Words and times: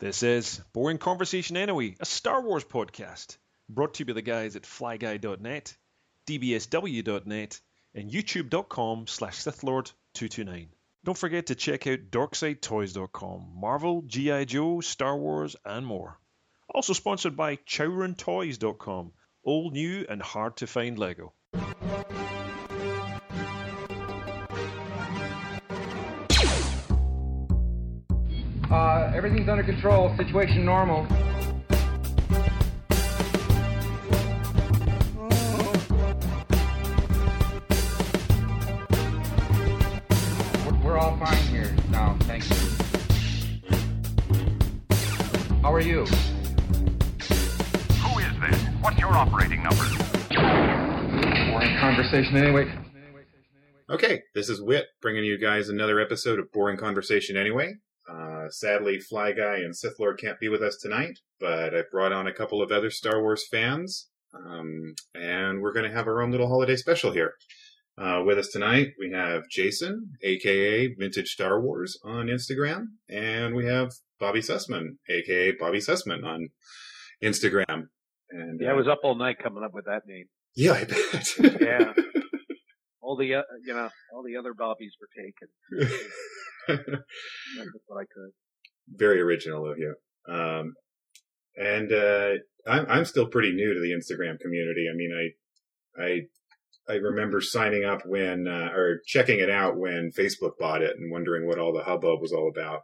This 0.00 0.22
is 0.22 0.62
Boring 0.72 0.96
Conversation 0.96 1.58
Anyway, 1.58 1.94
a 2.00 2.06
Star 2.06 2.40
Wars 2.40 2.64
podcast, 2.64 3.36
brought 3.68 3.92
to 3.92 3.98
you 3.98 4.06
by 4.06 4.14
the 4.14 4.22
guys 4.22 4.56
at 4.56 4.62
flyguy.net, 4.62 5.76
dbsw.net, 6.26 7.60
and 7.94 8.10
youtube.com 8.10 9.06
slash 9.06 9.36
sithlord229. 9.40 10.68
Don't 11.04 11.18
forget 11.18 11.48
to 11.48 11.54
check 11.54 11.86
out 11.86 12.10
darksidetoys.com, 12.10 13.52
Marvel, 13.54 14.00
G.I. 14.06 14.46
Joe, 14.46 14.80
Star 14.80 15.18
Wars, 15.18 15.54
and 15.66 15.84
more. 15.84 16.18
Also 16.74 16.94
sponsored 16.94 17.36
by 17.36 17.56
chowrontoys.com, 17.56 19.12
all 19.42 19.70
new 19.70 20.06
and 20.08 20.22
hard 20.22 20.56
to 20.56 20.66
find 20.66 20.98
Lego. 20.98 21.34
Everything's 29.22 29.50
under 29.50 29.62
control. 29.62 30.16
Situation 30.16 30.64
normal. 30.64 31.06
We're, 40.64 40.72
we're 40.82 40.98
all 40.98 41.18
fine 41.18 41.36
here 41.48 41.76
now. 41.90 42.16
Thank 42.20 42.48
you. 42.48 42.56
How 45.60 45.74
are 45.74 45.82
you? 45.82 46.06
Who 46.06 48.18
is 48.20 48.40
this? 48.40 48.62
What's 48.80 48.98
your 48.98 49.12
operating 49.12 49.62
number? 49.62 49.84
We're 51.52 51.78
conversation 51.78 52.38
anyway. 52.38 52.72
Okay, 53.90 54.22
this 54.34 54.48
is 54.48 54.62
Wit 54.62 54.86
bringing 55.02 55.24
you 55.24 55.36
guys 55.36 55.68
another 55.68 56.00
episode 56.00 56.38
of 56.38 56.50
Boring 56.52 56.78
Conversation 56.78 57.36
Anyway. 57.36 57.74
Uh, 58.10 58.48
sadly, 58.50 58.98
Fly 58.98 59.32
Guy 59.32 59.56
and 59.58 59.76
Sith 59.76 59.98
Lord 60.00 60.18
can't 60.20 60.40
be 60.40 60.48
with 60.48 60.62
us 60.62 60.76
tonight, 60.76 61.18
but 61.38 61.74
I 61.74 61.82
brought 61.90 62.12
on 62.12 62.26
a 62.26 62.32
couple 62.32 62.60
of 62.62 62.72
other 62.72 62.90
Star 62.90 63.22
Wars 63.22 63.46
fans, 63.50 64.08
um, 64.34 64.94
and 65.14 65.60
we're 65.60 65.72
going 65.72 65.88
to 65.88 65.96
have 65.96 66.06
our 66.08 66.20
own 66.22 66.30
little 66.30 66.48
holiday 66.48 66.76
special 66.76 67.12
here. 67.12 67.34
Uh, 67.98 68.22
with 68.24 68.38
us 68.38 68.48
tonight, 68.48 68.88
we 68.98 69.12
have 69.12 69.42
Jason, 69.50 70.12
aka 70.22 70.88
Vintage 70.98 71.28
Star 71.28 71.60
Wars, 71.60 71.98
on 72.02 72.26
Instagram, 72.26 72.86
and 73.08 73.54
we 73.54 73.66
have 73.66 73.90
Bobby 74.18 74.40
Sussman, 74.40 74.96
aka 75.08 75.52
Bobby 75.52 75.78
Sussman, 75.78 76.24
on 76.24 76.48
Instagram. 77.22 77.88
And 78.30 78.60
Yeah, 78.60 78.70
I 78.70 78.72
was 78.74 78.88
up 78.88 79.00
all 79.04 79.14
night 79.16 79.36
coming 79.42 79.62
up 79.62 79.72
with 79.74 79.84
that 79.84 80.02
name. 80.06 80.26
yeah, 80.56 80.72
I 80.72 80.84
bet. 80.84 81.60
Yeah. 81.60 81.92
All 83.02 83.16
the 83.16 83.34
uh, 83.34 83.42
you 83.64 83.74
know, 83.74 83.88
all 84.14 84.22
the 84.22 84.36
other 84.36 84.54
Bobbies 84.54 84.92
were 85.00 85.08
taken. 85.16 85.48
What 87.86 88.00
I 88.00 88.04
could. 88.12 88.30
very 88.88 89.20
original 89.20 89.70
of 89.70 89.78
you. 89.78 89.94
Um, 90.28 90.74
and 91.56 91.92
uh, 91.92 92.30
I'm 92.66 92.86
I'm 92.88 93.04
still 93.04 93.26
pretty 93.26 93.52
new 93.52 93.74
to 93.74 93.80
the 93.80 93.92
Instagram 93.92 94.38
community. 94.40 94.86
I 94.90 94.96
mean, 94.96 95.12
I 95.98 96.02
I 96.02 96.20
I 96.92 96.96
remember 96.96 97.40
signing 97.40 97.84
up 97.84 98.02
when 98.06 98.46
uh, 98.46 98.70
or 98.74 99.00
checking 99.06 99.38
it 99.40 99.50
out 99.50 99.76
when 99.76 100.12
Facebook 100.16 100.52
bought 100.58 100.82
it 100.82 100.96
and 100.96 101.10
wondering 101.12 101.46
what 101.46 101.58
all 101.58 101.72
the 101.72 101.84
hubbub 101.84 102.20
was 102.20 102.32
all 102.32 102.48
about, 102.48 102.80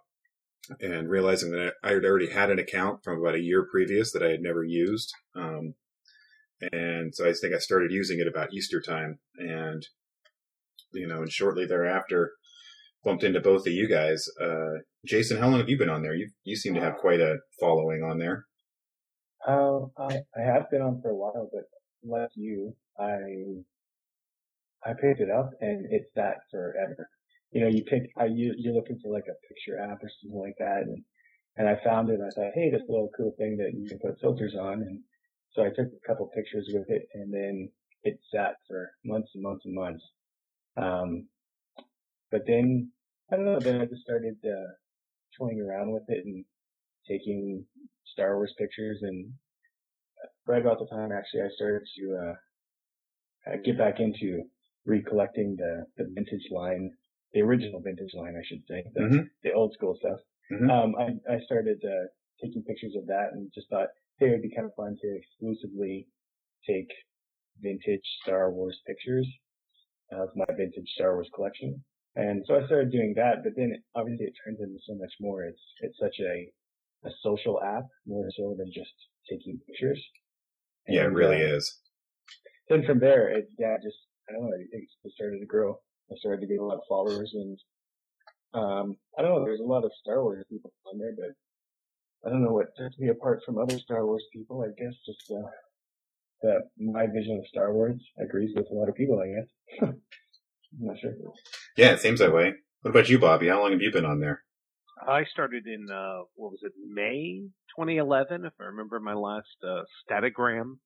and 0.81 1.09
realizing 1.09 1.53
that 1.53 1.75
I 1.83 1.93
had 1.93 2.05
already 2.05 2.31
had 2.31 2.51
an 2.51 2.59
account 2.59 3.05
from 3.05 3.21
about 3.21 3.35
a 3.35 3.43
year 3.43 3.67
previous 3.71 4.13
that 4.13 4.23
I 4.23 4.31
had 4.31 4.43
never 4.43 4.65
used. 4.65 5.13
Um, 5.35 5.75
and 6.73 7.15
so 7.15 7.29
I 7.29 7.33
think 7.33 7.55
I 7.55 7.59
started 7.59 7.93
using 7.93 8.19
it 8.19 8.29
about 8.29 8.53
Easter 8.53 8.81
time, 8.81 9.19
and 9.37 9.87
you 10.93 11.07
know, 11.07 11.23
and 11.23 11.31
shortly 11.31 11.67
thereafter 11.67 12.33
bumped 13.07 13.23
into 13.23 13.41
both 13.41 13.67
of 13.67 13.73
you 13.73 13.89
guys. 13.89 14.29
Uh, 14.43 14.81
Jason, 15.07 15.39
how 15.39 15.49
long 15.49 15.61
have 15.61 15.71
you 15.71 15.79
been 15.79 15.89
on 15.89 16.03
there? 16.03 16.15
You 16.15 16.29
you 16.45 16.57
seem 16.57 16.75
to 16.75 16.81
have 16.81 16.97
quite 16.97 17.21
a 17.21 17.37
following 17.61 18.03
on 18.03 18.19
there. 18.19 18.45
Uh, 19.47 19.87
I, 19.97 20.19
I 20.37 20.43
have 20.43 20.69
been 20.71 20.83
on 20.83 21.01
for 21.01 21.11
a 21.11 21.15
while, 21.15 21.49
but 21.53 21.63
like 22.05 22.31
you, 22.35 22.75
I 22.99 23.17
I 24.85 24.93
picked 25.01 25.21
it 25.21 25.31
up 25.31 25.51
and 25.61 25.87
it's 25.91 26.11
that 26.17 26.39
forever. 26.51 27.09
You 27.53 27.61
know, 27.63 27.69
you 27.69 27.85
pick, 27.85 28.03
I, 28.19 28.27
you, 28.27 28.55
you're 28.59 28.75
looking 28.75 28.99
for 29.03 29.13
like 29.13 29.25
a 29.31 29.39
picture 29.49 29.81
app 29.81 30.03
or 30.03 30.11
something 30.21 30.41
like 30.41 30.57
that, 30.59 30.83
and 30.83 31.03
and 31.57 31.69
I 31.69 31.79
found 31.85 32.11
it. 32.11 32.15
and 32.15 32.25
I 32.25 32.31
thought, 32.35 32.53
hey, 32.55 32.71
this 32.71 32.83
little 32.89 33.09
cool 33.17 33.35
thing 33.39 33.57
that 33.59 33.73
you 33.73 33.89
can 33.89 33.99
put 34.01 34.21
filters 34.21 34.57
on, 34.61 34.83
and 34.83 35.01
so 35.53 35.63
I 35.63 35.69
took 35.69 35.87
a 35.87 36.07
couple 36.07 36.29
pictures 36.35 36.69
with 36.73 36.91
it, 36.91 37.07
and 37.15 37.33
then 37.33 37.71
it 38.03 38.19
sat 38.35 38.57
for 38.67 38.91
months 39.05 39.31
and 39.35 39.45
months 39.45 39.65
and 39.65 39.75
months. 39.75 40.05
Um, 40.77 41.29
but 42.31 42.43
then 42.47 42.91
I 43.31 43.37
don't 43.37 43.45
know. 43.45 43.59
Then 43.61 43.81
I 43.81 43.87
just 43.87 44.03
started 44.03 44.37
uh, 44.45 44.71
toying 45.39 45.61
around 45.61 45.93
with 45.93 46.05
it 46.09 46.25
and 46.25 46.45
taking 47.09 47.65
Star 48.13 48.37
Wars 48.37 48.55
pictures 48.59 48.99
and 49.03 49.33
right 50.47 50.61
about 50.63 50.79
the 50.79 50.87
time 50.87 51.11
actually 51.13 51.43
I 51.43 51.49
started 51.55 51.83
to 51.99 52.17
uh, 52.17 53.51
uh, 53.53 53.57
get 53.65 53.79
back 53.79 54.01
into 54.01 54.43
recollecting 54.87 55.57
the, 55.59 55.85
the 55.97 56.05
vintage 56.15 56.47
line, 56.53 56.91
the 57.33 57.41
original 57.43 57.81
vintage 57.81 58.15
line, 58.15 58.35
I 58.39 58.45
should 58.47 58.63
say, 58.69 58.85
the, 58.95 59.01
Mhm. 59.01 59.25
the 59.43 59.53
old 59.53 59.73
school 59.75 59.97
stuff. 59.99 60.21
Mhm. 60.53 60.71
Um, 60.71 60.95
I, 60.97 61.35
I 61.35 61.41
started 61.41 61.79
uh, 61.85 62.07
taking 62.43 62.63
pictures 62.63 62.95
of 62.97 63.07
that 63.07 63.31
and 63.33 63.51
just 63.53 63.69
thought, 63.69 63.89
hey, 64.19 64.29
it'd 64.29 64.43
be 64.43 64.55
kind 64.55 64.67
of 64.67 64.75
fun 64.77 64.97
to 65.03 65.17
exclusively 65.17 66.07
take 66.67 66.91
vintage 67.61 68.05
Star 68.23 68.53
Wars 68.53 68.81
pictures 68.87 69.27
of 70.13 70.29
my 70.37 70.47
vintage 70.57 70.89
Star 70.95 71.15
Wars 71.15 71.29
collection. 71.35 71.83
And 72.17 72.45
so 72.49 72.57
I 72.57 72.65
started 72.65 72.91
doing 72.91 73.13
that, 73.17 73.45
but 73.45 73.53
then 73.57 73.77
obviously 73.95 74.27
it 74.27 74.35
turns 74.43 74.59
into 74.61 74.81
so 74.89 74.95
much 74.95 75.13
more. 75.21 75.45
It's, 75.45 75.61
it's 75.81 75.99
such 76.01 76.17
a, 76.21 76.49
a 77.07 77.11
social 77.23 77.61
app 77.63 77.85
more 78.07 78.27
so 78.35 78.55
than 78.57 78.73
just 78.73 78.93
taking 79.29 79.61
pictures. 79.67 80.03
Yeah, 80.89 81.03
it 81.03 81.13
really 81.13 81.43
uh, 81.45 81.57
is. 81.57 81.79
Then 82.71 82.85
from 82.87 83.01
there, 83.01 83.29
it, 83.29 83.51
yeah, 83.59 83.77
just, 83.85 83.99
I 84.29 84.33
don't 84.33 84.45
know, 84.45 84.57
it, 84.57 84.89
it 85.05 85.13
started 85.13 85.41
to 85.41 85.47
grow. 85.47 85.79
I 86.11 86.17
started 86.17 86.41
to 86.41 86.47
get 86.47 86.59
a 86.59 86.65
lot 86.65 86.79
of 86.79 86.89
followers 86.89 87.33
and, 87.35 87.59
um, 88.55 88.97
I 89.19 89.23
don't 89.23 89.33
know, 89.33 89.45
there's 89.45 89.61
a 89.61 89.65
lot 89.65 89.85
of 89.85 89.93
Star 90.01 90.23
Wars 90.23 90.47
people 90.49 90.73
on 90.91 90.99
there, 90.99 91.13
but 91.15 91.37
I 92.27 92.33
don't 92.33 92.43
know 92.43 92.53
what 92.53 92.73
sets 92.79 92.99
me 92.99 93.09
apart 93.09 93.43
from 93.45 93.59
other 93.59 93.79
Star 93.79 94.07
Wars 94.07 94.25
people. 94.33 94.65
I 94.65 94.73
guess 94.81 94.95
just, 95.05 95.31
uh, 95.31 95.51
that 96.43 96.63
my 96.79 97.07
vision 97.07 97.39
of 97.39 97.47
Star 97.49 97.75
Wars 97.75 98.01
agrees 98.19 98.55
with 98.57 98.71
a 98.71 98.75
lot 98.75 98.89
of 98.89 98.95
people, 98.95 99.21
I 99.21 99.29
guess. 99.37 99.93
I'm 100.79 100.87
not 100.87 100.99
sure. 100.99 101.13
Yeah, 101.77 101.93
it 101.93 102.01
seems 102.01 102.21
that 102.21 102.35
way. 102.35 102.55
What 102.83 102.91
about 102.91 103.09
you, 103.09 103.19
Bobby? 103.19 103.49
How 103.49 103.61
long 103.61 103.73
have 103.73 103.83
you 103.83 103.93
been 103.93 104.05
on 104.05 104.21
there? 104.21 104.43
I 105.07 105.25
started 105.25 105.67
in 105.67 105.89
uh, 105.91 106.23
what 106.35 106.53
was 106.53 106.61
it, 106.63 106.73
May 106.89 107.43
2011, 107.77 108.45
if 108.45 108.53
I 108.61 108.65
remember 108.65 108.99
my 109.01 109.15
last 109.15 109.47
uh, 109.63 109.83
Statigram. 110.09 110.79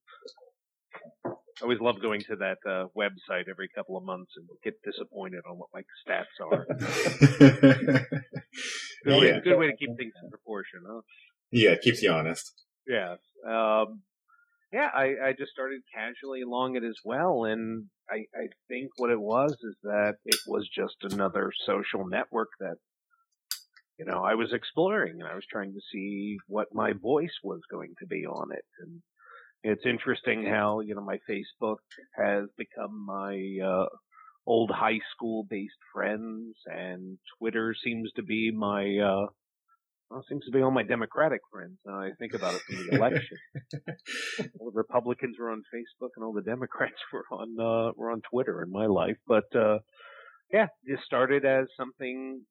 I 1.25 1.63
always 1.63 1.79
love 1.81 2.01
going 2.01 2.21
to 2.23 2.37
that 2.37 2.59
uh, 2.67 2.87
website 2.97 3.49
every 3.49 3.69
couple 3.69 3.97
of 3.97 4.05
months 4.05 4.33
and 4.37 4.49
get 4.65 4.75
disappointed 4.83 5.43
on 5.49 5.59
what 5.59 5.69
my 5.75 5.83
stats 6.03 6.41
are. 6.41 6.67
Good, 9.05 9.21
way, 9.21 9.29
yeah, 9.29 9.41
good 9.41 9.59
way 9.59 9.67
to 9.67 9.77
keep 9.77 9.97
things 9.97 10.13
in 10.23 10.29
proportion, 10.29 10.81
huh? 10.87 11.01
yeah, 11.51 11.71
it 11.71 11.81
keeps 11.81 12.03
you 12.03 12.11
honest. 12.11 12.53
Yeah. 12.87 13.17
Um, 13.49 14.03
yeah, 14.73 14.89
I, 14.95 15.29
I 15.29 15.33
just 15.37 15.53
started 15.53 15.81
casually 15.93 16.43
along 16.43 16.77
it 16.77 16.85
as 16.85 16.97
well, 17.05 17.45
and 17.45 17.87
I, 18.09 18.25
I 18.35 18.49
think 18.69 18.91
what 18.97 19.11
it 19.11 19.21
was 19.21 19.53
is 19.53 19.77
that 19.83 20.15
it 20.25 20.39
was 20.47 20.69
just 20.69 20.97
another 21.03 21.51
social 21.67 22.07
network 22.07 22.51
that, 22.61 22.77
you 23.99 24.05
know, 24.05 24.23
I 24.23 24.35
was 24.35 24.53
exploring, 24.53 25.21
and 25.21 25.29
I 25.29 25.35
was 25.35 25.45
trying 25.51 25.73
to 25.73 25.81
see 25.93 26.37
what 26.47 26.69
my 26.73 26.93
voice 26.93 27.37
was 27.43 27.61
going 27.71 27.95
to 28.01 28.07
be 28.07 28.27
on 28.27 28.53
it, 28.53 28.65
and 28.81 29.03
it's 29.63 29.85
interesting 29.85 30.47
how 30.47 30.81
you 30.81 30.95
know 30.95 31.03
my 31.03 31.19
Facebook 31.29 31.77
has 32.17 32.45
become 32.57 33.05
my 33.07 33.59
uh, 33.63 33.87
old 34.47 34.71
high 34.71 35.01
school 35.15 35.47
based 35.49 35.75
friends, 35.93 36.57
and 36.67 37.19
Twitter 37.39 37.75
seems 37.85 38.11
to 38.17 38.23
be 38.23 38.51
my 38.51 38.99
uh, 38.99 39.27
well, 40.11 40.25
seems 40.29 40.45
to 40.47 40.51
be 40.51 40.61
all 40.63 40.71
my 40.71 40.83
Democratic 40.83 41.41
friends. 41.53 41.79
Now 41.87 42.01
I 42.01 42.11
think 42.19 42.35
about 42.35 42.55
it 42.55 42.63
from 42.63 42.77
the 42.89 42.97
election. 42.97 43.39
all 44.59 44.71
the 44.71 44.77
Republicans 44.77 45.37
were 45.39 45.51
on 45.51 45.63
Facebook, 45.75 46.11
and 46.17 46.25
all 46.25 46.33
the 46.33 46.43
Democrats 46.43 47.01
were 47.13 47.25
on 47.31 47.49
uh, 47.59 47.93
were 47.97 48.11
on 48.11 48.21
Twitter 48.31 48.63
in 48.63 48.71
my 48.71 48.87
life. 48.87 49.17
But 49.27 49.55
uh, 49.55 49.79
yeah, 50.53 50.67
it 50.85 50.99
started 51.05 51.45
as 51.45 51.67
something 51.77 52.43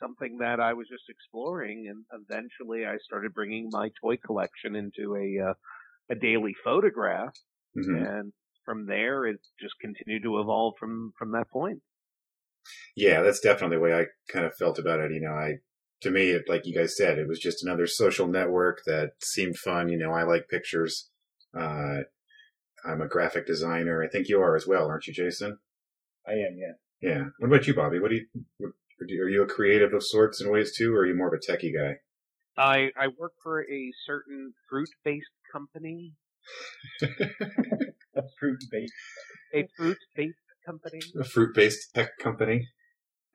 something 0.00 0.38
that 0.38 0.60
I 0.60 0.74
was 0.74 0.86
just 0.88 1.04
exploring, 1.08 1.86
and 1.88 2.04
eventually 2.12 2.86
I 2.86 2.96
started 3.04 3.34
bringing 3.34 3.68
my 3.70 3.90
toy 4.00 4.16
collection 4.16 4.76
into 4.76 5.14
a 5.16 5.50
uh, 5.50 5.54
a 6.10 6.14
daily 6.14 6.54
photograph, 6.64 7.34
Mhm. 7.76 8.06
and 8.18 8.32
from 8.64 8.86
there 8.86 9.24
it 9.26 9.40
just 9.60 9.74
continued 9.80 10.22
to 10.24 10.40
evolve 10.40 10.74
from 10.80 11.12
from 11.18 11.32
that 11.32 11.48
point. 11.50 11.80
Yeah, 12.96 13.22
that's 13.22 13.40
definitely 13.40 13.76
the 13.76 13.82
way 13.82 13.94
I 13.94 14.06
kind 14.32 14.44
of 14.44 14.54
felt 14.56 14.78
about 14.78 15.00
it. 15.00 15.12
You 15.12 15.20
know, 15.20 15.32
I 15.32 15.58
to 16.00 16.10
me, 16.10 16.30
it, 16.30 16.48
like 16.48 16.66
you 16.66 16.74
guys 16.74 16.96
said, 16.96 17.18
it 17.18 17.28
was 17.28 17.38
just 17.38 17.64
another 17.64 17.86
social 17.86 18.26
network 18.26 18.82
that 18.86 19.12
seemed 19.22 19.56
fun. 19.56 19.88
You 19.88 19.98
know, 19.98 20.12
I 20.12 20.22
like 20.22 20.48
pictures. 20.48 21.10
Uh, 21.58 22.00
I'm 22.84 23.00
a 23.00 23.08
graphic 23.08 23.46
designer. 23.46 24.02
I 24.02 24.08
think 24.08 24.28
you 24.28 24.40
are 24.40 24.54
as 24.54 24.66
well, 24.66 24.86
aren't 24.86 25.06
you, 25.06 25.12
Jason? 25.12 25.58
I 26.26 26.32
am, 26.32 26.56
yeah. 26.56 26.74
Yeah. 27.00 27.24
What 27.38 27.48
about 27.48 27.66
you, 27.66 27.74
Bobby? 27.74 28.00
What 28.00 28.10
do 28.10 28.16
you? 28.16 28.26
What, 28.58 28.72
are 29.00 29.28
you 29.28 29.42
a 29.42 29.46
creative 29.46 29.94
of 29.94 30.02
sorts 30.02 30.40
in 30.40 30.50
ways 30.50 30.74
too, 30.76 30.94
or 30.94 31.00
are 31.00 31.06
you 31.06 31.14
more 31.14 31.32
of 31.32 31.40
a 31.40 31.52
techie 31.52 31.72
guy? 31.72 31.98
I 32.56 32.90
I 33.00 33.08
work 33.16 33.32
for 33.42 33.62
a 33.62 33.92
certain 34.04 34.52
fruit-based 34.68 35.26
company. 35.52 36.14
A 38.18 38.22
fruit 38.40 38.58
based. 38.70 38.92
A 39.54 39.68
fruit-based 39.76 40.34
company. 40.66 41.00
A 41.20 41.24
fruit-based 41.24 41.94
tech 41.94 42.18
company. 42.18 42.66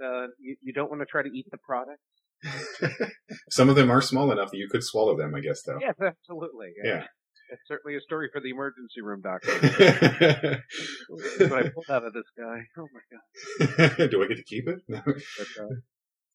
Uh, 0.03 0.27
you, 0.39 0.57
you 0.61 0.73
don't 0.73 0.89
want 0.89 1.01
to 1.01 1.05
try 1.05 1.23
to 1.23 1.29
eat 1.29 1.45
the 1.51 1.57
product. 1.57 2.01
Some 3.49 3.69
of 3.69 3.75
them 3.75 3.89
are 3.89 4.01
small 4.01 4.31
enough 4.31 4.51
that 4.51 4.57
you 4.57 4.67
could 4.69 4.83
swallow 4.83 5.17
them, 5.17 5.33
I 5.35 5.39
guess, 5.39 5.61
though. 5.63 5.77
Yes, 5.79 5.95
absolutely. 6.01 6.73
Yeah. 6.83 7.05
It's 7.49 7.61
certainly 7.67 7.95
a 7.97 8.01
story 8.01 8.29
for 8.33 8.41
the 8.41 8.49
emergency 8.49 9.01
room 9.01 9.21
doctor. 9.21 9.51
What 11.09 11.65
I 11.65 11.69
pulled 11.69 11.89
out 11.89 12.03
of 12.03 12.13
this 12.13 12.23
guy. 12.37 12.61
Oh 12.77 12.87
my 12.93 13.01
god! 13.11 14.09
Do 14.11 14.23
I 14.23 14.27
get 14.27 14.37
to 14.37 14.43
keep 14.43 14.67
it? 14.67 14.79
No. 14.87 15.01
But, 15.05 15.15
uh, 15.61 15.75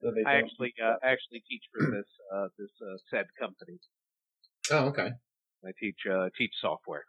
So 0.01 0.13
I 0.27 0.35
actually 0.35 0.75
uh, 0.81 0.93
up. 0.93 0.99
actually 1.03 1.43
teach 1.49 1.65
for 1.73 1.91
this 1.91 2.07
uh, 2.33 2.49
this 2.59 2.71
uh, 2.81 2.97
said 3.11 3.27
company. 3.39 3.79
Oh, 4.71 4.87
okay. 4.89 5.11
I 5.65 5.71
teach 5.81 5.99
uh, 6.09 6.29
teach 6.39 6.53
software. 6.61 7.05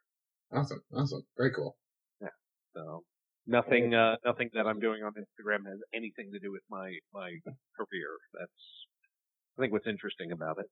Awesome. 0.51 0.81
Awesome. 0.95 1.21
Very 1.37 1.53
cool. 1.53 1.77
Yeah. 2.19 2.33
So 2.73 3.03
nothing 3.45 3.93
uh, 3.93 4.15
nothing 4.25 4.49
that 4.53 4.65
I'm 4.65 4.79
doing 4.79 5.03
on 5.03 5.11
Instagram 5.13 5.69
has 5.69 5.79
anything 5.93 6.31
to 6.33 6.39
do 6.39 6.51
with 6.51 6.63
my 6.69 6.93
my 7.13 7.29
career. 7.77 8.09
That's 8.33 8.78
I 9.57 9.61
think 9.61 9.73
what's 9.73 9.87
interesting 9.87 10.31
about 10.31 10.57
it. 10.59 10.67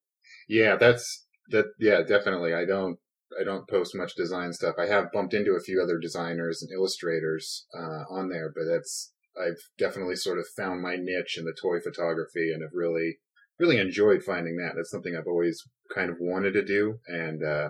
Yeah, 0.48 0.76
that's 0.76 1.26
that. 1.50 1.66
Yeah, 1.80 2.02
definitely. 2.08 2.54
I 2.54 2.66
don't. 2.66 2.98
I 3.40 3.44
don't 3.44 3.70
post 3.70 3.94
much 3.94 4.16
design 4.16 4.54
stuff. 4.54 4.76
I 4.80 4.86
have 4.88 5.12
bumped 5.12 5.34
into 5.34 5.52
a 5.52 5.62
few 5.62 5.82
other 5.84 6.00
designers 6.00 6.62
and 6.62 6.72
illustrators 6.72 7.66
uh, 7.78 8.04
on 8.10 8.30
there, 8.30 8.52
but 8.56 8.64
that's 8.72 9.12
I've 9.40 9.60
definitely 9.78 10.16
sort 10.16 10.40
of 10.40 10.48
found 10.56 10.82
my 10.82 10.96
niche 10.96 11.38
in 11.38 11.46
the 11.46 11.56
toy 11.62 11.80
photography 11.80 12.52
and 12.52 12.62
have 12.62 12.72
really, 12.74 13.18
really 13.60 13.80
enjoyed 13.80 14.24
finding 14.24 14.56
that. 14.58 14.74
That's 14.76 14.90
something 14.90 15.16
I've 15.16 15.28
always 15.28 15.62
kind 15.94 16.10
of 16.10 16.18
wanted 16.20 16.54
to 16.54 16.64
do, 16.64 17.00
and 17.08 17.44
uh, 17.44 17.70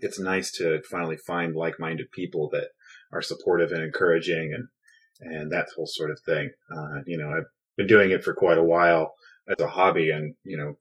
it's 0.00 0.18
nice 0.18 0.50
to 0.52 0.82
finally 0.90 1.16
find 1.16 1.54
like-minded 1.54 2.10
people 2.12 2.50
that 2.52 2.68
are 3.12 3.22
supportive 3.22 3.70
and 3.70 3.82
encouraging 3.82 4.52
and 4.52 4.68
and 5.20 5.50
that 5.50 5.68
whole 5.74 5.86
sort 5.86 6.10
of 6.10 6.20
thing. 6.26 6.50
Uh, 6.76 7.00
you 7.06 7.16
know, 7.16 7.30
I've 7.30 7.46
been 7.76 7.86
doing 7.86 8.10
it 8.10 8.22
for 8.22 8.34
quite 8.34 8.58
a 8.58 8.64
while 8.64 9.14
as 9.48 9.60
a 9.60 9.68
hobby, 9.68 10.10
and 10.10 10.34
you 10.44 10.56
know, 10.56 10.76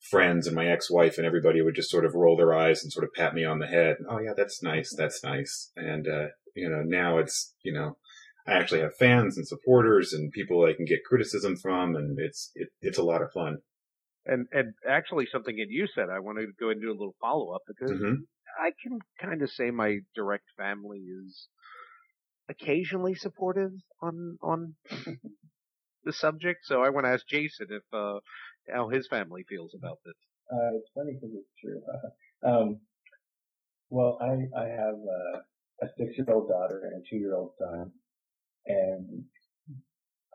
friends 0.00 0.46
and 0.46 0.54
my 0.54 0.66
ex-wife 0.66 1.18
and 1.18 1.26
everybody 1.26 1.62
would 1.62 1.74
just 1.74 1.90
sort 1.90 2.04
of 2.04 2.14
roll 2.14 2.36
their 2.36 2.54
eyes 2.54 2.82
and 2.82 2.92
sort 2.92 3.04
of 3.04 3.12
pat 3.14 3.34
me 3.34 3.44
on 3.44 3.58
the 3.58 3.66
head. 3.66 3.96
Oh 4.08 4.18
yeah, 4.18 4.32
that's 4.36 4.62
nice. 4.62 4.94
That's 4.96 5.22
nice. 5.22 5.72
And, 5.76 6.06
uh, 6.06 6.28
you 6.54 6.68
know, 6.68 6.82
now 6.84 7.18
it's, 7.18 7.54
you 7.62 7.72
know, 7.72 7.96
I 8.46 8.52
actually 8.54 8.80
have 8.80 8.96
fans 8.96 9.36
and 9.36 9.46
supporters 9.46 10.12
and 10.12 10.30
people 10.30 10.64
I 10.64 10.74
can 10.74 10.84
get 10.84 11.04
criticism 11.04 11.56
from 11.56 11.96
and 11.96 12.18
it's, 12.18 12.52
it, 12.54 12.68
it's 12.80 12.98
a 12.98 13.02
lot 13.02 13.22
of 13.22 13.32
fun. 13.32 13.58
And 14.24 14.46
and 14.52 14.74
actually 14.88 15.26
something 15.30 15.56
that 15.56 15.66
you 15.68 15.86
said 15.94 16.08
I 16.10 16.18
want 16.18 16.38
to 16.38 16.46
go 16.58 16.70
and 16.70 16.80
do 16.80 16.90
a 16.90 16.98
little 16.98 17.14
follow 17.20 17.54
up 17.54 17.62
because 17.66 17.98
hmm 17.98 18.14
I 18.60 18.70
can 18.82 18.98
kind 19.20 19.42
of 19.42 19.50
say 19.50 19.70
my 19.70 19.98
direct 20.14 20.46
family 20.56 20.98
is 20.98 21.48
occasionally 22.48 23.14
supportive 23.14 23.72
on 24.00 24.38
on 24.42 24.74
the 26.06 26.14
subject. 26.14 26.66
So 26.66 26.82
I 26.82 26.90
want 26.90 27.06
to 27.06 27.10
ask 27.10 27.26
Jason 27.28 27.68
if 27.70 27.82
uh, 27.92 28.20
how 28.72 28.88
his 28.88 29.06
family 29.08 29.44
feels 29.48 29.74
about 29.74 29.98
this. 30.06 30.14
Uh, 30.50 30.76
it's 30.76 30.88
funny 30.94 31.14
because 31.14 31.36
it's 31.36 31.54
true. 31.60 31.82
um, 32.50 32.80
well, 33.90 34.18
I 34.22 34.58
I 34.58 34.68
have 34.68 34.94
uh, 34.94 35.38
a 35.82 35.86
six 35.98 36.16
year 36.16 36.26
old 36.32 36.48
daughter 36.48 36.90
and 36.92 37.02
a 37.02 37.10
two 37.10 37.16
year 37.16 37.34
old 37.36 37.52
son, 37.58 37.92
and 38.66 39.24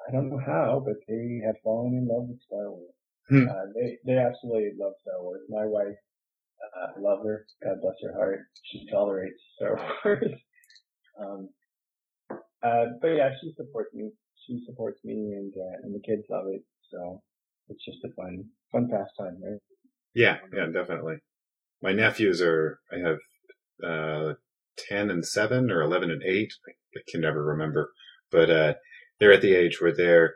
I 0.08 0.12
don't 0.12 0.30
know 0.30 0.42
how, 0.46 0.84
but 0.86 0.98
they 1.08 1.42
have 1.46 1.56
fallen 1.64 1.94
in 1.96 2.08
love 2.08 2.30
with 2.30 2.42
Star 2.48 2.70
Wars. 2.72 2.94
Hmm. 3.30 3.48
Uh, 3.50 3.66
they 3.76 3.98
they 4.06 4.18
absolutely 4.20 4.72
love 4.80 4.94
Star 5.02 5.22
Wars. 5.22 5.42
My 5.50 5.66
wife, 5.66 5.98
uh, 6.78 6.88
I 6.98 7.00
love 7.00 7.20
her. 7.26 7.46
God 7.64 7.82
bless 7.82 7.96
her 8.04 8.14
heart. 8.14 8.42
She 8.72 8.88
tolerates 8.92 9.40
Star 9.58 9.80
Wars. 10.06 10.32
um, 11.20 11.50
uh, 12.64 12.86
but 13.02 13.08
yeah, 13.10 13.32
she 13.42 13.54
supports 13.58 13.94
me. 13.94 14.12
She 14.48 14.62
supports 14.66 15.00
me, 15.04 15.34
and 15.34 15.54
uh, 15.56 15.78
and 15.84 15.94
the 15.94 16.00
kids 16.00 16.24
love 16.30 16.46
it. 16.48 16.64
So 16.92 17.22
it's 17.70 17.86
just 17.86 18.04
a 18.04 18.10
fun 18.16 18.46
fun 18.72 18.90
pastime, 18.90 19.38
right? 19.44 19.60
Yeah, 20.14 20.38
yeah, 20.54 20.68
definitely. 20.74 21.18
My 21.82 21.94
nephews 21.94 22.42
are, 22.42 22.80
I 22.92 22.98
have, 23.00 23.18
uh, 23.84 24.34
10 24.78 25.10
and 25.10 25.26
7 25.26 25.72
or 25.72 25.82
11 25.82 26.12
and 26.12 26.24
8. 26.24 26.54
I 26.68 27.00
can 27.10 27.22
never 27.22 27.44
remember, 27.44 27.92
but, 28.32 28.50
uh, 28.50 28.74
they're 29.20 29.34
at 29.34 29.42
the 29.42 29.56
age 29.56 29.80
where 29.82 29.96
they're, 29.96 30.36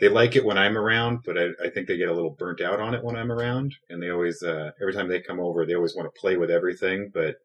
they 0.00 0.08
like 0.08 0.34
it 0.34 0.44
when 0.44 0.58
I'm 0.58 0.76
around, 0.76 1.20
but 1.24 1.38
I, 1.38 1.48
I 1.64 1.70
think 1.70 1.86
they 1.86 1.96
get 1.96 2.08
a 2.08 2.14
little 2.14 2.34
burnt 2.38 2.60
out 2.60 2.80
on 2.80 2.94
it 2.94 3.04
when 3.04 3.16
I'm 3.16 3.30
around. 3.30 3.74
And 3.88 4.02
they 4.02 4.10
always, 4.10 4.42
uh, 4.42 4.70
every 4.80 4.92
time 4.92 5.08
they 5.08 5.20
come 5.20 5.38
over, 5.38 5.64
they 5.64 5.74
always 5.74 5.94
want 5.94 6.12
to 6.12 6.20
play 6.20 6.36
with 6.36 6.50
everything, 6.50 7.10
but 7.14 7.36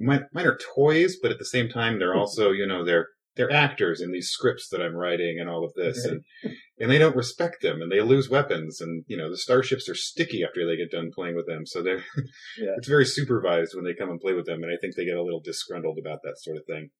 mine, 0.00 0.26
mine 0.32 0.46
are 0.46 0.58
toys, 0.74 1.16
but 1.22 1.30
at 1.30 1.38
the 1.38 1.44
same 1.44 1.68
time, 1.68 1.98
they're 1.98 2.14
also, 2.16 2.50
you 2.50 2.66
know, 2.66 2.84
they're, 2.84 3.08
they're 3.36 3.52
actors 3.52 4.00
in 4.00 4.10
these 4.12 4.28
scripts 4.28 4.68
that 4.70 4.82
I'm 4.82 4.96
writing 4.96 5.38
and 5.40 5.48
all 5.48 5.64
of 5.64 5.72
this. 5.74 6.04
And, 6.04 6.20
and 6.78 6.90
they 6.90 6.98
don't 6.98 7.16
respect 7.16 7.62
them 7.62 7.80
and 7.80 7.90
they 7.90 8.00
lose 8.00 8.28
weapons. 8.28 8.80
And, 8.80 9.04
you 9.06 9.16
know, 9.16 9.30
the 9.30 9.38
starships 9.38 9.88
are 9.88 9.94
sticky 9.94 10.42
after 10.42 10.66
they 10.66 10.76
get 10.76 10.90
done 10.90 11.10
playing 11.14 11.36
with 11.36 11.46
them. 11.46 11.64
So 11.64 11.82
they're, 11.82 12.02
Yeah. 12.58 12.74
it's 12.76 12.88
very 12.88 13.06
supervised 13.06 13.72
when 13.74 13.84
they 13.84 13.94
come 13.94 14.10
and 14.10 14.20
play 14.20 14.32
with 14.34 14.46
them. 14.46 14.62
And 14.62 14.72
I 14.72 14.76
think 14.80 14.96
they 14.96 15.04
get 15.04 15.16
a 15.16 15.22
little 15.22 15.40
disgruntled 15.40 15.98
about 16.00 16.20
that 16.24 16.38
sort 16.38 16.56
of 16.58 16.64
thing. 16.66 16.90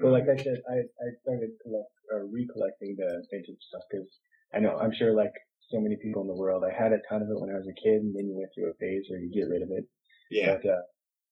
Well, 0.00 0.12
like 0.12 0.24
I 0.32 0.36
said, 0.42 0.58
I, 0.68 0.76
I 0.82 1.08
started 1.22 1.50
collect, 1.62 1.92
uh, 2.10 2.24
recollecting 2.32 2.96
the 2.98 3.22
vintage 3.30 3.62
stuff 3.68 3.82
because 3.90 4.08
I 4.54 4.58
know, 4.60 4.76
I'm 4.80 4.92
sure 4.96 5.12
like 5.14 5.30
so 5.70 5.78
many 5.78 5.96
people 6.02 6.22
in 6.22 6.28
the 6.28 6.34
world, 6.40 6.64
I 6.64 6.72
had 6.72 6.92
a 6.92 6.98
ton 7.08 7.22
of 7.22 7.28
it 7.28 7.38
when 7.38 7.50
I 7.50 7.58
was 7.60 7.68
a 7.68 7.78
kid 7.78 8.00
and 8.02 8.16
then 8.16 8.26
you 8.26 8.34
went 8.34 8.50
through 8.56 8.70
a 8.72 8.80
phase 8.80 9.04
where 9.08 9.20
you 9.20 9.30
get 9.30 9.46
rid 9.52 9.62
of 9.62 9.68
it. 9.70 9.84
yeah. 10.30 10.56
But, 10.56 10.64
uh, 10.68 10.82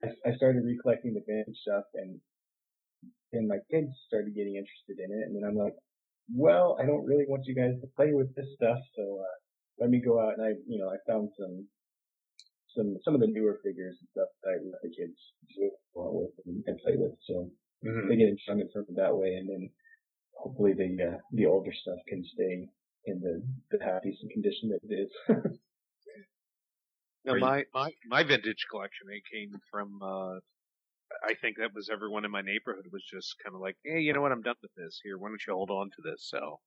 I, 0.04 0.30
I 0.30 0.36
started 0.36 0.62
recollecting 0.62 1.14
the 1.16 1.24
vintage 1.26 1.56
stuff 1.64 1.88
and 1.94 2.20
then 3.32 3.48
my 3.48 3.58
kids 3.70 3.90
started 4.06 4.34
getting 4.34 4.56
interested 4.56 4.98
in 5.02 5.10
it 5.10 5.26
and 5.26 5.36
then 5.36 5.44
I'm 5.48 5.56
like, 5.56 5.74
well, 6.34 6.76
I 6.80 6.86
don't 6.86 7.06
really 7.06 7.26
want 7.28 7.46
you 7.46 7.54
guys 7.54 7.80
to 7.80 7.86
play 7.96 8.12
with 8.12 8.34
this 8.34 8.46
stuff. 8.54 8.78
So, 8.96 9.20
uh, 9.22 9.36
let 9.78 9.90
me 9.90 10.00
go 10.00 10.20
out 10.20 10.34
and 10.38 10.42
I, 10.42 10.50
you 10.66 10.78
know, 10.78 10.88
I 10.88 10.96
found 11.06 11.30
some, 11.38 11.68
some, 12.74 12.96
some 13.04 13.14
of 13.14 13.20
the 13.20 13.26
newer 13.26 13.60
figures 13.62 13.96
and 14.00 14.08
stuff 14.10 14.28
that 14.42 14.50
I 14.50 14.54
let 14.64 14.82
the 14.82 14.90
kids 14.90 15.18
do 15.54 15.70
with 15.94 16.30
and, 16.46 16.64
and 16.66 16.78
play 16.78 16.96
with. 16.96 17.14
So, 17.26 17.50
Mhm. 17.84 18.08
they 18.08 18.16
get 18.16 18.28
enjoyment 18.28 18.72
from 18.72 18.86
it 18.88 18.96
that 18.96 19.16
way, 19.16 19.34
and 19.36 19.48
then 19.48 19.70
hopefully 20.34 20.72
the 20.74 21.14
uh, 21.14 21.18
the 21.32 21.46
older 21.46 21.72
stuff 21.72 21.98
can 22.08 22.24
stay 22.24 22.68
in 23.04 23.20
the 23.20 23.42
the 23.70 23.84
half 23.84 24.02
decent 24.02 24.32
condition 24.32 24.70
that 24.70 24.80
it 24.82 24.94
is. 24.94 25.12
Now 27.24 27.34
my, 27.34 27.64
my 27.74 27.92
my 28.06 28.22
vintage 28.22 28.66
collection 28.70 29.08
it 29.10 29.22
came 29.30 29.52
from 29.70 30.00
uh 30.00 30.38
I 31.24 31.34
think 31.34 31.56
that 31.58 31.74
was 31.74 31.88
everyone 31.90 32.24
in 32.24 32.30
my 32.30 32.42
neighborhood 32.42 32.86
was 32.92 33.04
just 33.04 33.36
kind 33.42 33.54
of 33.54 33.60
like, 33.60 33.76
hey, 33.84 34.00
you 34.00 34.12
know 34.12 34.20
what? 34.20 34.32
I'm 34.32 34.42
done 34.42 34.56
with 34.62 34.72
this. 34.76 35.00
Here, 35.02 35.18
why 35.18 35.28
don't 35.28 35.40
you 35.46 35.54
hold 35.54 35.70
on 35.70 35.90
to 35.90 36.02
this? 36.02 36.26
So 36.28 36.58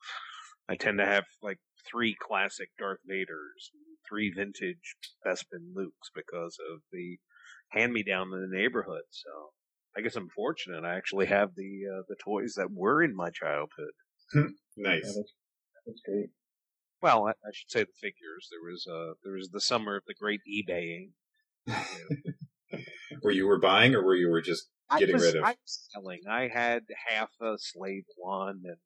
I 0.69 0.75
tend 0.75 0.99
to 0.99 1.05
have 1.05 1.25
like 1.41 1.59
three 1.89 2.15
classic 2.19 2.69
Darth 2.77 2.99
Vaders, 3.09 3.71
three 4.07 4.31
vintage 4.31 4.95
Bespin 5.25 5.73
Lukes 5.75 6.09
because 6.15 6.57
of 6.73 6.81
the 6.91 7.17
hand 7.69 7.93
me 7.93 8.03
down 8.03 8.33
in 8.33 8.41
the 8.49 8.57
neighborhood. 8.57 9.03
So 9.09 9.29
I 9.97 10.01
guess 10.01 10.15
I'm 10.15 10.29
fortunate. 10.29 10.83
I 10.83 10.95
actually 10.95 11.27
have 11.27 11.55
the 11.55 11.81
uh, 11.91 12.03
the 12.07 12.15
toys 12.23 12.53
that 12.55 12.71
were 12.71 13.03
in 13.03 13.15
my 13.15 13.29
childhood. 13.29 13.93
yeah, 14.33 14.43
Nice. 14.77 15.01
that's, 15.03 15.33
that's 15.85 16.01
great. 16.05 16.29
Well, 17.01 17.27
I, 17.27 17.31
I 17.31 17.51
should 17.53 17.71
say 17.71 17.81
the 17.81 17.99
figures. 17.99 18.49
There 18.51 18.71
was 18.71 18.87
uh 18.87 19.13
there 19.23 19.33
was 19.33 19.49
the 19.49 19.61
summer 19.61 19.95
of 19.95 20.03
the 20.07 20.13
great 20.13 20.41
eBaying. 20.47 21.11
Were 23.23 23.31
you 23.31 23.47
were 23.47 23.59
buying 23.59 23.95
or 23.95 24.05
where 24.05 24.15
you 24.15 24.29
were 24.29 24.41
just 24.41 24.69
getting 24.97 25.15
was, 25.15 25.23
rid 25.23 25.35
of? 25.35 25.43
I 25.43 25.49
was 25.51 25.89
selling. 25.91 26.21
I 26.29 26.47
had 26.47 26.83
half 27.07 27.29
a 27.41 27.55
slave 27.57 28.03
one 28.17 28.61
and 28.65 28.77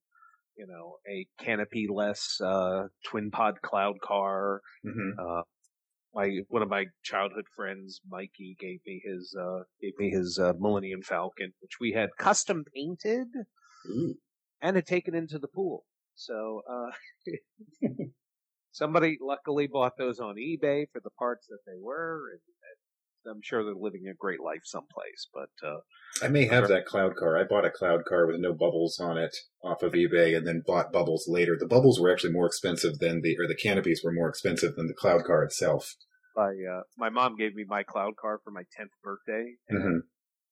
you 0.58 0.68
know 0.68 0.98
a 1.10 1.28
canopy 1.44 1.88
less 1.92 2.40
uh, 2.42 2.88
twin 3.06 3.32
pod 3.32 3.62
cloud 3.62 3.96
car. 4.02 4.62
hmm 4.84 5.20
Uh, 5.20 5.42
my 6.13 6.30
one 6.48 6.62
of 6.62 6.70
my 6.70 6.86
childhood 7.04 7.46
friends, 7.56 8.00
Mikey, 8.08 8.56
gave 8.60 8.80
me 8.86 9.02
his 9.04 9.36
uh, 9.40 9.63
gave 9.82 9.94
me 9.98 10.10
his 10.12 10.40
uh, 10.42 10.54
Millennium 10.60 11.02
Falcon, 11.02 11.54
which 11.60 11.80
we 11.80 11.94
had 11.94 12.10
custom 12.18 12.66
painted 12.74 13.28
Ooh. 13.88 14.16
and 14.62 14.75
had 14.75 14.86
taken 14.86 15.16
into 15.16 15.40
the 15.40 15.48
pool. 15.48 15.86
So 16.16 16.62
uh, 16.70 17.82
somebody 18.72 19.18
luckily 19.20 19.68
bought 19.68 19.98
those 19.98 20.20
on 20.20 20.36
eBay 20.36 20.86
for 20.92 21.02
the 21.04 21.10
parts 21.18 21.48
that 21.48 21.60
they 21.66 21.80
were, 21.82 22.30
and 22.32 22.42
I'm 23.30 23.42
sure 23.42 23.63
they're 23.63 23.74
living 23.74 24.08
a 24.08 24.13
great 24.13 24.39
life 24.42 24.62
someplace. 24.63 25.27
But 25.34 25.50
uh, 25.68 25.80
I 26.22 26.27
may 26.27 26.46
have 26.46 26.68
that 26.68 26.86
cloud 26.86 27.15
car. 27.15 27.38
I 27.38 27.44
bought 27.44 27.65
a 27.65 27.72
cloud 27.72 28.06
car 28.06 28.27
with 28.27 28.39
no 28.39 28.53
bubbles 28.53 29.00
on 29.00 29.18
it 29.18 29.36
off 29.63 29.84
of 29.84 29.94
eBay 29.94 30.36
and 30.36 30.46
then 30.46 30.63
bought 30.65 30.92
bubbles 30.92 31.25
later. 31.27 31.58
The 31.60 31.68
bubbles 31.68 32.00
were 32.00 32.12
actually 32.12 32.34
more 32.34 32.46
expensive 32.46 33.00
than 33.00 33.22
the, 33.22 33.36
or 33.39 33.48
the 33.48 33.56
canopies 33.56 34.01
were 34.03 34.12
more 34.12 34.30
expensive 34.30 34.75
than 34.75 34.88
the 34.88 34.94
cloud 34.94 35.24
car 35.25 35.44
itself. 35.44 35.96
my 36.36 36.50
uh, 36.50 36.82
my 36.98 37.10
mom 37.10 37.36
gave 37.36 37.56
me 37.56 37.65
my 37.68 37.84
cloud 37.84 38.15
car 38.15 38.39
for 38.44 38.51
my 38.51 38.63
tenth 38.75 38.92
birthday, 39.03 39.56
and 39.70 39.82
hmm 39.82 39.98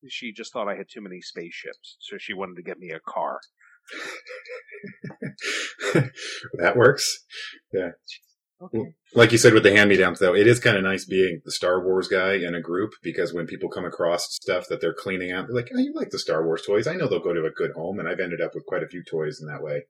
she 0.08 0.32
just 0.34 0.52
thought 0.52 0.68
I 0.68 0.76
had 0.76 0.88
too 0.92 1.02
many 1.02 1.22
spaceships, 1.22 1.98
so 2.00 2.18
she 2.18 2.34
wanted 2.34 2.56
to 2.56 2.64
get 2.64 2.80
me 2.80 2.90
a 2.90 3.00
car. 3.00 3.40
that 6.58 6.76
works. 6.76 7.24
Okay. 8.62 8.94
Like 9.16 9.32
you 9.32 9.38
said 9.38 9.54
with 9.54 9.64
the 9.64 9.76
hand 9.76 9.90
me 9.90 9.98
downs, 9.98 10.20
though, 10.20 10.36
it 10.36 10.46
is 10.46 10.60
kind 10.60 10.78
of 10.78 10.84
nice 10.84 11.06
being 11.06 11.42
the 11.44 11.52
Star 11.52 11.84
Wars 11.84 12.08
guy 12.08 12.34
in 12.34 12.54
a 12.54 12.62
group 12.62 12.92
because 13.02 13.34
when 13.34 13.48
people 13.48 13.70
come 13.70 13.86
across 13.86 14.28
stuff 14.36 14.68
that 14.70 14.82
they're 14.82 14.94
cleaning 14.94 15.32
out, 15.32 15.48
they're 15.48 15.56
like, 15.56 15.70
"Oh, 15.74 15.80
you 15.80 15.94
like 15.94 16.12
the 16.12 16.20
Star 16.20 16.46
Wars 16.46 16.64
toys? 16.66 16.88
I 16.88 16.94
know 16.94 17.08
they'll 17.08 17.20
go 17.20 17.34
to 17.34 17.46
a 17.46 17.52
good 17.52 17.72
home." 17.72 18.00
And 18.00 18.08
I've 18.08 18.20
ended 18.20 18.42
up 18.42 18.54
with 18.54 18.66
quite 18.66 18.84
a 18.84 18.88
few 18.88 19.04
toys 19.04 19.40
in 19.42 19.48
that 19.48 19.64
way. 19.64 19.84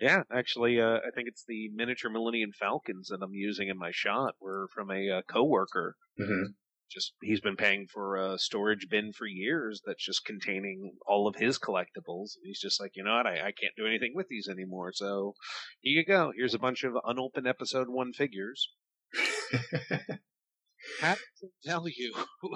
Yeah, 0.00 0.22
actually, 0.30 0.80
uh, 0.80 0.98
I 1.06 1.10
think 1.14 1.28
it's 1.28 1.44
the 1.48 1.70
miniature 1.74 2.10
Millennium 2.10 2.52
Falcons 2.52 3.08
that 3.08 3.22
I'm 3.22 3.32
using 3.32 3.68
in 3.68 3.78
my 3.78 3.90
shot 3.92 4.34
were 4.40 4.68
from 4.74 4.90
a 4.90 5.10
uh, 5.10 5.22
coworker. 5.28 5.96
hmm 6.18 6.52
Just 6.90 7.14
he's 7.20 7.40
been 7.40 7.56
paying 7.56 7.86
for 7.92 8.16
a 8.16 8.38
storage 8.38 8.86
bin 8.88 9.12
for 9.12 9.26
years 9.26 9.80
that's 9.84 10.04
just 10.04 10.24
containing 10.24 10.92
all 11.06 11.26
of 11.26 11.34
his 11.36 11.58
collectibles. 11.58 12.36
And 12.36 12.44
he's 12.44 12.60
just 12.60 12.80
like, 12.80 12.92
you 12.94 13.02
know 13.04 13.16
what, 13.16 13.26
I, 13.26 13.38
I 13.48 13.52
can't 13.52 13.74
do 13.76 13.86
anything 13.86 14.12
with 14.14 14.28
these 14.28 14.48
anymore. 14.48 14.92
So 14.94 15.34
here 15.80 15.98
you 15.98 16.04
go. 16.04 16.32
Here's 16.36 16.54
a 16.54 16.58
bunch 16.58 16.84
of 16.84 16.94
unopened 17.04 17.46
episode 17.48 17.88
one 17.88 18.12
figures. 18.12 18.70
Have 21.00 21.18
tell 21.64 21.88
you? 21.88 22.14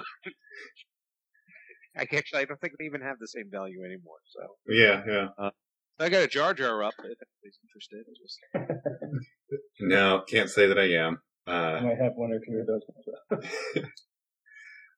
I 1.97 2.03
actually 2.03 2.39
I 2.41 2.45
don't 2.45 2.59
think 2.61 2.73
they 2.79 2.85
even 2.85 3.01
have 3.01 3.17
the 3.19 3.27
same 3.27 3.49
value 3.51 3.83
anymore. 3.83 4.19
So 4.29 4.55
yeah, 4.73 5.03
yeah. 5.05 5.49
I 5.99 6.09
got 6.09 6.23
a 6.23 6.27
Jar 6.27 6.53
Jar 6.53 6.81
up. 6.83 6.93
If 6.99 7.03
anybody's 7.05 7.59
interested, 7.67 8.05
just- 8.23 8.39
No, 9.81 10.21
can't 10.27 10.49
say 10.49 10.67
that 10.67 10.79
I 10.79 10.93
am. 10.93 11.19
I 11.45 11.51
Uh, 11.51 11.81
might 11.81 11.97
have 12.01 12.13
one 12.15 12.31
or 12.31 12.39
two 12.39 12.59
of 12.61 12.67
those 12.67 12.81
myself. 12.95 13.89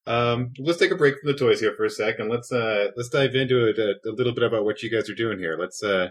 Um, 0.06 0.52
let's 0.60 0.80
take 0.80 0.92
a 0.92 0.96
break 0.96 1.16
from 1.20 1.32
the 1.32 1.38
toys 1.38 1.60
here 1.60 1.74
for 1.76 1.86
a 1.86 1.90
second. 1.90 2.30
Let's 2.30 2.52
uh, 2.52 2.88
let's 2.96 3.10
dive 3.10 3.36
into 3.36 3.68
it 3.68 3.78
a, 3.78 3.96
a 4.08 4.12
little 4.12 4.34
bit 4.34 4.44
about 4.44 4.66
what 4.66 4.84
you 4.84 4.90
guys 4.90 5.10
are 5.10 5.16
doing 5.16 5.40
here. 5.40 5.58
Let's. 5.60 5.82
Uh, 5.84 6.10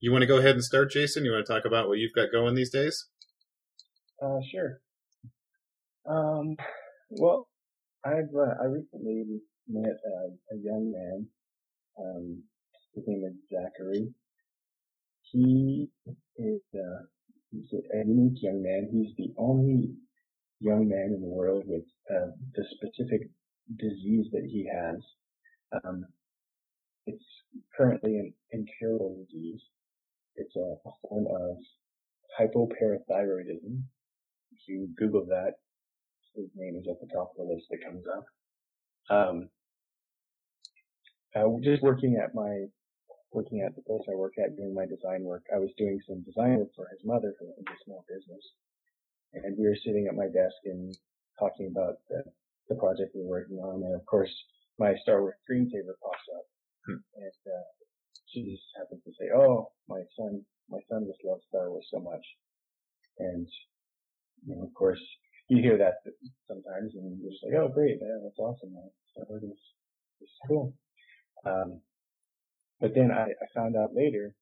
you 0.00 0.12
want 0.12 0.22
to 0.22 0.26
go 0.26 0.36
ahead 0.36 0.54
and 0.54 0.62
start, 0.62 0.90
Jason? 0.90 1.24
You 1.24 1.32
want 1.32 1.46
to 1.46 1.52
talk 1.52 1.64
about 1.64 1.88
what 1.88 1.98
you've 1.98 2.12
got 2.12 2.30
going 2.30 2.54
these 2.54 2.70
days? 2.70 3.06
Uh, 4.22 4.38
sure. 4.52 4.80
Um, 6.06 6.56
well, 7.10 7.48
I've 8.04 8.34
uh, 8.36 8.54
I 8.62 8.66
recently 8.66 9.24
met 9.66 9.96
a, 10.04 10.54
a 10.54 10.58
young 10.62 10.92
man. 10.92 11.26
Um, 11.98 12.42
his 12.94 13.04
name 13.06 13.24
is 13.26 13.34
Zachary. 13.50 14.12
He 15.22 15.88
is 16.36 16.60
uh, 16.74 17.04
he's 17.50 17.72
a 17.72 18.06
unique 18.06 18.42
young 18.42 18.62
man. 18.62 18.90
He's 18.92 19.16
the 19.16 19.32
only 19.38 19.94
young 20.60 20.88
man 20.88 21.14
in 21.14 21.20
the 21.22 21.34
world 21.34 21.64
with 21.66 21.84
uh, 22.10 22.30
the 22.54 22.64
specific 22.76 23.28
disease 23.78 24.26
that 24.32 24.44
he 24.44 24.68
has. 24.72 25.00
Um, 25.84 26.04
it's 27.06 27.24
currently 27.76 28.18
an 28.18 28.34
incurable 28.52 29.24
disease. 29.24 29.60
It's 30.36 30.54
a, 30.56 30.74
form 31.08 31.26
of 31.26 31.56
hypoparathyroidism. 32.38 33.82
If 34.52 34.68
you 34.68 34.88
Google 34.96 35.26
that, 35.26 35.54
his 36.34 36.48
name 36.56 36.76
is 36.76 36.86
at 36.88 37.00
the 37.00 37.12
top 37.14 37.32
of 37.32 37.36
the 37.36 37.54
list 37.54 37.66
that 37.70 37.84
comes 37.84 38.04
up. 38.06 38.24
Um, 39.10 39.48
uh, 41.36 41.44
just 41.62 41.82
working 41.82 42.16
at 42.22 42.34
my, 42.34 42.66
working 43.32 43.62
at 43.66 43.74
the 43.76 43.82
place 43.82 44.02
I 44.10 44.14
work 44.14 44.34
at 44.38 44.56
doing 44.56 44.74
my 44.74 44.86
design 44.86 45.22
work, 45.22 45.44
I 45.54 45.58
was 45.58 45.70
doing 45.78 46.00
some 46.06 46.22
design 46.22 46.58
work 46.58 46.70
for 46.74 46.88
his 46.90 47.04
mother 47.04 47.34
for 47.38 47.46
a 47.46 47.76
small 47.84 48.04
business. 48.08 48.44
And 49.34 49.56
we 49.58 49.66
were 49.66 49.76
sitting 49.84 50.06
at 50.08 50.14
my 50.16 50.26
desk 50.26 50.56
and 50.64 50.96
talking 51.38 51.70
about 51.70 51.96
the, 52.08 52.22
the 52.68 52.76
project 52.76 53.14
we 53.14 53.22
were 53.22 53.40
working 53.42 53.58
on. 53.58 53.82
And 53.82 53.94
of 53.94 54.04
course, 54.06 54.32
my 54.78 54.94
Star 55.02 55.20
Wars 55.20 55.34
screensaver 55.44 55.94
pops 56.02 56.26
up. 56.36 56.46
Hmm. 56.86 57.00
And, 57.16 57.40
uh, 57.46 57.68
she 58.34 58.42
just 58.50 58.66
happens 58.76 59.02
to 59.04 59.12
say, 59.14 59.30
oh, 59.30 59.70
my 59.88 60.02
son, 60.18 60.42
my 60.68 60.80
son 60.90 61.06
just 61.06 61.22
loves 61.24 61.42
Star 61.48 61.70
Wars 61.70 61.86
so 61.92 62.00
much. 62.00 62.24
And, 63.18 63.46
you 64.46 64.56
know, 64.56 64.64
of 64.64 64.74
course, 64.74 65.00
you 65.48 65.62
hear 65.62 65.78
that 65.78 66.02
sometimes 66.48 66.94
and 66.94 67.20
you're 67.20 67.30
just 67.30 67.44
like, 67.44 67.54
oh, 67.54 67.68
great, 67.68 67.98
yeah, 68.00 68.18
that's 68.22 68.38
awesome. 68.38 68.74
man. 68.74 68.90
Star 69.12 69.24
Wars 69.28 69.44
is, 69.44 69.62
is 70.22 70.34
cool. 70.48 70.74
Um, 71.46 71.80
but 72.80 72.94
then 72.94 73.10
I, 73.12 73.30
I 73.30 73.46
found 73.54 73.76
out 73.76 73.94
later 73.94 74.34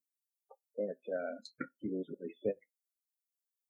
that, 0.76 1.00
uh, 1.04 1.34
he 1.80 1.88
was 1.88 2.06
really 2.08 2.32
sick. 2.42 2.56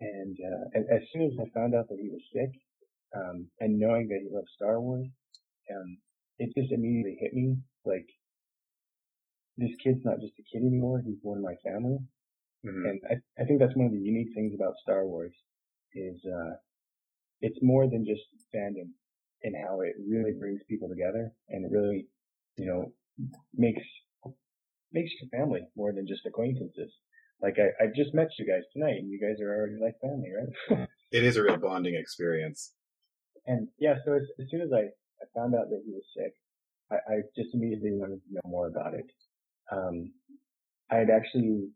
And, 0.01 0.37
uh, 0.39 0.79
as, 0.79 1.03
as 1.03 1.09
soon 1.13 1.23
as 1.23 1.33
I 1.41 1.51
found 1.51 1.75
out 1.75 1.89
that 1.89 1.99
he 2.01 2.11
was 2.11 2.23
sick, 2.33 2.53
um, 3.15 3.47
and 3.61 3.79
knowing 3.79 4.09
that 4.09 4.21
he 4.23 4.35
loved 4.35 4.49
Star 4.55 4.81
Wars, 4.81 5.07
um, 5.75 5.99
it 6.39 6.51
just 6.57 6.73
immediately 6.73 7.17
hit 7.21 7.35
me, 7.35 7.57
like, 7.85 8.09
this 9.57 9.71
kid's 9.83 10.05
not 10.05 10.21
just 10.21 10.33
a 10.39 10.43
kid 10.43 10.65
anymore, 10.65 11.03
he's 11.05 11.19
one 11.23 11.39
of 11.39 11.45
my 11.45 11.57
family. 11.63 11.99
Mhm. 12.65 12.89
And 12.89 13.01
I, 13.11 13.43
I 13.43 13.45
think 13.45 13.59
that's 13.59 13.77
one 13.77 13.87
of 13.87 13.93
the 13.93 13.99
unique 13.99 14.35
things 14.35 14.55
about 14.55 14.79
Star 14.79 15.07
Wars 15.07 15.35
is, 15.95 16.25
uh, 16.25 16.57
it's 17.41 17.59
more 17.61 17.89
than 17.89 18.07
just 18.07 18.23
fandom 18.55 18.91
and 19.43 19.55
how 19.57 19.81
it 19.81 19.95
really 20.09 20.33
brings 20.33 20.63
people 20.69 20.89
together 20.89 21.33
and 21.49 21.65
it 21.65 21.71
really, 21.73 22.07
you 22.57 22.67
know, 22.67 22.93
makes, 23.55 23.83
makes 24.93 25.11
your 25.21 25.29
family 25.31 25.63
more 25.77 25.93
than 25.93 26.07
just 26.07 26.25
acquaintances. 26.25 26.93
Like 27.43 27.59
I, 27.59 27.85
I 27.85 27.87
just 27.95 28.15
met 28.15 28.29
you 28.39 28.47
guys 28.47 28.63
tonight 28.73 28.99
and 28.99 29.11
you 29.11 29.19
guys 29.21 29.41
are 29.41 29.53
already 29.55 29.77
like 29.81 30.01
family, 30.01 30.31
right? 30.31 30.89
It 31.11 31.25
is 31.25 31.37
a 31.37 31.43
real 31.43 31.59
bonding 31.59 31.95
experience. 31.95 32.73
And 33.47 33.69
yeah, 33.79 33.95
so 34.05 34.13
as, 34.15 34.23
as 34.41 34.47
soon 34.51 34.61
as 34.61 34.73
I, 34.73 34.91
I 35.21 35.25
found 35.35 35.55
out 35.55 35.71
that 35.71 35.83
he 35.85 35.93
was 35.93 36.05
sick, 36.17 36.35
I, 36.91 36.97
I 37.13 37.17
just 37.37 37.55
immediately 37.55 37.93
wanted 37.93 38.21
to 38.25 38.35
know 38.35 38.41
more 38.45 38.69
about 38.69 38.95
it. 38.95 39.07
Um, 39.71 40.13
I 40.91 40.97
had 40.97 41.11
actually 41.11 41.69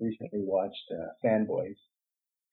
recently 0.00 0.40
watched 0.42 0.92
uh, 0.92 1.12
Fanboys, 1.24 1.78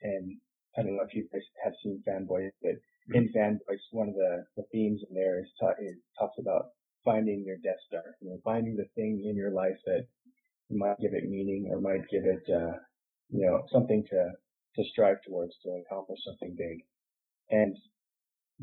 and 0.02 0.38
I 0.78 0.84
don't 0.84 0.96
know 0.96 1.04
if 1.08 1.16
you 1.16 1.28
guys 1.32 1.42
have 1.64 1.74
seen 1.84 2.04
Fanboys, 2.08 2.52
but 2.62 2.76
in 3.14 3.32
Fanboys, 3.36 3.82
one 3.92 4.10
of 4.10 4.16
the, 4.16 4.46
the 4.58 4.64
themes 4.72 5.02
in 5.10 5.16
there 5.16 5.40
is, 5.40 5.48
ta- 5.60 5.80
is 5.80 5.96
talks 6.20 6.38
about 6.40 6.70
finding 7.04 7.44
your 7.46 7.58
Death 7.58 7.82
Star, 7.88 8.04
you 8.22 8.30
know, 8.30 8.40
finding 8.44 8.76
the 8.76 8.88
thing 8.96 9.24
in 9.28 9.36
your 9.36 9.52
life 9.52 9.78
that 9.86 10.08
might 10.70 11.00
give 11.00 11.14
it 11.14 11.30
meaning 11.30 11.68
or 11.70 11.80
might 11.80 12.08
give 12.10 12.24
it, 12.26 12.44
uh, 12.50 12.78
you 13.30 13.46
know, 13.46 13.64
something 13.72 14.04
to 14.10 14.32
to 14.76 14.84
strive 14.92 15.22
towards 15.26 15.54
to 15.64 15.70
accomplish 15.86 16.20
something 16.26 16.56
big. 16.58 16.84
And 17.50 17.78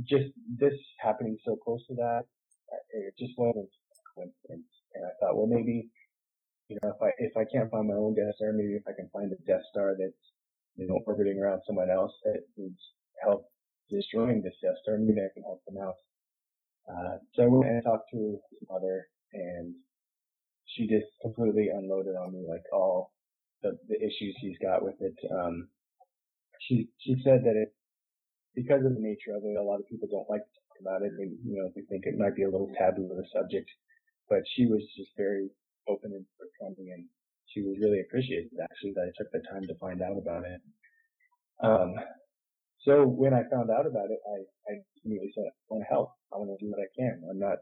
just 0.01 0.33
this 0.59 0.75
happening 1.01 1.37
so 1.45 1.57
close 1.57 1.85
to 1.89 1.95
that, 1.95 2.23
it 2.91 3.15
just 3.19 3.33
wasn't 3.37 3.69
a 3.69 4.01
coincidence. 4.15 4.69
And 4.95 5.05
I 5.05 5.13
thought, 5.21 5.37
well, 5.37 5.47
maybe, 5.47 5.89
you 6.69 6.79
know, 6.83 6.91
if 6.91 7.01
I, 7.03 7.11
if 7.19 7.37
I 7.37 7.45
can't 7.53 7.71
find 7.71 7.89
my 7.89 7.95
own 7.95 8.15
Death 8.15 8.37
Star, 8.37 8.53
maybe 8.53 8.75
if 8.75 8.87
I 8.87 8.97
can 8.97 9.09
find 9.13 9.33
a 9.33 9.37
Death 9.47 9.65
Star 9.71 9.95
that's, 9.99 10.23
you 10.77 10.87
know, 10.89 11.01
orbiting 11.07 11.39
around 11.39 11.61
someone 11.67 11.91
else 11.91 12.13
that 12.25 12.41
needs 12.57 12.81
help 13.23 13.45
destroying 13.91 14.43
this 14.43 14.57
Death 14.63 14.81
Star, 14.83 14.97
maybe 14.99 15.21
I 15.21 15.33
can 15.35 15.43
help 15.43 15.63
them 15.67 15.77
out. 15.83 15.97
Uh, 16.89 17.17
so 17.35 17.43
I 17.45 17.47
went 17.47 17.71
and 17.71 17.85
talked 17.85 18.11
to 18.13 18.17
his 18.17 18.69
mother 18.69 19.07
and 19.33 19.75
she 20.67 20.89
just 20.89 21.07
completely 21.21 21.69
unloaded 21.69 22.17
on 22.17 22.33
me 22.33 22.45
like 22.49 22.65
all 22.73 23.13
the, 23.63 23.77
the 23.89 23.97
issues 23.97 24.37
he's 24.41 24.59
got 24.61 24.83
with 24.83 24.97
it. 25.01 25.15
Um, 25.31 25.69
she, 26.61 26.89
she 26.99 27.17
said 27.25 27.45
that 27.45 27.57
it, 27.57 27.75
because 28.55 28.85
of 28.85 28.95
the 28.95 29.01
nature 29.03 29.35
of 29.37 29.45
it, 29.45 29.57
a 29.57 29.63
lot 29.63 29.81
of 29.81 29.89
people 29.89 30.09
don't 30.11 30.29
like 30.31 30.43
to 30.45 30.55
talk 30.69 30.79
about 30.81 31.03
it. 31.03 31.13
They, 31.17 31.31
you 31.45 31.57
know, 31.57 31.71
they 31.75 31.83
think 31.89 32.05
it 32.07 32.19
might 32.19 32.37
be 32.37 32.45
a 32.45 32.51
little 32.51 32.71
taboo 32.79 33.09
of 33.11 33.19
a 33.19 33.27
subject, 33.33 33.69
but 34.29 34.43
she 34.57 34.67
was 34.67 34.83
just 34.97 35.11
very 35.17 35.49
open 35.89 36.13
and 36.15 36.27
forthcoming 36.39 36.93
and 36.95 37.05
she 37.51 37.61
was 37.63 37.77
really 37.81 38.01
appreciated 38.01 38.51
actually 38.63 38.93
that 38.95 39.11
I 39.11 39.13
took 39.19 39.31
the 39.33 39.43
time 39.51 39.67
to 39.69 39.75
find 39.77 40.01
out 40.01 40.17
about 40.17 40.45
it. 40.45 40.61
Um, 41.63 41.95
so 42.85 43.05
when 43.07 43.35
I 43.35 43.43
found 43.51 43.71
out 43.71 43.87
about 43.87 44.11
it, 44.11 44.19
I, 44.27 44.73
I 44.73 44.75
immediately 45.05 45.33
said, 45.35 45.45
I 45.47 45.53
want 45.69 45.85
to 45.85 45.89
help. 45.93 46.13
I 46.33 46.39
want 46.39 46.51
to 46.51 46.65
do 46.65 46.71
what 46.71 46.81
I 46.81 46.91
can. 46.99 47.23
I'm 47.31 47.39
not, 47.39 47.59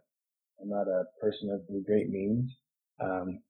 I'm 0.61 0.71
not 0.71 0.89
a 0.89 1.05
person 1.21 1.51
of 1.51 1.61
great 1.85 2.09
means. 2.09 2.51
Um, 3.01 3.41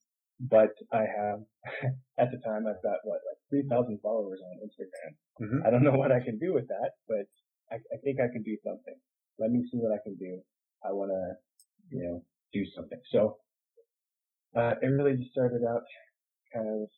but 0.41 0.73
I 0.93 1.05
have, 1.07 1.41
at 2.19 2.31
the 2.33 2.39
time, 2.45 2.67
I've 2.67 2.83
got 2.83 2.99
what, 3.05 3.21
3,000 3.51 4.01
followers 4.01 4.41
on 4.41 4.67
Instagram. 4.67 5.13
Mhm. 5.41 5.67
I 5.67 5.71
don't 5.71 5.83
know 5.83 5.99
what 5.99 6.13
I 6.13 6.21
can 6.21 6.39
do 6.39 6.55
with 6.55 6.69
that, 6.69 6.93
but 7.09 7.27
I, 7.71 7.77
I 7.77 7.97
think 8.03 8.21
I 8.21 8.29
can 8.33 8.43
do 8.43 8.57
something. 8.65 8.95
Let 9.39 9.51
me 9.51 9.63
see 9.71 9.79
what 9.79 9.93
I 9.93 10.03
can 10.03 10.17
do. 10.17 10.41
I 10.85 10.93
want 10.93 11.11
to, 11.11 11.97
you 11.97 12.03
know, 12.03 12.25
do 12.53 12.65
something. 12.75 13.01
So, 13.11 13.39
uh, 14.57 14.75
it 14.83 14.87
really 14.87 15.17
just 15.17 15.31
started 15.33 15.63
out 15.69 15.83
kind 16.55 16.67
of, 16.69 16.89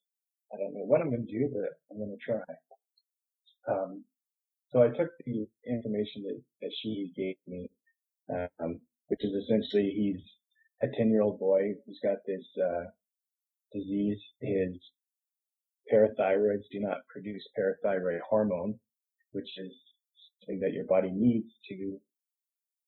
I 0.53 0.57
don't 0.59 0.75
know 0.75 0.85
what 0.85 1.01
I'm 1.01 1.11
going 1.11 1.27
to 1.27 1.33
do, 1.33 1.49
but 1.53 1.71
I'm 1.91 1.99
going 1.99 2.17
to 2.17 2.25
try. 2.25 2.41
Um, 3.69 4.05
so 4.71 4.83
I 4.83 4.89
took 4.89 5.11
the 5.27 5.47
information 5.67 6.23
that, 6.25 6.41
that 6.63 6.73
she 6.81 7.13
gave 7.17 7.37
me, 7.47 7.69
um, 8.61 8.81
which 9.09 9.23
is 9.25 9.33
essentially 9.33 9.93
he's 9.95 10.23
a 10.83 10.89
10 10.97 11.11
year 11.11 11.23
old 11.23 11.39
boy 11.39 11.75
who's 11.87 12.01
got 12.03 12.19
this, 12.27 12.47
uh, 12.63 12.85
disease. 13.73 14.19
His 14.41 14.79
parathyroids 15.93 16.65
do 16.71 16.81
not 16.81 16.99
produce 17.09 17.43
parathyroid 17.59 18.21
hormone, 18.29 18.79
which 19.33 19.49
is 19.59 19.73
something 20.41 20.61
that 20.61 20.73
your 20.73 20.85
body 20.87 21.11
needs 21.13 21.49
to, 21.69 22.01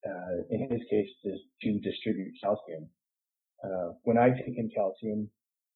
uh, 0.09 0.37
in 0.51 0.69
his 0.71 0.83
case, 0.91 1.09
is 1.25 1.41
to 1.63 1.79
distribute 1.81 2.33
calcium. 2.43 2.89
Uh, 3.63 3.93
when 4.03 4.19
I 4.19 4.31
take 4.31 4.57
in 4.57 4.71
calcium, 4.75 5.29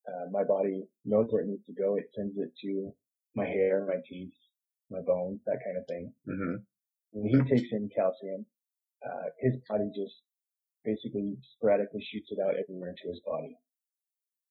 uh, 0.08 0.30
my 0.30 0.44
body 0.44 0.85
knows 1.04 1.26
where 1.30 1.42
it 1.42 1.49
needs 1.49 1.64
to 1.66 1.73
go. 1.73 1.97
It 1.97 2.11
sends 2.16 2.37
it 2.38 2.52
to 2.64 2.92
my 3.35 3.47
hair, 3.47 3.87
my 3.87 4.00
teeth, 4.08 4.32
my 4.90 5.00
bones, 5.00 5.40
that 5.47 5.58
kind 5.64 5.78
of 5.78 5.87
thing. 5.87 6.12
hmm 6.26 6.56
When 7.12 7.28
he 7.28 7.40
takes 7.49 7.68
in 7.73 7.88
calcium, 7.94 8.47
uh, 9.04 9.28
his 9.40 9.54
body 9.68 9.90
just 9.94 10.14
basically 10.85 11.37
sporadically 11.56 12.02
shoots 12.11 12.28
it 12.30 12.38
out 12.40 12.54
everywhere 12.56 12.90
into 12.90 13.08
his 13.08 13.20
body. 13.25 13.56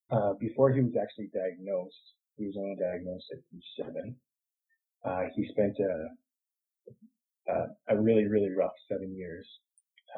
Uh, 0.09 0.33
before 0.39 0.71
he 0.71 0.81
was 0.81 0.93
actually 1.01 1.29
diagnosed, 1.33 2.13
he 2.37 2.45
was 2.45 2.55
only 2.57 2.75
diagnosed 2.79 3.25
at 3.33 3.39
age 3.55 3.65
seven. 3.77 4.15
Uh, 5.05 5.23
he 5.35 5.47
spent 5.49 5.75
a, 5.79 7.51
a, 7.51 7.95
a 7.95 8.01
really, 8.01 8.25
really 8.27 8.49
rough 8.55 8.73
seven 8.89 9.15
years, 9.15 9.47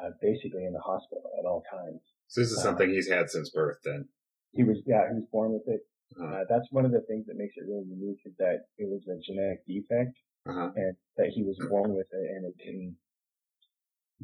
uh, 0.02 0.10
basically 0.20 0.64
in 0.64 0.72
the 0.72 0.80
hospital 0.80 1.22
at 1.38 1.46
all 1.46 1.62
times. 1.70 2.00
So 2.28 2.40
this 2.40 2.50
is 2.50 2.62
something 2.62 2.90
he's 2.90 3.08
had 3.08 3.30
since 3.30 3.50
birth 3.50 3.78
then. 3.84 4.08
He 4.52 4.64
was, 4.64 4.78
yeah, 4.86 5.02
he 5.08 5.14
was 5.14 5.28
born 5.32 5.52
with 5.52 5.62
it. 5.66 5.80
Uh-huh. 6.18 6.26
Uh, 6.26 6.44
that's 6.48 6.66
one 6.70 6.84
of 6.84 6.90
the 6.92 7.02
things 7.08 7.26
that 7.26 7.36
makes 7.36 7.54
it 7.56 7.64
really 7.68 7.86
unique 7.88 8.18
is 8.26 8.34
that 8.38 8.66
it 8.78 8.88
was 8.88 9.02
a 9.06 9.18
genetic 9.22 9.64
defect 9.66 10.16
Uh-huh. 10.48 10.70
and 10.74 10.94
that 11.16 11.30
he 11.34 11.42
was 11.44 11.56
born 11.70 11.94
with 11.94 12.08
it 12.10 12.26
and 12.34 12.46
it 12.46 12.56
didn't, 12.58 12.96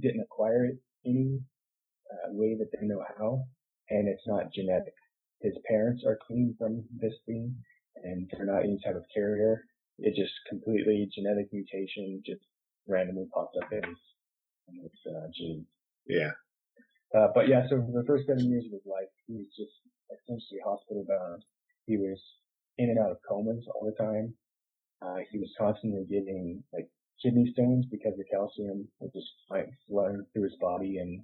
didn't 0.00 0.22
acquire 0.22 0.66
it 0.66 0.76
any 1.04 1.38
uh, 2.10 2.28
way 2.32 2.56
that 2.58 2.70
they 2.72 2.86
know 2.86 3.04
how. 3.18 3.44
And 3.88 4.08
it's 4.08 4.26
not 4.26 4.52
genetic. 4.52 4.94
His 5.40 5.54
parents 5.68 6.02
are 6.04 6.18
clean 6.26 6.56
from 6.58 6.82
this 6.90 7.14
thing 7.26 7.54
and 8.02 8.30
they're 8.32 8.46
not 8.46 8.64
any 8.64 8.78
type 8.84 8.96
of 8.96 9.04
carrier. 9.14 9.64
It 9.98 10.14
just 10.14 10.34
completely 10.48 11.08
genetic 11.14 11.52
mutation 11.52 12.22
just 12.24 12.42
randomly 12.86 13.26
popped 13.32 13.56
up 13.62 13.72
in 13.72 13.82
his, 13.82 14.92
uh, 15.06 15.26
genes. 15.34 15.66
Yeah. 16.06 16.32
Uh, 17.16 17.28
but 17.34 17.48
yeah, 17.48 17.62
so 17.68 17.80
for 17.80 17.92
the 17.92 18.06
first 18.06 18.26
seven 18.26 18.50
years 18.50 18.66
of 18.66 18.72
his 18.72 18.86
life, 18.86 19.08
he 19.26 19.34
was 19.34 19.46
just 19.56 19.72
essentially 20.12 20.60
hospital 20.64 21.04
bound. 21.08 21.42
He 21.86 21.96
was 21.96 22.20
in 22.78 22.90
and 22.90 22.98
out 22.98 23.12
of 23.12 23.18
comas 23.26 23.64
all 23.74 23.86
the 23.86 23.96
time. 23.96 24.34
Uh, 25.00 25.22
he 25.30 25.38
was 25.38 25.52
constantly 25.58 26.04
getting 26.04 26.62
like 26.72 26.88
kidney 27.22 27.50
stones 27.52 27.86
because 27.90 28.12
the 28.16 28.24
calcium 28.24 28.88
was 29.00 29.10
just 29.14 29.32
like 29.50 29.68
flowing 29.88 30.24
through 30.32 30.44
his 30.44 30.56
body 30.60 30.98
and 30.98 31.22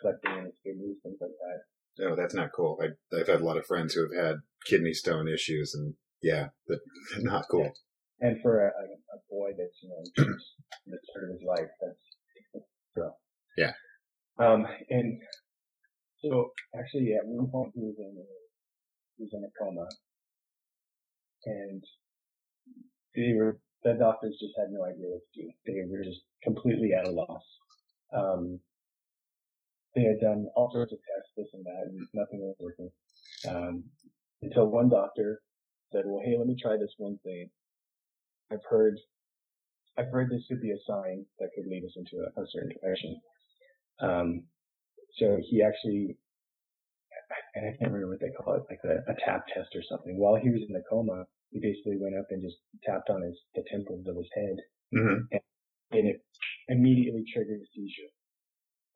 collecting 0.00 0.38
in 0.38 0.44
his 0.46 0.58
kidneys, 0.64 0.96
things 1.02 1.18
like 1.20 1.30
that. 1.30 2.06
Oh, 2.06 2.16
that's 2.16 2.34
not 2.34 2.52
cool. 2.52 2.80
I, 2.80 3.16
I've 3.16 3.26
had 3.26 3.40
a 3.40 3.44
lot 3.44 3.56
of 3.56 3.66
friends 3.66 3.94
who 3.94 4.02
have 4.02 4.24
had 4.24 4.36
kidney 4.64 4.94
stone 4.94 5.28
issues, 5.28 5.74
and 5.74 5.94
yeah, 6.22 6.48
but 6.68 6.78
not 7.20 7.44
cool. 7.50 7.70
And 8.20 8.40
for 8.42 8.60
a, 8.60 8.68
a, 8.68 8.84
a 8.84 9.18
boy 9.30 9.50
that's, 9.56 9.76
you 9.82 9.88
know, 9.88 10.24
the 10.86 10.98
start 11.10 11.30
of 11.30 11.38
his 11.38 11.46
life, 11.46 11.70
that's, 11.80 11.98
that's 12.52 12.66
rough. 12.96 13.14
Yeah. 13.56 13.72
Um, 14.38 14.66
and 14.90 15.18
so 16.22 16.50
actually 16.78 17.14
at 17.14 17.26
one 17.26 17.50
point 17.50 17.72
he 17.74 17.80
was 17.80 17.96
in, 17.98 18.16
a, 18.18 18.26
he 19.16 19.24
was 19.24 19.30
in 19.32 19.44
a 19.44 19.52
coma 19.58 19.86
and 21.46 21.82
they 23.16 23.32
were, 23.34 23.58
the 23.82 23.94
doctors 23.94 24.36
just 24.38 24.52
had 24.58 24.68
no 24.70 24.84
idea 24.84 25.08
what 25.08 25.22
to 25.34 25.42
do. 25.42 25.50
They 25.66 25.84
were 25.90 26.04
just 26.04 26.20
completely 26.42 26.90
at 26.92 27.08
a 27.08 27.10
loss. 27.10 27.42
Um, 28.14 28.60
they 29.94 30.02
had 30.02 30.20
done 30.20 30.46
all 30.54 30.70
sorts 30.72 30.92
of 30.92 30.98
tests, 30.98 31.32
this 31.36 31.48
and 31.54 31.64
that, 31.64 31.88
and 31.88 32.06
nothing 32.14 32.40
was 32.40 32.56
working. 32.60 32.90
Um, 33.48 33.84
until 34.42 34.66
one 34.66 34.88
doctor 34.88 35.40
said, 35.92 36.02
well, 36.06 36.22
hey, 36.24 36.36
let 36.38 36.46
me 36.46 36.56
try 36.60 36.76
this 36.76 36.94
one 36.98 37.18
thing. 37.24 37.50
I've 38.52 38.64
heard, 38.68 38.98
I've 39.98 40.10
heard 40.10 40.30
this 40.30 40.44
could 40.48 40.60
be 40.60 40.72
a 40.72 40.84
sign 40.86 41.24
that 41.38 41.50
could 41.54 41.66
lead 41.66 41.84
us 41.84 41.96
into 41.96 42.24
a, 42.24 42.40
a 42.40 42.46
certain 42.52 42.74
direction. 42.82 43.20
Um, 44.00 44.42
so 45.18 45.38
he 45.48 45.62
actually, 45.62 46.16
and 47.54 47.66
I 47.66 47.76
can't 47.78 47.92
remember 47.92 48.08
what 48.10 48.20
they 48.20 48.30
call 48.30 48.54
it, 48.54 48.64
like 48.70 48.80
a, 48.84 49.10
a 49.10 49.14
tap 49.24 49.46
test 49.54 49.70
or 49.74 49.82
something. 49.88 50.18
While 50.18 50.36
he 50.36 50.50
was 50.50 50.62
in 50.66 50.72
the 50.72 50.82
coma, 50.88 51.26
he 51.50 51.60
basically 51.60 51.98
went 52.00 52.16
up 52.16 52.26
and 52.30 52.42
just 52.42 52.56
tapped 52.84 53.10
on 53.10 53.22
his, 53.22 53.36
the 53.54 53.64
temples 53.70 54.06
of 54.06 54.16
his 54.16 54.28
head 54.34 54.56
hmm 54.92 55.38
and 55.92 56.06
it 56.08 56.22
immediately 56.68 57.24
triggered 57.32 57.60
a 57.60 57.68
seizure. 57.74 58.10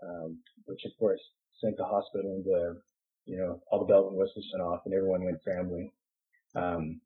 Um, 0.03 0.39
which 0.67 0.83
of 0.85 0.93
course 0.99 1.21
sent 1.61 1.77
the 1.77 1.85
hospital 1.85 2.37
into, 2.37 2.75
you 3.27 3.39
know, 3.39 3.61
all 3.71 3.81
the 3.81 3.87
bells 3.87 4.09
and 4.11 4.19
whistles 4.19 4.47
went 4.53 4.63
off 4.65 4.83
and 4.85 4.95
everyone 4.95 5.25
went 5.25 5.41
scrambling. 5.41 5.91
Um, 6.55 7.01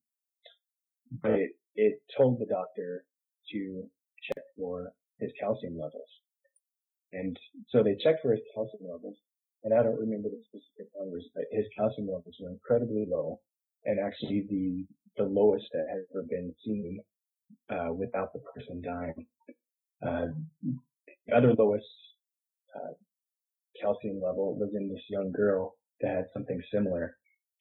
but 1.22 1.32
it, 1.32 1.50
it 1.74 2.02
told 2.16 2.38
the 2.38 2.46
doctor 2.46 3.04
to 3.52 3.82
check 4.22 4.44
for 4.56 4.92
his 5.18 5.30
calcium 5.40 5.78
levels. 5.78 6.08
And 7.12 7.36
so 7.70 7.82
they 7.82 7.96
checked 8.02 8.20
for 8.22 8.32
his 8.32 8.42
calcium 8.54 8.90
levels 8.90 9.16
and 9.64 9.74
I 9.74 9.82
don't 9.82 9.98
remember 9.98 10.28
the 10.28 10.42
specific 10.46 10.92
numbers, 10.98 11.28
but 11.34 11.44
his 11.50 11.66
calcium 11.76 12.06
levels 12.06 12.36
were 12.40 12.50
incredibly 12.50 13.06
low 13.08 13.40
and 13.84 13.98
actually 13.98 14.46
the, 14.48 14.86
the 15.16 15.28
lowest 15.28 15.66
that 15.72 15.86
has 15.90 16.04
ever 16.12 16.24
been 16.28 16.54
seen, 16.64 17.00
uh, 17.70 17.92
without 17.92 18.32
the 18.32 18.40
person 18.54 18.82
dying. 18.82 19.26
Uh, 20.04 20.26
the 21.26 21.34
other 21.34 21.54
lowest 21.58 21.86
uh, 22.76 22.92
calcium 23.80 24.20
level 24.20 24.56
was 24.58 24.70
in 24.74 24.88
this 24.88 25.02
young 25.08 25.32
girl 25.32 25.74
that 26.00 26.14
had 26.14 26.24
something 26.32 26.60
similar, 26.72 27.16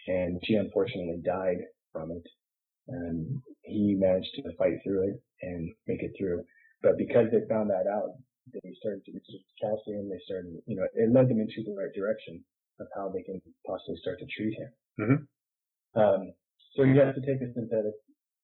and 0.07 0.39
she 0.43 0.53
unfortunately 0.53 1.19
died 1.25 1.57
from 1.97 2.11
it. 2.11 2.27
And 2.87 3.41
he 3.63 3.95
managed 3.97 4.29
to 4.35 4.55
fight 4.57 4.77
through 4.83 5.09
it 5.09 5.17
and 5.41 5.73
make 5.87 6.03
it 6.03 6.13
through. 6.17 6.43
But 6.83 6.97
because 6.97 7.25
they 7.31 7.41
found 7.49 7.69
that 7.69 7.89
out, 7.91 8.13
they 8.53 8.71
started 8.79 9.03
to 9.05 9.11
research 9.11 9.43
calcium. 9.59 10.09
They 10.09 10.21
started, 10.23 10.61
you 10.67 10.77
know, 10.77 10.87
it 10.93 11.11
led 11.11 11.27
them 11.27 11.41
into 11.41 11.65
the 11.65 11.75
right 11.75 11.91
direction 11.93 12.43
of 12.79 12.87
how 12.95 13.09
they 13.09 13.23
can 13.23 13.41
possibly 13.65 13.97
start 13.97 14.19
to 14.19 14.27
treat 14.27 14.53
him. 14.53 14.71
Mhm. 14.99 15.27
Um, 15.99 16.33
so 16.75 16.83
he 16.83 16.95
has 16.97 17.15
to 17.15 17.21
take 17.21 17.41
a 17.41 17.51
synthetic, 17.53 17.95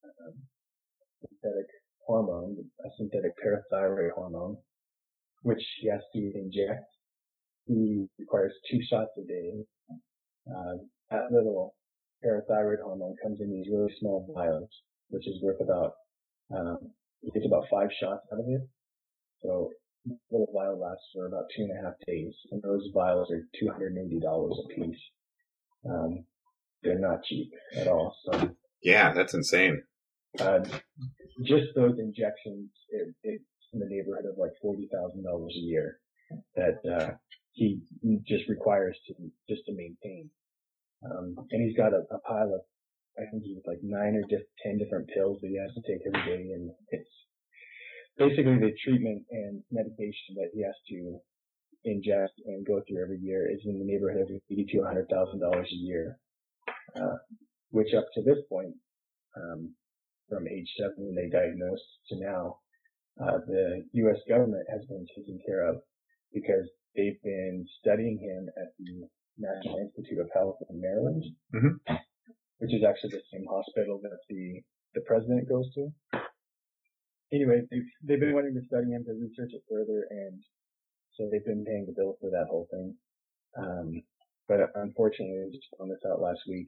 um, 0.03 0.33
synthetic 1.21 1.67
hormone, 2.05 2.57
a 2.83 2.89
synthetic 2.97 3.31
parathyroid 3.37 4.11
hormone, 4.11 4.57
which 5.43 5.63
he 5.79 5.87
has 5.87 6.01
to 6.13 6.19
inject. 6.35 6.83
He 7.67 8.09
requires 8.17 8.53
two 8.69 8.81
shots 8.81 9.11
a 9.17 9.21
day. 9.21 9.65
Uh, 10.53 10.77
that 11.11 11.31
little 11.31 11.75
parathyroid 12.25 12.81
hormone 12.83 13.15
comes 13.21 13.39
in 13.41 13.51
these 13.51 13.67
really 13.71 13.93
small 13.99 14.25
vials, 14.35 14.69
which 15.09 15.27
is 15.27 15.41
worth 15.41 15.61
about, 15.61 15.93
um, 16.55 16.77
gets 17.33 17.45
about 17.45 17.65
five 17.71 17.89
shots 17.99 18.25
out 18.31 18.39
of 18.39 18.45
it. 18.47 18.61
So 19.41 19.69
this 20.05 20.17
little 20.31 20.49
vial 20.53 20.79
lasts 20.79 21.05
for 21.13 21.27
about 21.27 21.45
two 21.55 21.63
and 21.63 21.71
a 21.71 21.83
half 21.83 21.93
days, 22.07 22.33
and 22.51 22.61
those 22.61 22.89
vials 22.93 23.29
are 23.31 23.43
$280 23.61 24.51
a 24.51 24.67
piece. 24.75 25.01
Um, 25.89 26.25
they're 26.83 26.99
not 26.99 27.23
cheap 27.23 27.51
at 27.77 27.87
all. 27.87 28.15
So 28.25 28.49
Yeah, 28.81 29.13
that's 29.13 29.33
insane. 29.33 29.83
uh, 30.39 30.59
just 31.43 31.67
those 31.75 31.97
injections, 31.99 32.69
it, 32.89 33.13
it's 33.23 33.43
in 33.73 33.79
the 33.79 33.85
neighborhood 33.87 34.25
of 34.29 34.37
like 34.37 34.51
forty 34.61 34.87
thousand 34.93 35.23
dollars 35.23 35.53
a 35.55 35.59
year 35.59 35.99
that 36.55 36.79
uh, 36.89 37.11
he 37.53 37.79
just 38.27 38.47
requires 38.49 38.97
to 39.07 39.13
just 39.49 39.65
to 39.65 39.73
maintain. 39.73 40.29
Um, 41.03 41.35
and 41.51 41.61
he's 41.61 41.75
got 41.75 41.93
a, 41.93 42.03
a 42.11 42.19
pile 42.19 42.53
of, 42.53 42.61
I 43.19 43.29
think 43.29 43.43
he's 43.43 43.61
like 43.67 43.79
nine 43.83 44.15
or 44.15 44.23
just 44.29 44.47
ten 44.63 44.77
different 44.77 45.09
pills 45.13 45.39
that 45.41 45.49
he 45.49 45.59
has 45.59 45.73
to 45.75 45.83
take 45.85 46.01
every 46.07 46.23
day, 46.25 46.51
and 46.53 46.71
it's 46.89 47.09
basically 48.17 48.57
the 48.57 48.73
treatment 48.83 49.23
and 49.31 49.63
medication 49.71 50.39
that 50.39 50.49
he 50.53 50.63
has 50.63 50.75
to 50.89 51.19
ingest 51.85 52.33
and 52.45 52.65
go 52.65 52.81
through 52.87 53.03
every 53.03 53.19
year 53.19 53.51
is 53.51 53.59
in 53.65 53.77
the 53.77 53.85
neighborhood 53.85 54.21
of 54.21 54.41
eighty 54.49 54.65
to 54.71 54.79
a 54.79 54.87
hundred 54.87 55.07
thousand 55.09 55.39
dollars 55.39 55.67
a 55.71 55.75
year, 55.75 56.17
uh, 56.95 57.17
which 57.71 57.93
up 57.93 58.07
to 58.13 58.23
this 58.23 58.39
point. 58.49 58.73
Um, 59.35 59.73
from 60.29 60.47
age 60.47 60.69
seven 60.79 60.95
when 60.97 61.15
they 61.15 61.29
diagnosed 61.29 61.83
to 62.09 62.19
now, 62.19 62.57
uh, 63.21 63.37
the 63.45 63.83
U.S. 63.93 64.17
government 64.27 64.65
has 64.71 64.81
been 64.87 65.05
taking 65.15 65.39
care 65.45 65.67
of 65.69 65.77
because 66.33 66.65
they've 66.95 67.21
been 67.23 67.65
studying 67.79 68.17
him 68.17 68.49
at 68.57 68.73
the 68.79 69.07
National 69.37 69.79
Institute 69.79 70.19
of 70.19 70.29
Health 70.33 70.57
in 70.69 70.79
Maryland, 70.79 71.23
Mhm. 71.53 71.79
which 72.59 72.73
is 72.73 72.83
actually 72.83 73.11
the 73.11 73.23
same 73.31 73.45
hospital 73.45 73.99
that 74.03 74.19
the 74.29 74.61
the 74.93 75.01
president 75.01 75.49
goes 75.49 75.73
to. 75.73 75.91
Anyway, 77.31 77.61
they've 77.71 77.89
they've 78.03 78.19
been 78.19 78.33
wanting 78.35 78.53
to 78.53 78.65
study 78.67 78.91
him 78.91 79.03
to 79.05 79.13
research 79.13 79.51
it 79.53 79.63
further, 79.69 80.05
and 80.09 80.43
so 81.15 81.27
they've 81.29 81.45
been 81.45 81.65
paying 81.65 81.85
the 81.87 81.93
bill 81.93 82.15
for 82.21 82.29
that 82.29 82.45
whole 82.49 82.67
thing. 82.69 82.95
Um, 83.57 84.03
but 84.47 84.69
unfortunately, 84.75 85.49
just 85.51 85.67
found 85.77 85.89
this 85.91 86.03
out 86.05 86.21
last 86.21 86.41
week. 86.47 86.67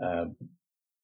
Um, 0.00 0.36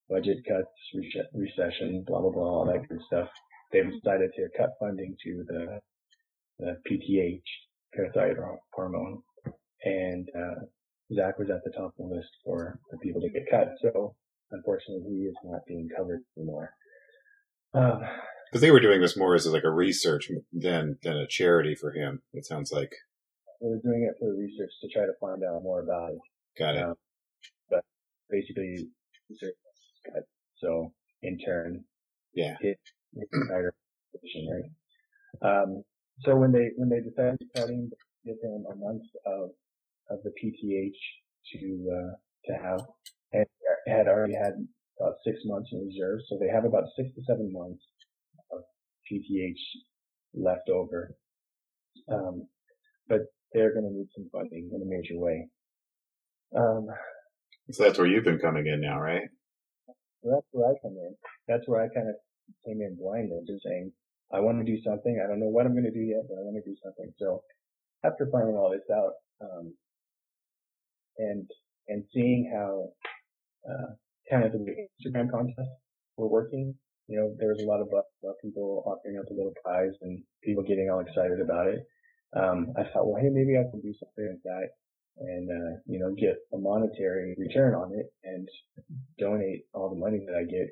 budget 0.08 0.38
cuts, 0.46 0.70
re- 0.94 1.28
recession, 1.34 2.02
blah 2.06 2.20
blah 2.20 2.30
blah, 2.30 2.42
all 2.60 2.66
that 2.66 2.88
good 2.88 3.00
stuff. 3.06 3.28
They've 3.72 3.90
decided 3.90 4.30
to 4.36 4.48
cut 4.56 4.70
funding 4.78 5.16
to 5.24 5.44
the 5.48 5.80
the 6.58 6.76
PTH, 6.88 7.42
parathyroid 7.96 8.58
hormone, 8.72 9.22
and 9.84 10.28
uh, 10.36 10.60
Zach 11.14 11.38
was 11.38 11.50
at 11.50 11.62
the 11.64 11.70
top 11.70 11.94
of 11.98 12.08
the 12.08 12.14
list 12.16 12.30
for 12.44 12.78
the 12.90 12.98
people 12.98 13.20
to 13.20 13.28
get 13.30 13.50
cut. 13.50 13.68
So 13.82 14.14
unfortunately, 14.52 15.04
he 15.10 15.22
is 15.26 15.34
not 15.44 15.60
being 15.66 15.88
covered 15.96 16.22
anymore. 16.36 16.70
Um, 17.74 18.02
Because 18.50 18.60
they 18.62 18.70
were 18.70 18.80
doing 18.80 19.00
this 19.00 19.16
more 19.16 19.34
as 19.34 19.46
like 19.46 19.64
a 19.64 19.70
research 19.70 20.28
than 20.52 20.98
than 21.02 21.16
a 21.16 21.26
charity 21.26 21.74
for 21.74 21.92
him. 21.92 22.22
It 22.32 22.44
sounds 22.46 22.72
like. 22.72 22.92
we're 23.60 23.78
doing 23.78 24.08
it 24.08 24.16
for 24.18 24.34
research 24.34 24.70
to 24.80 24.88
try 24.88 25.02
to 25.06 25.12
find 25.20 25.42
out 25.44 25.62
more 25.62 25.80
about 25.82 26.10
it. 26.12 26.18
Got 26.58 26.74
it. 26.76 26.82
Um, 26.82 26.94
but 27.68 27.84
basically, 28.28 28.88
research 29.28 29.54
cut. 30.06 30.24
So 30.58 30.92
in 31.22 31.38
turn, 31.38 31.84
Yeah. 32.34 32.56
it, 32.60 32.78
its 33.14 33.30
entire 33.32 33.72
position, 34.12 34.48
right? 34.50 34.70
Um, 35.62 35.82
so 36.24 36.36
when 36.36 36.52
they 36.52 36.70
when 36.76 36.88
they 36.88 37.00
decided 37.00 37.38
to 37.40 37.46
cut 37.60 37.70
him, 37.70 37.90
give 38.24 38.36
him 38.42 38.64
a 38.70 38.74
month 38.76 39.02
of 39.26 39.50
of 40.10 40.18
the 40.24 40.30
PTH 40.30 41.00
to 41.52 41.90
uh, 41.92 42.12
to 42.46 42.52
have, 42.62 42.80
and 43.32 43.46
had 43.86 44.06
already 44.08 44.34
had 44.34 44.54
about 45.00 45.14
six 45.24 45.38
months 45.44 45.70
in 45.72 45.86
reserve, 45.86 46.20
so 46.28 46.38
they 46.38 46.48
have 46.52 46.64
about 46.64 46.84
six 46.96 47.08
to 47.14 47.22
seven 47.26 47.52
months 47.52 47.82
of 48.52 48.60
PTH 49.10 49.58
left 50.34 50.68
over. 50.68 51.14
Um, 52.12 52.46
but 53.08 53.20
they're 53.52 53.72
going 53.72 53.84
to 53.88 53.92
need 53.92 54.08
some 54.14 54.28
funding 54.32 54.70
in 54.72 54.82
a 54.82 54.84
major 54.86 55.18
way. 55.18 55.48
Um, 56.56 56.86
So 57.72 57.84
that's 57.84 57.98
where 57.98 58.06
you've 58.06 58.24
been 58.24 58.38
coming 58.38 58.66
in 58.66 58.80
now, 58.80 59.00
right? 59.00 59.22
that's 60.22 60.46
where 60.52 60.68
I 60.70 60.74
come 60.82 60.96
in. 60.98 61.14
That's 61.48 61.66
where 61.66 61.80
I 61.80 61.88
kind 61.94 62.08
of 62.08 62.14
came 62.66 62.80
in 62.82 62.96
blindly, 63.00 63.40
just 63.46 63.64
saying, 63.64 63.92
I 64.32 64.40
want 64.40 64.58
to 64.58 64.64
do 64.70 64.80
something. 64.82 65.18
I 65.22 65.26
don't 65.28 65.40
know 65.40 65.48
what 65.48 65.66
I'm 65.66 65.72
going 65.72 65.88
to 65.88 65.90
do 65.90 66.04
yet, 66.04 66.22
but 66.28 66.36
I 66.38 66.44
want 66.44 66.62
to 66.62 66.70
do 66.70 66.76
something. 66.84 67.12
So 67.18 67.42
after 68.04 68.28
finding 68.30 68.54
all 68.56 68.70
this 68.70 68.86
out, 68.94 69.14
um, 69.40 69.74
and, 71.20 71.44
and 71.88 72.04
seeing 72.12 72.50
how, 72.52 72.88
uh, 73.68 73.92
kind 74.30 74.44
of 74.44 74.52
the 74.52 74.64
Instagram 74.64 75.30
contests 75.30 75.76
were 76.16 76.28
working, 76.28 76.74
you 77.08 77.16
know, 77.18 77.34
there 77.38 77.48
was 77.48 77.60
a 77.62 77.66
lot 77.66 77.80
of, 77.80 77.88
uh, 77.92 78.32
people 78.42 78.82
offering 78.86 79.18
up 79.18 79.28
a 79.30 79.34
little 79.34 79.54
prize 79.62 79.92
and 80.02 80.22
people 80.42 80.62
getting 80.62 80.88
all 80.90 81.00
excited 81.00 81.40
about 81.40 81.66
it. 81.68 81.80
Um, 82.36 82.72
I 82.78 82.84
thought, 82.84 83.06
well, 83.06 83.20
hey, 83.20 83.28
maybe 83.30 83.58
I 83.58 83.68
can 83.70 83.80
do 83.80 83.92
something 83.98 84.26
like 84.30 84.44
that 84.44 84.68
and, 85.18 85.50
uh, 85.50 85.72
you 85.86 85.98
know, 85.98 86.14
get 86.14 86.36
a 86.54 86.58
monetary 86.58 87.34
return 87.36 87.74
on 87.74 87.92
it 87.92 88.06
and 88.24 88.48
donate 89.18 89.66
all 89.74 89.90
the 89.90 89.98
money 89.98 90.24
that 90.26 90.36
I 90.36 90.44
get 90.44 90.68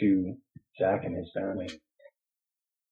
to 0.00 0.34
Zach 0.78 1.04
and 1.04 1.16
his 1.16 1.30
family. 1.34 1.70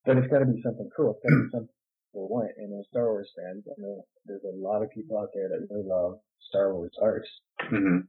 But 0.04 0.18
it's 0.18 0.28
gotta 0.28 0.46
be 0.46 0.62
something 0.62 0.88
cool. 0.96 1.18
It's 1.18 1.22
gotta 1.26 1.42
be 1.42 1.50
something 1.50 1.75
people 2.16 2.28
want. 2.28 2.50
And 2.56 2.72
as 2.80 2.86
Star 2.88 3.12
Wars 3.12 3.30
fans, 3.36 3.64
I 3.68 3.74
know 3.78 4.04
there's 4.24 4.44
a 4.44 4.56
lot 4.56 4.82
of 4.82 4.90
people 4.90 5.18
out 5.18 5.28
there 5.34 5.48
that 5.48 5.66
really 5.70 5.86
love 5.86 6.18
Star 6.48 6.74
Wars 6.74 6.92
art. 7.02 7.26
hmm 7.60 8.08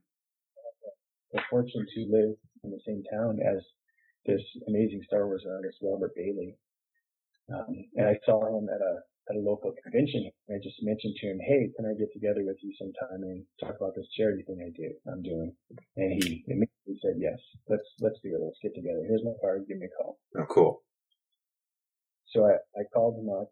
The 1.32 1.40
fortune 1.50 1.86
to 1.94 2.00
live 2.08 2.34
in 2.64 2.70
the 2.70 2.80
same 2.86 3.02
town 3.12 3.38
as 3.44 3.60
this 4.26 4.40
amazing 4.66 5.02
Star 5.06 5.26
Wars 5.26 5.44
artist, 5.48 5.78
Robert 5.82 6.12
Bailey. 6.16 6.56
Um, 7.52 7.84
and 7.96 8.08
I 8.08 8.16
saw 8.24 8.58
him 8.58 8.68
at 8.68 8.80
a 8.80 8.94
at 9.28 9.36
a 9.36 9.44
local 9.44 9.74
convention. 9.82 10.24
And 10.48 10.56
I 10.56 10.58
just 10.62 10.80
mentioned 10.82 11.16
to 11.20 11.26
him, 11.28 11.38
"Hey, 11.40 11.68
can 11.76 11.84
I 11.84 11.92
get 11.92 12.12
together 12.12 12.44
with 12.44 12.56
you 12.62 12.72
sometime 12.80 13.22
and 13.24 13.44
talk 13.60 13.76
about 13.76 13.94
this 13.94 14.08
charity 14.16 14.42
thing 14.44 14.60
I 14.64 14.72
do 14.72 14.88
I'm 15.12 15.22
doing?" 15.22 15.52
And 15.96 16.12
he 16.24 16.44
immediately 16.48 16.96
said, 17.00 17.16
"Yes, 17.20 17.38
let's 17.68 17.88
let's 18.00 18.20
do 18.22 18.36
it. 18.36 18.40
Let's 18.40 18.60
get 18.62 18.74
together. 18.74 19.04
Here's 19.06 19.24
my 19.24 19.36
card. 19.40 19.66
Give 19.68 19.78
me 19.78 19.86
a 19.86 20.02
call." 20.02 20.18
Oh, 20.38 20.46
cool. 20.48 20.82
So 22.32 22.44
I, 22.44 22.56
I 22.78 22.84
called 22.92 23.16
him 23.20 23.30
up 23.30 23.48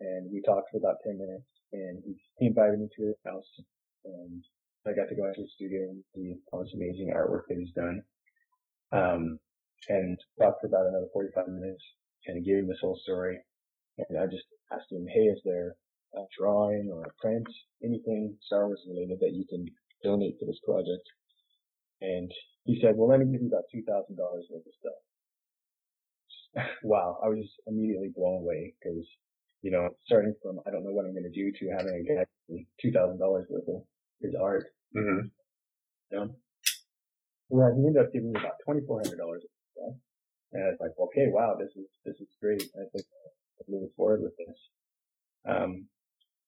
and 0.00 0.30
we 0.32 0.42
talked 0.42 0.70
for 0.70 0.78
about 0.78 1.02
10 1.04 1.18
minutes 1.18 1.48
and 1.72 2.02
he, 2.04 2.14
he 2.38 2.46
invited 2.46 2.78
me 2.80 2.88
to 2.96 3.06
his 3.06 3.18
house 3.26 3.48
and 4.04 4.42
I 4.86 4.92
got 4.94 5.08
to 5.08 5.16
go 5.16 5.26
into 5.26 5.42
his 5.42 5.52
studio 5.54 5.90
and 5.90 6.02
see 6.14 6.36
all 6.52 6.64
this 6.64 6.72
amazing 6.74 7.12
artwork 7.14 7.44
that 7.48 7.58
he's 7.58 7.74
done. 7.74 8.02
Um, 8.90 9.38
and 9.88 10.18
talked 10.40 10.60
for 10.60 10.66
about 10.66 10.86
another 10.88 11.06
45 11.12 11.46
minutes 11.48 11.82
and 12.26 12.44
gave 12.44 12.58
him 12.58 12.68
this 12.68 12.80
whole 12.80 12.98
story. 13.02 13.38
And 13.98 14.18
I 14.18 14.26
just 14.26 14.44
asked 14.72 14.90
him, 14.90 15.06
hey, 15.06 15.28
is 15.30 15.40
there 15.44 15.76
a 16.14 16.22
drawing 16.38 16.90
or 16.92 17.02
a 17.02 17.14
print, 17.20 17.46
anything 17.84 18.36
Star 18.46 18.66
Wars 18.66 18.82
related 18.88 19.20
that 19.20 19.34
you 19.34 19.44
can 19.48 19.66
donate 20.02 20.38
to 20.40 20.46
this 20.46 20.60
project? 20.64 21.04
And 22.00 22.30
he 22.64 22.80
said, 22.80 22.96
well, 22.96 23.08
let 23.08 23.20
me 23.20 23.26
give 23.26 23.42
you 23.42 23.48
about 23.48 23.70
$2,000 23.74 24.16
worth 24.16 24.66
of 24.66 24.72
stuff. 24.78 25.00
wow, 26.82 27.18
I 27.22 27.28
was 27.28 27.38
just 27.40 27.60
immediately 27.66 28.10
blown 28.14 28.42
away 28.42 28.74
because, 28.78 29.04
you 29.62 29.70
know, 29.70 29.88
starting 30.06 30.34
from 30.42 30.60
I 30.66 30.70
don't 30.70 30.84
know 30.84 30.92
what 30.92 31.04
I'm 31.04 31.12
going 31.12 31.30
to 31.30 31.34
do 31.34 31.50
to 31.50 31.64
having 31.76 31.94
a 31.94 32.04
guy 32.06 32.24
two 32.80 32.92
thousand 32.92 33.18
dollars 33.18 33.46
worth 33.50 33.68
of 33.68 33.82
his 34.20 34.34
art. 34.40 34.66
hmm 34.94 35.28
You 36.10 36.18
know? 36.18 36.28
Well, 37.50 37.74
he 37.74 37.86
ended 37.86 38.02
up 38.02 38.12
giving 38.12 38.32
me 38.32 38.40
about 38.40 38.60
twenty 38.64 38.80
four 38.86 39.00
hundred 39.02 39.18
dollars. 39.18 39.42
And 40.52 40.64
I 40.64 40.68
was 40.72 40.80
like, 40.80 40.96
okay, 40.98 41.28
wow, 41.28 41.56
this 41.58 41.70
is 41.76 41.86
this 42.04 42.16
is 42.20 42.28
great. 42.40 42.62
I 42.62 42.88
think 42.92 43.04
I'm 43.60 43.68
moving 43.68 43.90
forward 43.96 44.22
with 44.22 44.36
this. 44.38 44.56
Um, 45.48 45.86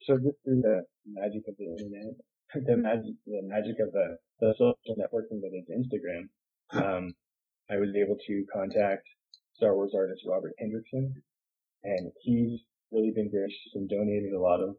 so 0.02 0.16
just 0.16 0.40
through 0.44 0.62
the 0.62 0.82
magic 1.06 1.42
of 1.48 1.54
the 1.58 1.68
internet, 1.68 2.16
the 2.54 2.76
magic 2.76 3.14
the 3.26 3.42
magic 3.44 3.76
of 3.80 3.92
the, 3.92 4.16
the 4.40 4.54
social 4.56 4.96
networking 4.96 5.40
that 5.44 5.52
is 5.52 5.68
Instagram, 5.68 6.28
um, 6.72 7.12
I 7.70 7.76
was 7.76 7.90
able 7.94 8.16
to 8.26 8.44
contact 8.52 9.06
Star 9.56 9.74
Wars 9.74 9.92
artist 9.94 10.22
Robert 10.26 10.54
Hendrickson, 10.62 11.12
and 11.84 12.12
he's 12.22 12.60
really 12.92 13.12
been 13.14 13.30
gracious 13.30 13.72
and 13.74 13.88
donated 13.88 14.32
a 14.32 14.40
lot 14.40 14.60
of 14.60 14.76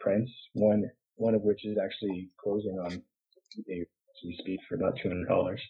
prints. 0.00 0.32
One 0.54 0.84
one 1.16 1.34
of 1.34 1.42
which 1.42 1.64
is 1.64 1.76
actually 1.82 2.30
closing 2.42 2.78
on 2.78 2.90
eBay 3.58 3.80
as 3.82 4.24
we 4.24 4.36
speak 4.38 4.60
for 4.68 4.76
about 4.76 4.98
two 5.02 5.08
hundred 5.08 5.28
dollars. 5.28 5.62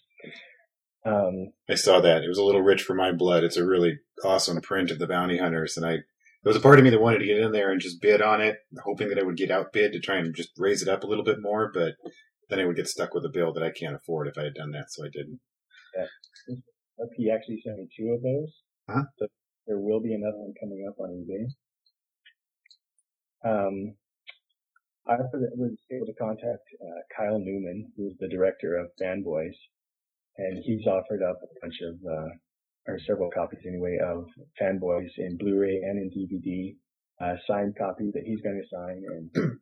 Um, 1.04 1.52
I 1.68 1.74
saw 1.74 2.00
that. 2.00 2.22
It 2.22 2.28
was 2.28 2.38
a 2.38 2.44
little 2.44 2.62
rich 2.62 2.82
for 2.82 2.94
my 2.94 3.12
blood. 3.12 3.44
It's 3.44 3.56
a 3.56 3.66
really 3.66 3.98
awesome 4.24 4.60
print 4.60 4.90
of 4.90 4.98
the 4.98 5.06
bounty 5.06 5.38
hunters, 5.38 5.76
and 5.76 5.86
I 5.86 5.98
there 6.42 6.50
was 6.50 6.56
a 6.56 6.60
part 6.60 6.78
of 6.78 6.84
me 6.84 6.90
that 6.90 7.00
wanted 7.00 7.18
to 7.18 7.26
get 7.26 7.38
in 7.38 7.52
there 7.52 7.70
and 7.70 7.80
just 7.80 8.00
bid 8.00 8.22
on 8.22 8.40
it, 8.40 8.58
hoping 8.84 9.08
that 9.08 9.18
I 9.18 9.22
would 9.22 9.36
get 9.36 9.50
outbid 9.50 9.92
to 9.92 10.00
try 10.00 10.16
and 10.16 10.34
just 10.34 10.50
raise 10.56 10.82
it 10.82 10.88
up 10.88 11.02
a 11.02 11.06
little 11.06 11.24
bit 11.24 11.42
more, 11.42 11.70
but 11.72 11.94
then 12.48 12.60
I 12.60 12.64
would 12.64 12.76
get 12.76 12.88
stuck 12.88 13.12
with 13.12 13.24
a 13.24 13.30
bill 13.30 13.52
that 13.54 13.62
I 13.62 13.70
can't 13.70 13.96
afford 13.96 14.28
if 14.28 14.38
I 14.38 14.44
had 14.44 14.54
done 14.54 14.70
that, 14.72 14.86
so 14.88 15.04
I 15.04 15.08
didn't. 15.08 15.40
he 17.16 17.30
actually 17.30 17.60
sent 17.64 17.78
me 17.78 17.88
two 17.96 18.12
of 18.12 18.22
those. 18.22 18.52
Huh? 18.88 19.02
So 19.18 19.26
there 19.68 19.78
will 19.78 20.00
be 20.00 20.14
another 20.14 20.38
one 20.38 20.54
coming 20.58 20.84
up 20.88 20.98
on 20.98 21.10
eBay. 21.12 21.44
Um, 23.44 23.94
I 25.06 25.16
was 25.56 25.76
able 25.92 26.06
to 26.06 26.14
contact 26.14 26.64
uh, 26.82 27.00
Kyle 27.16 27.38
Newman, 27.38 27.92
who's 27.96 28.14
the 28.18 28.28
director 28.28 28.76
of 28.76 28.90
Fanboys, 29.00 29.54
and 30.38 30.62
he's 30.64 30.86
offered 30.86 31.22
up 31.22 31.36
a 31.42 31.60
bunch 31.60 31.76
of, 31.82 31.94
uh, 32.04 32.28
or 32.86 32.98
several 33.06 33.30
copies 33.30 33.60
anyway, 33.66 33.98
of 34.02 34.26
Fanboys 34.60 35.10
in 35.18 35.36
Blu-ray 35.36 35.76
and 35.84 35.98
in 35.98 36.10
DVD, 36.10 36.76
uh, 37.20 37.36
signed 37.46 37.76
copy 37.76 38.10
that 38.12 38.24
he's 38.24 38.40
going 38.40 38.60
to 38.60 38.76
sign, 38.76 39.02
and 39.06 39.30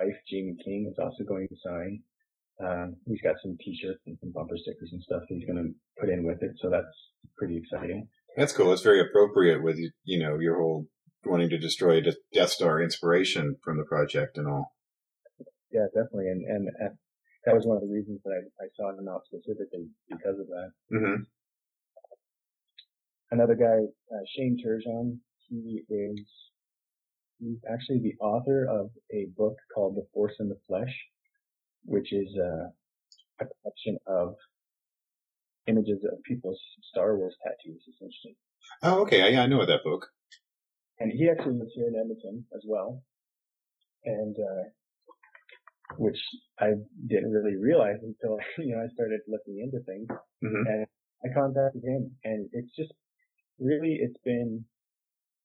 wife 0.00 0.16
Jaime 0.30 0.56
King 0.64 0.88
is 0.90 0.98
also 0.98 1.24
going 1.24 1.48
to 1.48 1.56
sign. 1.64 2.02
Um, 2.62 2.96
he's 3.06 3.20
got 3.22 3.36
some 3.42 3.56
t-shirts 3.64 4.00
and 4.06 4.18
some 4.20 4.32
bumper 4.32 4.56
stickers 4.56 4.90
and 4.92 5.02
stuff 5.02 5.22
that 5.28 5.34
he's 5.34 5.46
going 5.46 5.62
to 5.64 5.72
put 5.98 6.10
in 6.10 6.24
with 6.24 6.42
it, 6.42 6.52
so 6.60 6.68
that's 6.68 6.96
pretty 7.38 7.56
exciting. 7.56 8.06
That's 8.36 8.52
cool. 8.52 8.72
It's 8.72 8.82
very 8.82 9.00
appropriate 9.00 9.62
with 9.62 9.78
you 10.04 10.22
know 10.22 10.38
your 10.38 10.58
whole 10.60 10.86
wanting 11.24 11.50
to 11.50 11.58
destroy 11.58 12.00
Death 12.32 12.50
Star 12.50 12.80
inspiration 12.80 13.56
from 13.62 13.76
the 13.76 13.84
project 13.84 14.38
and 14.38 14.46
all. 14.48 14.72
Yeah, 15.72 15.86
definitely, 15.94 16.28
and 16.28 16.44
and, 16.46 16.68
and 16.78 16.98
that 17.44 17.54
was 17.54 17.66
one 17.66 17.76
of 17.76 17.82
the 17.82 17.92
reasons 17.92 18.20
that 18.24 18.30
I, 18.30 18.64
I 18.64 18.68
sought 18.76 18.98
him 18.98 19.08
out 19.08 19.22
specifically 19.26 19.88
because 20.08 20.38
of 20.38 20.46
that. 20.46 20.70
hmm 20.90 21.22
Another 23.32 23.54
guy, 23.54 23.78
uh, 24.12 24.24
Shane 24.34 24.58
Turgeon, 24.58 25.18
he 25.48 25.84
is 25.88 26.20
he's 27.38 27.58
actually 27.72 28.00
the 28.00 28.16
author 28.20 28.66
of 28.68 28.90
a 29.12 29.28
book 29.36 29.56
called 29.74 29.96
The 29.96 30.06
Force 30.12 30.34
in 30.40 30.48
the 30.48 30.58
Flesh, 30.66 30.94
which 31.84 32.12
is 32.12 32.28
uh, 32.36 32.68
a 33.40 33.46
collection 33.46 33.98
of 34.06 34.34
images 35.66 36.04
of 36.04 36.22
people's 36.24 36.60
Star 36.90 37.16
Wars 37.16 37.36
tattoos, 37.42 37.82
essentially. 37.94 38.36
Oh, 38.82 39.02
okay. 39.02 39.32
Yeah, 39.32 39.42
I 39.42 39.46
know 39.46 39.60
of 39.60 39.68
that 39.68 39.84
book. 39.84 40.08
and 40.98 41.12
he 41.12 41.28
actually 41.30 41.58
lives 41.58 41.72
here 41.74 41.88
in 41.88 41.96
Edmonton 41.96 42.44
as 42.54 42.62
well, 42.66 43.02
and 44.04 44.36
uh, 44.36 44.64
which 45.98 46.18
I 46.58 46.72
didn't 47.08 47.32
really 47.32 47.56
realize 47.56 47.98
until 48.02 48.38
you 48.58 48.74
know 48.76 48.82
I 48.82 48.88
started 48.94 49.20
looking 49.28 49.60
into 49.62 49.84
things, 49.84 50.08
hmm 50.42 50.66
and 50.68 50.86
I 51.24 51.28
contacted 51.34 51.82
him, 51.84 52.12
and 52.24 52.48
it's 52.52 52.74
just 52.76 52.92
really 53.58 53.98
it's 54.00 54.20
been 54.24 54.64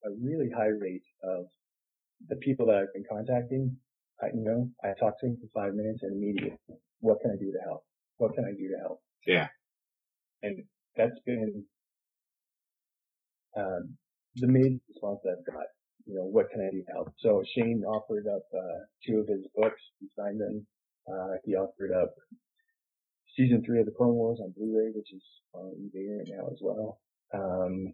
a 0.05 0.09
really 0.21 0.49
high 0.55 0.73
rate 0.79 1.03
of 1.23 1.45
the 2.29 2.35
people 2.37 2.67
that 2.67 2.75
I've 2.77 2.93
been 2.93 3.05
contacting. 3.09 3.77
I, 4.21 4.27
you 4.27 4.43
know, 4.45 4.69
I 4.83 4.93
talked 4.99 5.19
to 5.21 5.27
him 5.27 5.37
for 5.41 5.49
five 5.53 5.75
minutes 5.75 5.99
and 6.03 6.13
immediately, 6.15 6.57
what 7.01 7.19
can 7.21 7.31
I 7.31 7.37
do 7.37 7.51
to 7.51 7.59
help? 7.65 7.83
What 8.17 8.33
can 8.35 8.45
I 8.45 8.51
do 8.51 8.69
to 8.69 8.79
help? 8.81 9.01
Yeah. 9.27 9.47
And 10.43 10.63
that's 10.95 11.19
been 11.25 11.63
um, 13.57 13.95
the 14.35 14.47
main 14.47 14.81
response 14.89 15.19
that 15.23 15.37
I've 15.39 15.53
got. 15.53 15.65
You 16.05 16.15
know, 16.15 16.25
what 16.25 16.49
can 16.51 16.61
I 16.61 16.69
do 16.71 16.83
to 16.83 16.91
help? 16.91 17.13
So 17.19 17.43
Shane 17.55 17.83
offered 17.83 18.25
up 18.27 18.43
uh, 18.53 18.79
two 19.05 19.19
of 19.19 19.27
his 19.27 19.45
books. 19.55 19.81
He 19.99 20.07
signed 20.17 20.39
them. 20.39 20.67
Uh, 21.11 21.37
he 21.43 21.55
offered 21.55 21.91
up 21.91 22.13
season 23.35 23.63
three 23.65 23.79
of 23.79 23.85
the 23.85 23.91
Clone 23.91 24.13
Wars 24.13 24.39
on 24.41 24.53
Blu-ray, 24.55 24.91
which 24.93 25.11
is 25.13 25.23
on 25.53 25.71
eBay 25.81 26.17
right 26.17 26.27
now 26.29 26.47
as 26.51 26.59
well. 26.61 26.99
Um, 27.33 27.93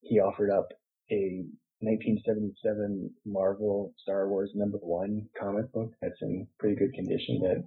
he 0.00 0.18
offered 0.20 0.50
up 0.50 0.66
a 1.10 1.44
1977 1.80 3.10
Marvel 3.24 3.94
Star 4.02 4.28
Wars 4.28 4.50
number 4.54 4.78
one 4.78 5.28
comic 5.40 5.72
book 5.72 5.92
that's 6.02 6.20
in 6.22 6.46
pretty 6.58 6.76
good 6.76 6.92
condition 6.92 7.40
that 7.42 7.64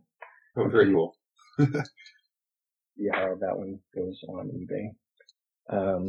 Oh, 0.58 0.68
very 0.68 0.92
cool. 0.92 1.16
See 2.97 3.08
how 3.12 3.36
that 3.39 3.58
one 3.58 3.80
goes 3.95 4.19
on 4.27 4.49
eBay. 4.49 4.93
Um, 5.69 6.08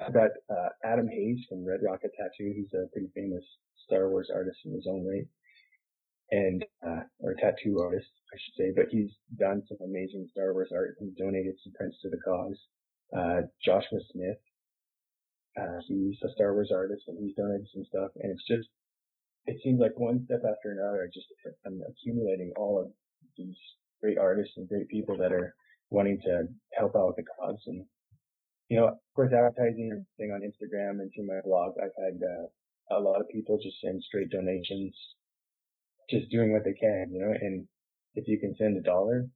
I've 0.00 0.12
got 0.14 0.30
uh, 0.50 0.68
Adam 0.84 1.08
Hayes 1.08 1.44
from 1.48 1.64
Red 1.64 1.80
Rocket 1.82 2.10
Tattoo. 2.18 2.52
He's 2.54 2.72
a 2.74 2.88
pretty 2.92 3.08
famous 3.14 3.44
Star 3.86 4.10
Wars 4.10 4.30
artist 4.34 4.58
in 4.64 4.72
his 4.72 4.86
own 4.88 5.06
right, 5.06 5.26
and 6.30 6.64
uh, 6.86 7.02
or 7.20 7.34
tattoo 7.34 7.78
artist, 7.80 8.10
I 8.32 8.36
should 8.42 8.54
say. 8.56 8.72
But 8.74 8.86
he's 8.90 9.10
done 9.38 9.62
some 9.68 9.78
amazing 9.84 10.28
Star 10.32 10.52
Wars 10.52 10.70
art. 10.74 10.96
And 10.98 11.08
he's 11.08 11.18
donated 11.18 11.54
some 11.62 11.72
prints 11.74 11.96
to 12.02 12.10
the 12.10 12.18
cause. 12.18 12.58
Uh, 13.16 13.42
Joshua 13.64 14.00
Smith, 14.12 14.40
uh, 15.60 15.78
he's 15.86 16.16
a 16.24 16.32
Star 16.34 16.54
Wars 16.54 16.72
artist, 16.74 17.02
and 17.06 17.18
he's 17.22 17.36
donated 17.36 17.68
some 17.72 17.84
stuff. 17.84 18.10
And 18.16 18.32
it's 18.32 18.46
just, 18.46 18.68
it 19.46 19.60
seems 19.62 19.78
like 19.78 19.96
one 19.96 20.24
step 20.24 20.42
after 20.42 20.72
another. 20.72 21.04
I 21.04 21.08
just 21.14 21.28
I'm 21.64 21.80
accumulating 21.88 22.52
all 22.56 22.80
of 22.80 22.90
these 23.36 23.56
great 24.04 24.18
artists 24.18 24.52
and 24.58 24.68
great 24.68 24.88
people 24.88 25.16
that 25.16 25.32
are 25.32 25.54
wanting 25.88 26.20
to 26.20 26.42
help 26.76 26.94
out 26.94 27.06
with 27.06 27.16
the 27.16 27.22
cause 27.22 27.62
and 27.66 27.86
you 28.68 28.78
know, 28.78 28.88
of 28.88 28.98
course, 29.14 29.32
advertising 29.32 30.04
thing 30.18 30.30
on 30.30 30.40
Instagram 30.40 31.00
and 31.00 31.10
through 31.14 31.26
my 31.26 31.40
blog, 31.44 31.74
I've 31.78 31.92
had 32.02 32.18
uh, 32.22 32.96
a 32.96 33.00
lot 33.00 33.20
of 33.20 33.28
people 33.28 33.58
just 33.62 33.80
send 33.80 34.02
straight 34.02 34.30
donations, 34.30 34.94
just 36.10 36.30
doing 36.30 36.52
what 36.52 36.64
they 36.64 36.72
can, 36.72 37.10
you 37.12 37.20
know. 37.20 37.32
And 37.40 37.66
if 38.14 38.26
you 38.26 38.38
can 38.38 38.54
send 38.56 38.76
a 38.76 38.80
dollar, 38.80 39.26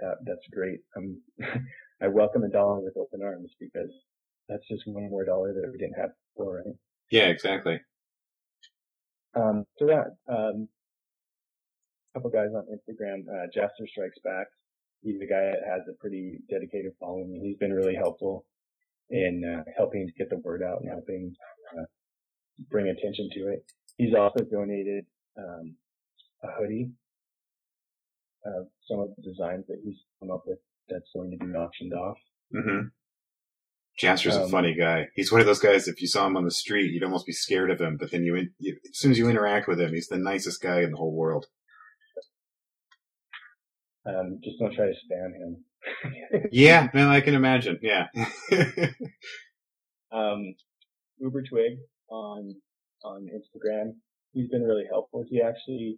that, 0.00 0.16
that's 0.24 0.46
great. 0.50 0.80
Um, 0.96 1.20
I 2.02 2.08
welcome 2.08 2.42
a 2.42 2.48
dollar 2.48 2.80
with 2.80 2.96
open 2.96 3.20
arms 3.22 3.50
because 3.60 3.90
that's 4.48 4.66
just 4.66 4.82
one 4.86 5.10
more 5.10 5.24
dollar 5.24 5.52
that 5.52 5.70
we 5.70 5.78
didn't 5.78 6.00
have 6.00 6.10
before, 6.34 6.62
right? 6.64 6.74
Yeah, 7.10 7.26
exactly. 7.26 7.80
Um, 9.34 9.66
so 9.78 9.86
that, 9.86 10.16
um, 10.26 10.68
couple 12.14 12.30
guys 12.30 12.48
on 12.54 12.66
Instagram, 12.66 13.22
uh, 13.28 13.46
Jasper 13.54 13.86
Strikes 13.86 14.18
Back. 14.24 14.46
He's 15.02 15.20
a 15.22 15.26
guy 15.26 15.40
that 15.40 15.62
has 15.68 15.82
a 15.88 15.96
pretty 16.00 16.38
dedicated 16.50 16.92
following. 17.00 17.40
He's 17.42 17.56
been 17.56 17.72
really 17.72 17.94
helpful 17.94 18.44
in 19.08 19.42
uh, 19.44 19.64
helping 19.76 20.06
to 20.06 20.12
get 20.12 20.28
the 20.30 20.38
word 20.38 20.62
out 20.62 20.80
and 20.80 20.90
helping 20.90 21.32
uh, 21.76 21.84
bring 22.70 22.88
attention 22.88 23.28
to 23.34 23.48
it. 23.48 23.64
He's 23.96 24.14
also 24.14 24.44
donated 24.44 25.04
um, 25.38 25.76
a 26.42 26.48
hoodie 26.58 26.90
of 28.44 28.66
some 28.88 29.00
of 29.00 29.08
the 29.16 29.22
designs 29.22 29.64
that 29.68 29.78
he's 29.84 29.96
come 30.18 30.30
up 30.30 30.42
with 30.46 30.58
that's 30.88 31.10
going 31.14 31.30
to 31.30 31.44
be 31.44 31.52
auctioned 31.52 31.92
off. 31.92 32.16
Mm-hmm. 32.54 32.88
Jasper's 33.98 34.36
Um, 34.36 34.42
a 34.42 34.48
funny 34.48 34.74
guy. 34.74 35.08
He's 35.14 35.30
one 35.30 35.40
of 35.40 35.46
those 35.46 35.58
guys. 35.58 35.86
If 35.86 36.00
you 36.00 36.08
saw 36.08 36.26
him 36.26 36.36
on 36.36 36.44
the 36.44 36.50
street, 36.50 36.92
you'd 36.92 37.04
almost 37.04 37.26
be 37.26 37.32
scared 37.32 37.70
of 37.70 37.80
him. 37.80 37.96
But 37.98 38.10
then 38.10 38.24
you, 38.24 38.34
in, 38.34 38.50
you, 38.58 38.78
as 38.88 38.98
soon 38.98 39.10
as 39.12 39.18
you 39.18 39.28
interact 39.28 39.68
with 39.68 39.80
him, 39.80 39.92
he's 39.92 40.08
the 40.08 40.18
nicest 40.18 40.62
guy 40.62 40.80
in 40.80 40.92
the 40.92 40.96
whole 40.96 41.14
world. 41.14 41.46
Um, 44.06 44.38
just 44.42 44.58
don't 44.58 44.74
try 44.74 44.86
to 44.86 44.92
spam 44.92 45.32
him. 45.34 45.64
Yeah, 46.52 46.88
no, 46.92 47.08
I 47.08 47.20
can 47.22 47.34
imagine. 47.34 47.78
Yeah. 47.82 48.08
um, 50.12 50.54
Uber 51.18 51.42
Twig 51.42 51.78
on 52.10 52.54
on 53.02 53.28
Instagram. 53.28 53.94
He's 54.32 54.48
been 54.50 54.62
really 54.62 54.84
helpful. 54.90 55.24
He 55.28 55.40
actually 55.40 55.96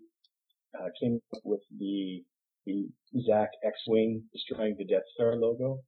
uh, 0.78 0.88
came 1.00 1.20
up 1.34 1.42
with 1.44 1.60
the 1.78 2.22
the 2.66 2.86
Zach 3.26 3.48
X-wing 3.64 4.22
destroying 4.32 4.76
the 4.78 4.84
Death 4.86 5.02
Star 5.14 5.34
logo. 5.36 5.80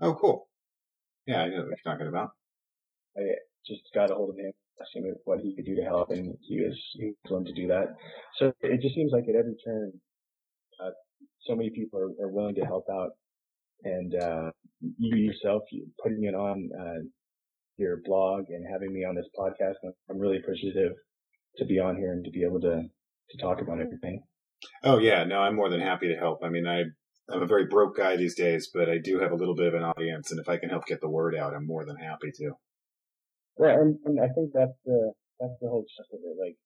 oh, 0.00 0.14
cool. 0.14 0.48
Yeah, 1.26 1.42
I 1.42 1.48
know 1.48 1.58
what 1.58 1.66
you're 1.68 1.92
talking 1.92 2.08
about. 2.08 2.30
I 3.16 3.20
just 3.66 3.82
got 3.94 4.10
a 4.10 4.14
hold 4.14 4.30
of 4.30 4.36
him, 4.36 4.52
asked 4.80 4.94
him 4.94 5.04
what 5.24 5.40
he 5.40 5.54
could 5.54 5.66
do 5.66 5.76
to 5.76 5.82
help, 5.82 6.10
and 6.10 6.36
he 6.42 6.60
was 6.60 6.76
he 6.94 7.06
was 7.06 7.14
willing 7.30 7.46
to 7.46 7.52
do 7.52 7.68
that. 7.68 7.94
So 8.38 8.52
it 8.60 8.80
just 8.80 8.94
seems 8.94 9.12
like 9.12 9.24
at 9.28 9.36
every 9.36 9.56
turn, 9.64 9.92
so 11.48 11.56
many 11.56 11.70
people 11.70 11.98
are, 11.98 12.24
are 12.24 12.30
willing 12.30 12.54
to 12.56 12.64
help 12.64 12.84
out, 12.90 13.10
and 13.84 14.14
uh, 14.14 14.50
you 14.98 15.16
yourself, 15.16 15.62
putting 16.02 16.24
it 16.24 16.34
on 16.34 16.68
uh, 16.78 17.00
your 17.76 17.98
blog 18.04 18.44
and 18.50 18.66
having 18.70 18.92
me 18.92 19.04
on 19.04 19.14
this 19.14 19.26
podcast, 19.38 19.74
I'm, 20.10 20.18
really 20.18 20.36
appreciative 20.36 20.92
to 21.56 21.64
be 21.64 21.78
on 21.78 21.96
here 21.96 22.12
and 22.12 22.24
to 22.24 22.30
be 22.30 22.44
able 22.44 22.60
to 22.60 22.82
to 23.30 23.38
talk 23.38 23.60
about 23.60 23.80
everything. 23.80 24.22
Oh 24.84 24.98
yeah, 24.98 25.24
no, 25.24 25.40
I'm 25.40 25.54
more 25.54 25.70
than 25.70 25.80
happy 25.80 26.08
to 26.08 26.16
help. 26.16 26.40
I 26.42 26.48
mean, 26.48 26.66
I 26.66 26.82
I'm 27.30 27.42
a 27.42 27.46
very 27.46 27.66
broke 27.66 27.96
guy 27.96 28.16
these 28.16 28.34
days, 28.34 28.70
but 28.72 28.88
I 28.88 28.98
do 28.98 29.20
have 29.20 29.32
a 29.32 29.36
little 29.36 29.54
bit 29.54 29.66
of 29.66 29.74
an 29.74 29.84
audience, 29.84 30.30
and 30.30 30.40
if 30.40 30.48
I 30.48 30.56
can 30.56 30.70
help 30.70 30.86
get 30.86 31.00
the 31.00 31.10
word 31.10 31.36
out, 31.36 31.54
I'm 31.54 31.66
more 31.66 31.84
than 31.84 31.96
happy 31.96 32.30
to. 32.34 32.52
Yeah, 33.60 33.74
and, 33.74 33.98
and 34.04 34.20
I 34.20 34.28
think 34.34 34.50
that's 34.54 34.78
the 34.84 35.12
that's 35.40 35.54
the 35.60 35.68
whole 35.68 35.84
gist 35.84 36.10
of 36.12 36.20
it. 36.24 36.36
Like 36.40 36.56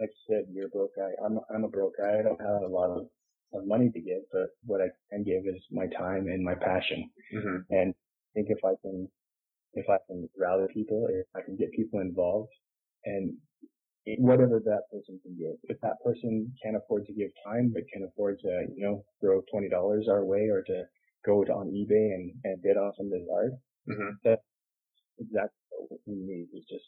like 0.00 0.10
you 0.10 0.34
said, 0.34 0.44
you're 0.52 0.66
a 0.66 0.70
broke 0.70 0.96
guy. 0.96 1.10
I'm 1.24 1.38
I'm 1.54 1.64
a 1.64 1.68
broke 1.68 1.94
guy. 2.00 2.18
I 2.18 2.22
don't 2.22 2.40
have 2.40 2.62
a 2.62 2.72
lot 2.72 2.90
of, 2.90 3.06
of 3.54 3.66
money 3.66 3.90
to 3.90 4.00
give, 4.00 4.22
but 4.32 4.48
what 4.64 4.80
I 4.80 4.88
can 5.10 5.24
give 5.24 5.46
is 5.46 5.62
my 5.70 5.86
time 5.88 6.26
and 6.28 6.44
my 6.44 6.54
passion. 6.54 7.08
Mm-hmm. 7.34 7.56
And 7.70 7.94
I 7.94 8.28
think 8.34 8.48
if 8.50 8.64
I 8.64 8.74
can 8.82 9.08
if 9.74 9.88
I 9.88 9.98
can 10.06 10.28
rally 10.38 10.66
people, 10.72 11.06
if 11.10 11.26
I 11.36 11.42
can 11.44 11.56
get 11.56 11.72
people 11.72 12.00
involved, 12.00 12.50
and 13.04 13.32
whatever 14.18 14.60
that 14.64 14.82
person 14.90 15.20
can 15.22 15.36
give, 15.38 15.56
if 15.64 15.80
that 15.82 16.02
person 16.04 16.52
can't 16.62 16.76
afford 16.76 17.06
to 17.06 17.12
give 17.12 17.30
time 17.44 17.70
but 17.72 17.82
can 17.92 18.04
afford 18.04 18.38
to 18.40 18.66
you 18.74 18.84
know 18.84 19.04
throw 19.20 19.42
twenty 19.50 19.68
dollars 19.68 20.06
our 20.10 20.24
way 20.24 20.48
or 20.50 20.62
to 20.62 20.84
go 21.26 21.44
to, 21.44 21.52
on 21.52 21.68
eBay 21.68 22.14
and 22.14 22.32
and 22.44 22.62
bid 22.62 22.76
on 22.76 22.92
somebody's 22.96 23.28
art, 23.32 23.52
Mm-hmm. 23.88 24.10
that's 24.22 24.42
exactly 25.18 25.56
what 25.88 26.00
we 26.06 26.14
need 26.14 26.48
is 26.52 26.64
just 26.68 26.84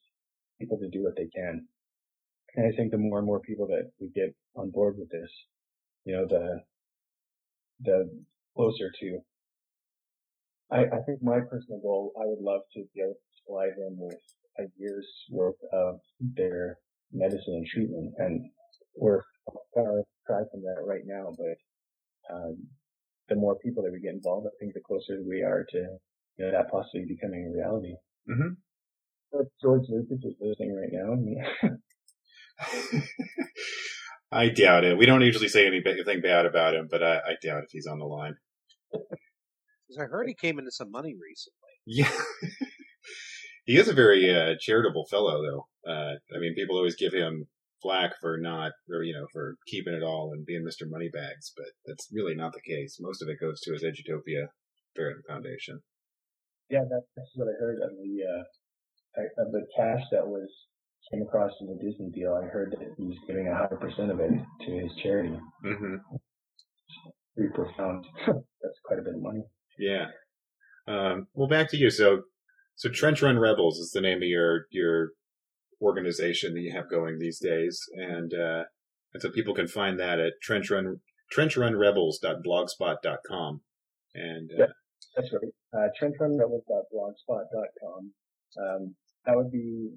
people 0.60 0.78
to 0.78 0.88
do 0.90 1.02
what 1.04 1.16
they 1.16 1.28
can. 1.34 1.66
And 2.56 2.66
I 2.66 2.76
think 2.76 2.90
the 2.90 2.98
more 2.98 3.18
and 3.18 3.26
more 3.26 3.40
people 3.40 3.66
that 3.68 3.90
we 4.00 4.10
get 4.14 4.34
on 4.54 4.70
board 4.70 4.96
with 4.98 5.08
this, 5.10 5.30
you 6.04 6.14
know, 6.16 6.26
the, 6.26 6.60
the 7.82 8.10
closer 8.56 8.90
to, 9.00 9.18
I, 10.70 10.80
I 10.84 11.00
think 11.06 11.22
my 11.22 11.40
personal 11.40 11.80
goal, 11.80 12.12
I 12.16 12.24
would 12.26 12.40
love 12.40 12.62
to 12.74 12.84
be 12.94 13.00
able 13.02 13.14
to 13.14 13.36
supply 13.42 13.66
them 13.68 13.96
with 13.98 14.18
a 14.58 14.64
year's 14.78 15.08
worth 15.30 15.56
of 15.72 16.00
their 16.20 16.78
medicine 17.12 17.54
and 17.54 17.66
treatment. 17.66 18.14
And 18.18 18.50
we're 18.96 19.22
far 19.74 20.02
far 20.26 20.46
from 20.50 20.62
that 20.62 20.82
right 20.86 21.02
now, 21.04 21.34
but, 21.36 22.34
um, 22.34 22.56
the 23.28 23.36
more 23.36 23.56
people 23.58 23.82
that 23.82 23.92
we 23.92 24.00
get 24.00 24.14
involved, 24.14 24.46
I 24.46 24.50
think 24.60 24.74
the 24.74 24.80
closer 24.80 25.22
we 25.26 25.42
are 25.42 25.64
to, 25.70 25.78
you 26.38 26.44
know, 26.44 26.50
that 26.52 26.70
possibly 26.70 27.04
becoming 27.06 27.46
a 27.46 27.50
reality. 27.56 27.94
Mhm. 28.28 28.56
If 29.32 29.48
George 29.62 29.88
Lucas 29.88 30.24
is 30.24 30.34
listening 30.40 30.74
right 30.74 30.92
now. 30.92 31.14
and- 34.30 34.40
I 34.40 34.48
doubt 34.52 34.84
it. 34.84 34.96
We 34.98 35.06
don't 35.06 35.22
usually 35.22 35.48
say 35.48 35.66
anything 35.66 36.20
bad 36.22 36.46
about 36.46 36.74
him, 36.74 36.88
but 36.90 37.02
I, 37.02 37.16
I 37.16 37.32
doubt 37.42 37.64
if 37.64 37.70
he's 37.70 37.86
on 37.86 37.98
the 37.98 38.04
line. 38.06 38.34
Because 38.92 39.98
I 39.98 40.04
heard 40.04 40.28
he 40.28 40.34
came 40.34 40.58
into 40.58 40.70
some 40.70 40.90
money 40.90 41.14
recently. 41.20 41.56
Yeah. 41.86 42.10
he 43.64 43.76
is 43.76 43.88
a 43.88 43.92
very 43.94 44.32
uh, 44.32 44.54
charitable 44.60 45.06
fellow, 45.10 45.42
though. 45.42 45.90
Uh, 45.90 46.14
I 46.34 46.38
mean, 46.38 46.54
people 46.54 46.76
always 46.76 46.96
give 46.96 47.12
him 47.12 47.46
flack 47.82 48.12
for 48.20 48.36
not, 48.38 48.72
or, 48.92 49.02
you 49.02 49.14
know, 49.14 49.26
for 49.32 49.56
keeping 49.66 49.94
it 49.94 50.02
all 50.02 50.32
and 50.32 50.44
being 50.46 50.62
Mr. 50.62 50.86
Moneybags, 50.88 51.52
but 51.56 51.66
that's 51.86 52.08
really 52.12 52.34
not 52.34 52.52
the 52.52 52.60
case. 52.60 52.98
Most 53.00 53.22
of 53.22 53.28
it 53.28 53.40
goes 53.40 53.60
to 53.62 53.72
his 53.72 53.82
Edutopia 53.82 54.46
Charity 54.96 55.20
Foundation. 55.26 55.80
yeah, 56.68 56.84
that's 57.16 57.30
what 57.34 57.48
I 57.48 57.56
heard 57.58 57.78
of 57.82 57.90
the, 57.96 58.22
uh, 58.22 59.42
of 59.42 59.52
the 59.52 59.66
cash 59.76 60.02
that 60.12 60.26
was 60.26 60.48
came 61.10 61.22
across 61.22 61.52
in 61.60 61.66
the 61.66 61.74
Disney 61.74 62.10
deal. 62.10 62.34
I 62.34 62.46
heard 62.46 62.74
that 62.78 62.94
he's 62.96 63.18
giving 63.26 63.48
a 63.48 63.54
higher 63.54 63.76
percent 63.80 64.10
of 64.10 64.20
it 64.20 64.30
to 64.30 64.70
his 64.72 64.94
charity. 65.02 65.36
Mm-hmm. 65.64 65.96
Pretty 67.36 67.52
profound. 67.54 68.06
that's 68.26 68.80
quite 68.84 68.98
a 68.98 69.02
bit 69.02 69.14
of 69.14 69.22
money. 69.22 69.42
Yeah. 69.78 70.06
Um, 70.86 71.28
well, 71.34 71.48
back 71.48 71.68
to 71.70 71.76
you. 71.76 71.90
So, 71.90 72.22
so 72.74 72.88
Trench 72.88 73.22
Run 73.22 73.38
Rebels 73.38 73.78
is 73.78 73.90
the 73.92 74.00
name 74.00 74.18
of 74.18 74.24
your 74.28 74.66
your 74.70 75.10
organization 75.80 76.54
that 76.54 76.60
you 76.60 76.72
have 76.74 76.90
going 76.90 77.18
these 77.18 77.38
days, 77.38 77.80
and 77.94 78.32
uh, 78.34 78.64
and 79.14 79.22
so 79.22 79.30
people 79.30 79.54
can 79.54 79.68
find 79.68 79.98
that 80.00 80.18
at 80.20 80.34
trenchrun 80.46 81.00
trenchrunrebels.blogspot.com. 81.36 83.60
And 84.14 84.50
uh, 84.52 84.56
Yeah. 84.58 84.66
That's 85.16 85.32
right. 85.32 85.52
Uh, 85.72 85.88
trenchrunrebels.blogspot.com. 86.00 88.12
Um, 88.58 88.94
that 89.26 89.36
would 89.36 89.50
be, 89.50 89.90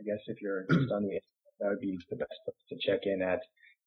I 0.00 0.02
guess, 0.02 0.22
if 0.26 0.40
you're 0.40 0.64
just 0.70 0.90
on 0.92 1.04
the, 1.04 1.20
that 1.60 1.68
would 1.68 1.80
be 1.80 1.98
the 2.08 2.16
best 2.16 2.32
place 2.44 2.56
to 2.70 2.76
check 2.80 3.00
in 3.04 3.20
at. 3.22 3.40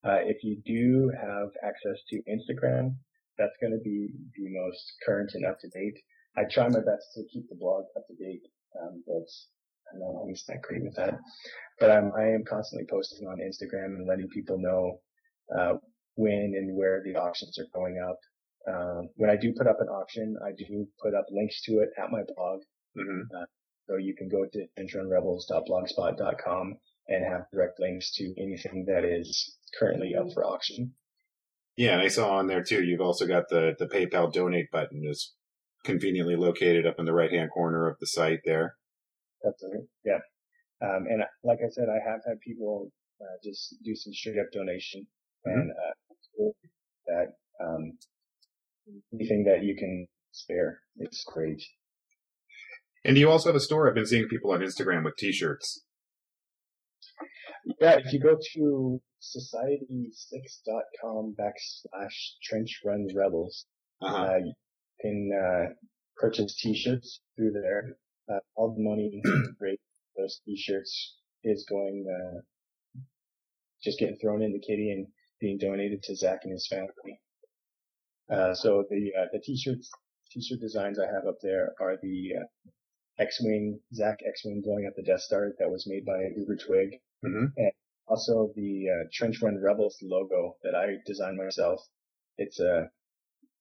Uh, 0.04 0.20
if 0.22 0.44
you 0.44 0.60
do 0.64 1.10
have 1.20 1.48
access 1.64 1.98
to 2.10 2.22
Instagram, 2.30 2.94
that's 3.38 3.56
going 3.60 3.72
to 3.72 3.82
be 3.82 4.08
the 4.36 4.48
most 4.60 4.92
current 5.04 5.30
and 5.34 5.44
up 5.44 5.58
to 5.60 5.68
date. 5.68 5.98
I 6.36 6.42
try 6.44 6.68
my 6.68 6.80
best 6.80 7.06
to 7.14 7.24
keep 7.32 7.48
the 7.48 7.56
blog 7.56 7.84
up 7.96 8.06
to 8.06 8.14
date, 8.14 8.42
um, 8.80 9.02
but 9.06 9.26
I'm 9.92 10.00
not 10.00 10.14
always 10.20 10.44
that 10.48 10.62
great 10.62 10.84
with 10.84 10.94
that. 10.96 11.18
But 11.80 11.90
I'm, 11.90 12.12
I 12.16 12.28
am 12.28 12.44
constantly 12.48 12.86
posting 12.88 13.26
on 13.26 13.38
Instagram 13.38 13.96
and 13.96 14.06
letting 14.06 14.28
people 14.28 14.58
know, 14.58 15.00
uh, 15.58 15.74
when 16.16 16.54
and 16.56 16.76
where 16.76 17.02
the 17.04 17.16
auctions 17.16 17.58
are 17.58 17.66
going 17.74 17.98
up. 17.98 18.18
Um, 18.72 19.08
when 19.16 19.30
I 19.30 19.36
do 19.36 19.52
put 19.56 19.66
up 19.66 19.80
an 19.80 19.88
auction, 19.88 20.36
I 20.46 20.52
do 20.56 20.86
put 21.02 21.14
up 21.14 21.26
links 21.30 21.60
to 21.62 21.80
it 21.80 21.90
at 21.98 22.10
my 22.10 22.22
blog. 22.34 22.60
mhm. 22.96 23.22
So 23.88 23.96
you 23.96 24.14
can 24.16 24.28
go 24.28 24.46
to 24.46 24.66
trenchrunrebels.blogspot.com 24.78 26.78
and 27.08 27.24
have 27.24 27.50
direct 27.52 27.80
links 27.80 28.12
to 28.14 28.34
anything 28.38 28.84
that 28.86 29.04
is 29.04 29.56
currently 29.78 30.14
up 30.14 30.32
for 30.32 30.44
auction. 30.44 30.94
yeah, 31.76 31.92
and 31.92 32.02
I 32.02 32.08
saw 32.08 32.36
on 32.36 32.46
there 32.46 32.62
too. 32.62 32.82
You've 32.82 33.00
also 33.00 33.26
got 33.26 33.48
the 33.50 33.74
the 33.78 33.86
PayPal 33.86 34.32
donate 34.32 34.70
button 34.70 35.04
as 35.08 35.32
conveniently 35.84 36.36
located 36.36 36.86
up 36.86 36.98
in 36.98 37.04
the 37.04 37.12
right 37.12 37.30
hand 37.30 37.50
corner 37.52 37.88
of 37.88 37.98
the 38.00 38.06
site 38.06 38.40
there. 38.44 38.76
That's 39.42 39.62
right. 39.62 39.84
Yeah. 40.04 40.20
Um, 40.82 41.06
and 41.08 41.22
like 41.42 41.58
I 41.64 41.68
said, 41.70 41.88
I 41.88 41.98
have 42.08 42.20
had 42.26 42.40
people 42.40 42.90
uh, 43.20 43.36
just 43.44 43.76
do 43.84 43.94
some 43.94 44.12
straight 44.14 44.38
up 44.38 44.46
donation 44.52 45.06
and 45.44 45.70
uh, 45.70 45.94
that 47.06 47.34
um, 47.62 47.98
anything 49.12 49.44
that 49.44 49.62
you 49.62 49.76
can 49.76 50.06
spare 50.32 50.80
is 50.96 51.22
great. 51.26 51.62
And 53.04 53.16
you 53.18 53.30
also 53.30 53.48
have 53.50 53.56
a 53.56 53.60
store. 53.60 53.86
I've 53.88 53.94
been 53.94 54.06
seeing 54.06 54.28
people 54.28 54.52
on 54.52 54.60
Instagram 54.60 55.04
with 55.04 55.16
T-shirts. 55.18 55.82
Yeah, 57.80 57.98
if 58.04 58.12
you 58.12 58.20
go 58.20 58.36
to 58.54 59.00
society6.com 59.22 61.34
backslash 61.38 62.14
trench 62.42 62.80
run 62.84 63.06
rebels, 63.14 63.66
Uh-huh. 64.02 64.16
uh, 64.16 64.36
you 64.36 64.52
can 65.00 65.30
uh, 65.32 65.66
purchase 66.16 66.54
t-shirts 66.56 67.20
through 67.36 67.52
there. 67.52 67.96
Uh, 68.30 68.38
all 68.56 68.74
the 68.74 68.82
money 68.82 69.20
great 69.58 69.80
those 70.16 70.40
t-shirts 70.46 71.16
is 71.42 71.64
going 71.68 72.06
uh, 72.08 72.40
just 73.82 73.98
getting 73.98 74.16
thrown 74.16 74.40
into 74.42 74.58
Kitty 74.58 74.90
and 74.90 75.06
being 75.40 75.58
donated 75.58 76.02
to 76.04 76.16
Zach 76.16 76.40
and 76.44 76.52
his 76.52 76.66
family. 76.68 77.20
Uh, 78.30 78.54
so 78.54 78.84
the 78.88 79.12
uh, 79.18 79.26
the 79.32 79.40
t-shirts 79.40 79.90
t-shirt 80.30 80.60
designs 80.60 80.98
I 80.98 81.06
have 81.06 81.26
up 81.28 81.36
there 81.42 81.74
are 81.80 81.96
the 82.02 82.32
uh, 82.40 82.46
X-wing 83.18 83.80
Zach 83.94 84.18
X-wing 84.26 84.62
blowing 84.64 84.86
up 84.86 84.94
the 84.96 85.02
Death 85.02 85.20
Star 85.20 85.52
that 85.58 85.70
was 85.70 85.86
made 85.86 86.04
by 86.04 86.30
Uber 86.36 86.56
Twig. 86.56 87.00
Mhm. 87.24 87.52
And 87.56 87.72
also 88.06 88.52
the 88.54 88.86
uh, 88.90 89.08
Trench 89.12 89.40
Run 89.40 89.60
Rebels 89.60 89.98
logo 90.02 90.56
that 90.62 90.74
I 90.74 90.96
designed 91.06 91.36
myself. 91.38 91.80
It's 92.36 92.60
uh, 92.60 92.88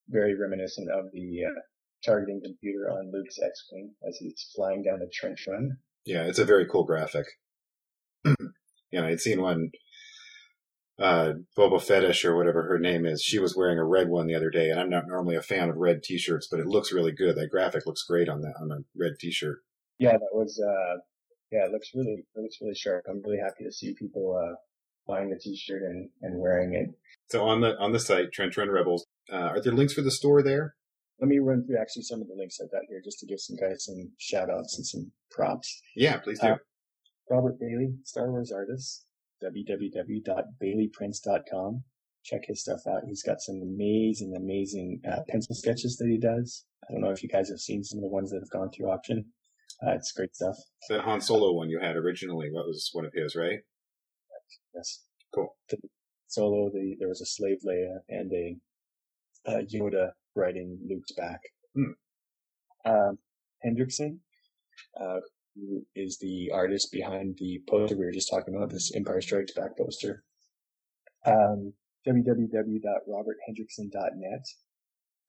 very 0.09 0.35
reminiscent 0.35 0.89
of 0.89 1.11
the 1.11 1.45
uh, 1.45 1.59
targeting 2.03 2.41
computer 2.43 2.89
on 2.89 3.11
Luke's 3.11 3.39
X-wing 3.41 3.93
as 4.07 4.17
he's 4.17 4.51
flying 4.55 4.83
down 4.83 4.99
the 4.99 5.09
trench 5.13 5.45
run. 5.47 5.77
Yeah, 6.05 6.23
it's 6.23 6.39
a 6.39 6.45
very 6.45 6.65
cool 6.65 6.83
graphic. 6.83 7.25
yeah, 8.91 9.05
I'd 9.05 9.21
seen 9.21 9.41
one. 9.41 9.71
Uh, 10.99 11.33
Boba 11.57 11.81
Fetish 11.81 12.23
or 12.23 12.35
whatever 12.35 12.63
her 12.63 12.77
name 12.77 13.05
is. 13.05 13.21
She 13.21 13.39
was 13.39 13.55
wearing 13.55 13.79
a 13.79 13.85
red 13.85 14.09
one 14.09 14.27
the 14.27 14.35
other 14.35 14.51
day, 14.51 14.69
and 14.69 14.79
I'm 14.79 14.89
not 14.89 15.07
normally 15.07 15.35
a 15.35 15.41
fan 15.41 15.69
of 15.69 15.77
red 15.77 16.03
T-shirts, 16.03 16.47
but 16.49 16.59
it 16.59 16.67
looks 16.67 16.93
really 16.93 17.11
good. 17.11 17.35
That 17.35 17.49
graphic 17.49 17.87
looks 17.87 18.03
great 18.03 18.29
on 18.29 18.41
that 18.41 18.53
on 18.61 18.71
a 18.71 18.77
red 18.95 19.13
T-shirt. 19.19 19.57
Yeah, 19.97 20.11
that 20.11 20.29
was 20.31 20.61
uh, 20.61 20.99
yeah, 21.51 21.65
it 21.65 21.71
looks 21.71 21.89
really 21.95 22.23
it 22.35 22.39
looks 22.39 22.57
really 22.61 22.75
sharp. 22.75 23.05
I'm 23.09 23.21
really 23.23 23.39
happy 23.39 23.63
to 23.63 23.71
see 23.71 23.95
people 23.97 24.37
uh, 24.39 24.55
buying 25.07 25.29
the 25.29 25.39
T-shirt 25.39 25.81
and, 25.81 26.09
and 26.21 26.39
wearing 26.39 26.73
it. 26.73 26.89
So 27.29 27.43
on 27.43 27.61
the 27.61 27.77
on 27.79 27.91
the 27.91 27.99
site, 27.99 28.31
Trench 28.31 28.57
Run 28.57 28.69
Rebels, 28.69 29.05
uh, 29.31 29.35
are 29.35 29.61
there 29.61 29.73
links 29.73 29.93
for 29.93 30.01
the 30.01 30.11
store 30.11 30.43
there? 30.43 30.75
Let 31.19 31.27
me 31.27 31.39
run 31.39 31.65
through 31.65 31.77
actually 31.79 32.03
some 32.03 32.21
of 32.21 32.27
the 32.27 32.35
links 32.35 32.59
I've 32.61 32.71
got 32.71 32.81
here 32.89 33.01
just 33.03 33.19
to 33.19 33.25
give 33.25 33.39
some 33.39 33.55
guys 33.55 33.85
some 33.85 34.11
shout 34.17 34.49
outs 34.49 34.77
and 34.77 34.85
some 34.85 35.11
props. 35.31 35.81
Yeah, 35.95 36.17
please 36.17 36.39
do. 36.39 36.47
Uh, 36.47 36.57
Robert 37.29 37.59
Bailey, 37.59 37.93
Star 38.03 38.29
Wars 38.29 38.51
artist, 38.51 39.05
www.baileyprints.com. 39.43 41.83
Check 42.23 42.45
his 42.47 42.61
stuff 42.61 42.79
out. 42.87 43.03
He's 43.05 43.23
got 43.23 43.41
some 43.41 43.61
amazing, 43.61 44.33
amazing 44.37 45.01
uh, 45.09 45.19
pencil 45.27 45.55
sketches 45.55 45.97
that 45.97 46.07
he 46.07 46.17
does. 46.17 46.65
I 46.87 46.93
don't 46.93 47.01
know 47.01 47.11
if 47.11 47.21
you 47.21 47.27
guys 47.29 47.49
have 47.49 47.59
seen 47.59 47.83
some 47.83 47.99
of 47.99 48.03
the 48.03 48.09
ones 48.09 48.31
that 48.31 48.39
have 48.39 48.49
gone 48.49 48.71
through 48.71 48.89
auction. 48.89 49.25
Uh, 49.85 49.91
it's 49.91 50.13
great 50.13 50.33
stuff. 50.35 50.55
that 50.89 51.01
Han 51.01 51.19
Solo 51.19 51.51
one 51.53 51.69
you 51.69 51.79
had 51.79 51.97
originally, 51.97 52.49
what 52.51 52.65
was 52.65 52.89
one 52.93 53.05
of 53.05 53.11
his, 53.13 53.35
right? 53.35 53.59
Yes. 54.73 55.03
Cool. 55.33 55.55
The 55.69 55.77
solo, 56.27 56.69
the, 56.73 56.95
there 56.99 57.09
was 57.09 57.21
a 57.21 57.25
slave 57.25 57.59
Leia 57.65 57.99
and 58.09 58.31
a 58.33 58.57
uh, 59.45 59.61
Yoda 59.73 60.11
riding 60.35 60.79
Luke's 60.87 61.11
back. 61.11 61.41
Hmm. 61.75 61.91
Um, 62.85 63.17
Hendrickson, 63.65 64.19
uh, 64.99 65.19
who 65.55 65.85
is 65.95 66.17
the 66.19 66.51
artist 66.53 66.91
behind 66.91 67.37
the 67.37 67.61
poster 67.69 67.95
we 67.95 68.03
were 68.05 68.11
just 68.11 68.29
talking 68.29 68.53
about, 68.55 68.69
this 68.69 68.93
Empire 68.95 69.21
Strikes 69.21 69.53
Back 69.53 69.77
poster. 69.77 70.23
Um, 71.25 71.71
www.roberthendrickson.net. 72.07 74.45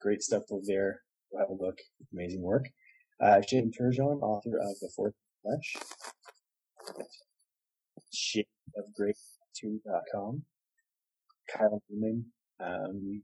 Great 0.01 0.21
stuff 0.21 0.43
over 0.51 0.63
there. 0.65 1.01
Go 1.31 1.39
have 1.39 1.49
a 1.49 1.53
look. 1.53 1.79
Amazing 2.13 2.41
work. 2.41 2.65
Uh, 3.21 3.41
Shane 3.41 3.71
Turgeon, 3.71 4.21
author 4.21 4.57
of 4.57 4.77
The 4.81 4.89
Fourth 4.95 5.13
Flesh. 5.41 5.77
Shade 8.13 8.47
of 8.77 8.93
Great 8.93 9.15
2.com. 9.63 10.43
Kyle 11.49 11.81
Newman, 11.89 12.25
um, 12.59 13.23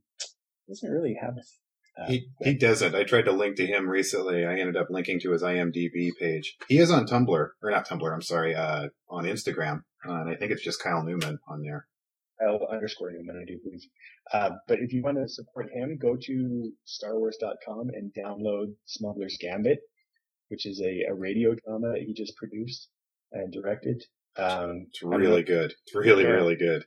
doesn't 0.68 0.92
really 0.92 1.16
have 1.20 1.36
He 2.08 2.28
he 2.42 2.54
doesn't. 2.56 2.96
I 2.96 3.04
tried 3.04 3.26
to 3.26 3.32
link 3.32 3.56
to 3.58 3.66
him 3.66 3.88
recently. 3.88 4.46
I 4.46 4.54
ended 4.60 4.78
up 4.78 4.88
linking 4.90 5.20
to 5.22 5.32
his 5.32 5.44
IMDb 5.44 6.10
page. 6.20 6.56
He 6.68 6.78
is 6.78 6.92
on 6.92 7.06
Tumblr, 7.08 7.50
or 7.62 7.72
not 7.72 7.88
Tumblr. 7.88 8.14
I'm 8.14 8.22
sorry, 8.22 8.56
uh, 8.56 8.88
on 9.10 9.26
Instagram, 9.26 9.84
uh, 10.08 10.22
and 10.22 10.30
I 10.30 10.36
think 10.36 10.52
it's 10.52 10.64
just 10.64 10.82
Kyle 10.82 11.04
Newman 11.04 11.40
on 11.48 11.62
there. 11.62 11.88
Kyle 12.40 12.60
underscore 12.72 13.12
Newman, 13.12 13.40
I 13.42 13.46
do 13.46 13.60
believe. 13.64 13.82
Uh, 14.34 14.52
but 14.68 14.80
if 14.80 14.94
you 14.94 15.04
want 15.04 15.18
to 15.18 15.28
support 15.28 15.70
him, 15.72 15.98
go 16.02 16.16
to 16.20 16.72
starwars.com 16.88 17.90
and 17.94 18.12
download 18.14 18.74
Smuggler's 18.86 19.38
Gambit, 19.40 19.80
which 20.50 20.66
is 20.66 20.82
a, 20.82 21.12
a 21.12 21.14
radio 21.14 21.54
drama 21.66 21.94
that 21.94 22.02
he 22.02 22.14
just 22.14 22.36
produced 22.38 22.90
and 23.32 23.52
directed. 23.54 24.04
Um, 24.38 24.88
It's 24.90 25.04
really 25.04 25.44
good. 25.44 25.74
It's 25.86 25.96
really 25.96 26.24
Yeah. 26.24 26.30
really 26.30 26.56
good. 26.56 26.84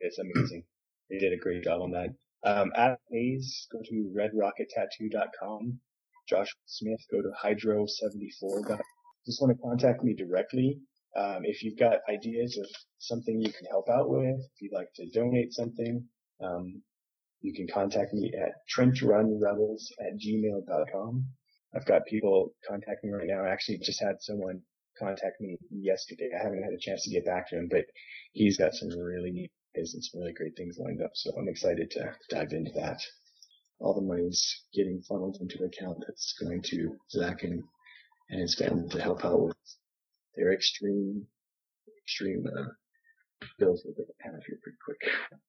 It's 0.00 0.18
amazing. 0.18 0.64
They 1.08 1.18
did 1.18 1.32
a 1.32 1.38
great 1.38 1.62
job 1.64 1.80
on 1.80 1.92
that. 1.92 2.08
Um, 2.46 2.70
Adam 2.76 2.96
Hayes, 3.10 3.66
go 3.72 3.80
to 3.82 4.14
redrockettattoo.com. 4.16 5.80
Josh 6.28 6.54
Smith, 6.66 7.00
go 7.10 7.20
to 7.20 7.30
hydro74. 7.44 8.78
Just 9.26 9.42
want 9.42 9.56
to 9.56 9.62
contact 9.62 10.04
me 10.04 10.14
directly. 10.14 10.78
Um, 11.16 11.40
if 11.42 11.64
you've 11.64 11.78
got 11.78 11.98
ideas 12.08 12.56
of 12.56 12.66
something 12.98 13.40
you 13.40 13.52
can 13.52 13.66
help 13.68 13.88
out 13.88 14.08
with, 14.08 14.38
if 14.38 14.62
you'd 14.62 14.72
like 14.72 14.92
to 14.94 15.10
donate 15.10 15.52
something, 15.54 16.04
um, 16.40 16.82
you 17.40 17.52
can 17.52 17.66
contact 17.66 18.14
me 18.14 18.32
at 18.40 18.52
trenchrunrebels 18.72 19.82
at 19.98 20.14
gmail.com. 20.16 21.26
I've 21.74 21.86
got 21.86 22.06
people 22.06 22.54
contacting 22.68 23.10
me 23.10 23.16
right 23.16 23.26
now. 23.28 23.44
I 23.44 23.48
actually 23.50 23.78
just 23.78 24.00
had 24.00 24.16
someone 24.20 24.62
contact 24.96 25.40
me 25.40 25.58
yesterday. 25.70 26.30
I 26.32 26.44
haven't 26.44 26.62
had 26.62 26.72
a 26.72 26.78
chance 26.78 27.02
to 27.04 27.10
get 27.10 27.26
back 27.26 27.48
to 27.50 27.56
him, 27.56 27.66
but 27.68 27.86
he's 28.32 28.56
got 28.56 28.72
some 28.74 28.90
really 28.90 29.32
neat 29.32 29.50
and 29.76 30.04
some 30.04 30.20
really 30.20 30.32
great 30.32 30.56
things 30.56 30.78
lined 30.78 31.02
up. 31.02 31.10
So 31.14 31.32
I'm 31.38 31.48
excited 31.48 31.90
to 31.92 32.12
dive 32.30 32.52
into 32.52 32.72
that. 32.76 33.00
All 33.78 33.94
the 33.94 34.00
money's 34.00 34.62
getting 34.72 35.02
funneled 35.02 35.38
into 35.40 35.58
an 35.58 35.70
account 35.72 35.98
that's 36.06 36.34
going 36.40 36.62
to 36.62 36.96
Zach 37.10 37.42
and, 37.42 37.62
and 38.30 38.40
his 38.40 38.54
family 38.54 38.88
to 38.88 39.02
help 39.02 39.24
out 39.24 39.40
with 39.40 39.56
their 40.34 40.52
extreme, 40.52 41.26
extreme, 42.02 42.44
uh, 42.46 42.70
bills 43.58 43.82
that 43.82 43.94
they 43.96 44.04
have 44.20 44.42
here 44.46 44.58
pretty 44.62 44.78
quick. 44.84 44.98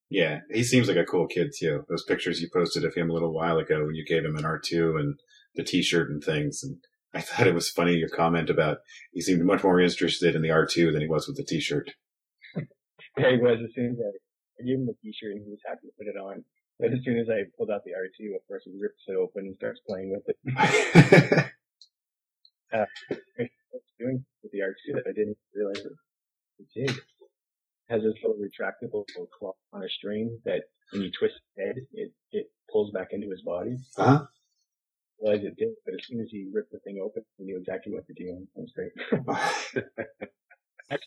Yeah, 0.10 0.40
he 0.52 0.64
seems 0.64 0.88
like 0.88 0.98
a 0.98 1.06
cool 1.06 1.28
kid 1.28 1.52
too. 1.58 1.86
Those 1.90 2.04
pictures 2.04 2.42
you 2.42 2.50
posted 2.54 2.86
of 2.86 2.94
him 2.96 3.10
a 3.10 3.14
little 3.14 3.34
while 3.34 3.58
ago 3.58 3.86
when 3.86 3.96
you 3.96 4.06
gave 4.06 4.26
him 4.26 4.36
an 4.36 4.44
R2 4.44 5.00
and 5.00 5.20
the 5.56 5.64
t-shirt 5.64 6.10
and 6.10 6.24
things. 6.24 6.64
And 6.64 6.78
I 7.14 7.22
thought 7.22 7.48
it 7.48 7.56
was 7.56 7.70
funny 7.70 7.94
your 7.94 8.10
comment 8.10 8.50
about 8.50 8.80
he 9.12 9.22
seemed 9.22 9.44
much 9.44 9.64
more 9.64 9.80
interested 9.80 10.36
in 10.36 10.42
the 10.42 10.50
R2 10.50 10.92
than 10.92 11.02
he 11.02 11.08
was 11.08 11.28
with 11.28 11.38
the 11.38 11.44
t-shirt. 11.44 11.92
Yeah, 13.18 13.32
he 13.32 13.38
was 13.38 13.60
as 13.64 13.74
soon 13.74 13.94
as 13.94 14.00
I, 14.00 14.12
I 14.62 14.66
gave 14.66 14.78
him 14.78 14.86
the 14.86 14.96
t-shirt 15.02 15.34
and 15.34 15.44
he 15.44 15.50
was 15.50 15.60
happy 15.66 15.88
to 15.88 15.94
put 15.98 16.08
it 16.08 16.18
on. 16.18 16.44
But 16.80 16.94
as 16.94 17.00
soon 17.04 17.18
as 17.18 17.28
I 17.30 17.50
pulled 17.58 17.72
out 17.72 17.84
the 17.86 17.92
R2, 17.98 18.36
of 18.36 18.46
course, 18.48 18.62
he 18.66 18.72
rips 18.80 19.02
it 19.08 19.16
open 19.16 19.46
and 19.48 19.56
starts 19.58 19.82
playing 19.88 20.12
with 20.12 20.24
it. 20.28 21.52
Uh, 22.74 22.84
what's 23.72 23.86
doing 23.98 24.26
with 24.44 24.52
the 24.52 24.60
R2 24.60 24.96
that 24.96 25.04
I 25.08 25.14
didn't 25.14 25.38
realize 25.56 25.78
it, 25.78 25.94
did. 26.76 26.90
It 26.90 27.04
has 27.90 28.02
this 28.02 28.14
little 28.22 28.36
retractable 28.38 29.06
little 29.08 29.28
claw 29.28 29.54
on 29.72 29.84
a 29.84 29.90
string 29.90 30.38
that 30.44 30.64
when 30.92 31.04
you 31.04 31.12
twist 31.18 31.36
his 31.56 31.66
head, 31.66 31.76
it, 31.94 32.12
it 32.32 32.52
pulls 32.72 32.92
back 32.92 33.10
into 33.12 33.30
his 33.30 33.42
body. 33.42 33.78
uh-huh. 33.98 34.26
realized 35.22 35.46
it 35.46 35.56
did, 35.58 35.70
but 35.86 35.94
as 35.94 36.02
soon 36.08 36.20
as 36.20 36.28
he 36.30 36.50
ripped 36.54 36.72
the 36.72 36.80
thing 36.80 37.00
open, 37.02 37.24
he 37.38 37.46
knew 37.46 37.58
exactly 37.58 37.94
what 37.94 38.06
to 38.08 38.14
do. 38.14 38.46
It 38.56 38.60
was 38.60 38.74
great. 38.76 38.92
if 40.92 41.02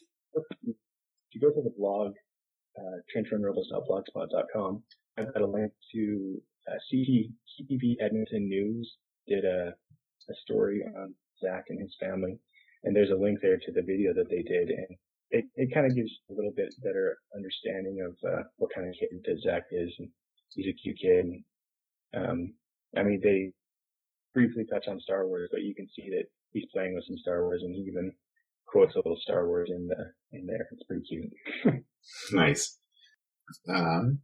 you 1.33 1.41
go 1.41 1.51
to 1.51 1.63
the 1.63 1.75
blog, 1.91 2.13
uh, 2.79 2.99
I've 5.19 5.35
got 5.35 5.43
a 5.43 5.47
link 5.47 5.73
to 5.95 6.43
uh, 6.71 6.79
CT, 6.91 7.31
CTV 7.61 7.97
Edmonton 8.01 8.49
News 8.49 8.97
did 9.27 9.45
a, 9.45 9.75
a 10.29 10.35
story 10.45 10.83
on 10.97 11.15
Zach 11.43 11.65
and 11.69 11.81
his 11.81 11.95
family, 12.01 12.39
and 12.85 12.95
there's 12.95 13.11
a 13.11 13.23
link 13.23 13.41
there 13.43 13.59
to 13.59 13.73
the 13.73 13.83
video 13.83 14.15
that 14.15 14.29
they 14.31 14.43
did, 14.43 14.71
and 14.71 14.97
it, 15.31 15.45
it 15.57 15.75
kind 15.75 15.87
of 15.87 15.95
gives 15.95 16.11
a 16.31 16.35
little 16.35 16.53
bit 16.55 16.75
better 16.83 17.19
understanding 17.37 17.99
of 18.07 18.13
uh, 18.29 18.43
what 18.57 18.71
kind 18.75 18.89
of 18.89 18.95
kid 18.95 19.09
that 19.25 19.43
Zach 19.43 19.65
is. 19.71 19.93
And 19.99 20.09
he's 20.51 20.67
a 20.67 20.73
cute 20.83 20.99
kid. 21.01 21.25
And, 21.25 21.45
um, 22.15 22.55
I 22.97 23.03
mean, 23.03 23.21
they 23.23 23.53
briefly 24.35 24.65
touch 24.71 24.87
on 24.89 25.01
Star 25.01 25.27
Wars, 25.27 25.49
but 25.53 25.63
you 25.63 25.75
can 25.75 25.89
see 25.95 26.11
that 26.11 26.25
he's 26.53 26.67
playing 26.73 26.95
with 26.95 27.05
some 27.07 27.19
Star 27.19 27.43
Wars, 27.43 27.63
and 27.63 27.75
he 27.75 27.83
even 27.83 28.13
quotes 28.71 28.95
a 28.95 28.99
little 28.99 29.19
Star 29.21 29.47
Wars 29.47 29.69
in 29.71 29.89
the 29.89 30.13
in 30.39 30.47
there. 30.47 30.69
It's 30.73 30.85
pretty 30.87 31.03
cute. 31.09 31.85
nice. 32.33 32.79
Um, 33.69 34.21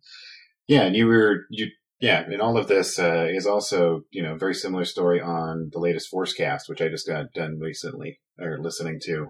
yeah, 0.68 0.82
and 0.82 0.94
you 0.96 1.06
were 1.06 1.46
you 1.50 1.66
Yeah, 2.00 2.20
and 2.22 2.40
all 2.40 2.58
of 2.58 2.68
this 2.68 2.98
uh, 2.98 3.26
is 3.30 3.46
also, 3.46 4.02
you 4.10 4.22
know, 4.22 4.36
very 4.36 4.54
similar 4.54 4.84
story 4.84 5.20
on 5.20 5.70
the 5.72 5.78
latest 5.80 6.12
Forcecast, 6.12 6.68
which 6.68 6.80
I 6.82 6.88
just 6.88 7.06
got 7.08 7.32
done 7.34 7.58
recently 7.58 8.20
or 8.38 8.58
listening 8.60 9.00
to. 9.04 9.28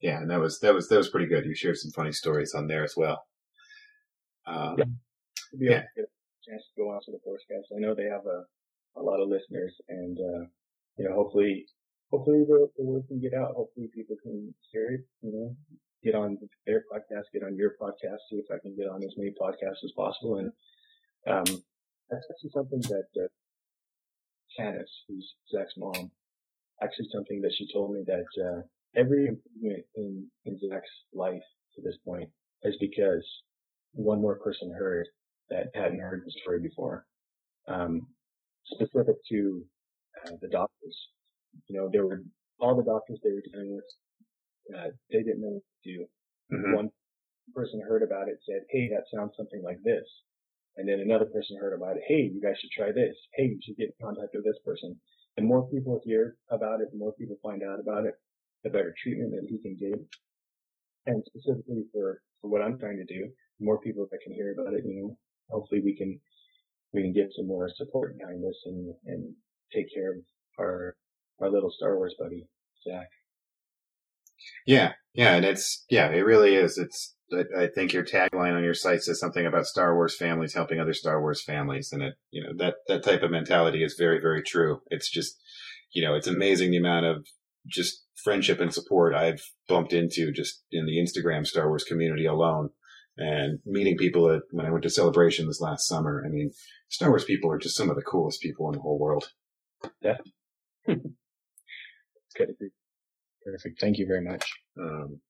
Yeah, 0.00 0.18
and 0.18 0.30
that 0.30 0.40
was 0.40 0.60
that 0.60 0.74
was 0.74 0.88
that 0.88 0.96
was 0.96 1.08
pretty 1.10 1.26
good. 1.26 1.44
You 1.44 1.54
shared 1.54 1.76
some 1.76 1.90
funny 1.92 2.12
stories 2.12 2.54
on 2.54 2.68
there 2.68 2.84
as 2.84 2.94
well. 2.96 3.24
Um, 4.46 4.76
Yeah. 5.52 5.84
It'd 5.84 5.88
Yeah. 5.96 6.04
a 6.04 6.50
chance 6.50 6.62
to 6.68 6.82
go 6.82 6.90
on 6.90 7.00
to 7.04 7.10
the 7.12 7.18
Forcecast. 7.26 7.74
I 7.76 7.80
know 7.80 7.94
they 7.94 8.04
have 8.04 8.26
a, 8.26 8.44
a 8.96 9.02
lot 9.02 9.20
of 9.20 9.28
listeners, 9.28 9.74
and 9.88 10.16
uh, 10.18 10.44
you 10.98 11.08
know, 11.08 11.14
hopefully, 11.14 11.66
hopefully 12.10 12.44
the, 12.46 12.68
the 12.76 12.84
word 12.84 13.04
can 13.08 13.20
get 13.20 13.34
out. 13.34 13.54
Hopefully, 13.54 13.88
people 13.94 14.16
can 14.22 14.54
hear 14.72 14.90
it. 14.92 15.00
You 15.22 15.32
know, 15.32 15.56
get 16.04 16.14
on 16.14 16.38
their 16.66 16.84
podcast, 16.92 17.24
get 17.32 17.42
on 17.42 17.56
your 17.56 17.74
podcast, 17.80 18.18
see 18.30 18.36
if 18.36 18.46
I 18.52 18.58
can 18.62 18.76
get 18.76 18.88
on 18.88 19.02
as 19.02 19.14
many 19.16 19.32
podcasts 19.40 19.84
as 19.84 19.92
possible. 19.96 20.38
And 20.38 20.52
um, 21.26 21.62
that's 22.10 22.26
actually 22.30 22.50
something 22.54 22.80
that 22.80 23.06
uh, 23.22 23.28
Candace, 24.56 24.90
who's 25.08 25.34
Zach's 25.52 25.74
mom, 25.76 26.10
actually 26.82 27.08
something 27.12 27.40
that 27.42 27.52
she 27.56 27.70
told 27.72 27.92
me 27.92 28.04
that 28.06 28.26
uh, 28.42 28.62
every 28.96 29.26
improvement 29.26 29.84
in 29.96 30.26
in 30.44 30.58
Zach's 30.68 30.90
life 31.12 31.42
to 31.74 31.82
this 31.82 31.96
point 32.04 32.28
is 32.62 32.76
because 32.80 33.24
one 33.92 34.20
more 34.20 34.38
person 34.38 34.72
heard 34.72 35.06
that 35.50 35.66
hadn't 35.74 36.00
heard 36.00 36.22
the 36.24 36.32
story 36.42 36.60
before. 36.60 37.06
Um, 37.66 38.06
specific 38.66 39.16
to 39.30 39.62
uh, 40.26 40.32
the 40.40 40.48
doctors, 40.48 40.96
you 41.66 41.76
know, 41.78 41.88
there 41.92 42.06
were 42.06 42.22
all 42.60 42.76
the 42.76 42.82
doctors 42.84 43.18
they 43.22 43.32
were 43.32 43.42
dealing 43.52 43.74
with. 43.74 43.84
Uh, 44.76 44.90
they 45.10 45.22
didn't 45.22 45.40
know 45.40 45.54
what 45.60 45.62
to 45.84 45.92
do. 45.92 46.06
mhm. 46.52 46.74
One 46.76 46.90
person 47.54 47.80
heard 47.80 48.02
about 48.02 48.28
it, 48.28 48.38
said, 48.44 48.64
"Hey, 48.70 48.88
that 48.90 49.04
sounds 49.14 49.36
something 49.36 49.62
like 49.62 49.82
this," 49.82 50.06
and 50.76 50.88
then 50.88 51.00
another 51.00 51.26
person 51.26 51.56
heard 51.58 51.74
about 51.74 51.96
it. 51.96 52.02
Hey, 52.06 52.22
you 52.22 52.40
guys 52.40 52.58
should 52.58 52.70
try 52.70 52.92
this. 52.92 53.16
Hey, 53.34 53.46
you 53.48 53.60
should 53.62 53.76
get 53.76 53.88
in 53.88 53.94
contact 54.06 54.34
with 54.34 54.44
this 54.44 54.58
person. 54.64 55.00
The 55.36 55.42
more 55.42 55.68
people 55.70 56.00
hear 56.04 56.36
about 56.50 56.80
it, 56.80 56.90
the 56.90 56.98
more 56.98 57.12
people 57.14 57.36
find 57.42 57.62
out 57.62 57.80
about 57.80 58.06
it, 58.06 58.14
the 58.64 58.70
better 58.70 58.94
treatment 59.02 59.32
that 59.32 59.48
he 59.48 59.58
can 59.58 59.76
give. 59.76 60.00
And 61.06 61.24
specifically 61.26 61.84
for, 61.92 62.22
for 62.40 62.48
what 62.50 62.62
I'm 62.62 62.78
trying 62.78 62.98
to 62.98 63.04
do, 63.04 63.32
the 63.58 63.64
more 63.64 63.80
people 63.80 64.06
that 64.10 64.20
can 64.22 64.32
hear 64.32 64.52
about 64.52 64.74
it, 64.74 64.84
you 64.84 64.94
know, 65.02 65.18
hopefully 65.48 65.80
we 65.82 65.96
can 65.96 66.20
we 66.92 67.02
can 67.02 67.12
get 67.12 67.32
some 67.36 67.46
more 67.46 67.68
support 67.76 68.16
behind 68.18 68.42
this 68.42 68.56
and 68.66 68.94
and 69.06 69.34
take 69.72 69.92
care 69.92 70.12
of 70.12 70.18
our 70.58 70.96
our 71.40 71.50
little 71.50 71.70
Star 71.70 71.96
Wars 71.96 72.14
buddy 72.18 72.46
Zach. 72.84 73.08
Yeah, 74.66 74.92
yeah, 75.14 75.34
and 75.34 75.44
it's 75.44 75.84
yeah, 75.90 76.08
it 76.08 76.20
really 76.20 76.54
is. 76.54 76.78
It's 76.78 77.14
I, 77.32 77.64
I 77.64 77.68
think 77.68 77.92
your 77.92 78.04
tagline 78.04 78.56
on 78.56 78.64
your 78.64 78.74
site 78.74 79.02
says 79.02 79.18
something 79.20 79.46
about 79.46 79.66
Star 79.66 79.94
Wars 79.94 80.16
families 80.16 80.54
helping 80.54 80.80
other 80.80 80.94
Star 80.94 81.20
Wars 81.20 81.42
families, 81.42 81.90
and 81.92 82.02
it 82.02 82.14
you 82.30 82.42
know 82.42 82.52
that 82.58 82.74
that 82.88 83.02
type 83.02 83.22
of 83.22 83.30
mentality 83.30 83.82
is 83.82 83.96
very 83.98 84.20
very 84.20 84.42
true. 84.42 84.80
It's 84.88 85.10
just 85.10 85.40
you 85.92 86.04
know 86.04 86.14
it's 86.14 86.26
amazing 86.26 86.70
the 86.70 86.78
amount 86.78 87.06
of 87.06 87.26
just 87.66 88.04
friendship 88.22 88.60
and 88.60 88.72
support 88.72 89.14
I've 89.14 89.42
bumped 89.68 89.92
into 89.92 90.32
just 90.32 90.62
in 90.70 90.86
the 90.86 90.98
Instagram 90.98 91.46
Star 91.46 91.68
Wars 91.68 91.84
community 91.84 92.26
alone, 92.26 92.70
and 93.16 93.58
meeting 93.66 93.96
people 93.96 94.30
at, 94.30 94.42
when 94.50 94.66
I 94.66 94.70
went 94.70 94.84
to 94.84 94.90
Celebration 94.90 95.46
this 95.46 95.60
last 95.60 95.88
summer. 95.88 96.22
I 96.24 96.28
mean, 96.30 96.52
Star 96.88 97.10
Wars 97.10 97.24
people 97.24 97.50
are 97.50 97.58
just 97.58 97.76
some 97.76 97.90
of 97.90 97.96
the 97.96 98.02
coolest 98.02 98.40
people 98.40 98.68
in 98.68 98.76
the 98.76 98.82
whole 98.82 98.98
world. 98.98 99.32
Good. 102.38 102.54
Perfect. 103.44 103.80
Thank 103.80 103.98
you 103.98 104.06
very 104.06 104.22
much. 104.22 104.50
Um, 104.80 105.20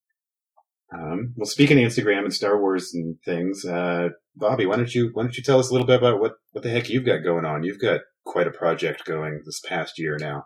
um, 0.92 1.34
well, 1.36 1.46
speaking 1.46 1.82
of 1.82 1.90
Instagram 1.90 2.24
and 2.24 2.32
Star 2.32 2.60
Wars 2.60 2.92
and 2.94 3.16
things, 3.24 3.64
uh, 3.64 4.08
Bobby, 4.34 4.66
why 4.66 4.76
don't 4.76 4.94
you 4.94 5.10
why 5.12 5.24
don't 5.24 5.36
you 5.36 5.42
tell 5.42 5.58
us 5.58 5.68
a 5.68 5.72
little 5.72 5.86
bit 5.86 5.98
about 5.98 6.20
what 6.20 6.34
what 6.52 6.64
the 6.64 6.70
heck 6.70 6.88
you've 6.88 7.04
got 7.04 7.18
going 7.18 7.44
on? 7.44 7.62
You've 7.62 7.80
got 7.80 8.00
quite 8.24 8.46
a 8.46 8.52
project 8.52 9.04
going 9.04 9.42
this 9.44 9.60
past 9.60 9.98
year 9.98 10.16
now. 10.18 10.44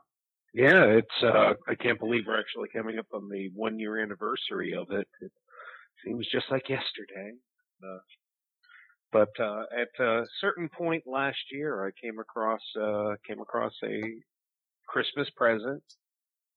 Yeah, 0.55 0.85
it's 0.85 1.23
uh 1.23 1.55
I 1.69 1.75
can't 1.75 2.01
believe 2.01 2.25
we're 2.27 2.39
actually 2.39 2.69
coming 2.75 2.99
up 2.99 3.07
on 3.15 3.29
the 3.31 3.51
one 3.55 3.79
year 3.79 4.03
anniversary 4.03 4.75
of 4.75 4.89
it. 4.91 5.07
It 5.21 5.33
seems 6.05 6.27
just 6.31 6.47
like 6.51 6.69
yesterday. 6.69 7.33
Uh, 7.83 7.99
but 9.13 9.31
uh 9.41 9.63
at 9.73 10.05
a 10.05 10.25
certain 10.41 10.69
point 10.69 11.05
last 11.07 11.39
year 11.53 11.87
I 11.87 11.91
came 12.05 12.19
across 12.19 12.61
uh 12.81 13.15
came 13.27 13.41
across 13.41 13.73
a 13.85 14.01
Christmas 14.89 15.29
present. 15.37 15.83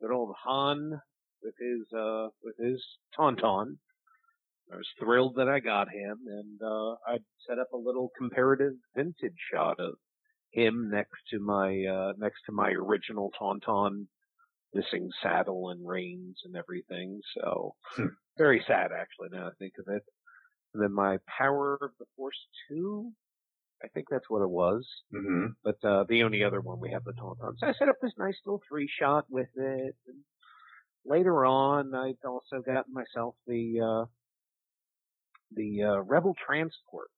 Good 0.01 0.11
old 0.11 0.35
Han 0.43 1.01
with 1.41 1.55
his 1.59 1.91
uh 1.97 2.29
with 2.43 2.57
his 2.57 2.83
tauntaun. 3.17 3.77
I 4.71 4.77
was 4.77 4.87
thrilled 4.99 5.35
that 5.35 5.47
I 5.47 5.59
got 5.59 5.89
him 5.89 6.19
and 6.27 6.61
uh 6.61 6.93
I 7.07 7.19
set 7.47 7.59
up 7.59 7.71
a 7.73 7.77
little 7.77 8.11
comparative 8.17 8.73
vintage 8.95 9.37
shot 9.53 9.79
of 9.79 9.95
him 10.51 10.89
next 10.91 11.19
to 11.31 11.39
my 11.39 11.83
uh 11.85 12.13
next 12.17 12.41
to 12.47 12.51
my 12.51 12.69
original 12.71 13.31
tauntaun 13.39 14.07
missing 14.73 15.09
saddle 15.21 15.69
and 15.69 15.87
reins 15.87 16.37
and 16.45 16.55
everything 16.55 17.21
so 17.35 17.75
Hmm. 17.95 18.07
very 18.37 18.63
sad 18.67 18.91
actually 18.91 19.29
now 19.31 19.47
I 19.47 19.51
think 19.59 19.73
of 19.79 19.93
it 19.93 20.03
and 20.73 20.83
then 20.83 20.93
my 20.93 21.17
power 21.37 21.77
of 21.81 21.91
the 21.99 22.05
force 22.17 22.37
2 22.69 23.11
I 23.83 23.87
think 23.89 24.07
that's 24.09 24.29
what 24.29 24.41
it 24.41 24.49
was 24.49 24.87
hmm 25.11 25.47
but 25.63 25.83
uh 25.83 26.05
the 26.07 26.23
only 26.23 26.43
other 26.43 26.61
one 26.61 26.79
we 26.79 26.91
have 26.91 27.03
the 27.03 27.13
tauntaun 27.13 27.57
so 27.57 27.67
I 27.67 27.73
set 27.73 27.89
up 27.89 27.97
this 28.01 28.13
nice 28.17 28.37
little 28.45 28.61
three 28.67 28.87
shot 28.87 29.25
with 29.29 29.49
it 29.55 29.95
and 30.07 30.23
later 31.05 31.45
on 31.45 31.93
I'd 31.93 32.23
also 32.25 32.61
gotten 32.61 32.93
myself 32.93 33.35
the 33.47 33.79
uh 33.81 34.05
the 35.51 35.83
uh 35.83 35.99
rebel 36.01 36.33
transport 36.45 37.09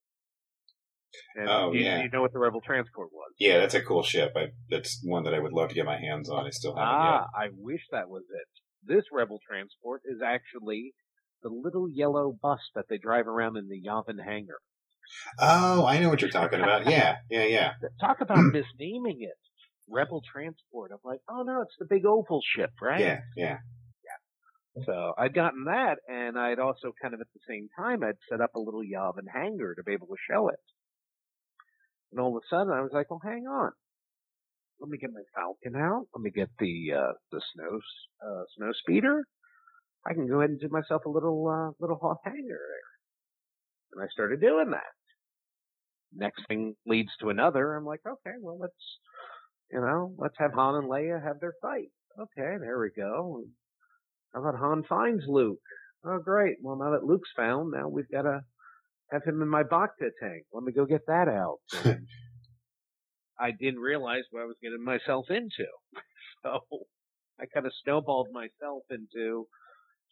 and 1.36 1.50
Oh, 1.50 1.72
you, 1.74 1.82
yeah. 1.82 2.04
you 2.04 2.10
know 2.10 2.22
what 2.22 2.34
the 2.34 2.40
rebel 2.40 2.62
transport 2.62 3.10
was 3.12 3.32
Yeah, 3.40 3.60
that's 3.60 3.74
a 3.74 3.82
cool 3.82 4.04
ship. 4.04 4.34
I, 4.36 4.48
that's 4.70 5.02
one 5.04 5.24
that 5.24 5.34
I 5.34 5.40
would 5.40 5.54
love 5.54 5.70
to 5.70 5.76
get 5.76 5.86
my 5.86 5.98
hands 5.98 6.30
on. 6.30 6.46
I 6.46 6.50
still 6.50 6.76
haven't 6.76 6.92
Ah, 6.92 7.28
I 7.36 7.50
wish 7.54 7.82
that 7.92 8.10
was 8.10 8.24
it. 8.30 8.48
This 8.84 9.06
Rebel 9.12 9.40
transport 9.48 10.02
is 10.06 10.22
actually 10.22 10.94
the 11.44 11.50
little 11.50 11.90
yellow 11.90 12.32
bus 12.42 12.60
that 12.76 12.86
they 12.90 12.98
drive 12.98 13.28
around 13.28 13.58
in 13.58 13.68
the 13.68 13.82
Yavin 13.82 14.24
hangar. 14.24 14.60
Oh, 15.40 15.86
I 15.86 16.00
know 16.00 16.10
what 16.10 16.22
you're 16.22 16.30
talking 16.32 16.60
about. 16.60 16.88
Yeah, 16.90 17.18
yeah, 17.30 17.46
yeah. 17.46 17.72
Talk 18.00 18.22
about 18.22 18.38
misnaming 18.38 19.22
it. 19.22 19.38
Rebel 19.90 20.22
transport. 20.32 20.92
I'm 20.92 21.00
like, 21.04 21.20
oh 21.30 21.44
no, 21.44 21.62
it's 21.62 21.76
the 21.80 21.86
big 21.86 22.06
oval 22.06 22.42
ship, 22.56 22.72
right? 22.82 23.00
Yeah, 23.00 23.20
yeah. 23.36 23.58
So 24.86 25.14
I'd 25.18 25.34
gotten 25.34 25.66
that, 25.66 25.98
and 26.08 26.38
I'd 26.38 26.60
also 26.60 26.94
kind 27.02 27.14
of 27.14 27.22
at 27.22 27.28
the 27.34 27.40
same 27.48 27.68
time, 27.78 28.04
I'd 28.04 28.20
set 28.30 28.42
up 28.42 28.56
a 28.56 28.60
little 28.60 28.84
Yavin 28.84 29.26
hangar 29.34 29.74
to 29.76 29.84
be 29.84 29.94
able 29.94 30.08
to 30.08 30.16
show 30.30 30.50
it. 30.50 30.60
And 32.12 32.22
all 32.22 32.36
of 32.36 32.44
a 32.44 32.48
sudden, 32.48 32.72
I 32.72 32.82
was 32.82 32.92
like, 32.94 33.10
well, 33.10 33.22
hang 33.24 33.48
on. 33.48 33.72
Let 34.80 34.90
me 34.90 34.98
get 35.00 35.10
my 35.12 35.24
Falcon 35.34 35.76
out. 35.82 36.06
Let 36.14 36.22
me 36.22 36.30
get 36.30 36.50
the, 36.60 36.94
uh, 36.96 37.14
the 37.32 37.42
snow, 37.54 37.80
uh, 38.24 38.44
snow 38.56 38.72
speeder. 38.74 39.24
I 40.06 40.14
can 40.14 40.28
go 40.28 40.40
ahead 40.40 40.52
and 40.52 40.60
do 40.60 40.70
myself 40.70 41.06
a 41.06 41.10
little, 41.10 41.48
uh, 41.48 41.72
little 41.80 41.98
hot 41.98 42.18
hangar 42.24 42.38
there. 42.48 42.92
And 43.94 44.04
I 44.04 44.08
started 44.14 44.40
doing 44.40 44.70
that. 44.72 44.94
Next 46.16 46.48
thing 46.48 46.76
leads 46.86 47.12
to 47.20 47.30
another. 47.30 47.76
I'm 47.76 47.86
like, 47.86 48.02
okay, 48.08 48.36
well, 48.42 48.58
let's, 48.60 48.74
you 49.72 49.82
know, 49.82 50.14
let's 50.18 50.36
have 50.38 50.54
Han 50.54 50.76
and 50.76 50.90
Leia 50.90 51.22
have 51.24 51.40
their 51.40 51.54
fight. 51.62 51.90
Okay, 52.20 52.58
there 52.60 52.80
we 52.80 52.90
go. 52.96 53.44
How 54.34 54.42
about 54.42 54.60
Han 54.60 54.84
finds 54.88 55.24
Luke? 55.28 55.60
Oh, 56.06 56.20
great. 56.20 56.58
Well, 56.62 56.78
now 56.78 56.92
that 56.92 57.04
Luke's 57.04 57.30
found, 57.36 57.72
now 57.72 57.88
we've 57.88 58.10
got 58.10 58.24
to 58.24 58.42
have 59.12 59.24
him 59.24 59.42
in 59.42 59.48
my 59.48 59.64
Bacta 59.64 60.10
tank. 60.22 60.46
Let 60.54 60.64
me 60.64 60.72
go 60.72 60.86
get 60.86 61.06
that 61.08 61.28
out. 61.28 61.58
I 63.40 63.52
didn't 63.52 63.80
realize 63.80 64.24
what 64.32 64.42
I 64.42 64.46
was 64.46 64.56
getting 64.62 64.84
myself 64.84 65.26
into. 65.30 65.68
So 66.44 66.60
I 67.42 67.46
kind 67.52 67.66
of 67.66 67.74
snowballed 67.84 68.28
myself 68.32 68.84
into 68.92 69.48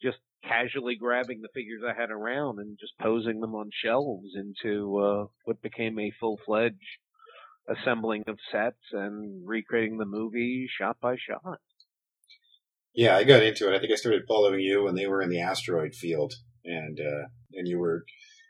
just 0.02 0.18
casually 0.48 0.96
grabbing 0.96 1.40
the 1.40 1.48
figures 1.54 1.82
I 1.86 1.98
had 1.98 2.10
around 2.10 2.58
and 2.58 2.78
just 2.78 2.92
posing 3.00 3.40
them 3.40 3.54
on 3.54 3.70
shelves 3.84 4.30
into 4.34 4.98
uh, 4.98 5.26
what 5.44 5.62
became 5.62 5.98
a 5.98 6.12
full-fledged 6.20 6.76
assembling 7.68 8.24
of 8.26 8.38
sets 8.52 8.80
and 8.92 9.46
recreating 9.46 9.98
the 9.98 10.04
movie 10.04 10.68
shot 10.78 10.96
by 11.00 11.16
shot. 11.16 11.58
Yeah, 12.94 13.16
I 13.16 13.24
got 13.24 13.42
into 13.42 13.68
it. 13.68 13.76
I 13.76 13.78
think 13.78 13.92
I 13.92 13.96
started 13.96 14.22
following 14.26 14.60
you 14.60 14.84
when 14.84 14.94
they 14.94 15.06
were 15.06 15.20
in 15.20 15.28
the 15.28 15.40
asteroid 15.40 15.94
field, 15.94 16.32
and 16.64 16.98
uh, 16.98 17.26
and 17.52 17.68
you 17.68 17.78
were 17.78 18.04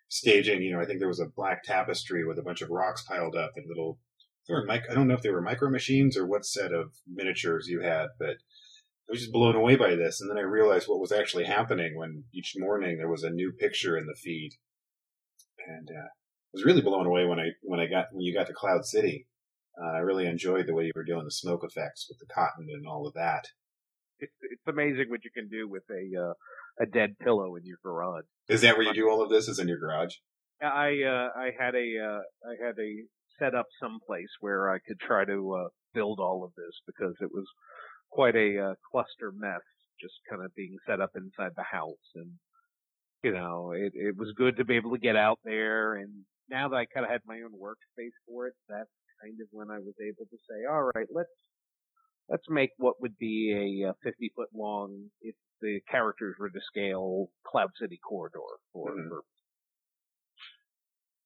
staging. 0.09 0.63
You 0.63 0.73
know, 0.73 0.81
I 0.81 0.85
think 0.85 1.01
there 1.01 1.09
was 1.09 1.21
a 1.21 1.27
black 1.35 1.65
tapestry 1.65 2.25
with 2.25 2.39
a 2.39 2.43
bunch 2.43 2.63
of 2.63 2.71
rocks 2.71 3.05
piled 3.05 3.35
up 3.35 3.53
and 3.57 3.67
little. 3.69 3.99
They 4.47 4.55
were 4.55 4.65
mic- 4.65 4.89
I 4.89 4.95
don't 4.95 5.09
know 5.09 5.15
if 5.15 5.23
they 5.23 5.31
were 5.31 5.43
micro 5.43 5.69
machines 5.69 6.17
or 6.17 6.27
what 6.27 6.47
set 6.47 6.73
of 6.73 6.93
miniatures 7.13 7.67
you 7.67 7.81
had, 7.81 8.07
but 8.21 8.37
I 9.09 9.13
was 9.13 9.21
just 9.21 9.33
blown 9.33 9.55
away 9.55 9.77
by 9.77 9.95
this. 9.95 10.21
And 10.21 10.29
then 10.29 10.39
I 10.39 10.43
realized 10.43 10.89
what 10.89 11.01
was 11.01 11.13
actually 11.13 11.45
happening 11.45 11.97
when 11.97 12.25
each 12.35 12.55
morning 12.57 12.99
there 12.99 13.09
was 13.09 13.23
a 13.23 13.31
new 13.31 13.53
picture 13.53 13.97
in 13.97 14.07
the 14.07 14.17
feed, 14.21 14.53
and 15.67 15.89
uh, 15.91 16.09
I 16.09 16.53
was 16.53 16.65
really 16.65 16.83
blown 16.83 17.07
away 17.07 17.25
when 17.25 17.39
I 17.39 17.51
when 17.63 17.81
I 17.81 17.87
got 17.87 18.07
when 18.13 18.23
you 18.23 18.35
got 18.35 18.47
to 18.49 18.53
Cloud 18.53 18.85
City. 18.85 19.27
Uh, 19.81 19.97
I 19.97 19.99
really 19.99 20.27
enjoyed 20.27 20.67
the 20.67 20.75
way 20.75 20.85
you 20.85 20.93
were 20.97 21.05
doing 21.05 21.25
the 21.25 21.31
smoke 21.31 21.61
effects 21.63 22.07
with 22.09 22.19
the 22.19 22.33
cotton 22.35 22.67
and 22.73 22.87
all 22.89 23.07
of 23.07 23.13
that. 23.15 23.45
It's, 24.19 24.33
it's 24.41 24.67
amazing 24.67 25.07
what 25.09 25.21
you 25.23 25.31
can 25.35 25.49
do 25.49 25.69
with 25.69 25.85
a 25.91 26.21
uh, 26.21 26.33
a 26.81 26.87
dead 26.87 27.19
pillow 27.23 27.57
in 27.57 27.65
your 27.65 27.79
garage. 27.85 28.25
Is 28.49 28.63
that 28.63 28.77
where 28.77 28.87
you 28.87 28.95
do 28.95 29.09
all 29.09 29.23
of 29.23 29.31
this? 29.31 29.49
Is 29.49 29.59
in 29.59 29.69
your 29.69 29.79
garage? 29.79 30.15
I 30.63 31.03
uh, 31.05 31.29
I 31.39 31.51
had 31.59 31.75
a 31.75 31.87
uh, 32.03 32.21
I 32.49 32.65
had 32.65 32.75
a 32.79 33.05
set 33.39 33.55
up 33.55 33.67
someplace 33.81 34.31
where 34.41 34.71
I 34.71 34.79
could 34.79 34.99
try 34.99 35.25
to 35.25 35.53
uh, 35.53 35.69
build 35.95 36.19
all 36.21 36.45
of 36.45 36.53
this 36.57 36.81
because 36.87 37.15
it 37.21 37.31
was 37.33 37.47
quite 38.17 38.35
a 38.37 38.71
uh, 38.71 38.75
cluster 38.91 39.31
mess, 39.33 39.61
just 40.01 40.15
kind 40.29 40.43
of 40.45 40.55
being 40.55 40.77
set 40.89 41.01
up 41.01 41.13
inside 41.17 41.53
the 41.57 41.63
house. 41.79 42.07
And 42.15 42.33
you 43.23 43.33
know, 43.33 43.73
it 43.73 43.93
it 43.95 44.17
was 44.17 44.33
good 44.37 44.57
to 44.57 44.65
be 44.65 44.77
able 44.77 44.93
to 44.93 44.99
get 45.09 45.17
out 45.17 45.41
there. 45.45 45.97
And 45.97 46.25
now 46.49 46.69
that 46.71 46.77
I 46.77 46.87
kind 46.87 47.05
of 47.07 47.13
had 47.13 47.23
my 47.27 47.37
own 47.43 47.53
workspace 47.53 48.17
for 48.27 48.47
it, 48.49 48.55
that's 48.69 48.91
kind 49.23 49.39
of 49.41 49.49
when 49.53 49.71
I 49.71 49.79
was 49.79 49.95
able 50.01 50.27
to 50.31 50.39
say, 50.49 50.65
all 50.71 50.91
right, 50.95 51.09
let's 51.13 51.37
let's 52.29 52.49
make 52.49 52.71
what 52.79 53.01
would 53.01 53.17
be 53.19 53.83
a 53.85 53.91
uh, 53.91 53.93
50 54.03 54.33
foot 54.35 54.49
long, 54.55 55.11
if 55.21 55.35
the 55.61 55.81
characters 55.91 56.37
were 56.39 56.51
to 56.51 56.61
scale, 56.67 57.29
Cloud 57.47 57.71
City 57.81 57.99
corridor 57.99 58.41
for, 58.73 58.91
Mhm. 58.91 59.09
for 59.09 59.23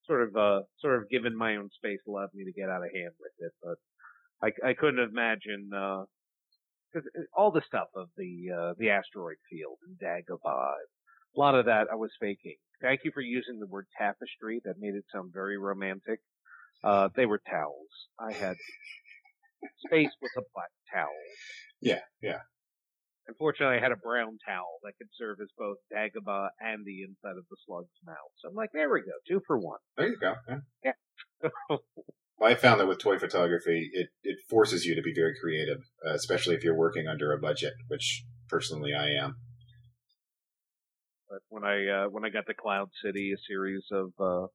sort 0.06 0.22
of 0.28 0.36
uh 0.36 0.62
sort 0.80 0.96
of 1.02 1.08
given 1.08 1.36
my 1.36 1.56
own 1.56 1.70
space 1.70 2.00
allowed 2.08 2.30
me 2.34 2.44
to 2.44 2.52
get 2.52 2.68
out 2.68 2.84
of 2.84 2.90
hand 2.94 3.14
with 3.20 3.32
it, 3.38 3.52
but 3.62 3.78
I 4.42 4.70
I 4.70 4.74
couldn't 4.74 5.08
imagine 5.08 5.70
uh 5.74 6.04
because 6.92 7.08
all 7.36 7.50
the 7.50 7.62
stuff 7.66 7.88
of 7.94 8.08
the 8.16 8.50
uh 8.56 8.74
the 8.78 8.90
asteroid 8.90 9.36
field 9.50 9.78
and 9.86 9.98
Dagobah, 9.98 10.74
a 11.36 11.38
lot 11.40 11.54
of 11.54 11.66
that 11.66 11.88
I 11.92 11.96
was 11.96 12.10
faking. 12.20 12.56
Thank 12.80 13.00
you 13.04 13.10
for 13.12 13.20
using 13.20 13.58
the 13.60 13.66
word 13.66 13.86
tapestry. 13.98 14.60
That 14.64 14.76
made 14.78 14.94
it 14.94 15.04
sound 15.12 15.32
very 15.32 15.58
romantic. 15.58 16.20
Uh, 16.82 17.08
they 17.14 17.26
were 17.26 17.40
towels. 17.48 17.90
I 18.18 18.32
had 18.32 18.56
space 19.86 20.10
with 20.22 20.32
a 20.38 20.42
black 20.54 20.70
towel. 20.92 21.08
Yeah, 21.80 22.00
yeah. 22.22 22.40
Unfortunately, 23.28 23.76
I 23.76 23.80
had 23.80 23.92
a 23.92 23.96
brown 23.96 24.38
towel 24.46 24.78
that 24.82 24.94
could 24.98 25.08
serve 25.16 25.38
as 25.40 25.48
both 25.56 25.76
Dagobah 25.92 26.48
and 26.60 26.84
the 26.84 27.02
inside 27.02 27.38
of 27.38 27.44
the 27.50 27.56
slug's 27.66 27.88
mouth. 28.04 28.16
So 28.38 28.48
I'm 28.48 28.54
like, 28.54 28.70
there 28.72 28.90
we 28.90 29.00
go, 29.00 29.12
two 29.28 29.40
for 29.46 29.58
one. 29.58 29.78
There 29.96 30.08
you 30.08 30.16
go. 30.16 30.34
Yeah. 30.48 30.92
Yeah. 31.42 31.76
I 32.42 32.54
found 32.54 32.80
that 32.80 32.88
with 32.88 32.98
toy 32.98 33.18
photography, 33.18 33.90
it, 33.92 34.08
it 34.22 34.38
forces 34.48 34.86
you 34.86 34.94
to 34.94 35.02
be 35.02 35.12
very 35.14 35.34
creative, 35.40 35.78
uh, 36.06 36.14
especially 36.14 36.54
if 36.54 36.64
you're 36.64 36.76
working 36.76 37.06
under 37.06 37.32
a 37.32 37.38
budget, 37.38 37.74
which 37.88 38.24
personally 38.48 38.94
I 38.94 39.10
am. 39.10 39.36
But 41.28 41.40
when 41.48 41.64
I 41.64 41.86
uh, 41.86 42.08
when 42.08 42.24
I 42.24 42.30
got 42.30 42.46
to 42.46 42.54
Cloud 42.54 42.88
City, 43.04 43.32
a 43.32 43.40
series 43.46 43.84
of 43.92 44.12
uh, 44.18 44.46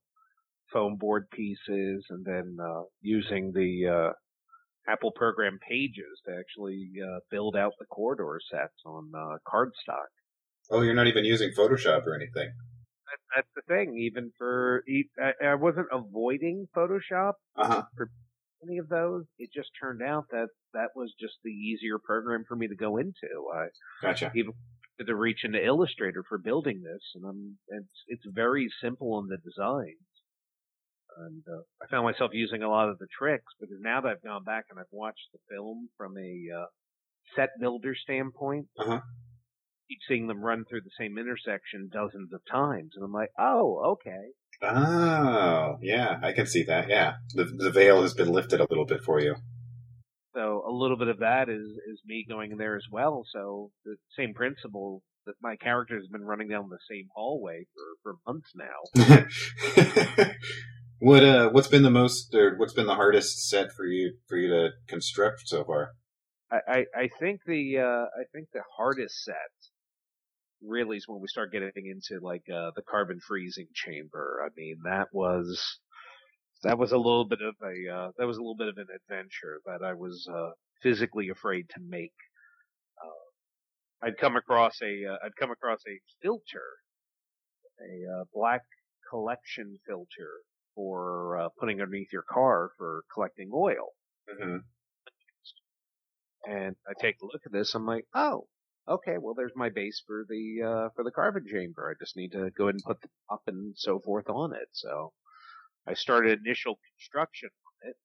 foam 0.74 0.98
board 0.98 1.30
pieces, 1.32 2.06
and 2.10 2.26
then 2.26 2.58
uh, 2.62 2.84
using 3.02 3.54
the 3.54 3.88
uh, 3.88 4.92
Apple 4.92 5.12
program 5.16 5.58
Pages 5.68 6.22
to 6.26 6.36
actually 6.38 6.90
uh, 7.02 7.20
build 7.32 7.56
out 7.56 7.74
the 7.80 7.86
corridor 7.86 8.40
sets 8.52 8.74
on 8.86 9.12
uh, 9.16 9.38
cardstock. 9.48 10.10
Oh, 10.70 10.82
you're 10.82 10.96
not 10.96 11.08
even 11.08 11.24
using 11.26 11.52
Photoshop 11.52 12.06
or 12.06 12.16
anything. 12.16 12.52
That, 13.36 13.36
that's 13.36 13.48
the 13.56 13.62
thing. 13.74 13.98
Even 13.98 14.32
for 14.38 14.84
I 15.44 15.56
wasn't 15.56 15.88
avoiding 15.92 16.68
Photoshop 16.76 17.34
Uh 17.56 17.68
huh. 17.68 17.84
any 18.64 18.78
of 18.78 18.90
those. 18.90 19.26
It 19.38 19.50
just 19.54 19.70
turned 19.80 20.02
out 20.02 20.26
that 20.32 20.48
that 20.74 20.90
was 20.96 21.14
just 21.20 21.36
the 21.44 21.52
easier 21.52 22.00
program 22.00 22.44
for 22.48 22.56
me 22.56 22.68
to 22.68 22.76
go 22.76 22.98
into. 22.98 23.30
I 23.54 23.68
Gotcha. 24.02 24.32
even 24.36 24.54
to 25.06 25.16
reach 25.16 25.44
into 25.44 25.64
Illustrator 25.64 26.24
for 26.28 26.38
building 26.38 26.82
this, 26.82 27.02
and 27.16 27.26
I'm, 27.26 27.58
it's 27.68 28.04
it's 28.08 28.24
very 28.34 28.70
simple 28.82 29.20
in 29.20 29.28
the 29.28 29.38
designs. 29.38 29.98
And 31.18 31.44
uh, 31.48 31.62
I 31.82 31.88
found 31.88 32.04
myself 32.06 32.32
using 32.34 32.62
a 32.62 32.70
lot 32.70 32.90
of 32.90 32.98
the 33.00 33.08
tricks 33.18 33.54
because 33.60 33.78
now 33.80 34.02
that 34.02 34.10
I've 34.10 34.24
gone 34.24 34.44
back 34.44 34.66
and 34.70 34.78
I've 34.80 34.86
watched 34.92 35.28
the 35.32 35.40
film 35.50 35.88
from 35.98 36.18
a 36.18 36.62
uh, 36.62 36.66
set 37.36 37.52
builder 37.60 37.96
standpoint, 37.96 38.68
Uh-huh. 38.78 39.00
Keep 39.88 40.00
seeing 40.08 40.28
them 40.28 40.44
run 40.44 40.66
through 40.66 40.82
the 40.82 40.90
same 40.98 41.18
intersection 41.18 41.90
dozens 41.92 42.34
of 42.34 42.42
times, 42.50 42.92
and 42.96 43.04
I'm 43.04 43.14
like, 43.14 43.30
oh, 43.38 43.94
okay. 43.94 44.32
Oh, 44.62 45.78
yeah, 45.82 46.20
I 46.24 46.32
can 46.32 46.48
see 46.48 46.64
that. 46.64 46.90
Yeah, 46.90 47.14
the 47.34 47.46
the 47.46 47.72
veil 47.72 48.02
has 48.02 48.14
been 48.14 48.32
lifted 48.32 48.60
a 48.60 48.68
little 48.70 48.86
bit 48.86 49.02
for 49.04 49.20
you. 49.20 49.36
So 50.34 50.64
a 50.68 50.72
little 50.72 50.98
bit 50.98 51.08
of 51.08 51.20
that 51.20 51.50
is 51.50 51.68
is 51.92 52.02
me 52.06 52.26
going 52.28 52.52
in 52.52 52.58
there 52.58 52.76
as 52.76 52.86
well. 52.92 53.26
So 53.32 53.72
the 53.84 53.96
same 54.18 54.34
principle 54.34 55.02
that 55.26 55.36
my 55.42 55.56
character 55.56 55.96
has 55.96 56.08
been 56.08 56.24
running 56.24 56.50
down 56.50 56.70
the 56.70 56.78
same 56.90 57.08
hallway 57.14 57.66
for 57.74 57.84
for 58.04 58.16
months 58.28 58.52
now. 58.56 60.34
what 61.00 61.24
uh, 61.24 61.50
what's 61.50 61.68
been 61.68 61.84
the 61.84 61.90
most, 61.90 62.34
or 62.34 62.56
what's 62.58 62.74
been 62.74 62.88
the 62.88 62.96
hardest 62.96 63.50
set 63.50 63.72
for 63.72 63.86
you 63.86 64.16
for 64.28 64.38
you 64.38 64.50
to 64.50 64.70
construct 64.88 65.48
so 65.48 65.64
far? 65.64 65.92
I, 66.52 66.60
I, 66.68 66.86
I 66.96 67.10
think 67.20 67.42
the 67.46 67.80
uh, 67.80 68.06
I 68.20 68.24
think 68.34 68.50
the 68.54 68.64
hardest 68.78 69.24
set 69.24 69.36
really 70.62 70.98
is 70.98 71.08
when 71.08 71.22
we 71.22 71.28
start 71.28 71.52
getting 71.52 71.72
into 71.76 72.24
like 72.24 72.44
uh, 72.50 72.72
the 72.76 72.82
carbon 72.84 73.20
freezing 73.20 73.68
chamber. 73.74 74.42
I 74.46 74.50
mean 74.56 74.78
that 74.86 75.08
was 75.14 75.80
that 76.64 76.78
was 76.78 76.92
a 76.92 76.98
little 76.98 77.26
bit 77.26 77.42
of 77.42 77.56
a 77.64 77.94
uh, 77.94 78.12
that 78.18 78.28
was 78.28 78.38
a 78.38 78.42
little 78.42 78.56
bit 78.58 78.70
of 78.70 78.78
an 78.78 78.88
adventure 78.96 79.62
that 79.66 79.84
I 79.84 79.94
was 79.94 80.28
uh, 80.34 80.52
physically 80.82 81.30
afraid 81.30 81.70
to 81.70 81.80
make. 81.82 82.14
Uh, 83.04 84.08
I'd 84.08 84.18
come 84.18 84.36
across 84.36 84.82
a 84.82 85.06
uh, 85.06 85.18
I'd 85.26 85.36
come 85.40 85.52
across 85.52 85.82
a 85.88 86.00
filter, 86.22 86.80
a 87.82 88.22
uh, 88.22 88.24
black 88.34 88.62
collection 89.10 89.78
filter 89.88 90.32
for 90.76 91.38
uh, 91.40 91.50
putting 91.60 91.82
underneath 91.82 92.12
your 92.12 92.26
car 92.30 92.72
for 92.78 93.04
collecting 93.14 93.50
oil 93.54 93.90
hmm 94.28 94.58
and 96.48 96.76
I 96.88 96.94
take 97.00 97.18
a 97.22 97.26
look 97.26 97.42
at 97.46 97.52
this. 97.52 97.76
I'm 97.76 97.86
like, 97.86 98.06
oh, 98.14 98.48
okay. 98.88 99.18
Well, 99.20 99.34
there's 99.34 99.56
my 99.56 99.70
base 99.70 100.02
for 100.06 100.26
the 100.28 100.64
uh, 100.64 100.90
for 100.96 101.04
the 101.04 101.12
carbon 101.12 101.46
chamber. 101.48 101.90
I 101.90 102.04
just 102.04 102.18
need 102.18 102.32
to 102.32 102.52
go 102.58 102.66
ahead 102.66 102.76
and 102.76 102.84
put 102.84 103.02
the 103.02 103.10
top 103.30 103.42
and 103.48 103.76
so 103.78 104.00
forth 104.00 104.30
on 104.30 104.54
it. 104.54 104.70
So 104.72 105.14
I 105.88 105.94
started 105.94 106.40
initial 106.46 106.80
construction 106.94 107.50
on 107.50 107.90
it, 107.90 107.96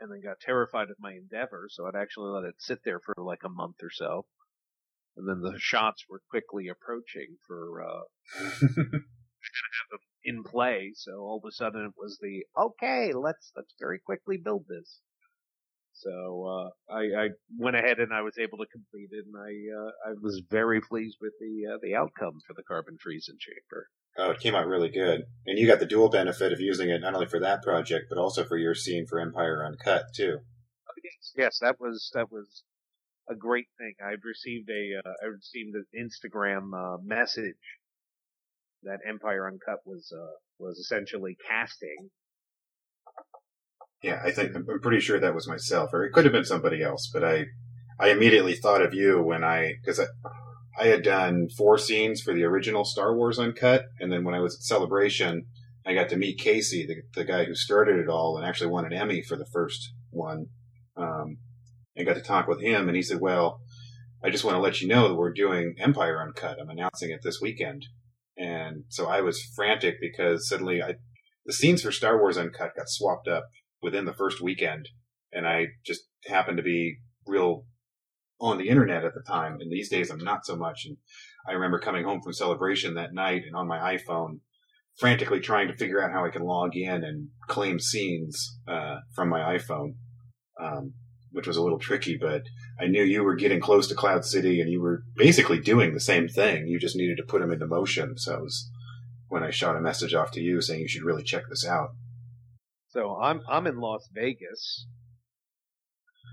and 0.00 0.10
then 0.10 0.20
got 0.22 0.40
terrified 0.40 0.90
of 0.90 0.96
my 0.98 1.12
endeavor. 1.12 1.68
So 1.70 1.86
I'd 1.86 2.00
actually 2.00 2.30
let 2.30 2.48
it 2.48 2.56
sit 2.58 2.80
there 2.84 3.00
for 3.00 3.14
like 3.18 3.44
a 3.44 3.48
month 3.48 3.76
or 3.82 3.90
so, 3.90 4.26
and 5.16 5.28
then 5.28 5.40
the 5.40 5.58
shots 5.58 6.04
were 6.08 6.22
quickly 6.30 6.68
approaching 6.68 7.36
for 7.46 7.82
uh, 7.82 8.98
in 10.24 10.42
play. 10.42 10.92
So 10.94 11.12
all 11.20 11.40
of 11.42 11.48
a 11.48 11.52
sudden 11.52 11.86
it 11.86 11.94
was 11.96 12.18
the 12.20 12.44
okay. 12.58 13.12
Let's 13.14 13.52
let's 13.56 13.74
very 13.78 13.98
quickly 13.98 14.36
build 14.36 14.66
this. 14.68 15.00
So 15.98 16.44
uh, 16.44 16.94
I, 16.94 17.24
I 17.24 17.28
went 17.58 17.76
ahead 17.76 18.00
and 18.00 18.12
I 18.12 18.20
was 18.20 18.36
able 18.38 18.58
to 18.58 18.66
complete 18.66 19.08
it, 19.12 19.24
and 19.24 19.34
I 19.34 19.50
uh, 19.80 20.10
I 20.10 20.14
was 20.20 20.42
very 20.50 20.80
pleased 20.80 21.16
with 21.20 21.32
the 21.40 21.74
uh, 21.74 21.78
the 21.82 21.94
outcome 21.94 22.38
for 22.46 22.52
the 22.54 22.62
carbon 22.62 22.98
freezing 23.02 23.38
chamber. 23.40 23.88
Oh, 24.18 24.30
it 24.30 24.40
came 24.40 24.54
out 24.54 24.66
really 24.66 24.90
good, 24.90 25.22
and 25.46 25.58
you 25.58 25.66
got 25.66 25.80
the 25.80 25.86
dual 25.86 26.10
benefit 26.10 26.52
of 26.52 26.60
using 26.60 26.90
it 26.90 27.00
not 27.00 27.14
only 27.14 27.26
for 27.26 27.40
that 27.40 27.62
project 27.62 28.06
but 28.10 28.18
also 28.18 28.44
for 28.44 28.58
your 28.58 28.74
scene 28.74 29.06
for 29.06 29.20
Empire 29.20 29.64
Uncut 29.64 30.04
too. 30.14 30.38
Yes, 31.02 31.32
yes, 31.36 31.58
that 31.60 31.80
was 31.80 32.10
that 32.12 32.30
was 32.30 32.62
a 33.30 33.34
great 33.34 33.68
thing. 33.78 33.94
I've 34.04 34.24
received 34.24 34.68
a 34.68 35.00
uh, 35.02 35.12
I 35.22 35.26
received 35.26 35.74
an 35.74 35.86
Instagram 35.96 36.72
uh, 36.74 36.98
message 37.02 37.54
that 38.82 39.00
Empire 39.08 39.46
Uncut 39.46 39.80
was 39.86 40.12
uh, 40.12 40.36
was 40.58 40.78
essentially 40.78 41.36
casting. 41.48 42.10
Yeah, 44.02 44.20
I 44.24 44.30
think 44.30 44.54
I'm 44.54 44.66
pretty 44.80 45.00
sure 45.00 45.18
that 45.18 45.34
was 45.34 45.48
myself, 45.48 45.90
or 45.92 46.04
it 46.04 46.12
could 46.12 46.24
have 46.24 46.32
been 46.32 46.44
somebody 46.44 46.82
else. 46.82 47.10
But 47.12 47.24
I, 47.24 47.46
I 47.98 48.10
immediately 48.10 48.54
thought 48.54 48.82
of 48.82 48.94
you 48.94 49.22
when 49.22 49.42
I 49.42 49.74
because 49.80 49.98
I, 49.98 50.04
I 50.78 50.86
had 50.88 51.02
done 51.02 51.48
four 51.56 51.78
scenes 51.78 52.20
for 52.20 52.34
the 52.34 52.44
original 52.44 52.84
Star 52.84 53.16
Wars 53.16 53.38
Uncut, 53.38 53.84
and 53.98 54.12
then 54.12 54.24
when 54.24 54.34
I 54.34 54.40
was 54.40 54.54
at 54.54 54.62
Celebration, 54.62 55.46
I 55.86 55.94
got 55.94 56.08
to 56.10 56.16
meet 56.16 56.38
Casey, 56.38 56.86
the, 56.86 56.96
the 57.14 57.24
guy 57.24 57.44
who 57.44 57.54
started 57.54 57.98
it 57.98 58.08
all, 58.08 58.36
and 58.36 58.46
actually 58.46 58.70
won 58.70 58.84
an 58.84 58.92
Emmy 58.92 59.22
for 59.22 59.36
the 59.36 59.46
first 59.52 59.92
one. 60.10 60.46
Um, 60.96 61.38
and 61.96 62.06
got 62.06 62.14
to 62.14 62.22
talk 62.22 62.46
with 62.46 62.60
him, 62.60 62.88
and 62.88 62.96
he 62.96 63.02
said, 63.02 63.20
"Well, 63.20 63.60
I 64.22 64.28
just 64.28 64.44
want 64.44 64.56
to 64.56 64.60
let 64.60 64.82
you 64.82 64.88
know 64.88 65.08
that 65.08 65.14
we're 65.14 65.32
doing 65.32 65.74
Empire 65.78 66.20
Uncut. 66.20 66.58
I'm 66.60 66.68
announcing 66.68 67.10
it 67.10 67.20
this 67.22 67.40
weekend." 67.40 67.86
And 68.36 68.84
so 68.88 69.06
I 69.06 69.22
was 69.22 69.42
frantic 69.54 69.94
because 69.98 70.46
suddenly 70.46 70.82
I, 70.82 70.96
the 71.46 71.54
scenes 71.54 71.80
for 71.80 71.90
Star 71.90 72.18
Wars 72.18 72.36
Uncut 72.36 72.76
got 72.76 72.88
swapped 72.88 73.28
up 73.28 73.44
within 73.86 74.04
the 74.04 74.12
first 74.12 74.42
weekend. 74.42 74.88
And 75.32 75.46
I 75.46 75.68
just 75.86 76.02
happened 76.26 76.56
to 76.56 76.62
be 76.62 76.96
real 77.24 77.64
on 78.40 78.58
the 78.58 78.68
internet 78.68 79.04
at 79.04 79.14
the 79.14 79.22
time. 79.22 79.58
And 79.60 79.70
these 79.70 79.88
days 79.88 80.10
I'm 80.10 80.18
not 80.18 80.44
so 80.44 80.56
much. 80.56 80.82
And 80.86 80.96
I 81.48 81.52
remember 81.52 81.78
coming 81.78 82.04
home 82.04 82.20
from 82.20 82.32
celebration 82.32 82.94
that 82.94 83.14
night 83.14 83.44
and 83.46 83.54
on 83.54 83.68
my 83.68 83.96
iPhone, 83.96 84.40
frantically 84.98 85.38
trying 85.38 85.68
to 85.68 85.76
figure 85.76 86.02
out 86.02 86.10
how 86.10 86.24
I 86.26 86.30
can 86.30 86.42
log 86.42 86.74
in 86.74 87.04
and 87.04 87.28
claim 87.46 87.78
scenes, 87.78 88.58
uh, 88.66 88.96
from 89.14 89.28
my 89.28 89.56
iPhone. 89.56 89.94
Um, 90.60 90.94
which 91.36 91.46
was 91.46 91.58
a 91.58 91.62
little 91.62 91.78
tricky, 91.78 92.16
but 92.18 92.44
I 92.80 92.86
knew 92.86 93.02
you 93.02 93.22
were 93.22 93.34
getting 93.34 93.60
close 93.60 93.86
to 93.88 93.94
Cloud 93.94 94.24
City 94.24 94.58
and 94.62 94.70
you 94.70 94.80
were 94.80 95.02
basically 95.16 95.60
doing 95.60 95.92
the 95.92 96.00
same 96.00 96.28
thing. 96.28 96.66
You 96.66 96.78
just 96.78 96.96
needed 96.96 97.18
to 97.18 97.24
put 97.24 97.42
them 97.42 97.52
into 97.52 97.66
motion. 97.66 98.16
So 98.16 98.36
it 98.36 98.42
was 98.42 98.70
when 99.28 99.42
I 99.42 99.50
shot 99.50 99.76
a 99.76 99.80
message 99.82 100.14
off 100.14 100.30
to 100.30 100.40
you 100.40 100.62
saying 100.62 100.80
you 100.80 100.88
should 100.88 101.04
really 101.04 101.22
check 101.22 101.42
this 101.50 101.66
out. 101.66 101.90
So 102.96 103.14
I'm 103.20 103.42
I'm 103.46 103.66
in 103.66 103.78
Las 103.78 104.08
Vegas 104.14 104.86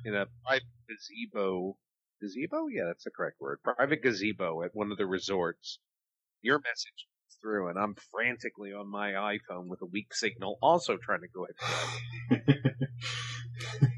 in 0.05 0.15
a 0.15 0.27
private 0.45 0.63
gazebo. 0.87 1.75
Gazebo? 2.21 2.67
Yeah, 2.67 2.83
that's 2.87 3.03
the 3.03 3.11
correct 3.11 3.41
word. 3.41 3.59
Private 3.65 4.01
gazebo 4.01 4.63
at 4.63 4.69
one 4.71 4.89
of 4.89 4.97
the 4.97 5.05
resorts. 5.05 5.79
Your 6.41 6.59
message 6.59 7.05
comes 7.09 7.37
through, 7.41 7.67
and 7.67 7.77
I'm 7.77 7.95
frantically 8.13 8.71
on 8.71 8.89
my 8.89 9.09
iPhone 9.11 9.67
with 9.67 9.81
a 9.81 9.85
weak 9.87 10.13
signal, 10.13 10.57
also 10.61 10.95
trying 10.95 11.19
to 11.19 11.27
go 11.27 11.47
ahead. 12.31 12.55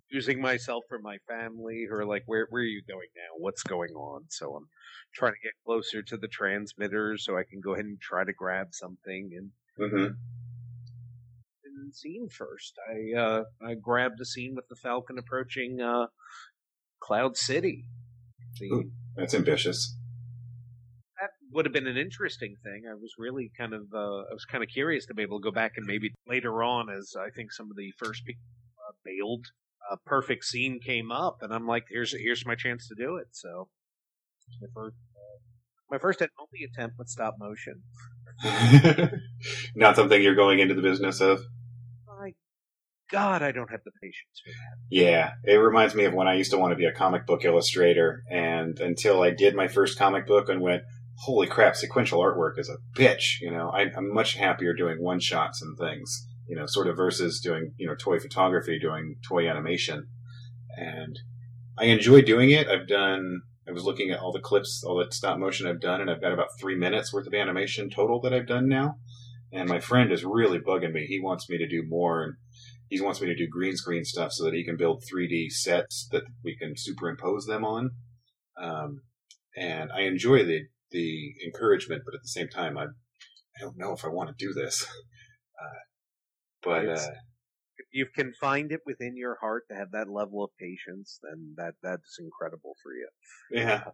Using 0.10 0.42
myself 0.42 0.86
for 0.90 0.98
my 0.98 1.20
family, 1.28 1.86
who 1.88 1.98
are 1.98 2.06
like, 2.06 2.24
"Where 2.26 2.48
where 2.50 2.64
are 2.64 2.66
you 2.66 2.82
going 2.88 3.10
now? 3.16 3.38
What's 3.38 3.62
going 3.62 3.92
on?" 3.92 4.24
So 4.30 4.56
I'm 4.56 4.70
trying 5.14 5.34
to 5.34 5.40
get 5.44 5.54
closer 5.64 6.02
to 6.02 6.18
the 6.18 6.28
transmitter 6.28 7.16
so 7.20 7.38
I 7.38 7.44
can 7.48 7.62
go 7.62 7.76
ahead 7.76 7.86
and 7.86 8.02
try 8.02 8.24
to 8.24 8.34
grab 8.34 8.70
something 8.72 9.30
and 9.38 9.52
hmm 9.78 9.98
and 9.98 10.16
scene 11.92 12.28
first. 12.30 12.74
I 12.90 13.20
uh, 13.20 13.44
I 13.62 13.76
grabbed 13.76 14.20
a 14.22 14.26
scene 14.26 14.56
with 14.56 14.68
the 14.70 14.76
Falcon 14.76 15.18
approaching 15.18 15.82
uh, 15.82 16.08
Cloud 17.00 17.38
City. 17.38 17.86
The, 18.60 18.66
Ooh. 18.68 18.92
That's 19.16 19.34
ambitious. 19.34 19.96
that 21.20 21.32
would 21.52 21.66
have 21.66 21.74
been 21.74 21.88
an 21.88 21.98
interesting 21.98 22.56
thing. 22.64 22.84
I 22.90 22.94
was 22.94 23.14
really 23.18 23.52
kind 23.58 23.74
of 23.74 23.82
uh, 23.94 24.30
I 24.30 24.34
was 24.34 24.46
kind 24.46 24.64
of 24.64 24.70
curious 24.70 25.06
to 25.08 25.14
be 25.14 25.24
able 25.24 25.40
to 25.40 25.44
go 25.44 25.52
back 25.52 25.74
and 25.78 25.86
maybe 25.86 26.12
later 26.28 26.64
on, 26.64 26.90
as 26.90 27.14
I 27.20 27.30
think 27.36 27.52
some 27.52 27.70
of 27.70 27.78
the 27.78 27.92
first 27.98 28.26
people 28.26 28.42
uh, 28.88 28.94
bailed, 29.04 29.46
a 29.92 29.98
perfect 29.98 30.46
scene 30.46 30.80
came 30.84 31.12
up, 31.12 31.38
and 31.42 31.54
I'm 31.54 31.68
like, 31.68 31.86
here's 31.90 32.14
here's 32.14 32.46
my 32.46 32.56
chance 32.56 32.88
to 32.88 32.96
do 32.96 33.18
it. 33.18 33.28
So 33.32 33.70
my 34.62 34.68
first 34.74 34.96
uh, 35.16 35.38
my 35.90 35.98
first 35.98 36.22
and 36.22 36.30
only 36.40 36.66
attempt 36.66 36.98
with 36.98 37.10
stop 37.10 37.36
motion. 37.40 37.84
Not 39.76 39.96
something 39.96 40.22
you're 40.22 40.36
going 40.36 40.60
into 40.60 40.76
the 40.76 40.82
business 40.82 41.22
of. 41.22 41.42
God, 43.10 43.42
I 43.42 43.52
don't 43.52 43.72
have 43.72 43.84
the 43.86 43.92
patience 44.02 44.42
for 44.44 44.52
that. 44.52 44.78
Yeah, 44.90 45.32
it 45.44 45.56
reminds 45.56 45.96
me 45.96 46.06
of 46.06 46.14
when 46.14 46.28
I 46.28 46.36
used 46.36 46.52
to 46.52 46.58
want 46.58 46.72
to 46.72 46.76
be 46.76 46.86
a 46.86 46.92
comic 46.92 47.26
book 47.26 47.46
illustrator, 47.46 48.24
and 48.30 48.80
until 48.80 49.22
I 49.22 49.32
did 49.32 49.56
my 49.56 49.68
first 49.68 49.98
comic 49.98 50.28
book 50.28 50.50
and 50.50 50.62
went, 50.62 50.84
"Holy 51.20 51.48
crap, 51.48 51.76
sequential 51.76 52.20
artwork 52.20 52.60
is 52.60 52.70
a 52.70 53.00
bitch!" 53.00 53.40
You 53.40 53.52
know, 53.52 53.70
I, 53.70 53.86
I'm 53.96 54.14
much 54.14 54.36
happier 54.36 54.74
doing 54.74 55.02
one 55.02 55.20
shots 55.20 55.62
and 55.62 55.78
things. 55.78 56.28
You 56.48 56.58
know, 56.58 56.66
sort 56.66 56.88
of 56.88 56.98
versus 56.98 57.40
doing 57.40 57.74
you 57.78 57.88
know 57.88 57.96
toy 57.96 58.20
photography, 58.20 58.78
doing 58.78 59.16
toy 59.28 59.50
animation, 59.50 60.08
and 60.76 61.18
I 61.78 61.86
enjoy 61.86 62.22
doing 62.22 62.52
it. 62.52 62.68
I've 62.68 62.88
done. 62.88 63.42
I 63.68 63.72
was 63.72 63.84
looking 63.84 64.12
at 64.12 64.20
all 64.20 64.32
the 64.32 64.40
clips, 64.40 64.84
all 64.86 64.98
the 64.98 65.12
stop 65.12 65.38
motion 65.38 65.68
I've 65.68 65.82
done, 65.82 66.02
and 66.02 66.10
I've 66.10 66.22
got 66.22 66.32
about 66.32 66.58
three 66.60 66.76
minutes 66.76 67.14
worth 67.14 67.28
of 67.28 67.34
animation 67.34 67.90
total 67.90 68.22
that 68.22 68.34
I've 68.34 68.48
done 68.48 68.68
now. 68.68 68.96
And 69.52 69.68
my 69.68 69.80
friend 69.80 70.12
is 70.12 70.26
really 70.26 70.60
bugging 70.60 70.94
me. 70.94 71.06
He 71.06 71.22
wants 71.22 71.50
me 71.50 71.58
to 71.58 71.68
do 71.68 71.84
more, 71.88 72.24
and 72.24 72.34
he 72.90 73.02
wants 73.02 73.22
me 73.22 73.28
to 73.28 73.36
do 73.36 73.48
green 73.48 73.76
screen 73.76 74.06
stuff 74.06 74.32
so 74.32 74.46
that 74.46 74.54
he 74.54 74.64
can 74.64 74.78
build 74.78 75.04
3D 75.04 75.52
sets 75.52 76.08
that 76.12 76.24
we 76.44 76.56
can 76.58 76.74
superimpose 76.76 77.46
them 77.46 77.66
on. 77.66 77.92
Um, 78.62 79.02
and 79.56 79.92
I 79.92 80.02
enjoy 80.02 80.44
the 80.44 80.62
the 80.92 81.34
encouragement, 81.46 82.04
but 82.06 82.16
at 82.16 82.22
the 82.22 82.30
same 82.30 82.48
time, 82.48 82.78
I 82.78 82.84
I 82.84 83.62
don't 83.62 83.78
know 83.78 83.94
if 83.94 84.06
I 84.06 84.10
want 84.10 84.30
to 84.30 84.46
do 84.46 84.54
this. 84.54 84.86
Uh, 85.60 85.80
but 86.62 86.88
uh, 86.88 87.12
if 87.80 87.88
you 87.92 88.06
can 88.06 88.32
find 88.40 88.72
it 88.72 88.82
within 88.86 89.18
your 89.18 89.38
heart 89.42 89.64
to 89.68 89.76
have 89.76 89.90
that 89.92 90.08
level 90.08 90.44
of 90.44 90.52
patience, 90.60 91.20
then 91.24 91.56
that 91.58 91.74
that's 91.82 92.20
incredible 92.20 92.76
for 92.84 92.92
you. 92.94 93.08
yeah, 93.50 93.86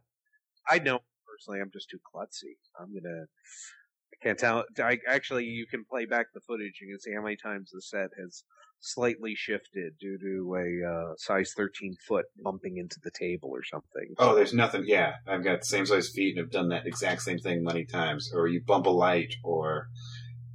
I 0.68 0.80
know 0.80 1.00
personally, 1.26 1.62
I'm 1.62 1.72
just 1.72 1.90
too 1.90 2.00
klutzy. 2.14 2.58
I'm 2.78 2.94
gonna. 2.94 3.24
I 3.24 4.16
can't 4.22 4.38
tell. 4.38 4.66
I 4.80 5.00
actually, 5.08 5.46
you 5.46 5.66
can 5.66 5.86
play 5.90 6.06
back 6.06 6.28
the 6.34 6.42
footage. 6.42 6.80
You 6.82 6.90
can 6.90 7.00
see 7.00 7.14
how 7.14 7.22
many 7.22 7.38
times 7.38 7.72
the 7.72 7.82
set 7.82 8.10
has 8.20 8.44
slightly 8.84 9.34
shifted 9.34 9.98
due 9.98 10.18
to 10.18 10.56
a 10.56 10.90
uh, 10.92 11.14
size 11.18 11.54
13 11.56 11.96
foot 12.06 12.26
bumping 12.44 12.78
into 12.78 13.00
the 13.02 13.12
table 13.12 13.50
or 13.50 13.64
something. 13.64 14.14
Oh, 14.18 14.36
there's 14.36 14.54
nothing. 14.54 14.84
Yeah, 14.86 15.14
I've 15.26 15.44
got 15.44 15.62
the 15.62 15.66
same 15.66 15.86
size 15.86 16.10
feet 16.10 16.38
and 16.38 16.40
have 16.40 16.52
done 16.52 16.70
that 16.70 16.86
exact 16.86 17.22
same 17.22 17.40
thing 17.40 17.64
many 17.64 17.86
times. 17.86 18.32
Or 18.34 18.48
you 18.48 18.62
bump 18.62 18.86
a 18.86 18.92
light, 18.92 19.36
or 19.44 19.88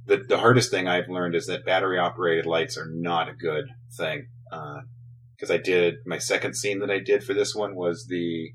the 0.05 0.17
the 0.17 0.37
hardest 0.37 0.69
thing 0.71 0.87
I've 0.87 1.09
learned 1.09 1.35
is 1.35 1.47
that 1.47 1.65
battery 1.65 1.97
operated 1.97 2.45
lights 2.45 2.77
are 2.77 2.89
not 2.89 3.29
a 3.29 3.33
good 3.33 3.65
thing. 3.97 4.27
Because 5.35 5.51
I 5.51 5.57
did 5.57 5.95
my 6.05 6.19
second 6.19 6.55
scene 6.55 6.79
that 6.79 6.91
I 6.91 6.99
did 6.99 7.23
for 7.23 7.33
this 7.33 7.55
one 7.55 7.75
was 7.75 8.05
the 8.07 8.51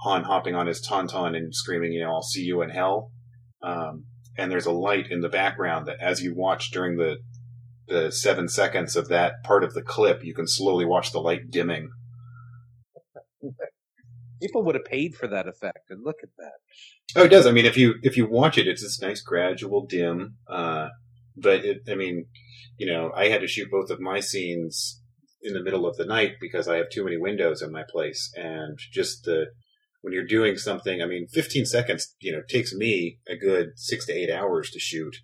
Han 0.00 0.24
hopping 0.24 0.54
on 0.54 0.66
his 0.66 0.86
tauntaun 0.86 1.36
and 1.36 1.54
screaming, 1.54 1.92
you 1.92 2.02
know, 2.02 2.12
"I'll 2.12 2.22
see 2.22 2.42
you 2.42 2.62
in 2.62 2.70
hell." 2.70 3.10
Um, 3.62 4.04
and 4.38 4.52
there's 4.52 4.66
a 4.66 4.72
light 4.72 5.10
in 5.10 5.20
the 5.20 5.28
background 5.28 5.86
that, 5.86 5.96
as 6.00 6.22
you 6.22 6.34
watch 6.34 6.70
during 6.70 6.96
the 6.96 7.16
the 7.88 8.10
seven 8.10 8.48
seconds 8.48 8.96
of 8.96 9.08
that 9.08 9.42
part 9.44 9.64
of 9.64 9.74
the 9.74 9.82
clip, 9.82 10.24
you 10.24 10.34
can 10.34 10.46
slowly 10.46 10.84
watch 10.84 11.12
the 11.12 11.20
light 11.20 11.50
dimming. 11.50 11.90
People 14.40 14.64
would 14.64 14.74
have 14.74 14.84
paid 14.84 15.14
for 15.14 15.28
that 15.28 15.48
effect, 15.48 15.90
and 15.90 16.04
look 16.04 16.16
at 16.22 16.28
that. 16.38 16.52
Oh, 17.14 17.24
it 17.24 17.28
does. 17.28 17.46
I 17.46 17.52
mean, 17.52 17.64
if 17.64 17.76
you 17.76 17.94
if 18.02 18.16
you 18.16 18.28
watch 18.28 18.58
it, 18.58 18.66
it's 18.66 18.82
this 18.82 19.00
nice 19.00 19.22
gradual 19.22 19.86
dim. 19.86 20.36
Uh, 20.46 20.88
but 21.36 21.64
it, 21.64 21.82
I 21.88 21.94
mean, 21.94 22.26
you 22.76 22.86
know, 22.86 23.12
I 23.14 23.28
had 23.28 23.40
to 23.40 23.48
shoot 23.48 23.70
both 23.70 23.90
of 23.90 24.00
my 24.00 24.20
scenes 24.20 25.00
in 25.42 25.54
the 25.54 25.62
middle 25.62 25.86
of 25.86 25.96
the 25.96 26.04
night 26.04 26.32
because 26.40 26.68
I 26.68 26.76
have 26.76 26.90
too 26.90 27.04
many 27.04 27.16
windows 27.16 27.62
in 27.62 27.72
my 27.72 27.84
place, 27.88 28.30
and 28.36 28.78
just 28.92 29.24
the 29.24 29.46
when 30.02 30.12
you're 30.12 30.24
doing 30.24 30.56
something, 30.56 31.02
I 31.02 31.06
mean, 31.06 31.26
15 31.26 31.66
seconds, 31.66 32.14
you 32.20 32.30
know, 32.30 32.40
takes 32.48 32.72
me 32.72 33.18
a 33.28 33.36
good 33.36 33.70
six 33.74 34.06
to 34.06 34.12
eight 34.12 34.30
hours 34.30 34.70
to 34.70 34.78
shoot, 34.78 35.16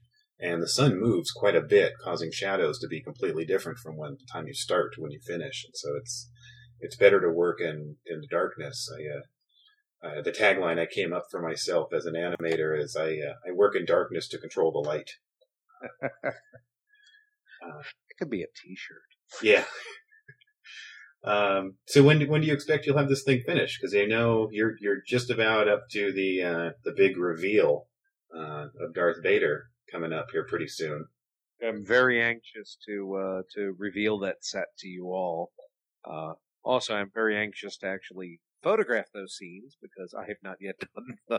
and 0.43 0.61
the 0.61 0.68
sun 0.68 0.99
moves 0.99 1.30
quite 1.30 1.55
a 1.55 1.62
bit, 1.62 1.93
causing 2.03 2.32
shadows 2.32 2.80
to 2.80 2.88
be 2.88 3.01
completely 3.01 3.45
different 3.45 3.78
from 3.78 3.97
when 3.97 4.16
the 4.18 4.26
time 4.30 4.49
you 4.49 4.55
start 4.55 4.93
to 4.95 5.01
when 5.01 5.12
you 5.12 5.20
finish, 5.20 5.64
and 5.64 5.74
so 5.76 5.95
it's 5.97 6.28
it's 6.80 6.97
better 6.97 7.20
to 7.20 7.30
work 7.30 7.61
in 7.61 7.97
in 8.05 8.20
the 8.20 8.26
darkness. 8.26 8.90
I 8.93 9.03
uh, 9.16 9.22
uh, 10.05 10.22
the 10.22 10.32
tagline 10.32 10.80
I 10.80 10.86
came 10.86 11.12
up 11.12 11.26
for 11.30 11.40
myself 11.40 11.93
as 11.95 12.07
an 12.07 12.14
animator 12.14 12.76
is 12.78 12.97
I 12.97 13.11
uh, 13.11 13.34
I 13.49 13.53
work 13.53 13.76
in 13.76 13.84
darkness 13.84 14.28
to 14.28 14.38
control 14.38 14.72
the 14.72 14.86
light. 14.88 15.11
It 18.11 18.18
could 18.18 18.28
be 18.28 18.43
a 18.43 18.47
T-shirt. 18.47 18.99
Yeah. 19.40 19.64
um, 21.24 21.76
so 21.86 22.03
when 22.03 22.28
when 22.28 22.40
do 22.40 22.49
you 22.49 22.53
expect 22.53 22.86
you'll 22.86 22.99
have 22.99 23.09
this 23.09 23.22
thing 23.22 23.40
finished? 23.47 23.78
Because 23.80 23.95
I 23.95 24.05
know 24.05 24.49
you're 24.51 24.74
you're 24.80 25.01
just 25.07 25.30
about 25.30 25.68
up 25.68 25.84
to 25.93 26.12
the 26.12 26.43
uh, 26.43 26.70
the 26.84 26.93
big 26.95 27.16
reveal 27.16 27.86
uh, 28.36 28.66
of 28.80 28.95
Darth 28.95 29.22
Vader 29.22 29.68
coming 29.93 30.12
up 30.12 30.28
here 30.32 30.45
pretty 30.45 30.68
soon. 30.68 31.07
I'm 31.64 31.84
very 31.84 32.20
anxious 32.20 32.76
to 32.88 33.14
uh, 33.14 33.43
to 33.55 33.74
reveal 33.78 34.18
that 34.20 34.45
set 34.45 34.66
to 34.78 34.88
you 34.88 35.07
all. 35.09 35.53
Uh, 36.05 36.32
also, 36.64 36.95
I'm 36.97 37.11
very 37.14 37.36
anxious 37.36 37.76
to 37.78 37.86
actually 37.86 38.40
photograph 38.62 39.07
those 39.14 39.36
scenes 39.36 39.76
because 39.80 40.14
I 40.14 40.26
have 40.26 40.38
not 40.43 40.57
yet 40.61 40.76
done 40.80 41.16
them. 41.28 41.38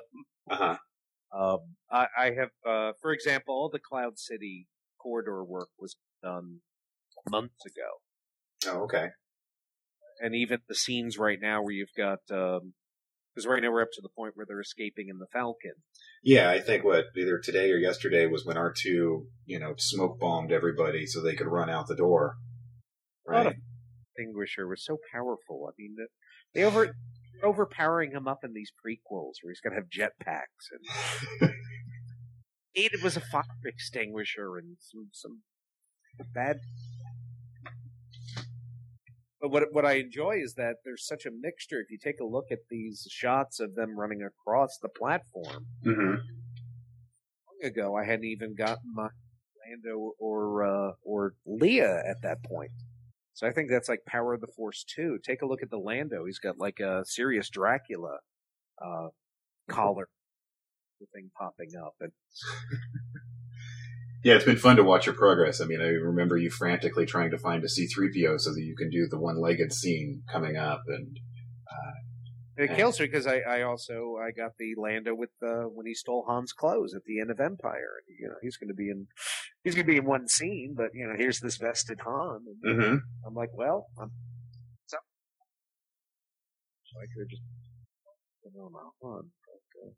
Uh 0.49 0.55
huh. 0.55 0.77
Um, 1.35 1.59
I, 1.91 2.07
I 2.17 2.25
have, 2.37 2.49
uh, 2.65 2.91
for 3.01 3.11
example, 3.11 3.55
all 3.55 3.69
the 3.69 3.79
Cloud 3.79 4.19
City 4.19 4.67
corridor 5.01 5.43
work 5.43 5.69
was 5.79 5.95
done 6.21 6.59
months 7.27 7.65
ago, 7.65 8.71
Oh, 8.71 8.83
okay. 8.83 9.07
and 10.21 10.35
even 10.35 10.59
the 10.67 10.75
scenes 10.75 11.17
right 11.17 11.39
now 11.41 11.63
where 11.63 11.73
you've 11.73 11.93
got, 11.97 12.19
because 12.27 13.47
right 13.47 13.63
now 13.63 13.71
we're 13.71 13.81
up 13.81 13.87
to 13.93 14.01
the 14.01 14.09
point 14.15 14.33
where 14.35 14.45
they're 14.45 14.61
escaping 14.61 15.07
in 15.09 15.17
the 15.17 15.25
Falcon. 15.33 15.73
Yeah, 16.23 16.49
I 16.49 16.61
think 16.61 16.83
what 16.85 17.05
either 17.17 17.37
today 17.37 17.69
or 17.71 17.77
yesterday 17.77 18.25
was 18.27 18.45
when 18.45 18.57
R 18.57 18.73
two 18.75 19.27
you 19.45 19.59
know 19.59 19.73
smoke 19.77 20.19
bombed 20.19 20.51
everybody 20.51 21.05
so 21.05 21.21
they 21.21 21.35
could 21.35 21.47
run 21.47 21.69
out 21.69 21.87
the 21.87 21.95
door. 21.95 22.37
What 23.23 23.45
Right. 23.45 23.55
Extinguisher 24.15 24.67
was 24.67 24.85
so 24.85 24.97
powerful. 25.11 25.67
I 25.67 25.71
mean, 25.77 25.95
the- 25.97 26.07
they 26.53 26.63
over 26.63 26.95
overpowering 27.41 28.11
him 28.11 28.27
up 28.27 28.39
in 28.43 28.53
these 28.53 28.71
prequels 28.71 29.33
where 29.41 29.51
he's 29.51 29.59
going 29.59 29.73
to 29.75 29.81
have 29.81 29.89
jetpacks 29.89 30.69
and 31.41 31.51
it 32.73 33.03
was 33.03 33.17
a 33.17 33.21
fire 33.21 33.43
extinguisher 33.65 34.57
and 34.57 34.77
some 34.79 35.09
some 35.11 35.41
bad. 36.33 36.59
But 39.43 39.51
what 39.51 39.63
what 39.73 39.85
I 39.85 39.95
enjoy 39.95 40.37
is 40.41 40.53
that 40.53 40.77
there's 40.85 41.05
such 41.05 41.25
a 41.25 41.29
mixture. 41.29 41.81
If 41.81 41.91
you 41.91 41.97
take 42.01 42.21
a 42.21 42.25
look 42.25 42.45
at 42.49 42.59
these 42.69 43.05
shots 43.11 43.59
of 43.59 43.75
them 43.75 43.99
running 43.99 44.23
across 44.23 44.77
the 44.81 44.87
platform, 44.87 45.65
hmm 45.83 46.15
long 46.15 47.69
ago 47.69 47.93
I 47.93 48.05
hadn't 48.05 48.23
even 48.23 48.55
gotten 48.55 48.93
my 48.95 49.09
Lando 49.67 50.13
or 50.17 50.63
uh, 50.63 50.91
or 51.03 51.33
Leia 51.45 52.09
at 52.09 52.21
that 52.21 52.41
point. 52.45 52.71
So 53.33 53.45
I 53.45 53.51
think 53.51 53.69
that's 53.69 53.89
like 53.89 54.05
Power 54.07 54.33
of 54.33 54.39
the 54.39 54.47
Force 54.47 54.85
2. 54.95 55.19
Take 55.21 55.41
a 55.41 55.45
look 55.45 55.61
at 55.61 55.69
the 55.69 55.77
Lando. 55.77 56.23
He's 56.25 56.39
got 56.39 56.57
like 56.57 56.79
a 56.79 57.03
serious 57.05 57.49
Dracula 57.49 58.19
uh, 58.81 59.07
collar, 59.67 60.07
thing 61.13 61.31
popping 61.37 61.71
up, 61.83 61.95
and 61.99 62.13
Yeah, 64.23 64.35
it's 64.35 64.45
been 64.45 64.57
fun 64.57 64.77
to 64.77 64.83
watch 64.83 65.05
your 65.05 65.15
progress. 65.15 65.59
I 65.59 65.65
mean, 65.65 65.81
I 65.81 65.87
remember 65.87 66.37
you 66.37 66.49
frantically 66.49 67.05
trying 67.05 67.31
to 67.31 67.37
find 67.37 67.63
a 67.63 67.67
C3PO 67.67 68.39
so 68.39 68.53
that 68.53 68.61
you 68.61 68.75
can 68.75 68.89
do 68.89 69.07
the 69.09 69.19
one-legged 69.19 69.73
scene 69.73 70.23
coming 70.31 70.55
up, 70.55 70.83
and 70.87 71.19
it 72.55 72.75
kills 72.75 72.99
me 72.99 73.07
because 73.07 73.25
I, 73.25 73.39
I 73.39 73.61
also 73.63 74.17
I 74.21 74.31
got 74.31 74.51
the 74.59 74.75
Lando 74.77 75.15
with 75.15 75.31
uh, 75.41 75.63
when 75.73 75.87
he 75.87 75.95
stole 75.95 76.25
Han's 76.29 76.53
clothes 76.53 76.93
at 76.93 77.03
the 77.05 77.19
end 77.19 77.31
of 77.31 77.39
Empire. 77.39 78.03
And, 78.07 78.17
you 78.19 78.27
know 78.27 78.35
he's 78.41 78.57
going 78.57 78.67
to 78.67 78.75
be 78.75 78.89
in 78.89 79.07
he's 79.63 79.73
going 79.73 79.87
to 79.87 79.91
be 79.91 79.97
in 79.97 80.05
one 80.05 80.27
scene, 80.27 80.75
but 80.77 80.89
you 80.93 81.07
know 81.07 81.15
here's 81.17 81.39
this 81.39 81.57
vested 81.57 82.01
Han. 82.05 82.41
And 82.63 82.77
mm-hmm. 82.77 82.95
I'm 83.25 83.33
like, 83.33 83.49
well, 83.53 83.87
I'm 83.99 84.11
so, 84.85 84.97
so 86.85 86.99
I 86.99 87.05
could 87.11 87.21
have 87.21 87.29
just 87.29 87.41
put 88.43 88.53
it 88.53 88.59
on 88.61 88.71
my 88.71 88.79
Han. 89.01 89.31
But, 89.47 89.87
uh, 89.87 89.91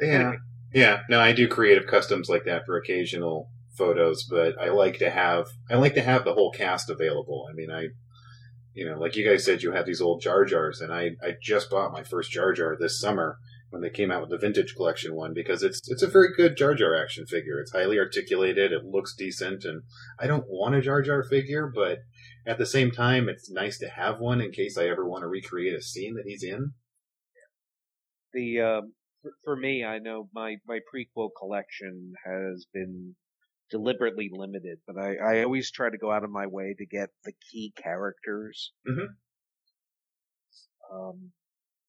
Yeah. 0.00 0.34
Yeah. 0.72 1.00
No, 1.08 1.20
I 1.20 1.32
do 1.32 1.48
creative 1.48 1.86
customs 1.86 2.28
like 2.28 2.44
that 2.44 2.64
for 2.66 2.76
occasional 2.76 3.48
photos, 3.76 4.24
but 4.24 4.60
I 4.60 4.68
like 4.70 4.98
to 4.98 5.10
have 5.10 5.46
I 5.70 5.76
like 5.76 5.94
to 5.94 6.02
have 6.02 6.24
the 6.24 6.34
whole 6.34 6.50
cast 6.52 6.90
available. 6.90 7.46
I 7.50 7.54
mean, 7.54 7.70
I 7.70 7.88
you 8.74 8.88
know, 8.88 8.98
like 8.98 9.16
you 9.16 9.28
guys 9.28 9.44
said, 9.44 9.62
you 9.62 9.72
have 9.72 9.84
these 9.86 10.00
old 10.00 10.22
Jar 10.22 10.44
Jars, 10.44 10.80
and 10.80 10.92
I 10.92 11.10
I 11.22 11.34
just 11.42 11.70
bought 11.70 11.92
my 11.92 12.02
first 12.02 12.30
Jar 12.30 12.52
Jar 12.52 12.76
this 12.78 12.98
summer 12.98 13.38
when 13.70 13.82
they 13.82 13.90
came 13.90 14.10
out 14.10 14.20
with 14.20 14.30
the 14.30 14.38
vintage 14.38 14.74
collection 14.74 15.14
one 15.14 15.32
because 15.34 15.62
it's 15.62 15.80
it's 15.88 16.02
a 16.02 16.08
very 16.08 16.28
good 16.36 16.56
Jar 16.56 16.74
Jar 16.74 16.94
action 16.94 17.26
figure. 17.26 17.58
It's 17.58 17.72
highly 17.72 17.98
articulated, 17.98 18.72
it 18.72 18.84
looks 18.84 19.14
decent, 19.14 19.64
and 19.64 19.82
I 20.18 20.26
don't 20.26 20.46
want 20.48 20.74
a 20.74 20.80
Jar 20.80 21.02
Jar 21.02 21.22
figure, 21.22 21.70
but 21.74 21.98
at 22.46 22.58
the 22.58 22.66
same 22.66 22.90
time, 22.90 23.28
it's 23.28 23.50
nice 23.50 23.78
to 23.78 23.88
have 23.88 24.20
one 24.20 24.40
in 24.40 24.52
case 24.52 24.76
I 24.76 24.88
ever 24.88 25.08
want 25.08 25.22
to 25.22 25.28
recreate 25.28 25.74
a 25.74 25.82
scene 25.82 26.14
that 26.16 26.26
he's 26.26 26.42
in. 26.42 26.72
The 28.34 28.60
um, 28.60 28.92
for, 29.22 29.32
for 29.44 29.56
me, 29.56 29.84
I 29.84 29.98
know 29.98 30.28
my 30.34 30.56
my 30.66 30.80
prequel 30.92 31.30
collection 31.38 32.12
has 32.24 32.66
been 32.72 33.14
deliberately 33.70 34.30
limited, 34.30 34.78
but 34.86 34.98
I, 34.98 35.16
I 35.16 35.44
always 35.44 35.70
try 35.70 35.88
to 35.90 35.96
go 35.96 36.12
out 36.12 36.24
of 36.24 36.30
my 36.30 36.46
way 36.46 36.74
to 36.76 36.86
get 36.86 37.08
the 37.24 37.32
key 37.50 37.72
characters. 37.76 38.72
Mhm. 38.86 39.08
Um, 40.92 41.32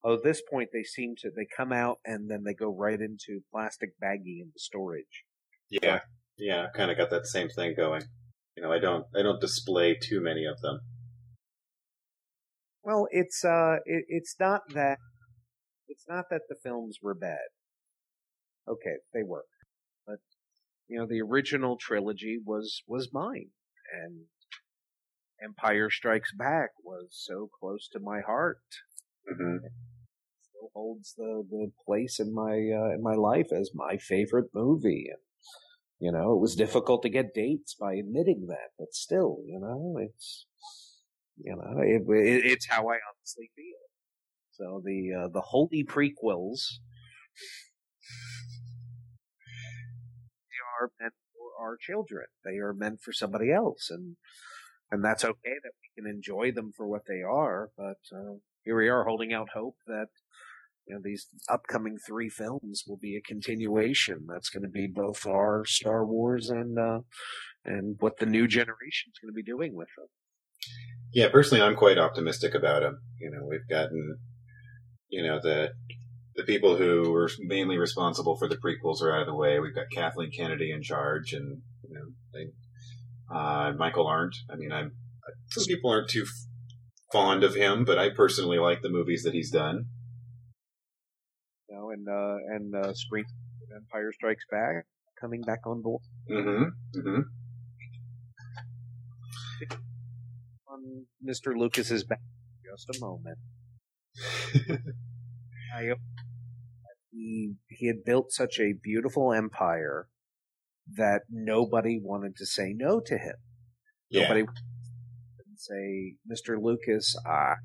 oh, 0.03 0.13
at 0.13 0.23
this 0.23 0.41
point, 0.49 0.69
they 0.71 0.84
seem 0.84 1.15
to 1.17 1.31
they 1.36 1.47
come 1.57 1.73
out 1.73 1.99
and 2.05 2.29
then 2.29 2.43
they 2.43 2.53
go 2.53 2.73
right 2.73 2.99
into 2.99 3.41
plastic 3.51 3.91
baggie 4.01 4.41
into 4.41 4.57
storage. 4.57 5.25
Yeah, 5.69 6.01
yeah, 6.38 6.65
I've 6.67 6.73
kind 6.73 6.91
of 6.91 6.97
got 6.97 7.09
that 7.09 7.25
same 7.25 7.49
thing 7.49 7.73
going. 7.75 8.03
You 8.55 8.63
know, 8.63 8.71
I 8.71 8.79
don't 8.79 9.05
I 9.15 9.23
don't 9.23 9.41
display 9.41 9.95
too 9.95 10.21
many 10.21 10.45
of 10.45 10.61
them. 10.61 10.79
Well, 12.84 13.07
it's 13.11 13.43
uh, 13.43 13.77
it, 13.86 14.05
it's 14.07 14.36
not 14.39 14.61
that 14.73 14.99
it's 15.94 16.08
not 16.10 16.26
that 16.32 16.41
the 16.50 16.56
films 16.56 16.98
were 17.04 17.14
bad. 17.14 17.50
Okay, 18.68 18.98
they 19.14 19.24
were, 19.24 19.46
but 20.08 20.18
you 20.88 20.98
know, 20.98 21.06
the 21.06 21.22
original 21.22 21.78
trilogy 21.78 22.39
was 22.44 22.82
was 22.88 23.14
mine, 23.14 23.52
and 23.94 24.26
Empire 25.44 25.89
Strikes 25.91 26.34
Back 26.34 26.72
was 26.84 27.08
so 27.12 27.50
close 27.60 27.88
to 27.89 28.00
my 28.00 28.22
heart. 28.22 28.64
hmm 29.28 29.58
Still 30.41 30.72
holds 30.74 31.14
the 31.16 31.46
the 31.50 31.72
place 31.86 32.20
in 32.20 32.34
my 32.34 32.54
uh, 32.54 32.94
in 32.96 33.02
my 33.04 33.16
life 33.16 33.52
as 33.52 33.72
my 33.76 33.98
favorite 33.98 34.50
movie. 34.54 35.08
And, 35.12 35.22
you 36.00 36.12
know, 36.12 36.34
it 36.34 36.39
was 36.39 36.56
difficult 36.56 37.04
to 37.04 37.10
get 37.10 37.34
dates 37.36 37.76
by 37.76 37.94
admitting 37.96 38.48
that, 38.48 38.72
but 38.80 38.94
still, 38.94 39.39
you 39.46 39.60
know, 39.60 39.98
it's 40.00 40.48
you 41.38 41.56
know, 41.56 41.82
it, 41.82 42.04
it, 42.10 42.46
it's 42.46 42.68
how 42.68 42.88
I 42.89 42.98
honestly 43.10 43.52
feel. 43.56 43.93
So 44.58 44.82
the 44.84 45.12
uh, 45.24 45.28
the 45.34 45.41
holy 45.41 45.84
prequels 45.84 46.80
they 50.49 50.62
are 50.80 50.91
meant 50.99 51.14
for 51.34 51.64
our 51.64 51.78
children. 51.78 52.26
They 52.45 52.58
are 52.58 52.74
meant 52.74 53.01
for 53.01 53.14
somebody 53.14 53.51
else, 53.51 53.89
and 53.89 54.16
and 54.91 55.04
that's 55.04 55.26
okay 55.26 55.56
that 55.64 55.72
we 55.82 56.01
can 56.01 56.10
enjoy 56.10 56.51
them 56.51 56.72
for 56.76 56.88
what 56.88 57.06
they 57.08 57.22
are. 57.22 57.72
But 57.76 57.99
uh, 58.16 58.36
here 58.64 58.78
we 58.78 58.89
are 58.89 59.06
holding 59.06 59.34
out 59.34 59.49
hope 59.54 59.78
that 59.88 60.08
you 60.88 60.95
know 60.95 61.01
these 61.04 61.28
upcoming 61.49 61.97
three 61.97 62.30
films 62.30 62.84
will 62.88 62.99
be 63.01 63.18
a 63.18 63.22
continuation. 63.22 64.28
That's 64.28 64.49
going 64.49 64.64
to 64.64 64.70
be 64.70 64.88
both 64.88 65.26
our 65.26 65.66
Star 65.66 66.06
Wars 66.06 66.49
and 66.49 66.78
uh, 66.78 66.99
and 67.66 67.95
what 67.99 68.18
the 68.18 68.28
new 68.28 68.47
generation 68.47 69.12
is 69.12 69.20
going 69.22 69.32
to 69.32 69.36
be 69.36 69.43
doing 69.43 69.74
with 69.74 69.89
them. 69.97 70.08
Yeah, 71.14 71.30
personally, 71.30 71.64
I'm 71.64 71.76
quite 71.76 71.97
optimistic 71.97 72.56
about 72.56 72.82
them. 72.82 73.01
You 73.20 73.30
know, 73.30 73.45
we've 73.47 73.68
gotten, 73.70 74.18
you 75.14 75.22
know, 75.22 75.39
the 75.39 75.70
the 76.36 76.43
people 76.43 76.76
who 76.76 77.11
were 77.11 77.30
mainly 77.39 77.78
responsible 77.78 78.36
for 78.36 78.47
the 78.47 78.57
prequels 78.57 79.03
are 79.03 79.16
out 79.16 79.22
of 79.22 79.28
the 79.28 79.36
way. 79.36 79.59
We've 79.59 79.76
got 79.76 79.91
Kathleen 79.93 80.32
Kennedy 80.32 80.72
in 80.72 80.82
charge, 80.82 81.34
and 81.34 81.61
you 81.88 81.93
know, 81.93 82.05
they, 82.34 82.47
uh, 83.32 83.74
Michael 83.78 84.07
Arndt. 84.07 84.36
I 84.51 84.55
mean, 84.55 84.72
I'm 84.72 84.93
some 85.49 85.66
people 85.66 85.91
aren't 85.91 86.09
too 86.09 86.26
fond 87.11 87.43
of 87.43 87.53
him, 87.53 87.86
but 87.86 87.99
I 87.99 88.09
personally 88.09 88.57
like 88.57 88.82
the 88.82 88.89
movies 88.89 89.22
that 89.22 89.36
he's 89.36 89.51
done. 89.51 89.86
You 91.70 91.76
know, 91.76 91.91
and 91.91 92.07
uh, 92.09 92.38
and 92.55 92.76
uh, 92.76 92.93
Screen 92.95 93.26
Empire 93.76 94.11
Strikes 94.14 94.45
Back 94.49 94.86
coming 95.22 95.41
back 95.41 95.68
on 95.68 95.84
board. 95.84 96.01
Mm-hmm. 96.28 96.99
Mm-hmm. 96.99 97.22
on 100.68 101.05
Mr. 101.24 101.55
Lucas's 101.55 102.03
back 102.03 102.20
just 102.66 102.89
a 102.97 102.99
moment. 102.99 103.38
He 107.11 107.53
he 107.70 107.88
had 107.88 108.03
built 108.05 108.32
such 108.32 108.59
a 108.59 108.74
beautiful 108.74 109.34
empire 109.34 110.07
that 110.95 111.22
nobody 111.30 111.99
wanted 112.01 112.36
to 112.38 112.45
say 112.45 112.74
no 112.76 112.99
to 112.99 113.18
him. 113.18 113.36
Yeah. 114.09 114.24
Nobody 114.24 114.43
would 114.43 114.55
say, 115.57 116.16
Mr. 116.30 116.61
Lucas, 116.61 117.16
ah, 117.26 117.55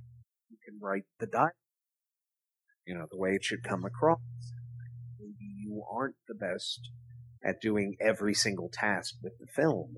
you 0.49 0.57
can 0.65 0.79
write 0.81 1.05
the 1.19 1.27
dialogue. 1.27 1.53
You 2.87 2.95
know, 2.95 3.07
the 3.11 3.19
way 3.19 3.33
it 3.33 3.45
should 3.45 3.63
come 3.63 3.85
across. 3.85 4.21
Maybe 5.19 5.53
you 5.59 5.83
aren't 5.91 6.17
the 6.27 6.35
best 6.35 6.89
at 7.45 7.61
doing 7.61 7.97
every 8.01 8.35
single 8.35 8.71
task 8.73 9.17
with 9.23 9.35
the 9.39 9.47
film. 9.47 9.97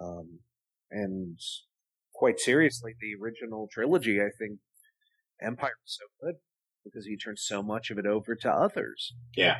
Um, 0.00 0.40
and 0.90 1.38
quite 2.14 2.38
seriously, 2.38 2.94
the 3.00 3.14
original 3.22 3.68
trilogy, 3.72 4.20
I 4.20 4.30
think 4.38 4.58
Empire 5.44 5.72
was 5.84 5.98
so 6.00 6.06
good 6.24 6.36
because 6.84 7.06
he 7.06 7.16
turned 7.16 7.38
so 7.38 7.62
much 7.62 7.90
of 7.90 7.98
it 7.98 8.06
over 8.06 8.34
to 8.34 8.50
others. 8.50 9.14
Yeah. 9.36 9.56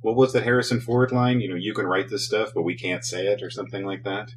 What 0.00 0.16
was 0.16 0.32
the 0.32 0.42
Harrison 0.42 0.80
Ford 0.80 1.10
line? 1.10 1.40
You 1.40 1.48
know, 1.50 1.56
you 1.56 1.74
can 1.74 1.86
write 1.86 2.08
this 2.08 2.26
stuff, 2.26 2.50
but 2.54 2.62
we 2.62 2.76
can't 2.76 3.04
say 3.04 3.26
it, 3.26 3.42
or 3.42 3.50
something 3.50 3.84
like 3.84 4.04
that. 4.04 4.28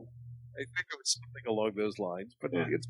I 0.00 0.64
think 0.64 0.86
it 0.92 0.98
was 0.98 1.12
something 1.18 1.46
along 1.48 1.72
those 1.76 1.98
lines, 1.98 2.34
but 2.40 2.50
Yeah. 2.52 2.66
it's 2.70 2.86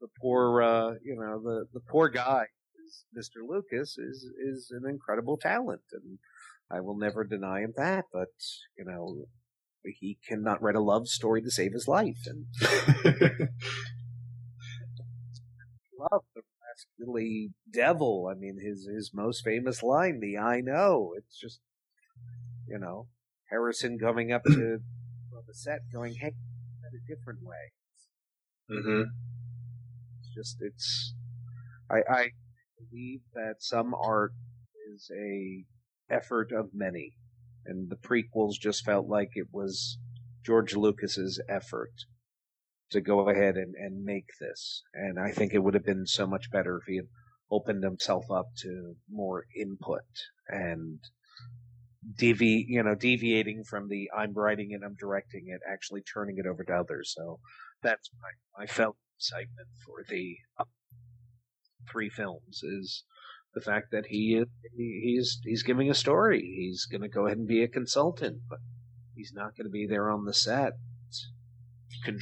the 0.00 0.08
poor, 0.20 0.62
uh, 0.62 0.94
you 1.02 1.16
know, 1.16 1.40
the 1.42 1.66
the 1.72 1.80
poor 1.80 2.08
guy, 2.08 2.46
Mr. 3.16 3.46
Lucas, 3.46 3.98
is 3.98 4.30
is 4.38 4.70
an 4.70 4.88
incredible 4.88 5.36
talent, 5.36 5.82
and 5.92 6.18
I 6.70 6.80
will 6.80 6.96
never 6.96 7.24
deny 7.24 7.60
him 7.60 7.72
that. 7.76 8.04
But 8.12 8.28
you 8.78 8.84
know, 8.84 9.24
he 9.84 10.18
cannot 10.28 10.62
write 10.62 10.76
a 10.76 10.80
love 10.80 11.08
story 11.08 11.42
to 11.42 11.50
save 11.50 11.72
his 11.72 11.88
life, 11.88 12.26
and 12.26 12.46
love 15.98 16.22
the 16.34 16.42
rascally 16.66 17.50
devil. 17.72 18.30
I 18.30 18.38
mean, 18.38 18.58
his 18.62 18.86
his 18.86 19.12
most 19.14 19.44
famous 19.44 19.82
line, 19.82 20.20
the 20.20 20.38
"I 20.38 20.60
know." 20.60 21.14
It's 21.16 21.38
just, 21.38 21.60
you 22.68 22.78
know, 22.78 23.08
Harrison 23.50 23.98
coming 23.98 24.32
up 24.32 24.44
to 24.44 24.50
on 25.36 25.42
the 25.46 25.54
set, 25.54 25.80
going, 25.92 26.14
"Hey, 26.14 26.28
in 26.28 26.98
a 26.98 27.06
different 27.06 27.40
way." 27.42 27.72
mm-hmm. 28.70 29.02
It's 30.20 30.34
just, 30.34 30.56
it's. 30.60 31.14
I 31.90 31.98
I 32.08 32.30
believe 32.78 33.20
that 33.34 33.56
some 33.60 33.94
art 33.94 34.32
is 34.92 35.10
a 35.16 35.64
effort 36.10 36.52
of 36.52 36.70
many, 36.74 37.14
and 37.64 37.90
the 37.90 37.96
prequels 37.96 38.54
just 38.60 38.84
felt 38.84 39.08
like 39.08 39.30
it 39.34 39.48
was 39.52 39.98
George 40.44 40.76
Lucas's 40.76 41.40
effort 41.48 42.06
to 42.90 43.00
go 43.00 43.28
ahead 43.28 43.56
and, 43.56 43.74
and 43.74 44.04
make 44.04 44.28
this. 44.40 44.82
And 44.94 45.18
I 45.18 45.30
think 45.30 45.52
it 45.52 45.62
would 45.62 45.74
have 45.74 45.84
been 45.84 46.06
so 46.06 46.26
much 46.26 46.50
better 46.50 46.78
if 46.78 46.84
he 46.86 46.96
had 46.96 47.08
opened 47.50 47.82
himself 47.82 48.30
up 48.30 48.46
to 48.58 48.96
more 49.10 49.44
input 49.54 50.02
and 50.48 50.98
devi 52.18 52.64
you 52.68 52.82
know 52.82 52.94
deviating 52.94 53.64
from 53.64 53.88
the 53.88 54.10
I'm 54.16 54.32
writing 54.32 54.70
it, 54.70 54.80
I'm 54.84 54.96
directing 54.98 55.46
it, 55.48 55.60
actually 55.68 56.02
turning 56.02 56.38
it 56.38 56.46
over 56.46 56.64
to 56.64 56.72
others. 56.72 57.12
So 57.16 57.40
that's 57.82 58.10
my 58.20 58.62
I 58.62 58.66
felt 58.66 58.96
excitement 59.16 59.68
for 59.84 60.04
the 60.08 60.36
three 61.90 62.10
films 62.10 62.62
is 62.62 63.04
the 63.54 63.60
fact 63.60 63.90
that 63.92 64.06
he 64.06 64.42
he's 64.76 65.40
he's 65.44 65.62
giving 65.62 65.90
a 65.90 65.94
story. 65.94 66.40
He's 66.40 66.84
going 66.84 67.02
to 67.02 67.08
go 67.08 67.26
ahead 67.26 67.38
and 67.38 67.48
be 67.48 67.62
a 67.62 67.68
consultant, 67.68 68.38
but 68.48 68.58
he's 69.14 69.32
not 69.34 69.56
going 69.56 69.66
to 69.66 69.70
be 69.70 69.86
there 69.86 70.10
on 70.10 70.24
the 70.24 70.34
set 70.34 70.74
con- 72.04 72.18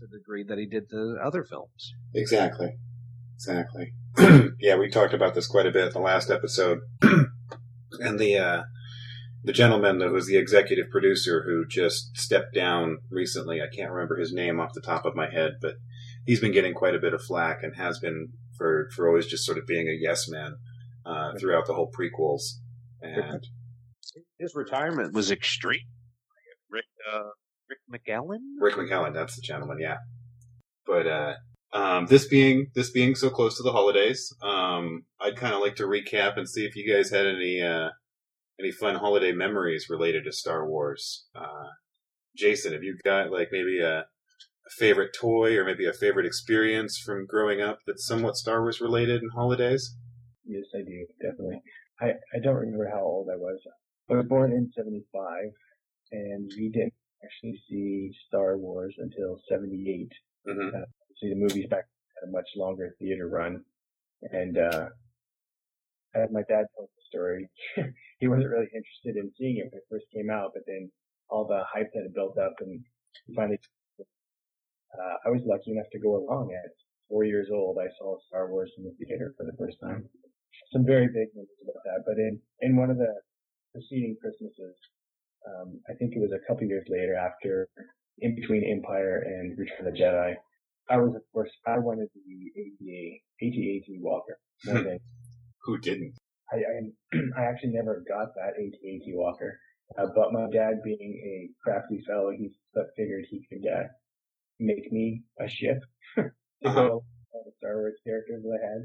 to 0.00 0.06
the 0.06 0.18
degree 0.18 0.42
that 0.42 0.58
he 0.58 0.66
did 0.66 0.88
the 0.88 1.18
other 1.22 1.44
films. 1.44 1.94
Exactly. 2.14 2.76
Exactly. 3.34 3.92
yeah, 4.60 4.76
we 4.76 4.90
talked 4.90 5.14
about 5.14 5.34
this 5.34 5.46
quite 5.46 5.66
a 5.66 5.70
bit 5.70 5.86
in 5.86 5.92
the 5.92 6.00
last 6.00 6.30
episode. 6.30 6.80
and 7.02 8.18
the 8.18 8.36
uh, 8.36 8.62
the 9.42 9.52
gentleman 9.52 9.98
that 9.98 10.10
was 10.10 10.26
the 10.26 10.36
executive 10.36 10.90
producer 10.90 11.44
who 11.46 11.66
just 11.66 12.16
stepped 12.16 12.54
down 12.54 12.98
recently, 13.10 13.62
I 13.62 13.74
can't 13.74 13.90
remember 13.90 14.18
his 14.18 14.32
name 14.32 14.60
off 14.60 14.74
the 14.74 14.82
top 14.82 15.06
of 15.06 15.14
my 15.14 15.30
head, 15.30 15.52
but 15.62 15.74
he's 16.26 16.40
been 16.40 16.52
getting 16.52 16.74
quite 16.74 16.94
a 16.94 16.98
bit 16.98 17.14
of 17.14 17.22
flack 17.22 17.62
and 17.62 17.76
has 17.76 17.98
been 17.98 18.28
for, 18.56 18.90
for 18.94 19.08
always 19.08 19.26
just 19.26 19.46
sort 19.46 19.56
of 19.56 19.66
being 19.66 19.88
a 19.88 19.96
yes 19.98 20.28
man 20.28 20.56
uh, 21.06 21.32
throughout 21.38 21.66
the 21.66 21.72
whole 21.72 21.90
prequels. 21.90 22.58
And 23.00 23.46
His 24.38 24.54
retirement 24.54 25.14
was 25.14 25.30
extreme. 25.30 25.86
Rick 26.70 26.84
uh, 27.10 27.30
Rick 27.70 28.02
McGowan. 28.08 28.38
Rick 28.58 28.74
McCallum, 28.74 29.14
that's 29.14 29.36
the 29.36 29.42
gentleman, 29.42 29.78
yeah. 29.80 29.98
But 30.86 31.06
uh, 31.06 31.34
um, 31.72 32.06
this 32.06 32.26
being 32.26 32.66
this 32.74 32.90
being 32.90 33.14
so 33.14 33.30
close 33.30 33.56
to 33.56 33.62
the 33.62 33.72
holidays, 33.72 34.34
um, 34.42 34.60
um, 34.80 35.02
I'd 35.20 35.36
kind 35.36 35.54
of 35.54 35.60
like 35.60 35.76
to 35.76 35.84
recap 35.84 36.36
and 36.36 36.48
see 36.48 36.64
if 36.64 36.76
you 36.76 36.92
guys 36.92 37.10
had 37.10 37.26
any 37.26 37.62
uh, 37.62 37.90
any 38.58 38.72
fun 38.72 38.96
holiday 38.96 39.32
memories 39.32 39.86
related 39.88 40.24
to 40.24 40.32
Star 40.32 40.68
Wars. 40.68 41.26
Uh, 41.34 41.68
Jason, 42.36 42.72
have 42.72 42.82
you 42.82 42.96
got 43.04 43.30
like 43.30 43.48
maybe 43.52 43.80
a, 43.80 44.00
a 44.00 44.70
favorite 44.78 45.10
toy 45.18 45.56
or 45.56 45.64
maybe 45.64 45.86
a 45.86 45.92
favorite 45.92 46.26
experience 46.26 46.98
from 47.04 47.26
growing 47.26 47.60
up 47.60 47.78
that's 47.86 48.06
somewhat 48.06 48.36
Star 48.36 48.62
Wars 48.62 48.80
related 48.80 49.22
in 49.22 49.28
holidays? 49.30 49.96
Yes, 50.44 50.64
I 50.74 50.82
do, 50.82 51.06
definitely. 51.20 51.62
I, 52.00 52.06
I 52.34 52.40
don't 52.42 52.56
remember 52.56 52.88
how 52.92 53.02
old 53.02 53.28
I 53.32 53.36
was. 53.36 53.60
I 54.10 54.14
was 54.14 54.26
born 54.26 54.52
in 54.52 54.70
75, 54.74 55.04
and 56.12 56.50
we 56.56 56.70
didn't 56.70 56.94
actually 57.24 57.60
see 57.68 58.10
Star 58.28 58.56
Wars 58.56 58.94
until 58.98 59.40
78. 59.48 60.08
Mm-hmm. 60.48 60.76
Uh, 60.76 60.80
see, 61.20 61.28
the 61.28 61.36
movies 61.36 61.66
back 61.68 61.84
had 62.20 62.28
a 62.28 62.32
much 62.32 62.48
longer 62.56 62.94
theater 62.98 63.28
run. 63.28 63.64
And, 64.32 64.58
uh, 64.58 64.88
as 66.14 66.28
my 66.32 66.42
dad 66.48 66.66
told 66.74 66.90
the 66.90 67.04
story, 67.06 67.48
he 68.18 68.26
wasn't 68.26 68.50
really 68.50 68.70
interested 68.74 69.14
in 69.16 69.30
seeing 69.38 69.58
it 69.58 69.70
when 69.70 69.78
it 69.78 69.90
first 69.90 70.06
came 70.12 70.30
out, 70.30 70.50
but 70.54 70.62
then 70.66 70.90
all 71.28 71.46
the 71.46 71.62
hype 71.70 71.90
that 71.94 72.02
had 72.02 72.14
built 72.14 72.36
up 72.38 72.54
and 72.60 72.82
finally, 73.36 73.58
uh, 74.00 75.16
I 75.24 75.30
was 75.30 75.42
lucky 75.46 75.70
enough 75.70 75.86
to 75.92 76.00
go 76.02 76.18
along 76.18 76.50
at 76.50 76.74
four 77.08 77.22
years 77.24 77.48
old. 77.52 77.78
I 77.78 77.86
saw 77.98 78.18
Star 78.26 78.50
Wars 78.50 78.70
in 78.76 78.84
the 78.84 78.94
theater 78.98 79.34
for 79.38 79.46
the 79.46 79.56
first 79.56 79.78
time. 79.82 80.08
Some 80.72 80.84
very 80.84 81.06
big 81.06 81.30
memories 81.34 81.62
about 81.62 81.82
that, 81.84 82.02
but 82.06 82.18
in, 82.18 82.40
in 82.60 82.76
one 82.76 82.90
of 82.90 82.98
the 82.98 83.14
preceding 83.72 84.16
Christmases, 84.20 84.74
um, 85.48 85.80
I 85.88 85.94
think 85.94 86.14
it 86.14 86.20
was 86.20 86.32
a 86.32 86.46
couple 86.46 86.66
years 86.66 86.86
later 86.88 87.14
after 87.16 87.68
in 88.18 88.34
between 88.34 88.64
Empire 88.64 89.22
and 89.26 89.56
Return 89.58 89.86
of 89.86 89.92
the 89.94 89.98
Jedi, 90.00 90.34
I 90.90 90.96
was 90.98 91.14
of 91.14 91.22
course 91.32 91.50
I 91.66 91.78
wanted 91.78 92.08
the 92.14 92.52
ATA 92.62 93.46
AT-AT 93.46 94.00
Walker 94.02 94.38
more 94.64 94.82
than 94.82 94.98
Who 95.64 95.78
didn't? 95.78 96.14
I, 96.52 96.56
I 96.56 97.18
I 97.38 97.44
actually 97.44 97.72
never 97.72 98.04
got 98.08 98.34
that 98.34 98.54
AT-AT 98.58 99.06
Walker, 99.16 99.58
uh, 99.98 100.06
but 100.14 100.32
my 100.32 100.46
dad 100.52 100.82
being 100.84 101.12
a 101.24 101.50
crafty 101.62 102.02
fellow, 102.06 102.30
he 102.30 102.50
figured 102.96 103.26
he 103.30 103.46
could 103.50 103.66
uh, 103.70 103.84
make 104.58 104.92
me 104.92 105.22
a 105.40 105.48
ship 105.48 105.78
to 106.16 106.30
Uh-huh. 106.64 106.74
go 106.74 106.86
along 107.32 107.44
the 107.46 107.52
Star 107.58 107.76
Wars 107.78 107.94
characters 108.06 108.42
that 108.42 108.58
I 108.62 108.66
had. 108.72 108.82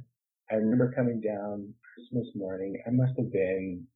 I 0.51 0.55
remember 0.55 0.91
coming 0.95 1.21
down 1.21 1.73
Christmas 1.93 2.27
morning. 2.35 2.81
I 2.87 2.91
must 2.91 3.17
have 3.17 3.31
been 3.31 3.87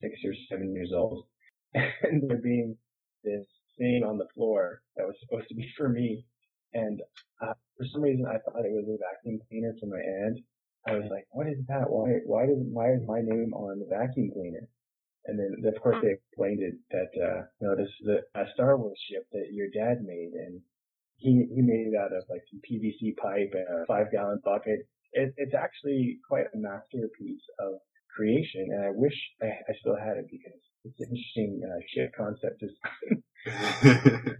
six 0.00 0.14
or 0.24 0.34
seven 0.50 0.74
years 0.74 0.92
old, 0.94 1.26
and 1.74 2.28
there 2.28 2.38
being 2.38 2.76
this 3.24 3.46
thing 3.78 4.02
on 4.06 4.18
the 4.18 4.28
floor 4.34 4.82
that 4.96 5.06
was 5.06 5.16
supposed 5.20 5.48
to 5.48 5.54
be 5.54 5.68
for 5.76 5.88
me, 5.88 6.24
and 6.74 7.00
uh, 7.42 7.54
for 7.76 7.86
some 7.92 8.02
reason 8.02 8.26
I 8.26 8.38
thought 8.38 8.64
it 8.64 8.72
was 8.72 8.88
a 8.88 8.98
vacuum 8.98 9.40
cleaner 9.48 9.74
for 9.80 9.86
my 9.86 10.00
aunt. 10.00 10.38
I 10.86 10.92
was 10.92 11.08
like, 11.10 11.26
"What 11.30 11.46
is 11.46 11.58
that? 11.68 11.90
Why? 11.90 12.20
Why 12.24 12.46
does 12.46 12.58
why 12.72 12.92
is 12.92 13.02
my 13.06 13.20
name 13.20 13.52
on 13.54 13.80
the 13.80 13.86
vacuum 13.86 14.30
cleaner?" 14.32 14.68
And 15.26 15.38
then, 15.38 15.52
of 15.68 15.80
course, 15.82 15.96
they 16.02 16.12
explained 16.12 16.62
it 16.62 16.74
that 16.90 17.12
uh, 17.20 17.42
no, 17.60 17.76
this 17.76 17.90
is 18.00 18.08
a, 18.08 18.40
a 18.40 18.44
Star 18.54 18.76
Wars 18.78 18.98
ship 19.10 19.26
that 19.32 19.52
your 19.52 19.68
dad 19.68 20.02
made, 20.02 20.32
and 20.32 20.60
he 21.16 21.46
he 21.54 21.60
made 21.60 21.92
it 21.92 21.96
out 22.00 22.12
of 22.12 22.24
like 22.30 22.42
some 22.50 22.60
PVC 22.64 23.16
pipe 23.16 23.52
and 23.52 23.82
a 23.82 23.86
five 23.86 24.10
gallon 24.10 24.40
bucket. 24.44 24.88
It, 25.12 25.34
it's 25.36 25.54
actually 25.54 26.18
quite 26.26 26.46
a 26.54 26.58
masterpiece 26.58 27.42
of 27.58 27.74
creation, 28.14 28.68
and 28.70 28.84
I 28.84 28.90
wish 28.92 29.14
I, 29.42 29.46
I 29.46 29.72
still 29.80 29.96
had 29.96 30.16
it 30.16 30.26
because 30.30 30.58
it's 30.84 31.00
an 31.00 31.08
interesting 31.10 31.60
uh, 31.64 31.80
ship 31.94 32.12
concept. 32.16 32.60
Just, 32.60 32.76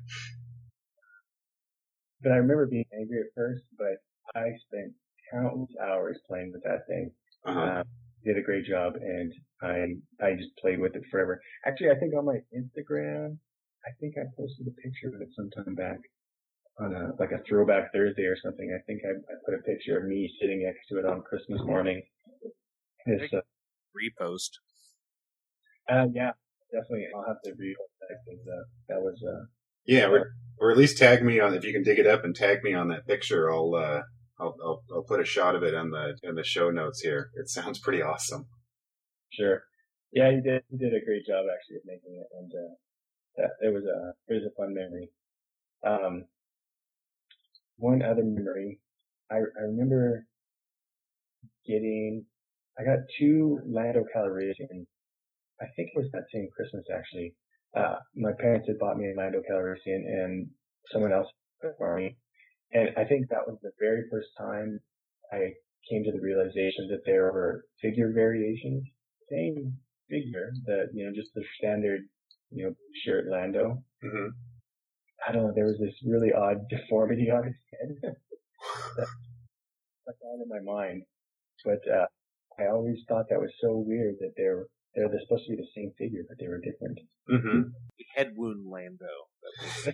but 2.23 2.33
I 2.33 2.37
remember 2.37 2.67
being 2.67 2.87
angry 2.99 3.21
at 3.21 3.35
first, 3.35 3.63
but 3.79 4.03
I 4.35 4.53
spent 4.67 4.93
countless 5.33 5.71
hours 5.83 6.19
playing 6.29 6.53
with 6.53 6.63
that 6.65 6.87
thing. 6.89 7.11
uh-huh. 7.45 7.61
Uh, 7.61 7.83
did 8.25 8.37
a 8.37 8.43
great 8.43 8.67
job, 8.67 8.95
and 8.97 9.33
I 9.63 9.97
I 10.23 10.35
just 10.35 10.55
played 10.61 10.79
with 10.79 10.95
it 10.95 11.03
forever. 11.11 11.41
Actually, 11.67 11.91
I 11.91 11.99
think 11.99 12.15
on 12.15 12.27
my 12.27 12.39
Instagram, 12.53 13.39
I 13.87 13.91
think 13.99 14.15
I 14.19 14.25
posted 14.37 14.67
a 14.67 14.77
picture 14.83 15.09
of 15.09 15.21
it 15.23 15.29
sometime 15.35 15.75
back 15.75 15.99
on 16.79 16.95
a 16.95 17.13
like 17.19 17.33
a 17.33 17.43
throwback 17.49 17.93
Thursday 17.93 18.25
or 18.25 18.37
something. 18.43 18.77
I 18.77 18.83
think 18.85 19.03
I, 19.05 19.11
I 19.11 19.37
put 19.45 19.55
a 19.55 19.63
picture 19.63 19.99
of 19.99 20.05
me 20.05 20.31
sitting 20.41 20.65
next 20.65 20.87
to 20.89 20.99
it 20.99 21.07
on 21.07 21.23
Christmas 21.23 21.61
morning. 21.65 22.03
It's, 23.07 23.33
uh, 23.33 23.41
Repost. 23.95 24.51
uh, 25.89 26.07
yeah, 26.15 26.33
definitely. 26.73 27.07
I'll 27.15 27.27
have 27.27 27.43
to 27.45 27.51
repost 27.51 27.93
that 28.01 28.17
because 28.25 28.47
uh, 28.47 28.65
that 28.89 29.01
was 29.01 29.23
uh, 29.27 29.45
Yeah, 29.87 30.07
or, 30.07 30.33
or 30.59 30.71
at 30.71 30.79
least 30.79 30.99
tag 30.99 31.23
me 31.23 31.41
on 31.41 31.55
if 31.55 31.65
you 31.65 31.73
can 31.73 31.83
dig 31.83 31.99
it 31.99 32.07
up 32.07 32.25
and 32.25 32.35
tag 32.35 32.63
me 32.63 32.75
on 32.75 32.89
that 32.89 33.07
picture. 33.07 33.51
I'll 33.51 33.75
uh, 33.75 34.03
I'll, 34.39 34.55
I'll 34.65 34.83
I'll 34.95 35.03
put 35.03 35.21
a 35.21 35.25
shot 35.25 35.55
of 35.55 35.63
it 35.63 35.75
on 35.75 35.91
the 35.91 36.17
in 36.23 36.35
the 36.35 36.45
show 36.45 36.71
notes 36.71 37.01
here. 37.01 37.31
It 37.35 37.49
sounds 37.49 37.79
pretty 37.79 38.03
awesome. 38.03 38.47
Sure. 39.33 39.63
Yeah, 40.13 40.31
he 40.31 40.41
did. 40.41 40.63
He 40.71 40.77
did 40.77 40.93
a 40.95 41.05
great 41.05 41.27
job 41.27 41.45
actually 41.53 41.77
of 41.77 41.83
making 41.87 42.15
it, 42.21 42.27
and 42.39 42.51
uh, 42.53 42.75
that 43.37 43.51
it 43.67 43.73
was 43.73 43.85
a 43.85 44.15
it 44.33 44.35
was 44.35 44.45
a 44.45 44.55
fun 44.57 44.75
memory. 44.75 45.11
Um, 45.87 46.25
one 47.77 48.03
other 48.03 48.25
memory, 48.25 48.81
I 49.31 49.37
I 49.37 49.63
remember 49.67 50.27
getting. 51.67 52.27
I 52.79 52.85
got 52.85 52.99
two 53.19 53.61
Lando 53.67 54.05
Calrissian. 54.15 54.87
I 55.61 55.67
think 55.77 55.91
it 55.95 55.99
was 55.99 56.11
that 56.13 56.25
same 56.33 56.49
Christmas 56.55 56.85
actually. 56.95 57.35
Uh, 57.77 57.97
my 58.17 58.33
parents 58.39 58.67
had 58.69 58.79
bought 58.79 58.97
me 58.97 59.11
a 59.11 59.17
Lando 59.17 59.43
Calrissian, 59.49 60.03
and 60.07 60.49
someone 60.93 61.13
else 61.13 61.29
for 61.79 61.97
me. 61.97 62.17
And 62.73 62.91
I 62.97 63.05
think 63.05 63.29
that 63.29 63.47
was 63.47 63.59
the 63.63 63.73
very 63.79 64.05
first 64.11 64.29
time 64.39 64.81
I 65.33 65.53
came 65.91 66.05
to 66.05 66.13
the 66.13 66.21
realization 66.21 66.89
that 66.91 67.03
there 67.05 67.25
were 67.33 67.65
figure 67.81 68.13
variations 68.13 68.85
same 69.31 69.79
figure, 70.09 70.51
that, 70.67 70.89
you 70.93 71.07
know 71.07 71.13
just 71.15 71.31
the 71.35 71.45
standard 71.59 72.01
you 72.51 72.65
know 72.65 72.75
shirt 73.05 73.27
Lando. 73.31 73.83
hmm 74.03 74.29
I 75.27 75.33
don't 75.33 75.45
know. 75.49 75.53
There 75.55 75.67
was 75.67 75.79
this 75.79 75.95
really 76.07 76.33
odd 76.33 76.57
deformity 76.71 77.31
on 77.31 77.45
his 77.45 77.55
head 77.73 77.89
that 78.97 79.07
stuck 80.03 80.17
out 80.27 80.43
in 80.43 80.49
my 80.49 80.61
mind, 80.61 81.03
but 81.65 81.81
uh, 81.93 82.07
I 82.61 82.69
always 82.69 82.99
thought 83.09 83.27
that 83.31 83.41
was 83.41 83.53
so 83.61 83.77
weird 83.87 84.17
that 84.21 84.33
they're 84.37 84.67
they're 84.95 85.09
they're 85.09 85.21
supposed 85.21 85.45
to 85.47 85.51
be 85.57 85.63
the 85.63 85.69
same 85.75 85.93
figure, 85.99 86.23
but 86.29 86.39
they 86.39 86.49
were 86.49 86.61
different. 86.61 86.99
hmm 87.29 87.63
Head 88.17 88.33
wound 88.37 88.67
Lando. 88.67 89.07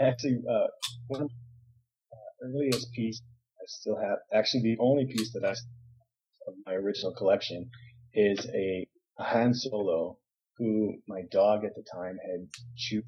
Actually, 0.00 0.42
uh, 0.48 0.66
one 1.08 1.22
of 1.22 1.28
the 1.28 2.46
earliest 2.46 2.92
piece 2.92 3.20
I 3.60 3.64
still 3.66 3.96
have, 3.96 4.18
actually 4.32 4.62
the 4.62 4.76
only 4.80 5.06
piece 5.06 5.32
that 5.32 5.44
I 5.44 5.50
s- 5.50 5.66
of 6.46 6.54
my 6.66 6.74
original 6.74 7.14
collection 7.14 7.70
is 8.14 8.46
a, 8.54 8.86
a 9.18 9.22
Han 9.24 9.54
Solo 9.54 10.18
who 10.58 10.94
my 11.08 11.22
dog 11.30 11.64
at 11.64 11.74
the 11.74 11.84
time 11.94 12.18
had 12.24 12.48
chewed. 12.76 13.04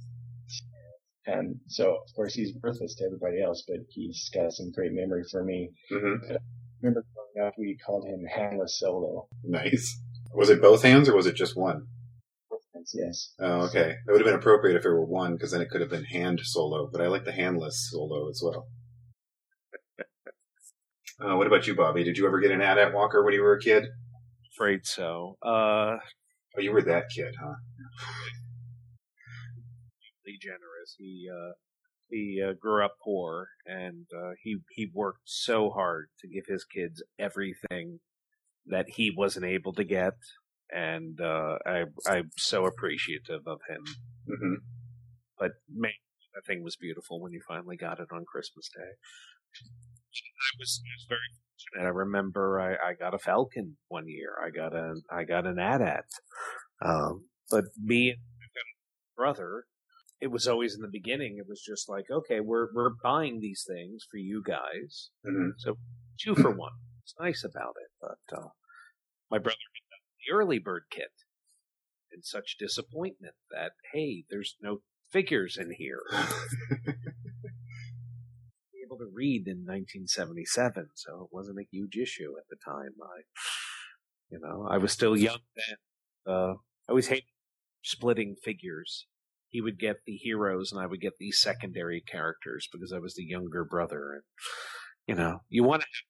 And 1.27 1.61
so, 1.69 1.97
of 2.07 2.15
course, 2.15 2.35
he's 2.35 2.55
worthless 2.63 2.95
to 2.97 3.05
everybody 3.05 3.43
else, 3.43 3.65
but 3.67 3.79
he's 3.89 4.29
got 4.35 4.53
some 4.53 4.71
great 4.73 4.93
memory 4.93 5.25
for 5.31 5.45
me. 5.45 5.71
hmm 5.91 6.15
remember 6.83 7.05
growing 7.14 7.14
up, 7.14 7.14
we 7.59 7.77
called 7.85 8.07
him 8.07 8.25
Handless 8.27 8.79
Solo. 8.79 9.29
Nice. 9.43 10.01
Was 10.33 10.51
it 10.51 10.63
both 10.63 10.83
hands 10.83 11.09
or 11.09 11.17
was 11.17 11.27
it 11.27 11.37
just 11.37 11.57
one? 11.57 11.87
Yes. 12.93 13.33
Oh, 13.39 13.63
okay. 13.67 13.95
That 14.05 14.13
would 14.13 14.21
have 14.21 14.27
been 14.27 14.39
appropriate 14.39 14.77
if 14.77 14.85
it 14.85 14.91
were 14.91 15.05
one, 15.05 15.35
because 15.35 15.53
then 15.53 15.63
it 15.63 15.71
could 15.71 15.81
have 15.81 15.91
been 15.91 16.05
hand 16.05 16.41
solo. 16.43 16.89
But 16.91 17.01
I 17.01 17.07
like 17.07 17.25
the 17.25 17.33
handless 17.33 17.89
solo 17.91 18.29
as 18.29 18.43
well. 18.45 18.67
Uh, 21.21 21.37
what 21.37 21.47
about 21.47 21.67
you, 21.67 21.75
Bobby? 21.75 22.05
Did 22.05 22.19
you 22.19 22.27
ever 22.27 22.41
get 22.41 22.51
an 22.51 22.61
AT-AT 22.61 22.93
walker 22.93 23.25
when 23.25 23.33
you 23.33 23.43
were 23.43 23.55
a 23.55 23.61
kid? 23.61 23.85
Afraid 24.55 24.81
so. 24.85 25.39
Uh, 25.43 25.97
Oh, 26.57 26.61
you 26.61 26.73
were 26.73 26.83
that 26.83 27.05
kid, 27.15 27.35
huh? 27.43 27.55
really 30.25 30.39
generous. 30.41 30.95
He 30.97 31.29
uh, 31.29 31.53
he 32.11 32.43
uh, 32.47 32.53
grew 32.53 32.85
up 32.85 32.97
poor, 33.03 33.49
and 33.67 34.07
uh, 34.17 34.33
he 34.43 34.59
he 34.71 34.91
worked 34.93 35.23
so 35.25 35.71
hard 35.71 36.09
to 36.21 36.29
give 36.29 36.45
his 36.47 36.65
kids 36.65 37.03
everything 37.19 38.01
that 38.67 38.87
he 38.97 39.11
wasn't 39.11 39.47
able 39.47 39.73
to 39.75 39.85
get, 39.85 40.15
and 40.73 41.21
uh, 41.21 41.59
I 41.67 41.85
I'm 42.09 42.31
so 42.37 42.67
appreciative 42.67 43.43
of 43.47 43.61
him. 43.69 43.85
hmm 44.27 44.55
But 45.39 45.53
man, 45.75 45.93
that 46.35 46.47
thing 46.47 46.63
was 46.63 46.77
beautiful 46.77 47.21
when 47.21 47.33
you 47.33 47.41
finally 47.47 47.77
got 47.77 48.01
it 48.01 48.09
on 48.13 48.25
Christmas 48.27 48.69
Day. 48.75 48.93
I 50.13 50.59
was, 50.59 50.83
I 50.85 50.93
was 50.97 51.07
very 51.09 51.21
fortunate. 51.73 51.87
I 51.89 51.91
remember 51.93 52.61
I, 52.61 52.91
I 52.91 52.95
got 52.95 53.15
a 53.15 53.19
Falcon 53.19 53.77
one 53.89 54.09
year. 54.09 54.35
I 54.45 54.51
got 54.51 54.75
a 54.75 54.95
I 55.11 55.25
got 55.25 55.47
an 55.47 55.59
AT-AT. 55.59 56.05
Um, 56.85 57.29
but 57.51 57.65
me 57.83 58.11
and 58.11 58.19
my 59.17 59.25
brother, 59.25 59.65
it 60.21 60.31
was 60.31 60.47
always 60.47 60.75
in 60.75 60.81
the 60.83 60.89
beginning. 60.89 61.37
It 61.39 61.49
was 61.49 61.61
just 61.61 61.89
like, 61.89 62.07
okay, 62.11 62.41
we're 62.41 62.69
we're 62.75 62.91
buying 63.03 63.41
these 63.41 63.65
things 63.67 64.07
for 64.11 64.19
you 64.19 64.43
guys, 64.45 65.11
hmm 65.25 65.51
so 65.59 65.77
two 66.21 66.35
for 66.35 66.51
one. 66.51 66.73
It's 67.03 67.15
nice 67.21 67.45
about 67.45 67.75
it. 67.81 67.91
But 68.01 68.39
uh, 68.39 68.49
my 69.31 69.39
brother 69.39 69.57
got 69.91 70.01
the 70.27 70.33
early 70.35 70.59
bird 70.59 70.85
kit, 70.91 71.13
and 72.13 72.25
such 72.25 72.57
disappointment 72.59 73.35
that 73.51 73.73
hey, 73.93 74.25
there's 74.31 74.57
no 74.63 74.81
figures 75.11 75.57
in 75.57 75.73
here. 75.77 76.01
Able 78.85 78.99
to 78.99 79.11
read 79.13 79.47
in 79.47 79.65
1977, 79.65 80.89
so 80.95 81.23
it 81.23 81.35
wasn't 81.35 81.59
a 81.59 81.67
huge 81.71 81.97
issue 81.97 82.35
at 82.37 82.45
the 82.51 82.57
time. 82.65 82.91
I, 83.03 83.23
you 84.31 84.39
know, 84.41 84.67
I 84.71 84.77
was 84.79 84.93
still 84.93 85.17
young 85.17 85.39
then. 85.57 85.77
Uh, 86.27 86.55
I 86.87 86.91
always 86.91 87.07
hated 87.09 87.25
splitting 87.83 88.37
figures. 88.43 89.07
He 89.55 89.61
would 89.61 89.79
get 89.79 89.99
the 90.05 90.17
heroes 90.17 90.73
and 90.73 90.83
I 90.83 90.87
would 90.87 91.01
get 91.01 91.13
the 91.21 91.31
secondary 91.31 92.01
characters 92.01 92.69
because 92.73 92.93
I 92.93 92.99
was 92.99 93.15
the 93.15 93.23
younger 93.23 93.65
brother. 93.65 94.15
And, 94.15 94.23
you 95.07 95.15
know, 95.15 95.43
you 95.49 95.63
want 95.63 95.83
to 95.83 95.87
have, 95.87 96.03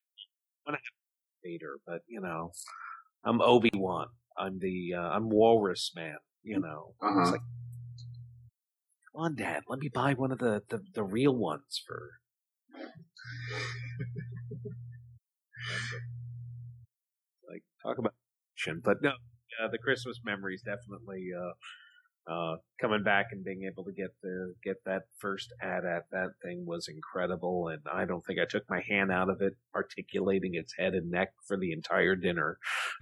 want 0.65 0.79
to 0.79 0.83
have 0.83 0.95
Vader, 1.43 1.77
but, 1.85 1.99
you 2.07 2.19
know, 2.19 2.53
I'm 3.23 3.41
Obi-Wan. 3.41 4.07
I'm 4.35 4.57
the, 4.57 4.95
uh, 4.97 5.09
I'm 5.09 5.29
Walrus 5.29 5.91
Man, 5.95 6.15
you 6.41 6.59
know. 6.59 6.95
Uh-huh. 6.99 7.21
It's 7.21 7.29
like, 7.33 7.41
come 9.11 9.21
on, 9.21 9.35
Dad, 9.35 9.61
let 9.69 9.77
me 9.77 9.89
buy 9.93 10.15
one 10.15 10.31
of 10.31 10.39
the, 10.39 10.63
the, 10.69 10.79
the 10.95 11.03
real 11.03 11.35
ones 11.35 11.79
for. 11.85 12.13
like, 17.47 17.61
talk 17.83 17.99
about. 17.99 18.15
But 18.83 19.03
no, 19.03 19.11
uh, 19.63 19.67
the 19.71 19.77
Christmas 19.77 20.19
memories 20.25 20.63
definitely, 20.65 21.27
uh, 21.39 21.51
uh, 22.27 22.55
coming 22.81 23.03
back 23.03 23.27
and 23.31 23.43
being 23.43 23.69
able 23.71 23.83
to 23.83 23.91
get 23.91 24.09
the, 24.23 24.53
get 24.63 24.77
that 24.85 25.03
first 25.17 25.53
AT-AT 25.61 26.05
that 26.11 26.29
thing 26.43 26.65
was 26.65 26.87
incredible. 26.87 27.67
And 27.67 27.81
I 27.91 28.05
don't 28.05 28.25
think 28.25 28.39
I 28.39 28.45
took 28.45 28.63
my 28.69 28.81
hand 28.87 29.11
out 29.11 29.29
of 29.29 29.41
it, 29.41 29.53
articulating 29.75 30.55
its 30.55 30.73
head 30.77 30.93
and 30.93 31.11
neck 31.11 31.33
for 31.47 31.57
the 31.57 31.71
entire 31.71 32.15
dinner. 32.15 32.57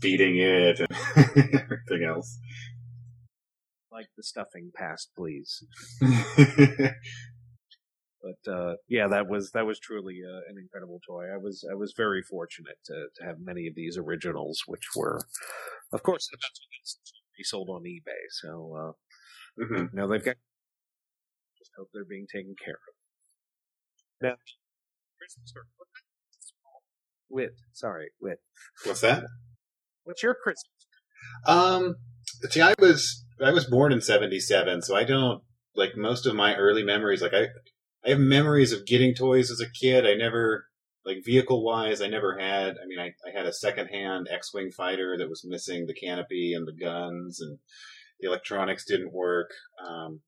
Beating 0.00 0.38
it 0.38 0.80
and 0.80 1.54
everything 1.54 2.04
else. 2.06 2.38
Like 3.92 4.06
the 4.16 4.24
stuffing 4.24 4.72
past, 4.74 5.10
please. 5.16 5.64
But 8.24 8.50
uh, 8.50 8.74
yeah, 8.88 9.06
that 9.08 9.28
was 9.28 9.50
that 9.50 9.66
was 9.66 9.78
truly 9.78 10.20
uh, 10.26 10.50
an 10.50 10.56
incredible 10.58 10.98
toy. 11.06 11.26
I 11.26 11.36
was 11.36 11.62
I 11.70 11.74
was 11.74 11.92
very 11.94 12.22
fortunate 12.22 12.78
to 12.86 13.08
to 13.16 13.24
have 13.24 13.36
many 13.38 13.66
of 13.66 13.74
these 13.74 13.98
originals, 13.98 14.62
which 14.66 14.88
were, 14.96 15.20
of 15.92 16.02
course, 16.02 16.30
eventually 17.36 17.64
resold 17.64 17.68
on 17.70 17.82
eBay. 17.84 18.24
So 18.30 18.74
uh, 19.58 19.62
Mhm. 19.62 19.92
now 19.92 20.06
they've 20.06 20.24
got. 20.24 20.36
Just 21.58 21.70
hope 21.76 21.88
they're 21.92 22.04
being 22.04 22.26
taken 22.26 22.54
care 22.62 22.74
of. 22.74 22.94
Now, 24.20 24.36
Christmas 25.18 25.52
or 25.56 25.66
Whit. 27.28 27.54
Sorry, 27.72 28.10
Whit. 28.18 28.40
What's 28.84 29.00
that? 29.00 29.24
What's 30.04 30.22
your 30.22 30.34
Christmas? 30.34 30.70
Um, 31.46 31.96
see, 32.50 32.60
I 32.60 32.74
was 32.78 33.24
I 33.40 33.50
was 33.50 33.64
born 33.64 33.92
in 33.92 34.00
'77, 34.00 34.82
so 34.82 34.94
I 34.94 35.04
don't 35.04 35.42
like 35.74 35.96
most 35.96 36.26
of 36.26 36.34
my 36.34 36.54
early 36.56 36.82
memories. 36.84 37.22
Like 37.22 37.34
I, 37.34 37.48
I 38.04 38.10
have 38.10 38.18
memories 38.18 38.72
of 38.72 38.86
getting 38.86 39.14
toys 39.14 39.50
as 39.50 39.60
a 39.60 39.70
kid. 39.70 40.06
I 40.06 40.14
never 40.14 40.66
like 41.04 41.24
vehicle 41.24 41.64
wise. 41.64 42.00
I 42.00 42.06
never 42.06 42.38
had. 42.38 42.76
I 42.82 42.86
mean, 42.86 42.98
I, 42.98 43.12
I 43.28 43.36
had 43.36 43.46
a 43.46 43.52
secondhand 43.52 44.28
X-wing 44.30 44.70
fighter 44.70 45.16
that 45.18 45.28
was 45.28 45.44
missing 45.46 45.86
the 45.86 45.94
canopy 45.94 46.54
and 46.54 46.66
the 46.66 46.72
guns, 46.72 47.40
and 47.40 47.58
the 48.20 48.28
electronics 48.28 48.84
didn't 48.86 49.12
work. 49.12 49.50
Um, 49.86 50.20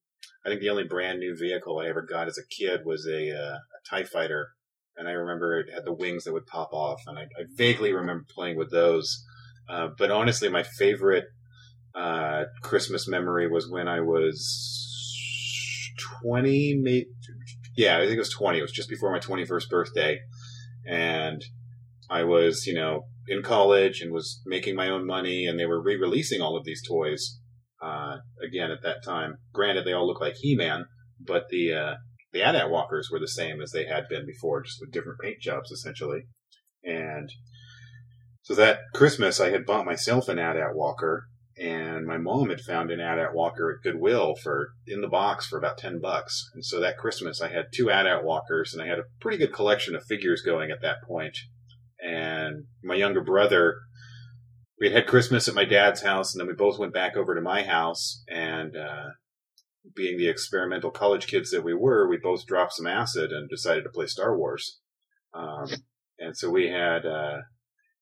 I 0.44 0.48
think 0.48 0.60
the 0.60 0.70
only 0.70 0.84
brand 0.84 1.18
new 1.18 1.36
vehicle 1.36 1.78
I 1.78 1.88
ever 1.88 2.02
got 2.02 2.28
as 2.28 2.38
a 2.38 2.46
kid 2.54 2.80
was 2.84 3.06
a, 3.06 3.30
uh, 3.30 3.56
a 3.56 3.88
Tie 3.88 4.04
Fighter, 4.04 4.50
and 4.96 5.08
I 5.08 5.12
remember 5.12 5.58
it 5.58 5.72
had 5.72 5.84
the 5.84 5.92
wings 5.92 6.24
that 6.24 6.32
would 6.32 6.46
pop 6.46 6.72
off, 6.72 7.00
and 7.06 7.18
I, 7.18 7.22
I 7.22 7.44
vaguely 7.54 7.92
remember 7.92 8.24
playing 8.32 8.56
with 8.56 8.70
those. 8.70 9.24
Uh, 9.68 9.88
but 9.98 10.10
honestly, 10.10 10.48
my 10.48 10.62
favorite 10.62 11.24
uh, 11.94 12.44
Christmas 12.62 13.08
memory 13.08 13.48
was 13.48 13.68
when 13.68 13.88
I 13.88 14.00
was 14.00 15.92
20, 16.22 16.76
maybe, 16.80 17.06
yeah, 17.76 17.96
I 17.96 18.02
think 18.02 18.16
it 18.16 18.18
was 18.18 18.30
20. 18.30 18.58
It 18.58 18.62
was 18.62 18.72
just 18.72 18.88
before 18.88 19.10
my 19.12 19.18
21st 19.18 19.68
birthday. 19.68 20.20
And 20.86 21.42
I 22.08 22.22
was, 22.24 22.66
you 22.66 22.74
know, 22.74 23.06
in 23.28 23.42
college 23.42 24.00
and 24.00 24.12
was 24.12 24.40
making 24.46 24.76
my 24.76 24.88
own 24.88 25.06
money 25.06 25.46
and 25.46 25.58
they 25.58 25.66
were 25.66 25.82
re-releasing 25.82 26.40
all 26.40 26.56
of 26.56 26.64
these 26.64 26.82
toys, 26.86 27.40
uh, 27.82 28.18
again 28.42 28.70
at 28.70 28.82
that 28.82 29.04
time. 29.04 29.38
Granted, 29.52 29.84
they 29.84 29.92
all 29.92 30.06
look 30.06 30.20
like 30.20 30.36
He-Man, 30.36 30.86
but 31.20 31.48
the, 31.50 31.72
uh, 31.72 31.94
the 32.32 32.42
AT-AT 32.42 32.70
walkers 32.70 33.08
were 33.10 33.18
the 33.18 33.28
same 33.28 33.60
as 33.60 33.72
they 33.72 33.86
had 33.86 34.08
been 34.08 34.26
before, 34.26 34.62
just 34.62 34.78
with 34.80 34.92
different 34.92 35.20
paint 35.20 35.40
jobs 35.40 35.70
essentially. 35.70 36.26
And 36.84 37.28
so 38.42 38.54
that 38.54 38.78
Christmas, 38.94 39.40
I 39.40 39.50
had 39.50 39.66
bought 39.66 39.84
myself 39.84 40.28
an 40.28 40.38
AT-AT 40.38 40.74
walker, 40.74 41.26
and 41.96 42.06
my 42.06 42.18
mom 42.18 42.50
had 42.50 42.60
found 42.60 42.90
an 42.90 43.00
AT-AT 43.00 43.34
walker 43.34 43.72
at 43.72 43.82
Goodwill 43.82 44.36
for 44.36 44.74
in 44.86 45.00
the 45.00 45.08
box 45.08 45.46
for 45.46 45.58
about 45.58 45.78
ten 45.78 46.00
bucks. 46.00 46.50
And 46.54 46.64
so 46.64 46.80
that 46.80 46.98
Christmas, 46.98 47.40
I 47.40 47.48
had 47.48 47.66
two 47.72 47.90
AT-AT 47.90 48.24
walkers, 48.24 48.72
and 48.72 48.82
I 48.82 48.86
had 48.86 48.98
a 48.98 49.04
pretty 49.20 49.38
good 49.38 49.52
collection 49.52 49.96
of 49.96 50.04
figures 50.04 50.42
going 50.42 50.70
at 50.70 50.82
that 50.82 51.02
point. 51.02 51.36
And 52.00 52.64
my 52.84 52.94
younger 52.94 53.22
brother, 53.22 53.76
we 54.78 54.86
had 54.86 54.96
had 54.96 55.06
Christmas 55.06 55.48
at 55.48 55.54
my 55.54 55.64
dad's 55.64 56.02
house, 56.02 56.34
and 56.34 56.40
then 56.40 56.48
we 56.48 56.54
both 56.54 56.78
went 56.78 56.94
back 56.94 57.16
over 57.16 57.34
to 57.34 57.40
my 57.40 57.62
house. 57.62 58.22
And 58.28 58.76
uh, 58.76 59.08
being 59.94 60.18
the 60.18 60.28
experimental 60.28 60.90
college 60.90 61.26
kids 61.26 61.50
that 61.50 61.64
we 61.64 61.74
were, 61.74 62.08
we 62.08 62.18
both 62.18 62.46
dropped 62.46 62.74
some 62.74 62.86
acid 62.86 63.32
and 63.32 63.48
decided 63.48 63.84
to 63.84 63.90
play 63.90 64.06
Star 64.06 64.36
Wars. 64.36 64.78
Um, 65.34 65.68
and 66.18 66.36
so 66.36 66.50
we 66.50 66.68
had. 66.68 67.04
Uh, 67.04 67.38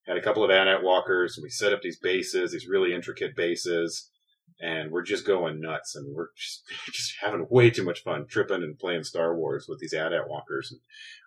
had 0.07 0.17
a 0.17 0.23
couple 0.23 0.45
of 0.45 0.51
AT-AT 0.51 0.83
walkers, 0.83 1.37
and 1.37 1.43
we 1.43 1.51
set 1.51 1.73
up 1.73 1.81
these 1.83 1.99
bases, 1.99 2.53
these 2.53 2.69
really 2.69 2.95
intricate 2.95 3.35
bases, 3.35 4.11
and 4.61 4.91
we're 4.91 5.03
just 5.03 5.27
going 5.27 5.61
nuts, 5.61 5.95
and 5.97 6.15
we're 6.15 6.29
just, 6.37 6.63
just 6.93 7.15
having 7.21 7.47
way 7.51 7.71
too 7.71 7.85
much 7.85 8.03
fun 8.03 8.27
tripping 8.29 8.63
and 8.63 8.79
playing 8.79 9.05
Star 9.05 9.37
Wars 9.37 9.67
with 9.69 9.79
these 9.81 9.95
AT-AT 9.95 10.29
walkers. 10.29 10.71
And 10.71 10.81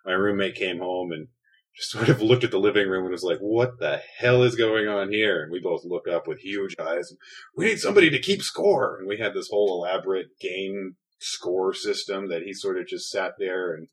my 0.06 0.12
roommate 0.12 0.54
came 0.54 0.78
home 0.78 1.12
and 1.12 1.28
just 1.76 1.90
sort 1.92 2.08
of 2.08 2.22
looked 2.22 2.44
at 2.44 2.50
the 2.50 2.58
living 2.58 2.88
room 2.88 3.04
and 3.04 3.12
was 3.12 3.22
like, 3.22 3.38
"What 3.38 3.78
the 3.78 4.00
hell 4.18 4.42
is 4.42 4.54
going 4.54 4.88
on 4.88 5.12
here?" 5.12 5.42
And 5.42 5.52
we 5.52 5.60
both 5.60 5.84
look 5.84 6.08
up 6.08 6.26
with 6.26 6.40
huge 6.40 6.74
eyes. 6.80 7.12
We 7.56 7.66
need 7.66 7.78
somebody 7.78 8.10
to 8.10 8.18
keep 8.18 8.42
score, 8.42 8.98
and 8.98 9.08
we 9.08 9.18
had 9.18 9.34
this 9.34 9.48
whole 9.50 9.84
elaborate 9.84 10.38
game 10.40 10.96
score 11.20 11.74
system 11.74 12.28
that 12.28 12.42
he 12.42 12.52
sort 12.52 12.78
of 12.78 12.86
just 12.86 13.10
sat 13.10 13.32
there 13.38 13.74
and 13.74 13.88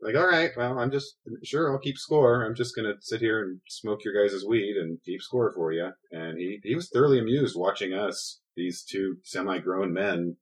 like, 0.00 0.14
all 0.14 0.26
right, 0.26 0.50
well, 0.56 0.78
I'm 0.78 0.90
just 0.90 1.16
sure 1.42 1.72
I'll 1.72 1.78
keep 1.78 1.98
score. 1.98 2.44
I'm 2.44 2.54
just 2.54 2.74
gonna 2.76 2.94
sit 3.00 3.20
here 3.20 3.42
and 3.42 3.60
smoke 3.68 4.00
your 4.04 4.14
guys' 4.14 4.44
weed 4.46 4.76
and 4.76 4.98
keep 5.04 5.20
score 5.20 5.52
for 5.54 5.72
you. 5.72 5.90
And 6.12 6.38
he 6.38 6.60
he 6.62 6.74
was 6.74 6.88
thoroughly 6.88 7.18
amused 7.18 7.56
watching 7.56 7.92
us, 7.92 8.40
these 8.56 8.84
two 8.84 9.16
semi-grown 9.24 9.92
men, 9.92 10.36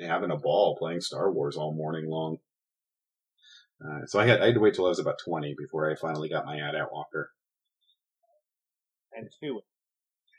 having 0.00 0.30
a 0.30 0.36
ball 0.36 0.76
playing 0.78 1.00
Star 1.00 1.30
Wars 1.32 1.56
all 1.56 1.74
morning 1.74 2.08
long. 2.08 2.38
Uh, 3.84 4.06
so 4.06 4.18
I 4.18 4.26
had 4.26 4.40
I 4.40 4.46
had 4.46 4.54
to 4.54 4.60
wait 4.60 4.74
till 4.74 4.86
I 4.86 4.90
was 4.90 4.98
about 4.98 5.18
20 5.24 5.54
before 5.56 5.90
I 5.90 5.94
finally 5.94 6.28
got 6.28 6.46
my 6.46 6.56
AT-AT 6.58 6.92
walker. 6.92 7.30
And 9.12 9.28
two. 9.40 9.60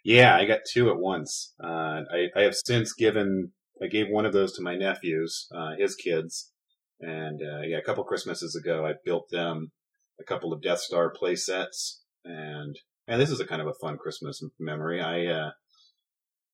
Yeah, 0.04 0.36
I 0.36 0.46
got 0.46 0.60
two 0.72 0.90
at 0.90 1.00
once. 1.00 1.54
Uh, 1.62 2.02
I, 2.12 2.28
I 2.36 2.42
have 2.42 2.56
since 2.56 2.94
given, 2.94 3.52
I 3.82 3.88
gave 3.88 4.08
one 4.10 4.26
of 4.26 4.34
those 4.34 4.54
to 4.54 4.62
my 4.62 4.76
nephews, 4.76 5.48
uh, 5.54 5.72
his 5.78 5.96
kids. 5.96 6.52
And, 7.00 7.42
uh, 7.42 7.62
yeah, 7.62 7.78
a 7.78 7.84
couple 7.84 8.04
Christmases 8.04 8.56
ago, 8.56 8.86
I 8.86 8.94
built 9.06 9.30
them 9.30 9.72
a 10.20 10.24
couple 10.24 10.52
of 10.52 10.62
Death 10.62 10.80
Star 10.80 11.10
play 11.12 11.36
sets. 11.36 12.04
And, 12.26 12.78
and 13.08 13.22
this 13.22 13.30
is 13.30 13.40
a 13.40 13.46
kind 13.46 13.62
of 13.62 13.68
a 13.68 13.74
fun 13.80 13.98
Christmas 13.98 14.42
memory. 14.60 15.00
I, 15.02 15.26
uh, 15.28 15.52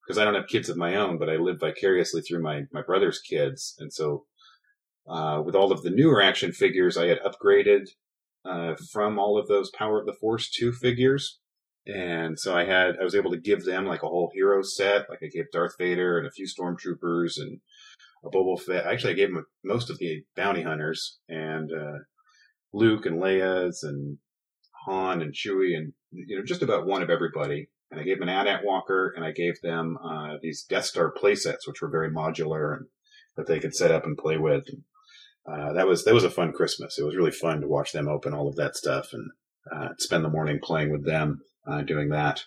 cause 0.07 0.17
I 0.17 0.25
don't 0.25 0.35
have 0.35 0.47
kids 0.47 0.69
of 0.69 0.77
my 0.77 0.95
own, 0.95 1.17
but 1.17 1.29
I 1.29 1.35
live 1.35 1.59
vicariously 1.59 2.21
through 2.21 2.41
my, 2.41 2.63
my 2.71 2.81
brother's 2.81 3.19
kids. 3.19 3.75
And 3.79 3.93
so, 3.93 4.25
uh, 5.07 5.41
with 5.45 5.55
all 5.55 5.71
of 5.71 5.81
the 5.81 5.89
newer 5.89 6.21
action 6.21 6.51
figures, 6.51 6.97
I 6.97 7.07
had 7.07 7.19
upgraded, 7.19 7.87
uh, 8.45 8.75
from 8.91 9.19
all 9.19 9.37
of 9.37 9.47
those 9.47 9.71
Power 9.71 9.99
of 9.99 10.05
the 10.05 10.13
Force 10.13 10.49
2 10.49 10.71
figures. 10.73 11.39
And 11.85 12.39
so 12.39 12.55
I 12.55 12.65
had, 12.65 12.95
I 12.99 13.03
was 13.03 13.15
able 13.15 13.31
to 13.31 13.39
give 13.39 13.65
them 13.65 13.85
like 13.85 14.03
a 14.03 14.07
whole 14.07 14.31
hero 14.33 14.61
set. 14.61 15.09
Like 15.09 15.19
I 15.21 15.27
gave 15.27 15.51
Darth 15.51 15.75
Vader 15.77 16.17
and 16.17 16.27
a 16.27 16.31
few 16.31 16.45
stormtroopers 16.47 17.37
and 17.37 17.59
a 18.23 18.29
Boba 18.29 18.59
Fett. 18.61 18.85
Actually, 18.85 19.13
I 19.13 19.17
gave 19.17 19.33
them 19.33 19.45
most 19.63 19.89
of 19.89 19.97
the 19.97 20.23
bounty 20.35 20.61
hunters 20.61 21.19
and, 21.27 21.69
uh, 21.71 21.99
Luke 22.73 23.05
and 23.05 23.21
Leia's 23.21 23.83
and 23.83 24.17
Han 24.85 25.21
and 25.21 25.33
Chewie 25.33 25.75
and, 25.75 25.93
you 26.11 26.37
know, 26.37 26.43
just 26.43 26.61
about 26.61 26.85
one 26.85 27.01
of 27.03 27.09
everybody. 27.09 27.69
And 27.91 27.99
I 27.99 28.03
gave 28.03 28.19
them 28.19 28.27
an 28.27 28.35
AT-AT 28.35 28.65
walker 28.65 29.13
and 29.15 29.23
I 29.23 29.31
gave 29.31 29.61
them, 29.61 29.97
uh, 30.03 30.37
these 30.41 30.65
Death 30.67 30.85
Star 30.85 31.13
playsets, 31.13 31.67
which 31.67 31.81
were 31.81 31.89
very 31.89 32.09
modular 32.09 32.75
and 32.75 32.87
that 33.35 33.47
they 33.47 33.59
could 33.59 33.75
set 33.75 33.91
up 33.91 34.05
and 34.05 34.17
play 34.17 34.37
with. 34.37 34.63
And, 34.67 34.83
uh, 35.45 35.73
that 35.73 35.87
was, 35.87 36.03
that 36.05 36.13
was 36.13 36.23
a 36.23 36.31
fun 36.31 36.53
Christmas. 36.53 36.97
It 36.97 37.03
was 37.03 37.15
really 37.15 37.31
fun 37.31 37.61
to 37.61 37.67
watch 37.67 37.91
them 37.91 38.07
open 38.07 38.33
all 38.33 38.47
of 38.47 38.55
that 38.55 38.75
stuff 38.75 39.09
and, 39.13 39.29
uh, 39.71 39.89
spend 39.99 40.25
the 40.25 40.29
morning 40.29 40.59
playing 40.61 40.91
with 40.91 41.05
them 41.05 41.41
uh, 41.67 41.81
doing 41.81 42.09
that. 42.09 42.43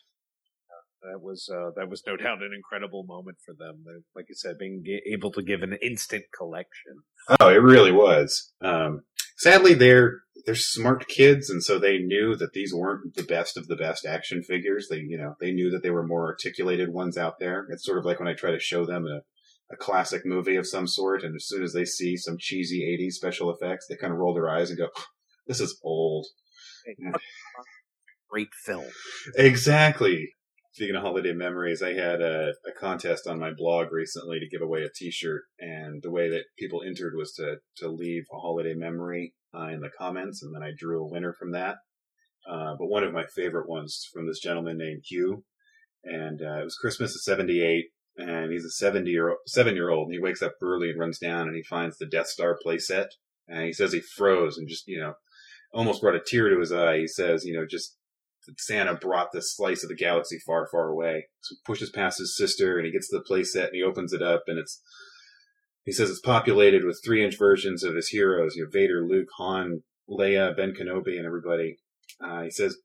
That 1.11 1.23
was 1.23 1.49
uh, 1.53 1.71
that 1.77 1.89
was 1.89 2.03
no 2.07 2.17
doubt 2.17 2.43
an 2.43 2.53
incredible 2.55 3.05
moment 3.07 3.39
for 3.45 3.55
them. 3.55 3.85
Like 4.15 4.27
you 4.29 4.35
said, 4.35 4.59
being 4.59 4.85
able 5.11 5.31
to 5.33 5.43
give 5.43 5.63
an 5.63 5.79
instant 5.83 6.25
collection. 6.37 7.03
Oh, 7.41 7.49
it 7.49 7.63
really 7.63 7.93
was. 7.93 8.53
Um, 8.61 9.03
sadly, 9.39 9.75
they're 9.75 10.21
they're 10.45 10.55
smart 10.55 11.09
kids, 11.09 11.51
and 11.51 11.63
so 11.63 11.79
they 11.79 11.99
knew 11.99 12.37
that 12.37 12.53
these 12.53 12.73
weren't 12.75 13.15
the 13.15 13.23
best 13.23 13.57
of 13.57 13.69
the 13.69 13.77
best 13.77 14.07
action 14.07 14.43
figures. 14.43 14.89
They, 14.91 14.99
you 14.99 15.19
know, 15.19 15.35
they 15.41 15.53
knew 15.53 15.71
that 15.71 15.83
they 15.83 15.91
were 15.91 16.07
more 16.07 16.27
articulated 16.27 16.93
ones 16.93 17.17
out 17.17 17.39
there. 17.39 17.67
It's 17.71 17.85
sort 17.85 17.99
of 17.99 18.05
like 18.05 18.19
when 18.19 18.29
I 18.29 18.35
try 18.35 18.51
to 18.51 18.61
show 18.61 18.85
them 18.85 19.07
a 19.07 19.21
a 19.69 19.77
classic 19.77 20.23
movie 20.25 20.55
of 20.57 20.67
some 20.67 20.87
sort, 20.87 21.25
and 21.25 21.35
as 21.35 21.47
soon 21.49 21.65
as 21.65 21.73
they 21.73 21.85
see 21.85 22.17
some 22.17 22.37
cheesy 22.39 22.83
'80s 22.83 23.13
special 23.13 23.51
effects, 23.51 23.87
they 23.89 23.97
kind 23.97 24.13
of 24.13 24.19
roll 24.19 24.35
their 24.35 24.49
eyes 24.49 24.71
and 24.71 24.79
go, 24.79 24.89
"This 25.47 25.61
is 25.61 25.79
old." 25.83 26.27
Great 28.31 28.49
film. 28.65 28.87
Exactly. 29.37 30.29
Speaking 30.77 30.97
of 30.97 31.05
holiday 31.05 31.33
memories, 31.33 31.83
I 31.83 31.95
had 31.95 32.21
a, 32.21 32.53
a 32.67 32.73
contest 32.79 33.27
on 33.27 33.39
my 33.39 33.51
blog 33.51 33.93
recently 33.93 34.39
to 34.39 34.47
give 34.47 34.61
away 34.61 34.83
a 34.83 34.91
T-shirt, 34.95 35.45
and 35.59 36.03
the 36.03 36.11
way 36.11 36.29
that 36.29 36.45
people 36.59 36.83
entered 36.83 37.15
was 37.17 37.33
to 37.37 37.57
to 37.79 37.89
leave 37.89 38.25
a 38.31 38.39
holiday 38.39 38.75
memory 38.75 39.33
uh, 39.55 39.69
in 39.69 39.81
the 39.81 39.89
comments, 39.89 40.43
and 40.43 40.55
then 40.55 40.63
I 40.63 40.73
drew 40.77 41.03
a 41.03 41.09
winner 41.09 41.33
from 41.33 41.53
that. 41.53 41.77
Uh, 42.47 42.75
but 42.79 42.89
one 42.89 43.05
of 43.05 43.15
my 43.15 43.25
favorite 43.25 43.71
ones 43.71 44.07
from 44.13 44.27
this 44.27 44.39
gentleman 44.39 44.77
named 44.77 45.05
Hugh, 45.09 45.45
and 46.05 46.43
uh, 46.43 46.61
it 46.61 46.65
was 46.65 46.77
Christmas 46.77 47.15
of 47.15 47.23
'78, 47.23 47.87
and 48.19 48.53
he's 48.53 48.67
a 48.67 48.71
70 48.71 49.11
year 49.11 49.35
seven 49.47 49.77
year 49.77 49.89
old, 49.89 50.09
and 50.09 50.15
he 50.15 50.21
wakes 50.21 50.43
up 50.43 50.57
early 50.61 50.91
and 50.91 51.01
runs 51.01 51.19
down, 51.19 51.49
and 51.49 51.57
he 51.57 51.63
finds 51.63 51.97
the 51.97 52.05
Death 52.05 52.27
Star 52.27 52.59
playset, 52.63 53.09
and 53.49 53.65
he 53.65 53.73
says 53.73 53.95
he 53.95 54.01
froze 54.01 54.59
and 54.59 54.69
just 54.69 54.87
you 54.87 55.01
know 55.01 55.15
almost 55.73 56.03
brought 56.03 56.17
a 56.17 56.21
tear 56.21 56.51
to 56.51 56.61
his 56.61 56.71
eye. 56.71 56.99
He 56.99 57.09
says, 57.09 57.47
you 57.47 57.57
know, 57.59 57.65
just 57.67 57.97
Santa 58.59 58.95
brought 58.95 59.33
this 59.33 59.55
slice 59.55 59.83
of 59.83 59.89
the 59.89 59.95
galaxy 59.95 60.39
far, 60.47 60.69
far 60.71 60.89
away. 60.89 61.27
So 61.41 61.55
he 61.55 61.61
pushes 61.65 61.91
past 61.91 62.19
his 62.19 62.37
sister 62.37 62.77
and 62.77 62.87
he 62.87 62.93
gets 62.93 63.09
to 63.11 63.19
the 63.19 63.25
playset 63.25 63.69
and 63.69 63.77
he 63.77 63.83
opens 63.83 64.13
it 64.13 64.23
up 64.23 64.45
and 64.47 64.59
it's, 64.59 64.81
he 65.85 65.93
says 65.93 66.11
it's 66.11 66.21
populated 66.21 66.85
with 66.85 67.01
three 67.05 67.25
inch 67.25 67.39
versions 67.39 67.85
of 67.85 67.95
his 67.95 68.09
heroes, 68.09 68.57
you 68.57 68.65
know, 68.65 68.71
Vader, 68.73 69.07
Luke, 69.07 69.29
Han, 69.39 69.83
Leia, 70.09 70.57
Ben 70.57 70.73
Kenobi, 70.73 71.17
and 71.17 71.27
everybody. 71.27 71.79
Uh, 72.21 72.43
he 72.43 72.51
says, 72.51 72.77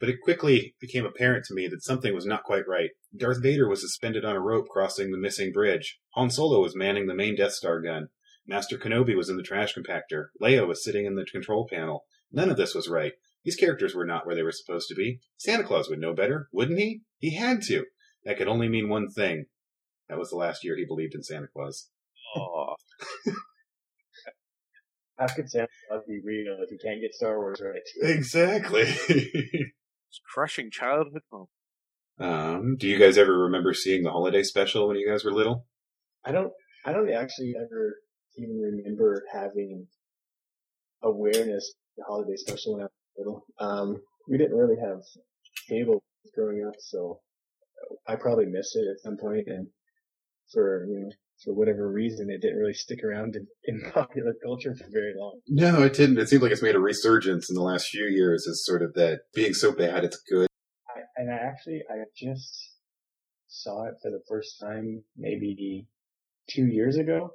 but 0.00 0.08
it 0.08 0.22
quickly 0.22 0.74
became 0.80 1.04
apparent 1.04 1.44
to 1.46 1.54
me 1.54 1.66
that 1.68 1.82
something 1.82 2.14
was 2.14 2.26
not 2.26 2.44
quite 2.44 2.68
right. 2.68 2.90
Darth 3.16 3.42
Vader 3.42 3.68
was 3.68 3.80
suspended 3.80 4.24
on 4.24 4.36
a 4.36 4.40
rope 4.40 4.68
crossing 4.68 5.10
the 5.10 5.18
missing 5.18 5.52
bridge. 5.52 5.98
Han 6.10 6.30
Solo 6.30 6.60
was 6.60 6.76
manning 6.76 7.06
the 7.06 7.14
main 7.14 7.34
Death 7.34 7.52
Star 7.52 7.80
gun. 7.80 8.08
Master 8.46 8.78
Kenobi 8.78 9.16
was 9.16 9.28
in 9.28 9.36
the 9.36 9.42
trash 9.42 9.74
compactor. 9.74 10.26
Leia 10.40 10.66
was 10.66 10.82
sitting 10.82 11.04
in 11.04 11.16
the 11.16 11.24
control 11.24 11.66
panel. 11.68 12.04
None 12.30 12.50
of 12.50 12.56
this 12.56 12.74
was 12.74 12.88
right. 12.88 13.12
These 13.48 13.56
characters 13.56 13.94
were 13.94 14.04
not 14.04 14.26
where 14.26 14.34
they 14.36 14.42
were 14.42 14.52
supposed 14.52 14.88
to 14.88 14.94
be. 14.94 15.20
Santa 15.38 15.64
Claus 15.64 15.88
would 15.88 16.00
know 16.00 16.12
better, 16.12 16.50
wouldn't 16.52 16.78
he? 16.78 17.00
He 17.16 17.34
had 17.34 17.62
to. 17.62 17.86
That 18.26 18.36
could 18.36 18.46
only 18.46 18.68
mean 18.68 18.90
one 18.90 19.08
thing. 19.08 19.46
That 20.10 20.18
was 20.18 20.28
the 20.28 20.36
last 20.36 20.64
year 20.64 20.76
he 20.76 20.84
believed 20.84 21.14
in 21.14 21.22
Santa 21.22 21.46
Claus. 21.50 21.88
Oh, 22.36 22.74
How 25.18 25.28
could 25.28 25.48
Santa 25.48 25.68
Claus 25.88 26.02
be 26.06 26.20
real 26.22 26.58
if 26.60 26.68
he 26.68 26.76
can't 26.76 27.00
get 27.00 27.14
Star 27.14 27.38
Wars 27.38 27.62
right? 27.64 27.80
Exactly. 28.02 28.82
it's 29.08 30.20
crushing 30.30 30.70
childhood 30.70 31.22
moment. 31.32 31.48
um, 32.20 32.76
do 32.76 32.86
you 32.86 32.98
guys 32.98 33.16
ever 33.16 33.32
remember 33.32 33.72
seeing 33.72 34.02
the 34.02 34.10
holiday 34.10 34.42
special 34.42 34.88
when 34.88 34.98
you 34.98 35.08
guys 35.08 35.24
were 35.24 35.32
little? 35.32 35.64
I 36.22 36.32
don't. 36.32 36.52
I 36.84 36.92
don't 36.92 37.10
actually 37.10 37.54
ever 37.56 37.96
even 38.36 38.60
remember 38.60 39.24
having 39.32 39.86
awareness 41.00 41.70
of 41.70 41.96
the 41.96 42.04
holiday 42.04 42.36
special 42.36 42.74
when 42.74 42.82
I 42.82 42.84
was 42.84 42.92
little. 43.18 43.44
Um, 43.58 43.96
we 44.28 44.38
didn't 44.38 44.56
really 44.56 44.76
have 44.80 45.00
cable 45.68 46.02
growing 46.34 46.64
up, 46.66 46.74
so 46.78 47.20
I 48.06 48.16
probably 48.16 48.46
missed 48.46 48.76
it 48.76 48.86
at 48.90 49.00
some 49.02 49.16
point, 49.16 49.46
and 49.46 49.68
for 50.52 50.86
you 50.88 51.00
know 51.00 51.10
for 51.44 51.54
whatever 51.54 51.90
reason, 51.90 52.30
it 52.30 52.40
didn't 52.40 52.58
really 52.58 52.74
stick 52.74 52.98
around 53.04 53.36
in, 53.36 53.46
in 53.64 53.90
popular 53.92 54.34
culture 54.44 54.74
for 54.74 54.86
very 54.90 55.14
long. 55.16 55.40
No, 55.48 55.82
it 55.82 55.94
didn't. 55.94 56.18
It 56.18 56.28
seems 56.28 56.42
like 56.42 56.52
it's 56.52 56.62
made 56.62 56.74
a 56.74 56.80
resurgence 56.80 57.48
in 57.48 57.54
the 57.54 57.62
last 57.62 57.88
few 57.88 58.06
years 58.06 58.46
as 58.48 58.64
sort 58.64 58.82
of 58.82 58.94
that 58.94 59.20
being 59.34 59.54
so 59.54 59.72
bad 59.72 60.04
it's 60.04 60.20
good. 60.30 60.48
I, 60.88 61.00
and 61.16 61.30
I 61.30 61.36
actually 61.36 61.82
I 61.90 61.96
just 62.16 62.72
saw 63.46 63.86
it 63.86 63.94
for 64.02 64.10
the 64.10 64.22
first 64.28 64.60
time 64.60 65.04
maybe 65.16 65.86
two 66.50 66.66
years 66.66 66.96
ago. 66.96 67.30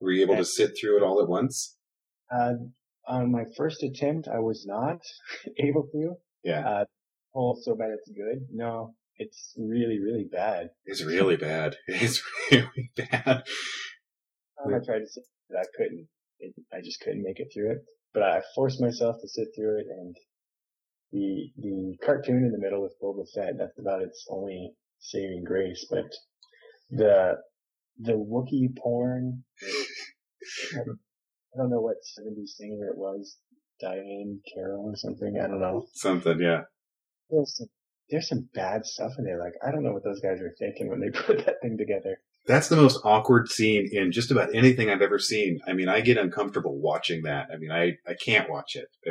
Were 0.00 0.10
you 0.10 0.22
able 0.22 0.36
to 0.36 0.44
sit 0.44 0.72
through 0.80 0.96
it 0.96 1.02
all 1.04 1.22
at 1.22 1.28
once? 1.28 1.76
Uh, 2.34 2.54
on 3.06 3.32
my 3.32 3.44
first 3.56 3.82
attempt, 3.82 4.28
I 4.28 4.38
was 4.38 4.64
not 4.66 5.00
able 5.58 5.88
to. 5.92 6.14
Yeah. 6.44 6.68
Uh, 6.68 6.84
oh, 7.34 7.56
so 7.60 7.74
bad 7.74 7.90
it's 7.90 8.10
good. 8.10 8.46
No, 8.52 8.94
it's 9.16 9.54
really, 9.56 9.98
really 10.00 10.28
bad. 10.30 10.70
It's 10.84 11.02
really 11.02 11.36
bad. 11.36 11.76
It's 11.88 12.22
really 12.50 12.90
bad. 12.96 13.44
Um, 14.64 14.74
I 14.74 14.84
tried 14.84 15.00
to 15.00 15.08
sit, 15.08 15.24
but 15.48 15.58
I 15.58 15.64
couldn't. 15.76 16.08
It, 16.38 16.54
I 16.72 16.80
just 16.82 17.00
couldn't 17.00 17.22
make 17.22 17.40
it 17.40 17.48
through 17.52 17.72
it. 17.72 17.78
But 18.14 18.24
I 18.24 18.42
forced 18.54 18.80
myself 18.80 19.16
to 19.20 19.28
sit 19.28 19.48
through 19.56 19.78
it, 19.80 19.86
and 19.88 20.16
the 21.12 21.50
the 21.56 21.96
cartoon 22.04 22.44
in 22.44 22.52
the 22.52 22.58
middle 22.58 22.82
with 22.82 22.94
Boba 23.02 23.24
Fett. 23.34 23.58
That's 23.58 23.78
about 23.78 24.02
its 24.02 24.26
only 24.28 24.72
saving 24.98 25.44
grace. 25.44 25.86
But 25.90 26.10
the 26.90 27.36
the 27.98 28.12
Wookiee 28.12 28.76
porn. 28.76 29.44
I 31.54 31.58
don't 31.58 31.70
know 31.70 31.80
what 31.80 31.96
70s 32.18 32.50
singer 32.56 32.88
it 32.88 32.96
was. 32.96 33.36
Diahann 33.82 34.38
Carroll 34.54 34.86
or 34.86 34.96
something. 34.96 35.40
I 35.42 35.48
don't 35.48 35.60
know. 35.60 35.86
Something, 35.94 36.40
yeah. 36.40 36.62
There's 37.30 37.56
some, 37.56 37.66
there's 38.10 38.28
some 38.28 38.48
bad 38.54 38.86
stuff 38.86 39.12
in 39.18 39.24
there. 39.24 39.38
Like, 39.38 39.54
I 39.66 39.72
don't 39.72 39.82
know 39.82 39.92
what 39.92 40.04
those 40.04 40.20
guys 40.20 40.38
were 40.40 40.54
thinking 40.58 40.88
when 40.88 41.00
they 41.00 41.10
put 41.26 41.44
that 41.44 41.56
thing 41.62 41.76
together. 41.76 42.18
That's 42.46 42.68
the 42.68 42.76
most 42.76 43.00
awkward 43.04 43.48
scene 43.48 43.88
in 43.92 44.10
just 44.10 44.30
about 44.30 44.54
anything 44.54 44.90
I've 44.90 45.02
ever 45.02 45.18
seen. 45.18 45.60
I 45.66 45.74
mean, 45.74 45.88
I 45.88 46.00
get 46.00 46.18
uncomfortable 46.18 46.80
watching 46.80 47.22
that. 47.22 47.48
I 47.52 47.56
mean, 47.56 47.70
I, 47.70 47.92
I 48.06 48.14
can't 48.14 48.50
watch 48.50 48.74
it. 48.74 48.88
I, 49.06 49.10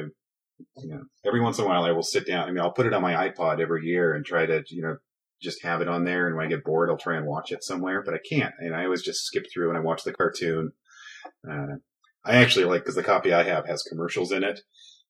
you 0.77 0.89
know, 0.89 1.03
every 1.25 1.41
once 1.41 1.57
in 1.57 1.63
a 1.63 1.67
while 1.67 1.83
I 1.83 1.91
will 1.91 2.03
sit 2.03 2.27
down. 2.27 2.47
I 2.47 2.51
mean, 2.51 2.59
I'll 2.59 2.73
put 2.73 2.85
it 2.85 2.93
on 2.93 3.01
my 3.01 3.29
iPod 3.29 3.61
every 3.61 3.85
year 3.85 4.13
and 4.13 4.25
try 4.25 4.45
to, 4.45 4.63
you 4.67 4.81
know, 4.81 4.97
just 5.41 5.63
have 5.63 5.81
it 5.81 5.87
on 5.87 6.03
there. 6.03 6.27
And 6.27 6.35
when 6.35 6.45
I 6.45 6.49
get 6.49 6.63
bored, 6.63 6.89
I'll 6.89 6.97
try 6.97 7.17
and 7.17 7.25
watch 7.25 7.51
it 7.51 7.63
somewhere, 7.63 8.03
but 8.03 8.13
I 8.13 8.19
can't. 8.29 8.53
And 8.59 8.75
I 8.75 8.83
always 8.83 9.01
just 9.01 9.25
skip 9.25 9.45
through 9.51 9.69
and 9.69 9.77
I 9.77 9.81
watch 9.81 10.03
the 10.03 10.13
cartoon. 10.13 10.71
Uh, 11.49 11.77
I 12.24 12.38
actually 12.38 12.65
like, 12.65 12.86
cause 12.86 12.95
the 12.95 13.03
copy 13.03 13.34
I 13.34 13.43
have 13.43 13.67
has 13.67 13.84
commercials 13.84 14.32
in 14.32 14.43
it. 14.43 14.61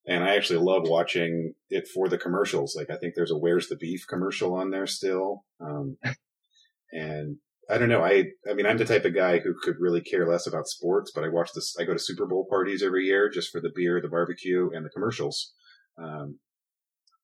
And 0.08 0.24
I 0.24 0.36
actually 0.36 0.60
love 0.60 0.84
watching 0.86 1.54
it 1.70 1.88
for 1.94 2.10
the 2.10 2.18
commercials. 2.18 2.76
Like 2.76 2.90
I 2.90 2.98
think 2.98 3.14
there's 3.16 3.32
a 3.32 3.38
Where's 3.38 3.68
the 3.68 3.76
Beef 3.76 4.06
commercial 4.10 4.56
on 4.56 4.72
there 4.72 4.88
still. 4.88 5.46
Um, 5.60 5.98
and 6.92 7.38
I 7.70 7.78
don't 7.78 7.90
know. 7.90 8.04
I, 8.04 8.26
I 8.50 8.54
mean, 8.54 8.66
I'm 8.66 8.78
the 8.78 8.86
type 8.86 9.06
of 9.06 9.16
guy 9.16 9.40
who 9.40 9.54
could 9.62 9.76
really 9.80 10.02
care 10.02 10.28
less 10.28 10.48
about 10.48 10.68
sports, 10.68 11.12
but 11.14 11.24
I 11.24 11.30
watch 11.30 11.52
this, 11.54 11.76
I 11.80 11.84
go 11.84 11.94
to 11.94 12.00
Super 12.00 12.26
Bowl 12.26 12.48
parties 12.50 12.84
every 12.84 13.06
year 13.06 13.30
just 13.30 13.52
for 13.52 13.62
the 13.62 13.72
beer, 13.74 14.02
the 14.02 14.10
barbecue, 14.10 14.70
and 14.74 14.86
the 14.86 14.90
commercials. 14.90 15.54
Um, 16.02 16.40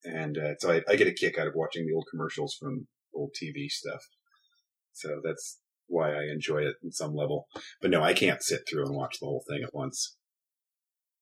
and 0.04 0.38
uh, 0.38 0.56
so 0.60 0.72
I, 0.72 0.82
I 0.88 0.96
get 0.96 1.08
a 1.08 1.14
kick 1.14 1.38
out 1.38 1.48
of 1.48 1.54
watching 1.56 1.86
the 1.86 1.94
old 1.94 2.06
commercials 2.10 2.56
from 2.60 2.88
old 3.14 3.32
TV 3.42 3.70
stuff. 3.70 4.02
So 4.94 5.20
that's 5.24 5.60
why 5.88 6.14
I 6.14 6.26
enjoy 6.32 6.60
it 6.60 6.76
in 6.84 6.92
some 6.92 7.16
level. 7.16 7.48
But 7.82 7.92
no, 7.92 8.04
I 8.04 8.14
can't 8.14 8.44
sit 8.44 8.62
through 8.70 8.86
and 8.86 8.96
watch 8.96 9.20
the 9.20 9.26
whole 9.26 9.44
thing 9.50 9.64
at 9.64 9.74
once. 9.74 10.16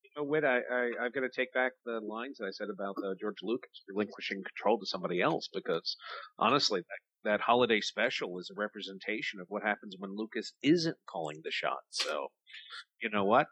You 0.02 0.10
know, 0.16 0.24
Whit, 0.24 0.44
I, 0.44 0.58
I, 0.58 0.90
I'm 1.00 1.12
going 1.12 1.28
to 1.28 1.34
take 1.34 1.52
back 1.52 1.72
the 1.84 2.00
lines 2.00 2.38
that 2.38 2.46
I 2.46 2.50
said 2.50 2.68
about 2.72 2.96
uh, 3.04 3.14
George 3.20 3.38
Lucas 3.42 3.82
relinquishing 3.88 4.42
control 4.42 4.78
to 4.78 4.86
somebody 4.86 5.20
else 5.20 5.48
because 5.52 5.96
honestly, 6.38 6.80
that, 6.80 7.30
that 7.30 7.40
holiday 7.40 7.80
special 7.80 8.38
is 8.38 8.50
a 8.50 8.60
representation 8.60 9.40
of 9.40 9.46
what 9.48 9.62
happens 9.62 9.96
when 9.98 10.16
Lucas 10.16 10.52
isn't 10.62 10.96
calling 11.08 11.40
the 11.42 11.50
shots. 11.50 11.80
So, 11.90 12.28
you 13.02 13.10
know 13.10 13.24
what? 13.24 13.46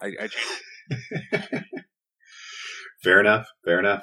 I, 0.00 0.12
I 0.20 0.28
fair 3.02 3.20
enough. 3.20 3.46
Fair 3.64 3.80
enough. 3.80 4.02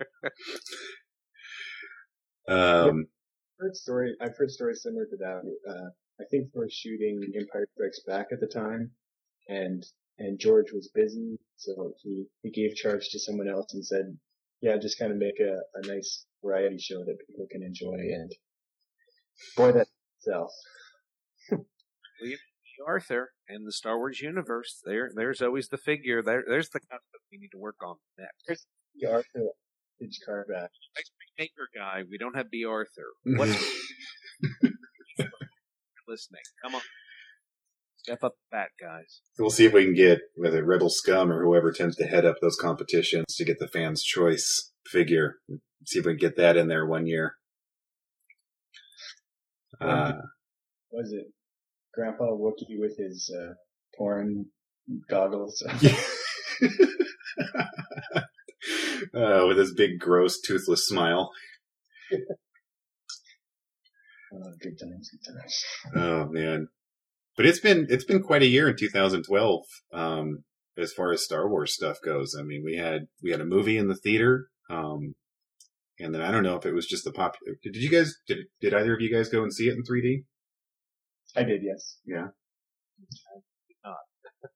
um, 2.48 3.06
heard 3.58 3.76
story. 3.76 4.14
I've 4.20 4.36
heard 4.36 4.50
stories 4.50 4.82
similar 4.82 5.06
to 5.06 5.16
that. 5.16 5.42
Uh, 5.68 5.88
I 6.20 6.24
think 6.30 6.52
they 6.52 6.58
were 6.58 6.68
shooting 6.70 7.20
Empire 7.34 7.68
Strikes 7.74 8.00
Back 8.06 8.26
at 8.32 8.40
the 8.40 8.46
time, 8.46 8.90
and 9.48 9.84
and 10.18 10.38
George 10.38 10.72
was 10.72 10.90
busy, 10.94 11.38
so 11.56 11.92
he 12.02 12.26
he 12.42 12.50
gave 12.50 12.74
charge 12.74 13.08
to 13.10 13.18
someone 13.18 13.48
else 13.48 13.74
and 13.74 13.84
said, 13.84 14.16
"Yeah, 14.60 14.76
just 14.78 14.98
kind 14.98 15.12
of 15.12 15.18
make 15.18 15.40
a, 15.40 15.58
a 15.74 15.86
nice 15.86 16.26
variety 16.42 16.78
show 16.78 17.04
that 17.04 17.18
people 17.26 17.46
can 17.50 17.62
enjoy." 17.62 17.94
And 17.94 18.32
boy, 19.56 19.72
that 19.72 19.88
itself. 20.18 20.50
Arthur 22.86 23.32
and 23.48 23.66
the 23.66 23.72
Star 23.72 23.96
Wars 23.96 24.20
universe. 24.20 24.82
There, 24.84 25.10
there's 25.14 25.40
always 25.40 25.68
the 25.68 25.78
figure. 25.78 26.22
There, 26.22 26.44
there's 26.46 26.68
the 26.68 26.80
concept 26.80 27.24
we 27.32 27.38
need 27.38 27.50
to 27.52 27.58
work 27.58 27.76
on 27.82 27.96
next. 28.18 28.66
Arthur 29.08 29.50
Didge 30.00 30.18
Carback. 30.28 30.68
Nice 30.94 31.10
maker 31.38 31.68
guy. 31.74 32.02
We 32.10 32.18
don't 32.18 32.36
have 32.36 32.50
Bea 32.50 32.64
Arthur. 32.64 33.12
What's 33.36 33.52
listening? 36.08 36.42
Come 36.62 36.74
on, 36.74 36.82
step 37.96 38.22
up, 38.22 38.34
fat 38.50 38.68
guys. 38.80 39.20
We'll 39.38 39.50
see 39.50 39.64
if 39.66 39.72
we 39.72 39.84
can 39.84 39.94
get 39.94 40.20
whether 40.36 40.64
Rebel 40.64 40.90
Scum 40.90 41.30
or 41.30 41.44
whoever 41.44 41.72
tends 41.72 41.96
to 41.96 42.06
head 42.06 42.24
up 42.24 42.36
those 42.40 42.56
competitions 42.56 43.34
to 43.36 43.44
get 43.44 43.58
the 43.58 43.68
fans' 43.68 44.02
choice 44.02 44.72
figure. 44.86 45.36
See 45.86 45.98
if 45.98 46.06
we 46.06 46.12
can 46.12 46.18
get 46.18 46.36
that 46.36 46.56
in 46.56 46.68
there 46.68 46.86
one 46.86 47.06
year. 47.06 47.34
Uh, 49.80 50.12
Was 50.90 51.12
it 51.12 51.26
Grandpa 51.94 52.24
Wookie 52.24 52.78
with 52.78 52.96
his 52.96 53.30
uh, 53.36 53.52
porn 53.98 54.46
goggles? 55.08 55.62
uh, 59.14 59.44
with 59.46 59.58
his 59.58 59.74
big, 59.74 59.98
gross, 59.98 60.40
toothless 60.40 60.86
smile. 60.86 61.30
Uh, 64.34 64.50
good 64.60 64.78
times, 64.78 65.10
good 65.10 65.32
times. 65.32 65.64
Oh 65.94 66.26
man, 66.30 66.68
but 67.36 67.46
it's 67.46 67.60
been 67.60 67.86
it's 67.88 68.04
been 68.04 68.22
quite 68.22 68.42
a 68.42 68.46
year 68.46 68.68
in 68.68 68.76
2012 68.76 69.62
um, 69.92 70.44
as 70.76 70.92
far 70.92 71.12
as 71.12 71.24
Star 71.24 71.48
Wars 71.48 71.74
stuff 71.74 71.96
goes. 72.04 72.36
I 72.38 72.42
mean, 72.42 72.62
we 72.64 72.76
had 72.76 73.06
we 73.22 73.30
had 73.30 73.40
a 73.40 73.46
movie 73.46 73.78
in 73.78 73.88
the 73.88 73.96
theater, 73.96 74.48
um, 74.68 75.14
and 75.98 76.14
then 76.14 76.22
I 76.22 76.30
don't 76.30 76.42
know 76.42 76.56
if 76.56 76.66
it 76.66 76.74
was 76.74 76.86
just 76.86 77.04
the 77.04 77.12
pop. 77.12 77.36
Did 77.62 77.76
you 77.76 77.90
guys 77.90 78.14
did 78.26 78.38
did 78.60 78.74
either 78.74 78.94
of 78.94 79.00
you 79.00 79.14
guys 79.14 79.28
go 79.28 79.42
and 79.42 79.52
see 79.52 79.68
it 79.68 79.76
in 79.76 79.84
3D? 79.84 80.24
I 81.34 81.44
did, 81.44 81.62
yes. 81.62 81.98
Yeah. 82.04 82.28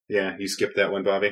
Yeah, 0.09 0.36
you 0.39 0.48
skipped 0.48 0.77
that 0.77 0.90
one, 0.90 1.05
Bobby. 1.05 1.31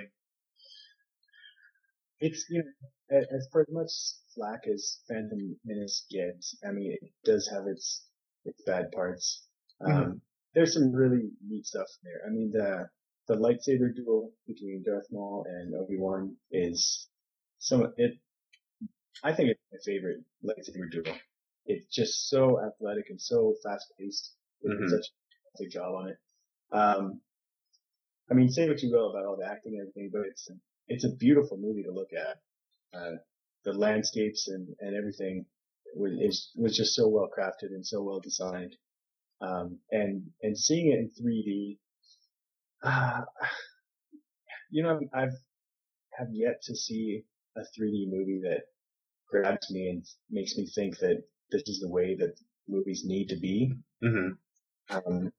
It's 2.20 2.46
you 2.48 2.62
know 2.62 2.70
as, 3.10 3.48
for 3.52 3.62
as 3.62 3.68
much 3.70 3.90
slack 4.34 4.60
as 4.72 5.00
Phantom 5.08 5.56
Menace 5.64 6.06
gets, 6.10 6.56
I 6.66 6.72
mean 6.72 6.96
it 7.00 7.10
does 7.24 7.48
have 7.52 7.66
its 7.66 8.06
its 8.44 8.62
bad 8.64 8.90
parts. 8.92 9.46
Um, 9.80 10.20
there's 10.54 10.74
some 10.74 10.92
really 10.92 11.30
neat 11.46 11.66
stuff 11.66 11.86
in 12.02 12.10
there. 12.10 12.20
I 12.26 12.30
mean 12.30 12.50
the 12.52 12.88
the 13.28 13.34
lightsaber 13.36 13.94
duel 13.94 14.32
between 14.46 14.82
Darth 14.84 15.06
Maul 15.10 15.44
and 15.48 15.74
Obi 15.74 15.98
Wan 15.98 16.36
is 16.50 17.08
some 17.58 17.92
it. 17.96 18.18
I 19.22 19.32
think 19.34 19.50
it's 19.50 19.60
my 19.72 19.78
favorite 19.84 20.24
lightsaber 20.44 20.90
duel. 20.90 21.14
It's 21.66 21.94
just 21.94 22.28
so 22.30 22.60
athletic 22.64 23.06
and 23.10 23.20
so 23.20 23.54
fast 23.62 23.92
paced. 23.98 24.32
They 24.62 24.70
did 24.70 24.80
Mhm. 24.80 24.88
such 24.90 25.06
a 25.54 25.58
good 25.64 25.70
job 25.70 25.94
on 25.94 26.08
it. 26.08 26.18
Um, 26.72 27.20
I 28.30 28.34
mean, 28.34 28.48
say 28.50 28.68
what 28.68 28.82
you 28.82 28.90
will 28.90 29.10
about 29.10 29.24
all 29.26 29.36
the 29.36 29.46
acting 29.46 29.72
and 29.74 29.82
everything, 29.82 30.10
but 30.12 30.22
it's 30.26 30.48
it's 30.88 31.04
a 31.04 31.14
beautiful 31.16 31.58
movie 31.58 31.82
to 31.82 31.92
look 31.92 32.12
at. 32.14 32.40
Uh, 32.94 33.16
the 33.64 33.72
landscapes 33.72 34.48
and, 34.48 34.68
and 34.80 34.96
everything 34.96 35.44
was 35.96 36.12
is, 36.20 36.50
was 36.56 36.76
just 36.76 36.94
so 36.94 37.08
well 37.08 37.28
crafted 37.36 37.70
and 37.70 37.86
so 37.86 38.02
well 38.02 38.20
designed. 38.20 38.76
Um, 39.40 39.78
and 39.90 40.22
and 40.42 40.58
seeing 40.58 40.92
it 40.92 40.98
in 41.00 41.10
3D, 41.24 41.78
uh, 42.84 43.22
you 44.70 44.82
know, 44.82 45.00
I've 45.14 45.34
have 46.18 46.28
yet 46.32 46.62
to 46.64 46.76
see 46.76 47.24
a 47.56 47.60
3D 47.60 48.08
movie 48.10 48.40
that 48.44 48.62
grabs 49.30 49.70
me 49.72 49.88
and 49.90 50.04
makes 50.30 50.56
me 50.56 50.66
think 50.74 50.98
that 50.98 51.22
this 51.50 51.62
is 51.68 51.80
the 51.80 51.88
way 51.88 52.16
that 52.16 52.34
movies 52.68 53.04
need 53.06 53.28
to 53.28 53.36
be. 53.36 53.72
hmm 54.02 54.30
Um, 54.90 55.32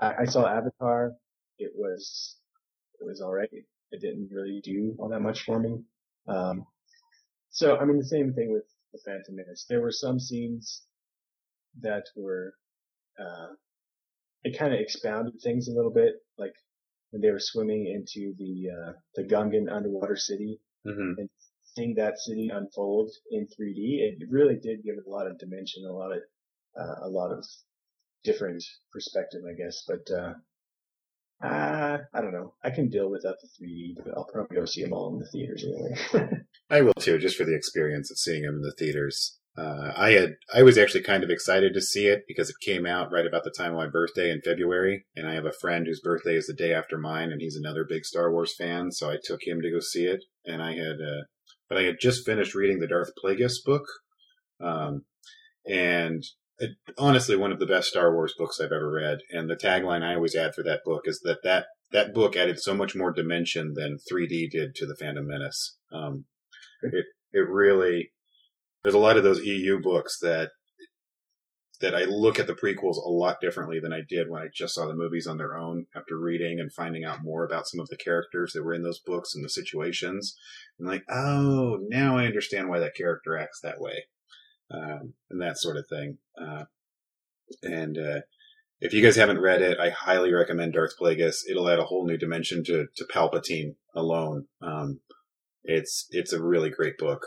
I, 0.00 0.14
I 0.22 0.24
saw 0.26 0.46
Avatar. 0.46 1.12
It 1.58 1.72
was 1.74 2.36
it 3.00 3.06
was 3.06 3.20
all 3.20 3.32
right. 3.34 3.50
It 3.92 4.00
didn't 4.00 4.30
really 4.32 4.60
do 4.64 4.96
all 4.98 5.08
that 5.10 5.20
much 5.22 5.42
for 5.44 5.58
me. 5.58 5.82
Um, 6.28 6.66
so 7.50 7.76
I 7.76 7.84
mean 7.84 7.98
the 7.98 8.04
same 8.04 8.32
thing 8.32 8.52
with 8.52 8.64
the 8.92 9.00
Phantom 9.04 9.36
Menace. 9.36 9.66
There 9.68 9.80
were 9.80 9.92
some 9.92 10.18
scenes 10.18 10.82
that 11.80 12.04
were 12.16 12.54
uh, 13.18 13.54
it 14.44 14.58
kind 14.58 14.72
of 14.72 14.80
expounded 14.80 15.34
things 15.42 15.68
a 15.68 15.72
little 15.72 15.92
bit, 15.92 16.14
like 16.38 16.54
when 17.10 17.20
they 17.22 17.30
were 17.30 17.40
swimming 17.40 17.86
into 17.86 18.34
the 18.38 18.70
uh, 18.70 18.92
the 19.16 19.24
Gungan 19.24 19.70
underwater 19.70 20.16
city 20.16 20.60
hmm 20.84 21.12
and 21.18 21.28
seeing 21.62 21.94
that 21.94 22.18
city 22.18 22.50
unfold 22.52 23.10
in 23.30 23.46
3D, 23.46 24.00
it 24.00 24.18
really 24.28 24.56
did 24.56 24.82
give 24.82 24.96
it 24.96 25.06
a 25.06 25.10
lot 25.10 25.26
of 25.26 25.38
dimension, 25.38 25.84
a 25.84 25.92
lot 25.92 26.12
of 26.12 26.18
uh, 26.80 27.06
a 27.06 27.08
lot 27.08 27.32
of 27.32 27.44
different 28.24 28.62
perspective, 28.92 29.42
I 29.48 29.54
guess. 29.54 29.84
But 29.86 30.10
uh, 31.42 31.98
I 32.12 32.20
don't 32.20 32.32
know. 32.32 32.54
I 32.62 32.70
can 32.70 32.88
deal 32.88 33.10
without 33.10 33.36
the 33.40 33.48
3D, 33.48 33.94
but 33.96 34.14
I'll 34.16 34.28
probably 34.30 34.56
go 34.56 34.66
see 34.66 34.82
them 34.82 34.92
all 34.92 35.12
in 35.12 35.18
the 35.18 35.26
theaters 35.26 35.64
anyway. 35.64 36.42
I 36.70 36.82
will 36.82 36.94
too, 36.94 37.18
just 37.18 37.36
for 37.36 37.44
the 37.44 37.54
experience 37.54 38.10
of 38.10 38.18
seeing 38.18 38.42
them 38.42 38.56
in 38.56 38.62
the 38.62 38.74
theaters. 38.78 39.38
Uh, 39.56 39.92
I 39.96 40.12
had, 40.12 40.36
I 40.54 40.62
was 40.62 40.78
actually 40.78 41.02
kind 41.02 41.24
of 41.24 41.30
excited 41.30 41.74
to 41.74 41.80
see 41.80 42.06
it 42.06 42.22
because 42.28 42.50
it 42.50 42.56
came 42.62 42.86
out 42.86 43.10
right 43.10 43.26
about 43.26 43.44
the 43.44 43.50
time 43.50 43.72
of 43.72 43.78
my 43.78 43.88
birthday 43.88 44.30
in 44.30 44.42
February, 44.42 45.06
and 45.16 45.26
I 45.26 45.34
have 45.34 45.46
a 45.46 45.52
friend 45.52 45.86
whose 45.86 46.00
birthday 46.00 46.36
is 46.36 46.46
the 46.46 46.54
day 46.54 46.72
after 46.72 46.98
mine, 46.98 47.32
and 47.32 47.40
he's 47.40 47.56
another 47.56 47.84
big 47.88 48.04
Star 48.04 48.30
Wars 48.30 48.54
fan, 48.56 48.92
so 48.92 49.10
I 49.10 49.16
took 49.22 49.40
him 49.46 49.60
to 49.62 49.70
go 49.70 49.80
see 49.80 50.04
it, 50.04 50.24
and 50.46 50.62
I 50.62 50.74
had, 50.74 51.00
uh, 51.00 51.24
but 51.68 51.78
I 51.78 51.82
had 51.82 51.96
just 52.00 52.24
finished 52.24 52.54
reading 52.54 52.78
the 52.78 52.86
Darth 52.86 53.10
Plagueis 53.22 53.64
book, 53.64 53.84
um, 54.60 55.04
and 55.66 56.22
it, 56.60 56.76
honestly, 56.98 57.36
one 57.36 57.52
of 57.52 57.58
the 57.58 57.66
best 57.66 57.88
Star 57.88 58.12
Wars 58.12 58.34
books 58.38 58.60
I've 58.60 58.72
ever 58.72 58.90
read, 58.90 59.18
and 59.30 59.48
the 59.48 59.56
tagline 59.56 60.02
I 60.02 60.14
always 60.14 60.36
add 60.36 60.54
for 60.54 60.62
that 60.64 60.80
book 60.84 61.02
is 61.06 61.20
that 61.24 61.38
that 61.42 61.66
that 61.92 62.14
book 62.14 62.36
added 62.36 62.60
so 62.60 62.74
much 62.74 62.94
more 62.94 63.12
dimension 63.12 63.72
than 63.74 63.98
3D 64.10 64.50
did 64.50 64.74
to 64.76 64.86
the 64.86 64.96
Phantom 64.96 65.26
Menace. 65.26 65.78
Um, 65.92 66.26
it 66.82 67.06
it 67.32 67.48
really 67.48 68.12
there's 68.82 68.94
a 68.94 68.98
lot 68.98 69.16
of 69.16 69.24
those 69.24 69.44
EU 69.44 69.80
books 69.80 70.18
that 70.20 70.50
that 71.80 71.94
I 71.94 72.04
look 72.04 72.38
at 72.38 72.46
the 72.46 72.54
prequels 72.54 72.98
a 72.98 73.08
lot 73.08 73.40
differently 73.40 73.80
than 73.80 73.92
I 73.92 74.02
did 74.06 74.28
when 74.28 74.42
I 74.42 74.48
just 74.54 74.74
saw 74.74 74.86
the 74.86 74.94
movies 74.94 75.26
on 75.26 75.38
their 75.38 75.56
own 75.56 75.86
after 75.96 76.18
reading 76.18 76.60
and 76.60 76.70
finding 76.70 77.04
out 77.04 77.22
more 77.22 77.42
about 77.42 77.66
some 77.66 77.80
of 77.80 77.88
the 77.88 77.96
characters 77.96 78.52
that 78.52 78.62
were 78.62 78.74
in 78.74 78.82
those 78.82 79.00
books 79.00 79.34
and 79.34 79.42
the 79.42 79.48
situations. 79.48 80.36
And 80.78 80.86
like, 80.86 81.04
oh, 81.08 81.78
now 81.88 82.18
I 82.18 82.26
understand 82.26 82.68
why 82.68 82.80
that 82.80 82.94
character 82.94 83.34
acts 83.36 83.60
that 83.62 83.80
way. 83.80 84.04
Um, 84.72 85.14
and 85.30 85.40
that 85.40 85.58
sort 85.58 85.76
of 85.76 85.86
thing. 85.88 86.18
Uh, 86.40 86.64
and, 87.62 87.98
uh, 87.98 88.20
if 88.80 88.94
you 88.94 89.02
guys 89.02 89.16
haven't 89.16 89.40
read 89.40 89.60
it, 89.60 89.78
I 89.78 89.90
highly 89.90 90.32
recommend 90.32 90.72
Darth 90.72 90.94
Plagueis. 90.98 91.40
It'll 91.48 91.68
add 91.68 91.78
a 91.78 91.84
whole 91.84 92.06
new 92.06 92.16
dimension 92.16 92.64
to, 92.64 92.86
to 92.96 93.04
Palpatine 93.04 93.74
alone. 93.94 94.46
Um, 94.62 95.00
it's, 95.64 96.06
it's 96.10 96.32
a 96.32 96.42
really 96.42 96.70
great 96.70 96.96
book. 96.96 97.26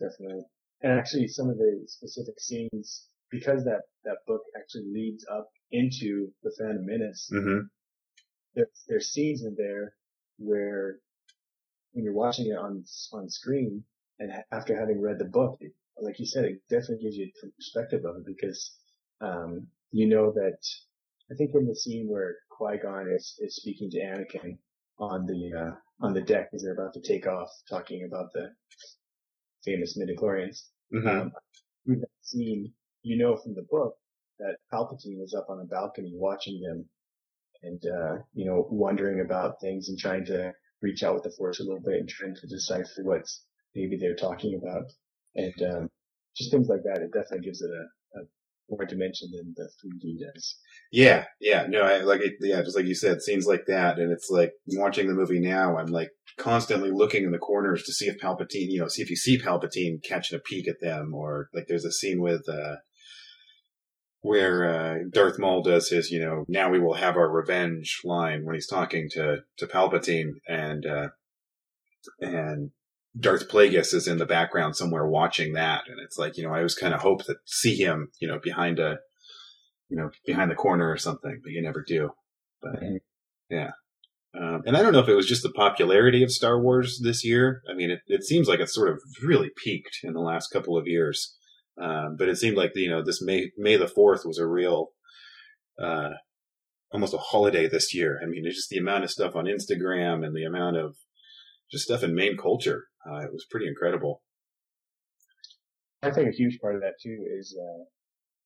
Definitely. 0.00 0.44
And 0.82 0.98
actually, 0.98 1.28
some 1.28 1.50
of 1.50 1.58
the 1.58 1.82
specific 1.86 2.40
scenes, 2.40 3.06
because 3.30 3.64
that 3.64 3.82
that 4.04 4.16
book 4.26 4.40
actually 4.58 4.86
leads 4.90 5.26
up 5.30 5.50
into 5.70 6.28
the 6.42 6.52
Phantom 6.58 6.86
Menace, 6.86 7.28
hmm 7.30 7.66
there, 8.54 8.66
there's 8.88 9.10
scenes 9.10 9.44
in 9.44 9.54
there 9.56 9.94
where 10.38 10.96
when 11.92 12.04
you're 12.04 12.14
watching 12.14 12.46
it 12.46 12.58
on 12.58 12.84
on 13.12 13.28
screen 13.28 13.84
and 14.18 14.32
after 14.52 14.78
having 14.78 15.00
read 15.00 15.18
the 15.18 15.24
book, 15.24 15.58
it, 15.60 15.72
like 15.98 16.18
you 16.18 16.26
said, 16.26 16.44
it 16.44 16.60
definitely 16.68 17.04
gives 17.04 17.16
you 17.16 17.30
a 17.42 17.46
perspective 17.56 18.04
of 18.04 18.16
it 18.16 18.26
because 18.26 18.76
um, 19.20 19.66
you 19.92 20.06
know 20.08 20.32
that 20.32 20.58
I 21.30 21.34
think 21.34 21.54
in 21.54 21.66
the 21.66 21.76
scene 21.76 22.08
where 22.08 22.36
Qui 22.50 22.78
Gon 22.78 23.10
is, 23.14 23.36
is 23.40 23.56
speaking 23.56 23.90
to 23.90 23.98
Anakin 23.98 24.58
on 24.98 25.26
the 25.26 25.58
uh, 25.58 25.74
on 26.00 26.14
the 26.14 26.22
deck 26.22 26.50
as 26.54 26.62
they're 26.62 26.74
about 26.74 26.94
to 26.94 27.00
take 27.00 27.26
off, 27.26 27.50
talking 27.68 28.04
about 28.10 28.32
the 28.34 28.50
famous 29.64 29.98
midichlorians. 29.98 30.62
hmm 30.92 31.06
Um, 31.06 31.32
that 31.86 32.08
scene, 32.22 32.72
you 33.02 33.16
know 33.18 33.36
from 33.36 33.54
the 33.54 33.66
book 33.70 33.94
that 34.38 34.56
Palpatine 34.72 35.18
was 35.20 35.34
up 35.34 35.46
on 35.50 35.60
a 35.60 35.64
balcony 35.64 36.12
watching 36.14 36.60
them 36.62 36.88
and, 37.62 37.82
uh, 37.86 38.16
you 38.34 38.46
know, 38.46 38.66
wondering 38.70 39.20
about 39.20 39.60
things 39.60 39.88
and 39.88 39.98
trying 39.98 40.24
to 40.26 40.52
reach 40.82 41.02
out 41.02 41.14
with 41.14 41.24
the 41.24 41.30
force 41.36 41.60
a 41.60 41.62
little 41.62 41.80
bit 41.80 42.00
and 42.00 42.08
trying 42.08 42.34
to 42.34 42.46
decipher 42.46 43.02
what's 43.02 43.44
maybe 43.74 43.96
they're 43.96 44.16
talking 44.16 44.58
about. 44.60 44.90
And, 45.34 45.54
um, 45.62 45.88
just 46.36 46.50
things 46.50 46.68
like 46.68 46.82
that. 46.84 47.02
It 47.02 47.12
definitely 47.12 47.44
gives 47.44 47.62
it 47.62 47.70
a, 47.70 48.20
a 48.20 48.22
more 48.70 48.84
dimension 48.84 49.28
than 49.32 49.54
the 49.56 49.64
3D 49.64 50.32
does. 50.32 50.56
Yeah, 50.92 51.24
yeah, 51.40 51.66
no, 51.68 51.82
I 51.82 51.98
like 51.98 52.20
it. 52.20 52.34
Yeah, 52.40 52.62
just 52.62 52.76
like 52.76 52.86
you 52.86 52.94
said, 52.94 53.20
scenes 53.20 53.46
like 53.46 53.66
that, 53.66 53.98
and 53.98 54.10
it's 54.10 54.30
like 54.30 54.52
watching 54.66 55.06
the 55.06 55.14
movie 55.14 55.40
now. 55.40 55.76
I'm 55.76 55.88
like 55.88 56.10
constantly 56.38 56.90
looking 56.90 57.24
in 57.24 57.32
the 57.32 57.38
corners 57.38 57.84
to 57.84 57.92
see 57.92 58.06
if 58.06 58.18
Palpatine, 58.18 58.70
you 58.70 58.80
know, 58.80 58.88
see 58.88 59.02
if 59.02 59.10
you 59.10 59.16
see 59.16 59.38
Palpatine 59.38 60.02
catching 60.02 60.36
a 60.36 60.40
peek 60.40 60.68
at 60.68 60.80
them, 60.80 61.14
or 61.14 61.48
like 61.52 61.66
there's 61.68 61.84
a 61.84 61.92
scene 61.92 62.20
with 62.20 62.48
uh 62.48 62.76
where 64.22 64.68
uh 64.68 64.98
Darth 65.12 65.38
Maul 65.38 65.62
does 65.62 65.90
his, 65.90 66.10
you 66.10 66.20
know, 66.20 66.44
now 66.48 66.70
we 66.70 66.80
will 66.80 66.94
have 66.94 67.16
our 67.16 67.30
revenge 67.30 68.00
line 68.04 68.44
when 68.44 68.54
he's 68.54 68.68
talking 68.68 69.08
to 69.12 69.38
to 69.58 69.66
Palpatine, 69.66 70.32
and 70.48 70.86
uh 70.86 71.08
and 72.20 72.70
Darth 73.18 73.48
Plagueis 73.48 73.92
is 73.92 74.06
in 74.06 74.18
the 74.18 74.26
background 74.26 74.76
somewhere 74.76 75.06
watching 75.06 75.54
that, 75.54 75.82
and 75.88 75.98
it's 76.00 76.16
like, 76.16 76.36
you 76.36 76.44
know, 76.44 76.52
I 76.52 76.58
always 76.58 76.74
kind 76.74 76.94
of 76.94 77.00
hope 77.00 77.26
that 77.26 77.38
see 77.44 77.76
him, 77.76 78.10
you 78.20 78.28
know, 78.28 78.38
behind 78.42 78.78
a 78.78 78.98
you 79.90 79.96
know, 79.96 80.10
behind 80.24 80.50
the 80.50 80.56
corner 80.56 80.90
or 80.90 80.96
something, 80.96 81.40
but 81.42 81.52
you 81.52 81.60
never 81.60 81.84
do. 81.86 82.10
But 82.62 82.80
yeah. 83.50 83.72
Um, 84.40 84.62
and 84.64 84.76
I 84.76 84.82
don't 84.82 84.92
know 84.92 85.00
if 85.00 85.08
it 85.08 85.16
was 85.16 85.26
just 85.26 85.42
the 85.42 85.50
popularity 85.50 86.22
of 86.22 86.30
Star 86.30 86.60
Wars 86.60 87.00
this 87.02 87.24
year. 87.24 87.62
I 87.68 87.74
mean, 87.74 87.90
it, 87.90 88.00
it 88.06 88.22
seems 88.22 88.46
like 88.46 88.60
it's 88.60 88.74
sort 88.74 88.88
of 88.88 89.00
really 89.22 89.50
peaked 89.62 89.98
in 90.04 90.12
the 90.12 90.20
last 90.20 90.48
couple 90.52 90.78
of 90.78 90.86
years. 90.86 91.36
Um, 91.82 92.14
but 92.16 92.28
it 92.28 92.36
seemed 92.36 92.56
like, 92.56 92.70
you 92.76 92.88
know, 92.88 93.02
this 93.02 93.20
May, 93.20 93.50
May 93.58 93.76
the 93.76 93.86
4th 93.86 94.24
was 94.24 94.38
a 94.38 94.46
real, 94.46 94.90
uh, 95.82 96.10
almost 96.92 97.14
a 97.14 97.18
holiday 97.18 97.68
this 97.68 97.92
year. 97.92 98.20
I 98.22 98.26
mean, 98.26 98.46
it's 98.46 98.56
just 98.56 98.70
the 98.70 98.78
amount 98.78 99.02
of 99.02 99.10
stuff 99.10 99.34
on 99.34 99.46
Instagram 99.46 100.24
and 100.24 100.36
the 100.36 100.44
amount 100.44 100.76
of 100.76 100.94
just 101.70 101.84
stuff 101.84 102.02
in 102.02 102.14
main 102.14 102.36
culture. 102.36 102.84
Uh, 103.06 103.20
it 103.20 103.32
was 103.32 103.46
pretty 103.50 103.66
incredible. 103.66 104.22
I 106.02 106.10
think 106.10 106.28
a 106.28 106.36
huge 106.36 106.58
part 106.60 106.76
of 106.76 106.80
that 106.80 106.94
too 107.02 107.24
is, 107.38 107.56
uh, 107.58 107.84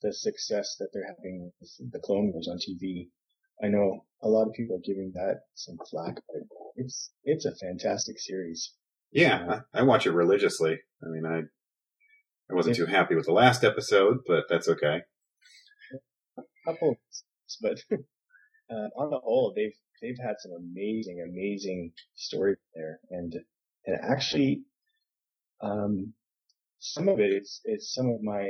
the 0.03 0.13
success 0.13 0.77
that 0.79 0.89
they're 0.93 1.07
having 1.07 1.51
with 1.61 1.93
the 1.93 2.01
Clone 2.01 2.33
Wars 2.33 2.49
on 2.51 2.59
TV. 2.59 3.09
I 3.63 3.69
know 3.69 4.05
a 4.23 4.29
lot 4.29 4.47
of 4.47 4.53
people 4.53 4.77
are 4.77 4.85
giving 4.85 5.13
that 5.15 5.43
some 5.55 5.77
flack, 5.89 6.17
but 6.17 6.43
it's, 6.77 7.13
it's 7.23 7.47
a 7.47 7.55
fantastic 7.55 8.19
series. 8.19 8.75
Yeah, 9.13 9.61
I, 9.73 9.81
I 9.81 9.83
watch 9.83 10.07
it 10.07 10.13
religiously. 10.13 10.79
I 11.03 11.07
mean, 11.09 11.25
I 11.25 11.43
I 12.51 12.55
wasn't 12.55 12.77
too 12.77 12.87
happy 12.87 13.15
with 13.15 13.27
the 13.27 13.33
last 13.33 13.65
episode, 13.65 14.19
but 14.27 14.45
that's 14.51 14.69
okay. 14.69 15.03
couple, 16.67 16.97
but 17.63 17.79
uh, 18.71 18.89
on 18.97 19.11
the 19.11 19.19
whole, 19.23 19.53
they've 19.57 19.73
they've 20.05 20.25
had 20.25 20.37
some 20.39 20.53
amazing, 20.53 21.25
amazing 21.27 21.93
stories 22.15 22.59
there, 22.75 23.01
and 23.11 23.35
and 23.87 23.99
actually, 24.03 24.63
um, 25.63 26.13
some 26.79 27.09
of 27.09 27.19
it 27.21 27.33
is 27.43 27.61
is 27.65 27.93
some 27.95 28.11
of 28.11 28.23
my 28.23 28.45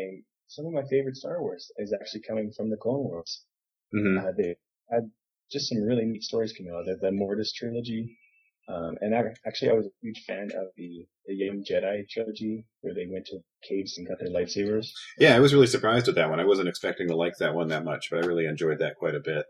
some 0.48 0.66
of 0.66 0.72
my 0.72 0.82
favorite 0.90 1.16
Star 1.16 1.40
Wars 1.40 1.70
is 1.78 1.92
actually 1.92 2.22
coming 2.22 2.50
from 2.56 2.70
the 2.70 2.76
Clone 2.76 3.04
Wars. 3.04 3.44
hmm 3.92 4.18
Uh, 4.18 4.32
they 4.36 4.56
had 4.90 5.10
just 5.50 5.68
some 5.68 5.82
really 5.82 6.04
neat 6.04 6.22
stories 6.22 6.52
coming 6.52 6.72
out. 6.74 6.84
The, 6.86 6.96
the 7.00 7.12
Mortis 7.12 7.52
trilogy. 7.52 8.18
Um, 8.66 8.96
and 9.02 9.14
I, 9.14 9.20
actually, 9.46 9.72
I 9.72 9.74
was 9.74 9.86
a 9.86 9.90
huge 10.00 10.24
fan 10.26 10.48
of 10.56 10.68
the, 10.78 11.06
the 11.26 11.34
Young 11.34 11.62
Jedi 11.68 12.08
trilogy, 12.08 12.64
where 12.80 12.94
they 12.94 13.06
went 13.06 13.26
to 13.26 13.40
caves 13.68 13.98
and 13.98 14.08
got 14.08 14.18
their 14.18 14.30
lightsabers. 14.30 14.86
Yeah, 15.18 15.36
I 15.36 15.40
was 15.40 15.52
really 15.52 15.66
surprised 15.66 16.06
with 16.06 16.16
that 16.16 16.30
one. 16.30 16.40
I 16.40 16.46
wasn't 16.46 16.68
expecting 16.68 17.08
to 17.08 17.16
like 17.16 17.36
that 17.40 17.54
one 17.54 17.68
that 17.68 17.84
much, 17.84 18.08
but 18.10 18.24
I 18.24 18.26
really 18.26 18.46
enjoyed 18.46 18.78
that 18.78 18.96
quite 18.96 19.14
a 19.14 19.20
bit. 19.20 19.44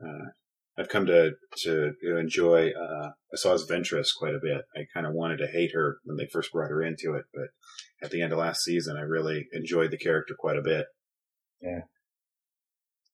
Uh, 0.00 0.26
I've 0.76 0.88
come 0.88 1.06
to 1.06 1.32
to 1.58 1.92
enjoy 2.18 2.70
uh, 2.70 3.10
Asajj 3.34 3.68
Ventress 3.68 4.08
quite 4.16 4.34
a 4.34 4.40
bit. 4.42 4.62
I 4.76 4.86
kind 4.92 5.06
of 5.06 5.12
wanted 5.12 5.38
to 5.38 5.46
hate 5.46 5.72
her 5.72 5.98
when 6.04 6.16
they 6.16 6.26
first 6.26 6.52
brought 6.52 6.70
her 6.70 6.82
into 6.82 7.14
it, 7.14 7.24
but 7.32 7.48
at 8.02 8.10
the 8.10 8.22
end 8.22 8.32
of 8.32 8.38
last 8.38 8.62
season, 8.64 8.96
I 8.96 9.02
really 9.02 9.46
enjoyed 9.52 9.90
the 9.90 9.98
character 9.98 10.34
quite 10.38 10.56
a 10.56 10.62
bit. 10.62 10.86
Yeah. 11.60 11.82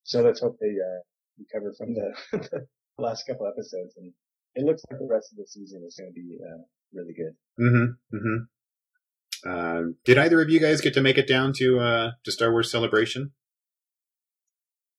So 0.05 0.23
let's 0.23 0.41
hope 0.41 0.57
they 0.61 0.69
uh, 0.69 1.03
recover 1.39 1.75
from 1.77 1.95
the, 1.95 2.13
the 2.33 2.67
last 2.99 3.27
couple 3.27 3.47
episodes. 3.47 3.95
And 3.97 4.13
it 4.55 4.65
looks 4.65 4.83
like 4.91 4.99
the 4.99 5.07
rest 5.09 5.33
of 5.33 5.39
the 5.39 5.47
season 5.47 5.85
is 5.87 5.97
going 5.97 6.11
to 6.11 6.15
be 6.15 6.39
uh, 6.43 6.63
really 6.93 7.13
good. 7.15 7.37
Mm-hmm. 7.63 8.17
Mm-hmm. 8.17 9.51
Um, 9.51 9.97
did 10.05 10.19
either 10.19 10.41
of 10.43 10.51
you 10.51 10.61
guys 10.61 10.81
get 10.81 10.95
to 10.95 11.01
make 11.01 11.17
it 11.19 11.29
down 11.29 11.53
to 11.59 11.79
uh, 11.79 12.11
to 12.25 12.33
Star 12.33 12.51
Wars 12.51 12.71
Celebration? 12.71 13.33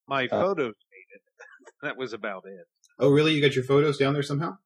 My 0.07 0.25
Uh, 0.25 0.41
photos 0.41 0.73
made 0.90 0.90
it. 0.90 0.90
That 1.81 1.97
was 1.97 2.13
about 2.13 2.43
it. 2.45 2.65
Oh, 2.99 3.09
really? 3.09 3.33
You 3.33 3.41
got 3.41 3.55
your 3.55 3.63
photos 3.63 3.97
down 3.97 4.13
there 4.13 4.23
somehow? 4.23 4.57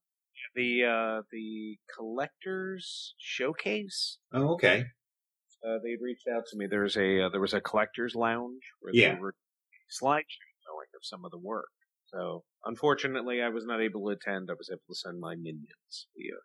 The 0.56 0.84
uh, 0.84 1.22
the 1.32 1.78
collectors 1.98 3.16
showcase. 3.18 4.18
Oh, 4.34 4.54
okay. 4.54 4.86
Uh, 5.66 5.80
they 5.84 5.96
reached 6.02 6.28
out 6.34 6.44
to 6.52 6.58
me. 6.58 6.68
There's 6.70 6.96
a 6.96 7.26
uh, 7.26 7.30
there 7.30 7.42
was 7.42 7.54
a 7.54 7.62
collectors 7.62 8.14
lounge 8.16 8.62
where 8.80 8.94
Yeah. 8.94 9.14
there 9.14 9.22
were 9.22 9.36
slideshows 9.90 10.60
going 10.68 10.88
of 10.96 11.02
some 11.04 11.26
of 11.26 11.32
the 11.32 11.40
work. 11.40 11.70
So 12.08 12.44
unfortunately, 12.64 13.42
I 13.42 13.50
was 13.50 13.66
not 13.66 13.82
able 13.82 14.02
to 14.06 14.10
attend. 14.10 14.50
I 14.50 14.54
was 14.58 14.70
able 14.72 14.82
to 14.90 14.96
send 14.96 15.20
my 15.20 15.36
minions 15.36 16.08
via 16.16 16.38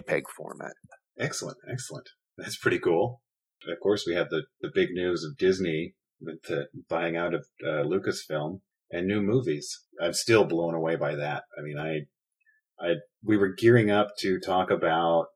JPEG 0.00 0.22
format. 0.36 0.72
Excellent, 1.18 1.56
excellent. 1.70 2.08
That's 2.36 2.56
pretty 2.56 2.78
cool. 2.78 3.22
Of 3.68 3.80
course, 3.82 4.04
we 4.06 4.14
had 4.14 4.28
the, 4.30 4.42
the 4.60 4.70
big 4.72 4.90
news 4.92 5.24
of 5.24 5.36
Disney 5.36 5.94
with 6.20 6.42
the 6.48 6.66
buying 6.88 7.16
out 7.16 7.34
of 7.34 7.46
uh, 7.66 7.82
Lucasfilm 7.82 8.60
and 8.90 9.06
new 9.06 9.20
movies. 9.20 9.84
I'm 10.00 10.12
still 10.12 10.44
blown 10.44 10.74
away 10.74 10.96
by 10.96 11.14
that. 11.16 11.44
I 11.58 11.62
mean, 11.62 11.78
I, 11.78 12.84
I, 12.84 12.94
we 13.22 13.36
were 13.36 13.54
gearing 13.54 13.90
up 13.90 14.10
to 14.20 14.38
talk 14.40 14.70
about, 14.70 15.26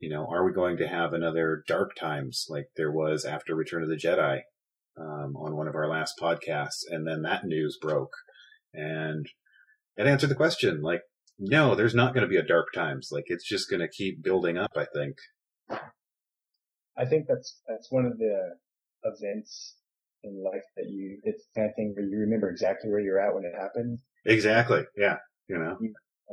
you 0.00 0.08
know, 0.08 0.26
are 0.30 0.44
we 0.44 0.52
going 0.52 0.76
to 0.78 0.88
have 0.88 1.12
another 1.12 1.64
Dark 1.66 1.96
Times 1.96 2.46
like 2.48 2.66
there 2.76 2.92
was 2.92 3.24
after 3.24 3.54
Return 3.54 3.82
of 3.82 3.88
the 3.88 3.96
Jedi 3.96 4.40
um, 4.98 5.36
on 5.36 5.56
one 5.56 5.68
of 5.68 5.74
our 5.74 5.88
last 5.88 6.14
podcasts, 6.20 6.82
and 6.88 7.06
then 7.06 7.22
that 7.22 7.44
news 7.44 7.78
broke, 7.80 8.12
and 8.72 9.26
it 9.96 10.06
answered 10.06 10.30
the 10.30 10.36
question 10.36 10.82
like, 10.82 11.02
no, 11.38 11.74
there's 11.74 11.94
not 11.94 12.14
going 12.14 12.22
to 12.22 12.28
be 12.28 12.36
a 12.36 12.42
Dark 12.42 12.68
Times. 12.74 13.08
Like 13.12 13.24
it's 13.26 13.46
just 13.46 13.70
going 13.70 13.80
to 13.80 13.88
keep 13.88 14.22
building 14.22 14.56
up. 14.56 14.72
I 14.76 14.86
think. 14.92 15.16
I 16.96 17.04
think 17.04 17.26
that's 17.28 17.60
that's 17.68 17.90
one 17.90 18.06
of 18.06 18.18
the 18.18 18.56
events 19.04 19.76
in 20.24 20.42
life 20.42 20.64
that 20.76 20.86
you 20.88 21.20
it's 21.24 21.44
the 21.54 21.60
kind 21.60 21.70
of 21.70 21.76
thing 21.76 21.92
where 21.94 22.04
you 22.04 22.18
remember 22.18 22.50
exactly 22.50 22.90
where 22.90 23.00
you're 23.00 23.20
at 23.20 23.34
when 23.34 23.44
it 23.44 23.52
happened, 23.58 23.98
Exactly. 24.24 24.82
Yeah. 24.96 25.16
You 25.48 25.58
know. 25.58 25.78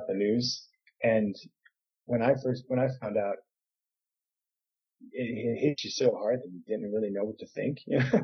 the 0.07 0.13
news. 0.13 0.67
And 1.01 1.35
when 2.05 2.21
I 2.21 2.33
first 2.43 2.65
when 2.67 2.79
I 2.79 2.87
found 3.01 3.17
out, 3.17 3.35
it, 5.11 5.23
it 5.23 5.59
hit 5.59 5.83
you 5.83 5.89
so 5.89 6.15
hard 6.15 6.39
that 6.39 6.51
you 6.51 6.61
didn't 6.67 6.91
really 6.91 7.11
know 7.11 7.23
what 7.23 7.39
to 7.39 7.47
think. 7.47 7.79
You 7.87 7.99
know? 8.13 8.21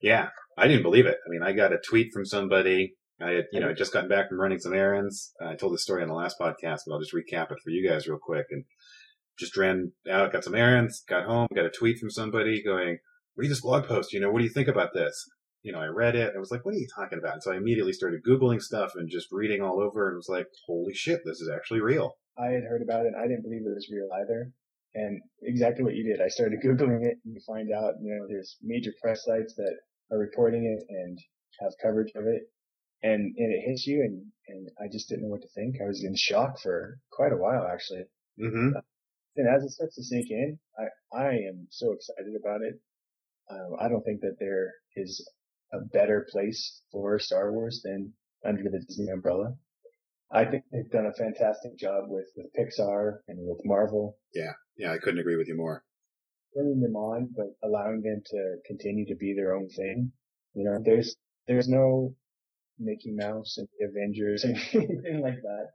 Yeah. 0.00 0.28
I 0.56 0.66
didn't 0.66 0.82
believe 0.82 1.06
it. 1.06 1.18
I 1.26 1.30
mean, 1.30 1.42
I 1.42 1.52
got 1.52 1.72
a 1.72 1.78
tweet 1.78 2.12
from 2.12 2.24
somebody. 2.24 2.94
I 3.22 3.30
had, 3.32 3.44
you 3.52 3.60
know, 3.60 3.74
just 3.74 3.92
gotten 3.92 4.08
back 4.08 4.28
from 4.28 4.40
running 4.40 4.58
some 4.58 4.72
errands. 4.72 5.32
I 5.40 5.54
told 5.54 5.74
the 5.74 5.78
story 5.78 6.02
on 6.02 6.08
the 6.08 6.14
last 6.14 6.38
podcast, 6.40 6.80
but 6.86 6.94
I'll 6.94 7.00
just 7.00 7.14
recap 7.14 7.52
it 7.52 7.58
for 7.62 7.68
you 7.68 7.86
guys 7.86 8.08
real 8.08 8.18
quick. 8.18 8.46
And 8.50 8.64
just 9.38 9.56
ran 9.56 9.92
out, 10.10 10.32
got 10.32 10.44
some 10.44 10.54
errands, 10.54 11.02
got 11.06 11.26
home, 11.26 11.48
got 11.54 11.66
a 11.66 11.70
tweet 11.70 11.98
from 11.98 12.10
somebody 12.10 12.62
going, 12.62 12.98
read 13.40 13.50
this 13.50 13.62
blog 13.62 13.86
post. 13.86 14.12
You 14.12 14.20
know, 14.20 14.30
what 14.30 14.38
do 14.38 14.44
you 14.44 14.52
think 14.52 14.68
about 14.68 14.92
this? 14.94 15.28
You 15.62 15.72
know, 15.72 15.80
I 15.80 15.86
read 15.86 16.14
it. 16.14 16.32
I 16.34 16.38
was 16.38 16.50
like, 16.50 16.64
what 16.64 16.74
are 16.74 16.78
you 16.78 16.86
talking 16.94 17.18
about? 17.18 17.34
And 17.34 17.42
so 17.42 17.52
I 17.52 17.56
immediately 17.56 17.92
started 17.92 18.22
Googling 18.26 18.62
stuff 18.62 18.92
and 18.94 19.10
just 19.10 19.28
reading 19.30 19.60
all 19.60 19.80
over 19.80 20.08
and 20.08 20.16
was 20.16 20.28
like, 20.28 20.46
holy 20.66 20.94
shit, 20.94 21.20
this 21.24 21.40
is 21.40 21.50
actually 21.54 21.80
real. 21.80 22.16
I 22.38 22.46
had 22.46 22.64
heard 22.64 22.82
about 22.82 23.06
it. 23.06 23.12
I 23.18 23.26
didn't 23.26 23.42
believe 23.42 23.62
it 23.66 23.74
was 23.74 23.90
real 23.92 24.08
either. 24.22 24.52
And 24.94 25.20
exactly 25.42 25.84
what 25.84 25.94
you 25.94 26.04
did. 26.04 26.20
I 26.24 26.28
started 26.28 26.60
Googling 26.64 27.04
it 27.04 27.18
and 27.24 27.34
you 27.34 27.40
find 27.46 27.68
out, 27.72 27.94
you 28.00 28.14
know, 28.14 28.26
there's 28.28 28.56
major 28.62 28.92
press 29.02 29.24
sites 29.24 29.54
that 29.56 29.74
are 30.10 30.18
reporting 30.18 30.64
it 30.64 30.84
and 30.88 31.18
have 31.60 31.72
coverage 31.82 32.12
of 32.16 32.24
it. 32.26 32.42
And, 33.02 33.34
and 33.36 33.52
it 33.52 33.64
hits 33.66 33.86
you 33.86 34.02
and, 34.02 34.24
and 34.48 34.68
I 34.80 34.88
just 34.90 35.08
didn't 35.08 35.24
know 35.24 35.30
what 35.30 35.42
to 35.42 35.48
think. 35.54 35.76
I 35.80 35.86
was 35.88 36.04
in 36.04 36.14
shock 36.16 36.58
for 36.60 36.98
quite 37.10 37.32
a 37.32 37.36
while 37.36 37.66
actually. 37.70 38.04
hmm 38.38 38.70
And 39.36 39.48
as 39.48 39.62
it 39.62 39.70
starts 39.70 39.96
to 39.96 40.04
sink 40.04 40.26
in, 40.30 40.58
I, 40.78 41.16
I 41.16 41.28
am 41.48 41.66
so 41.70 41.92
excited 41.92 42.34
about 42.38 42.62
it. 42.62 42.80
Um, 43.50 43.76
I 43.80 43.88
don't 43.88 44.02
think 44.04 44.20
that 44.20 44.36
there 44.38 44.72
is 44.96 45.26
a 45.72 45.78
better 45.80 46.26
place 46.30 46.82
for 46.92 47.18
Star 47.18 47.52
Wars 47.52 47.80
than 47.84 48.12
under 48.44 48.62
the 48.64 48.80
Disney 48.86 49.10
umbrella. 49.10 49.54
I 50.32 50.44
think 50.44 50.64
they've 50.70 50.90
done 50.90 51.06
a 51.06 51.12
fantastic 51.12 51.76
job 51.76 52.04
with, 52.08 52.26
with 52.36 52.46
Pixar 52.56 53.18
and 53.28 53.38
with 53.40 53.60
Marvel, 53.64 54.16
Yeah, 54.34 54.52
Yeah. 54.76 54.92
I 54.92 54.98
couldn't 54.98 55.18
agree 55.20 55.36
with 55.36 55.48
you 55.48 55.56
more. 55.56 55.82
bringing 56.54 56.80
them 56.80 56.94
on, 56.96 57.28
but 57.36 57.46
allowing 57.64 58.02
them 58.02 58.22
to 58.26 58.56
continue 58.66 59.06
to 59.06 59.16
be 59.16 59.34
their 59.34 59.54
own 59.54 59.68
thing. 59.68 60.12
You 60.54 60.64
know, 60.64 60.78
there's, 60.84 61.16
there's 61.48 61.68
no 61.68 62.14
Mickey 62.78 63.10
Mouse 63.12 63.58
and 63.58 63.68
the 63.78 63.86
Avengers 63.86 64.44
and 64.44 64.56
anything 64.72 65.20
like 65.20 65.40
that. 65.42 65.66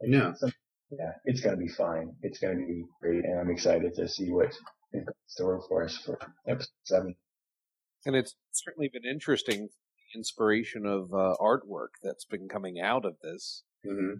Like, 0.00 0.10
No. 0.10 0.34
some- 0.36 0.52
yeah, 0.90 1.12
it's 1.24 1.40
gonna 1.40 1.56
be 1.56 1.68
fine. 1.68 2.14
It's 2.20 2.38
gonna 2.38 2.66
be 2.66 2.84
great, 3.00 3.24
and 3.24 3.40
I'm 3.40 3.50
excited 3.50 3.94
to 3.94 4.06
see 4.06 4.30
what 4.30 4.52
they've 4.92 5.06
got 5.06 5.14
in 5.14 5.26
store 5.26 5.62
for 5.66 5.84
us 5.84 5.96
for 5.96 6.18
episode 6.46 6.68
seven. 6.84 7.14
And 8.04 8.16
it's 8.16 8.34
certainly 8.50 8.90
been 8.92 9.04
interesting, 9.04 9.68
the 9.68 10.18
inspiration 10.18 10.86
of 10.86 11.12
uh, 11.12 11.36
artwork 11.40 11.94
that's 12.02 12.24
been 12.24 12.48
coming 12.48 12.80
out 12.80 13.04
of 13.04 13.14
this. 13.22 13.62
hmm 13.86 14.14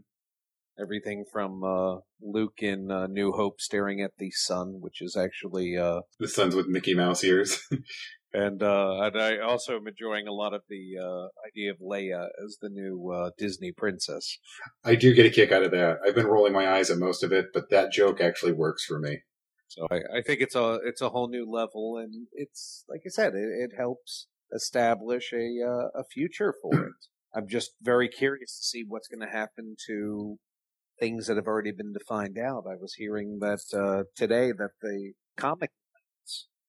Everything 0.81 1.27
from 1.31 1.63
uh, 1.63 1.97
Luke 2.23 2.61
in 2.61 2.91
uh, 2.91 3.07
New 3.07 3.33
Hope 3.33 3.61
staring 3.61 4.01
at 4.01 4.13
the 4.19 4.31
sun, 4.31 4.79
which 4.81 5.03
is 5.03 5.15
actually, 5.15 5.77
uh, 5.77 6.01
The 6.19 6.27
sons 6.27 6.57
with 6.57 6.67
Mickey 6.67 6.95
Mouse 6.95 7.23
ears. 7.23 7.61
and 8.33 8.63
uh, 8.63 9.01
and 9.03 9.21
I 9.21 9.39
also 9.39 9.77
am 9.77 9.87
enjoying 9.87 10.27
a 10.27 10.33
lot 10.33 10.55
of 10.55 10.63
the 10.71 10.97
uh, 10.99 11.29
idea 11.47 11.73
of 11.73 11.79
Leia 11.79 12.29
as 12.43 12.57
the 12.63 12.71
new 12.71 13.13
uh, 13.13 13.31
Disney 13.37 13.71
princess. 13.71 14.39
I 14.83 14.95
do 14.95 15.13
get 15.13 15.27
a 15.27 15.31
kick 15.31 15.53
out 15.53 15.63
of 15.63 15.73
that. 15.73 15.99
I've 16.07 16.15
been 16.15 16.27
rolling 16.27 16.55
my 16.55 16.67
eyes 16.67 16.91
at 16.91 16.99
most 16.99 17.23
of 17.23 17.33
it, 17.33 17.49
but 17.53 17.69
that 17.69 17.93
joke 17.93 18.21
actually 18.21 18.53
works 18.53 18.85
for 18.85 18.99
me. 18.99 19.21
So 19.75 19.87
I, 19.91 20.19
I 20.19 20.23
think 20.23 20.43
it's 20.43 20.55
a 20.55 20.81
it's 20.85 21.01
a 21.01 21.09
whole 21.09 21.29
new 21.29 21.51
level, 21.51 21.97
and 21.97 22.27
it's 22.33 22.85
like 22.91 23.01
I 23.07 23.09
said, 23.09 23.35
it, 23.35 23.71
it 23.71 23.71
helps 23.75 24.27
establish 24.55 25.33
a 25.33 25.67
uh, 25.67 26.01
a 26.01 26.05
future 26.05 26.55
for 26.61 26.75
it. 26.89 26.93
I'm 27.35 27.49
just 27.49 27.71
very 27.81 28.11
curious 28.11 28.59
to 28.59 28.65
see 28.65 28.85
what's 28.87 29.09
going 29.09 29.27
to 29.27 29.35
happen 29.35 29.77
to 29.87 30.37
things 31.01 31.27
that 31.27 31.39
have 31.39 31.47
already 31.47 31.73
been 31.73 31.95
defined 31.95 32.37
out. 32.37 32.65
I 32.71 32.77
was 32.79 32.95
hearing 32.99 33.39
that 33.41 33.63
uh, 33.73 34.05
today 34.15 34.53
that 34.53 34.73
the 34.83 35.13
comic 35.39 35.71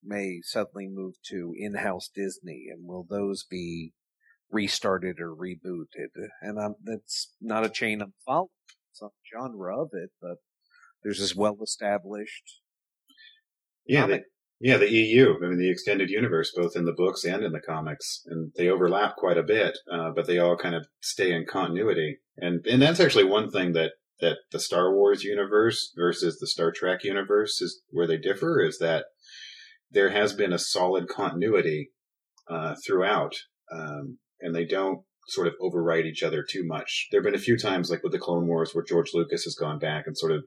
may 0.01 0.39
suddenly 0.41 0.87
move 0.87 1.15
to 1.25 1.53
in-house 1.57 2.09
Disney, 2.15 2.67
and 2.71 2.87
will 2.87 3.05
those 3.09 3.43
be 3.43 3.91
restarted 4.49 5.19
or 5.19 5.35
rebooted? 5.35 6.11
And 6.41 6.57
I'm, 6.57 6.75
that's 6.81 7.33
not 7.41 7.65
a 7.65 7.69
chain 7.69 8.01
I'm 8.01 8.13
following. 8.25 8.47
It's 8.91 9.01
not 9.01 9.11
a 9.11 9.37
genre 9.37 9.81
of 9.81 9.89
it, 9.91 10.11
but 10.21 10.37
there's 11.03 11.19
this 11.19 11.35
well-established 11.35 12.62
Yeah, 13.85 14.07
the, 14.07 14.21
yeah, 14.59 14.77
the 14.77 14.91
EU. 14.91 15.35
I 15.35 15.47
mean, 15.47 15.57
the 15.57 15.69
extended 15.69 16.09
universe, 16.09 16.53
both 16.55 16.75
in 16.75 16.85
the 16.85 16.93
books 16.93 17.25
and 17.25 17.43
in 17.43 17.51
the 17.51 17.59
comics, 17.59 18.21
and 18.25 18.51
they 18.55 18.69
overlap 18.69 19.15
quite 19.17 19.37
a 19.37 19.43
bit, 19.43 19.77
uh, 19.91 20.11
but 20.15 20.25
they 20.27 20.39
all 20.39 20.55
kind 20.55 20.75
of 20.75 20.87
stay 21.01 21.33
in 21.33 21.45
continuity. 21.45 22.19
And 22.37 22.65
and 22.65 22.81
that's 22.81 22.99
actually 22.99 23.25
one 23.25 23.49
thing 23.49 23.73
that 23.73 23.91
that 24.21 24.37
the 24.51 24.59
Star 24.59 24.93
Wars 24.93 25.23
universe 25.23 25.91
versus 25.97 26.39
the 26.39 26.47
Star 26.47 26.71
Trek 26.71 27.03
universe 27.03 27.61
is 27.61 27.81
where 27.89 28.07
they 28.07 28.17
differ 28.17 28.61
is 28.61 28.77
that 28.79 29.05
there 29.91 30.09
has 30.09 30.33
been 30.33 30.53
a 30.53 30.59
solid 30.59 31.07
continuity 31.07 31.91
uh, 32.49 32.75
throughout, 32.85 33.35
um, 33.71 34.17
and 34.39 34.55
they 34.55 34.65
don't 34.65 35.03
sort 35.27 35.47
of 35.47 35.53
overwrite 35.61 36.05
each 36.05 36.23
other 36.23 36.43
too 36.43 36.65
much. 36.65 37.07
There 37.11 37.19
have 37.19 37.25
been 37.25 37.35
a 37.35 37.43
few 37.43 37.57
times, 37.57 37.89
like 37.89 38.03
with 38.03 38.11
the 38.11 38.19
Clone 38.19 38.47
Wars, 38.47 38.73
where 38.73 38.83
George 38.83 39.11
Lucas 39.13 39.43
has 39.43 39.55
gone 39.55 39.79
back 39.79 40.05
and 40.07 40.17
sort 40.17 40.31
of, 40.31 40.43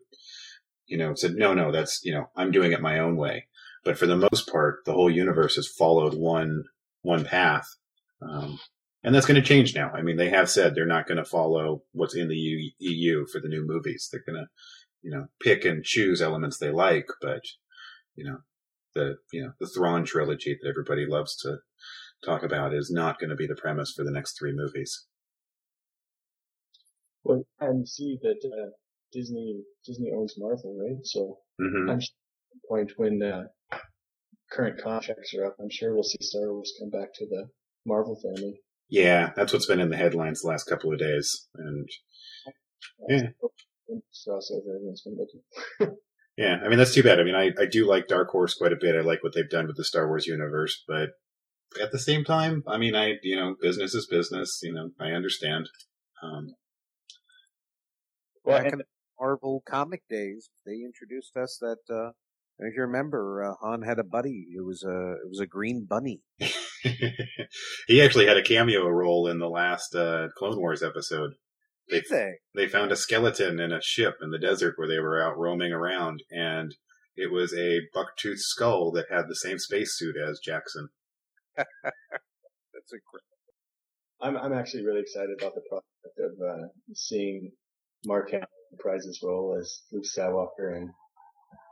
you 0.87 0.97
know, 0.97 1.15
said, 1.15 1.35
no, 1.35 1.55
no, 1.55 1.73
that's, 1.73 2.05
you 2.05 2.13
know, 2.13 2.31
I'm 2.37 2.51
doing 2.51 2.73
it 2.73 2.81
my 2.81 2.99
own 2.99 3.17
way. 3.17 3.47
But 3.85 3.99
for 3.99 4.07
the 4.07 4.17
most 4.17 4.51
part, 4.51 4.85
the 4.85 4.93
whole 4.93 5.11
universe 5.11 5.57
has 5.57 5.69
followed 5.69 6.15
one, 6.15 6.65
one 7.03 7.25
path. 7.25 7.69
Um, 8.23 8.59
And 9.05 9.15
that's 9.15 9.27
going 9.27 9.41
to 9.41 9.47
change 9.47 9.73
now. 9.75 9.91
I 9.91 10.03
mean, 10.03 10.17
they 10.17 10.31
have 10.31 10.51
said 10.51 10.75
they're 10.75 10.85
not 10.85 11.07
going 11.07 11.19
to 11.19 11.25
follow 11.25 11.85
what's 11.93 12.17
in 12.17 12.29
the 12.29 12.73
EU, 12.79 13.25
for 13.27 13.41
the 13.41 13.49
new 13.49 13.65
movies. 13.65 14.09
They're 14.11 14.25
going 14.27 14.43
to, 14.43 14.49
you 15.01 15.13
know, 15.13 15.27
pick 15.41 15.65
and 15.65 15.85
choose 15.85 16.21
elements 16.21 16.59
they 16.59 16.73
like, 16.73 17.07
but, 17.21 17.43
you 18.17 18.25
know, 18.25 18.39
the, 18.95 19.19
you 19.33 19.43
know, 19.43 19.53
the 19.61 19.69
Thrawn 19.69 20.05
trilogy 20.05 20.59
that 20.61 20.69
everybody 20.69 21.07
loves 21.07 21.37
to 21.43 21.59
talk 22.25 22.43
about 22.43 22.75
is 22.75 22.91
not 22.91 23.21
going 23.21 23.31
to 23.31 23.37
be 23.37 23.47
the 23.47 23.55
premise 23.55 23.93
for 23.93 24.03
the 24.03 24.11
next 24.11 24.37
three 24.37 24.53
movies. 24.53 25.07
Well, 27.23 27.47
and 27.61 27.89
see 27.89 28.19
that 28.23 28.41
uh, 28.45 28.71
Disney 29.17 29.63
Disney 29.87 30.11
owns 30.15 30.35
Marvel, 30.37 30.77
right? 30.79 31.05
So 31.05 31.39
hmm 31.59 31.89
I'm 31.91 32.01
sure 32.01 32.15
at 32.15 32.53
the 32.53 32.69
point 32.69 32.93
when 32.97 33.23
uh, 33.23 33.45
current 34.53 34.81
contracts 34.83 35.35
are 35.35 35.47
up, 35.47 35.57
I'm 35.59 35.71
sure 35.71 35.95
we'll 35.95 36.03
see 36.03 36.19
Star 36.21 36.53
Wars 36.53 36.73
come 36.79 36.91
back 36.91 37.15
to 37.15 37.27
the 37.27 37.49
Marvel 37.87 38.21
family. 38.23 38.61
Yeah, 38.89 39.33
that's 39.35 39.53
what's 39.53 39.67
been 39.67 39.81
in 39.81 39.91
the 39.91 39.97
headlines 39.97 40.43
the 40.43 40.49
last 40.49 40.65
couple 40.65 40.93
of 40.93 40.99
days. 40.99 41.49
And 41.57 41.89
Yeah. 43.09 43.29
Crossover, 43.91 44.75
everyone's 44.77 45.03
been 45.03 45.17
looking. 45.17 45.97
yeah, 46.37 46.59
I 46.65 46.69
mean, 46.69 46.79
that's 46.79 46.95
too 46.95 47.03
bad. 47.03 47.21
I 47.21 47.25
mean, 47.25 47.35
I, 47.35 47.53
I 47.61 47.67
do 47.67 47.87
like 47.89 48.09
Dark 48.09 48.29
Horse 48.31 48.55
quite 48.55 48.73
a 48.73 48.79
bit. 48.81 48.97
I 48.97 49.01
like 49.01 49.23
what 49.23 49.35
they've 49.35 49.49
done 49.49 49.67
with 49.67 49.77
the 49.77 49.85
Star 49.85 50.07
Wars 50.09 50.27
universe, 50.27 50.83
but 50.87 51.11
at 51.81 51.93
the 51.93 51.99
same 51.99 52.25
time, 52.25 52.63
I 52.67 52.79
mean, 52.79 52.95
I, 52.95 53.15
you 53.23 53.37
know, 53.37 53.57
business 53.61 53.95
is 53.95 54.07
business. 54.07 54.61
You 54.63 54.75
know, 54.75 54.91
I 55.01 55.11
understand. 55.11 55.69
Um, 56.23 56.55
Well, 58.45 58.59
Back 58.59 58.67
in 58.67 58.73
and, 58.73 58.81
the 58.81 58.87
Marvel 59.21 59.63
comic 59.69 60.03
days, 60.09 60.51
they 60.65 60.83
introduced 60.85 61.37
us 61.37 61.59
that, 61.61 61.79
uh, 61.91 62.11
if 62.59 62.75
you 62.75 62.83
remember, 62.83 63.43
uh, 63.45 63.55
Han 63.61 63.83
had 63.83 63.99
a 63.99 64.05
buddy. 64.05 64.47
It 64.57 64.65
was 64.65 64.83
a, 64.83 65.13
it 65.13 65.29
was 65.29 65.41
a 65.41 65.47
green 65.47 65.87
bunny. 65.89 66.23
he 67.87 68.03
actually 68.03 68.27
had 68.27 68.37
a 68.37 68.43
cameo 68.43 68.89
role 68.89 69.29
in 69.29 69.39
the 69.39 69.49
last 69.49 69.95
uh, 69.95 70.29
Clone 70.37 70.59
Wars 70.59 70.83
episode. 70.83 71.33
They 71.89 72.01
Did 72.01 72.11
they? 72.11 72.33
they 72.55 72.69
found 72.69 72.91
a 72.91 72.97
skeleton 72.97 73.61
in 73.61 73.73
a 73.73 73.83
ship 73.83 74.17
in 74.21 74.31
the 74.31 74.39
desert 74.39 74.75
where 74.77 74.89
they 74.89 74.99
were 74.99 75.23
out 75.23 75.39
roaming 75.39 75.73
around, 75.73 76.23
and 76.31 76.75
it 77.17 77.33
was 77.33 77.53
a 77.55 77.81
bucktooth 77.95 78.39
skull 78.39 78.91
that 78.93 79.07
had 79.11 79.29
the 79.29 79.37
same 79.37 79.59
spacesuit 79.59 80.17
as 80.17 80.41
Jaxxon. 80.47 80.89
That's 81.57 82.93
a 82.93 83.01
great. 83.11 83.23
I'm 84.21 84.37
I'm 84.37 84.53
actually 84.53 84.85
really 84.85 85.01
excited 85.01 85.37
about 85.39 85.55
the 85.55 85.63
prospect 85.69 86.19
of 86.19 86.33
uh, 86.41 86.69
seeing 86.95 87.53
Mark 88.05 88.31
Hamill 88.31 88.47
reprise 88.73 89.05
his 89.05 89.21
role 89.23 89.57
as 89.59 89.83
Luke 89.93 90.05
Skywalker 90.05 90.77
and 90.77 90.91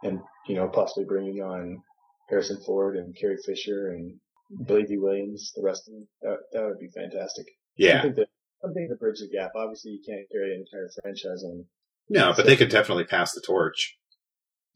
and 0.03 0.21
you 0.47 0.57
know 0.57 0.69
possibly 0.69 1.05
bringing 1.05 1.43
on 1.43 1.83
Harrison 2.29 2.59
Ford 2.65 2.97
and 2.97 3.17
Carrie 3.17 3.39
Fisher 3.45 3.89
and 3.91 4.19
Billy 4.67 4.85
Dee 4.85 4.99
Williams, 4.99 5.53
the 5.55 5.63
rest 5.63 5.89
of 5.89 5.95
them. 5.95 6.09
That, 6.23 6.37
that 6.53 6.65
would 6.65 6.79
be 6.79 6.89
fantastic. 6.89 7.47
Yeah, 7.77 8.03
Something 8.03 8.25
to, 8.25 8.27
something 8.63 8.89
to 8.89 8.97
bridge 8.97 9.21
the 9.21 9.29
gap. 9.29 9.53
Obviously, 9.57 9.93
you 9.93 10.03
can't 10.07 10.31
carry 10.31 10.55
an 10.55 10.65
entire 10.67 10.91
franchise 11.03 11.43
on 11.45 11.65
no, 12.09 12.33
but 12.37 12.47
they 12.47 12.57
could 12.57 12.69
definitely 12.69 13.05
pass 13.05 13.33
the 13.33 13.41
torch. 13.41 13.97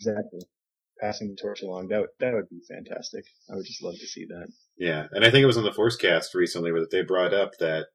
exactly 0.00 0.40
passing 1.00 1.28
the 1.30 1.36
torch 1.40 1.62
along. 1.62 1.88
That 1.88 2.00
would, 2.00 2.08
that 2.20 2.34
would 2.34 2.48
be 2.48 2.60
fantastic. 2.68 3.24
I 3.50 3.54
would 3.54 3.66
just 3.66 3.82
love 3.82 3.94
to 3.94 4.06
see 4.06 4.26
that. 4.26 4.48
Yeah, 4.78 5.06
and 5.12 5.24
I 5.24 5.30
think 5.30 5.42
it 5.42 5.46
was 5.46 5.56
on 5.56 5.64
the 5.64 5.70
ForceCast 5.70 6.34
recently 6.34 6.72
where 6.72 6.86
they 6.90 7.02
brought 7.02 7.34
up 7.34 7.52
that 7.58 7.86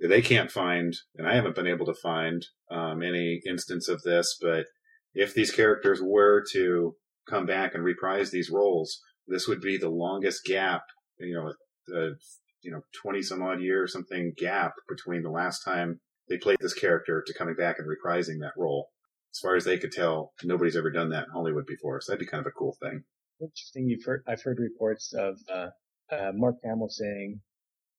they 0.00 0.22
can't 0.22 0.50
find, 0.50 0.94
and 1.16 1.26
I 1.28 1.34
haven't 1.34 1.54
been 1.54 1.66
able 1.66 1.86
to 1.86 1.94
find 1.94 2.44
um, 2.70 3.02
any 3.02 3.40
instance 3.46 3.88
of 3.88 4.02
this, 4.02 4.36
but 4.40 4.66
if 5.14 5.34
these 5.34 5.50
characters 5.50 6.00
were 6.02 6.44
to 6.52 6.96
come 7.28 7.46
back 7.46 7.74
and 7.74 7.84
reprise 7.84 8.30
these 8.30 8.50
roles, 8.50 9.00
this 9.28 9.46
would 9.46 9.60
be 9.60 9.76
the 9.76 9.90
longest 9.90 10.44
gap, 10.44 10.82
you 11.18 11.34
know, 11.34 11.52
the 11.86 12.16
you 12.62 12.70
know 12.70 12.80
twenty 13.02 13.22
some 13.22 13.42
odd 13.42 13.60
year 13.60 13.82
or 13.82 13.88
something 13.88 14.32
gap 14.36 14.72
between 14.88 15.22
the 15.22 15.30
last 15.30 15.64
time 15.64 16.00
they 16.28 16.38
played 16.38 16.58
this 16.60 16.74
character 16.74 17.22
to 17.26 17.34
coming 17.34 17.54
back 17.54 17.76
and 17.78 17.88
reprising 17.88 18.40
that 18.40 18.52
role. 18.56 18.88
As 19.34 19.38
far 19.38 19.56
as 19.56 19.64
they 19.64 19.78
could 19.78 19.92
tell, 19.92 20.32
nobody's 20.44 20.76
ever 20.76 20.90
done 20.90 21.10
that 21.10 21.24
in 21.24 21.30
Hollywood 21.32 21.66
before, 21.66 22.00
so 22.00 22.12
that'd 22.12 22.24
be 22.24 22.30
kind 22.30 22.40
of 22.40 22.46
a 22.46 22.58
cool 22.58 22.76
thing. 22.82 23.02
Interesting. 23.40 23.88
You've 23.88 24.04
heard, 24.04 24.22
I've 24.28 24.42
heard 24.42 24.58
reports 24.58 25.14
of, 25.14 25.38
uh, 25.52 25.68
uh, 26.14 26.32
Mark 26.34 26.56
Hamill 26.64 26.90
saying 26.90 27.40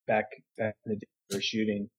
back, 0.06 0.26
back 0.58 0.76
in 0.86 0.94
the 0.94 1.00
they 1.34 1.38
were 1.38 1.42
shooting 1.42 1.90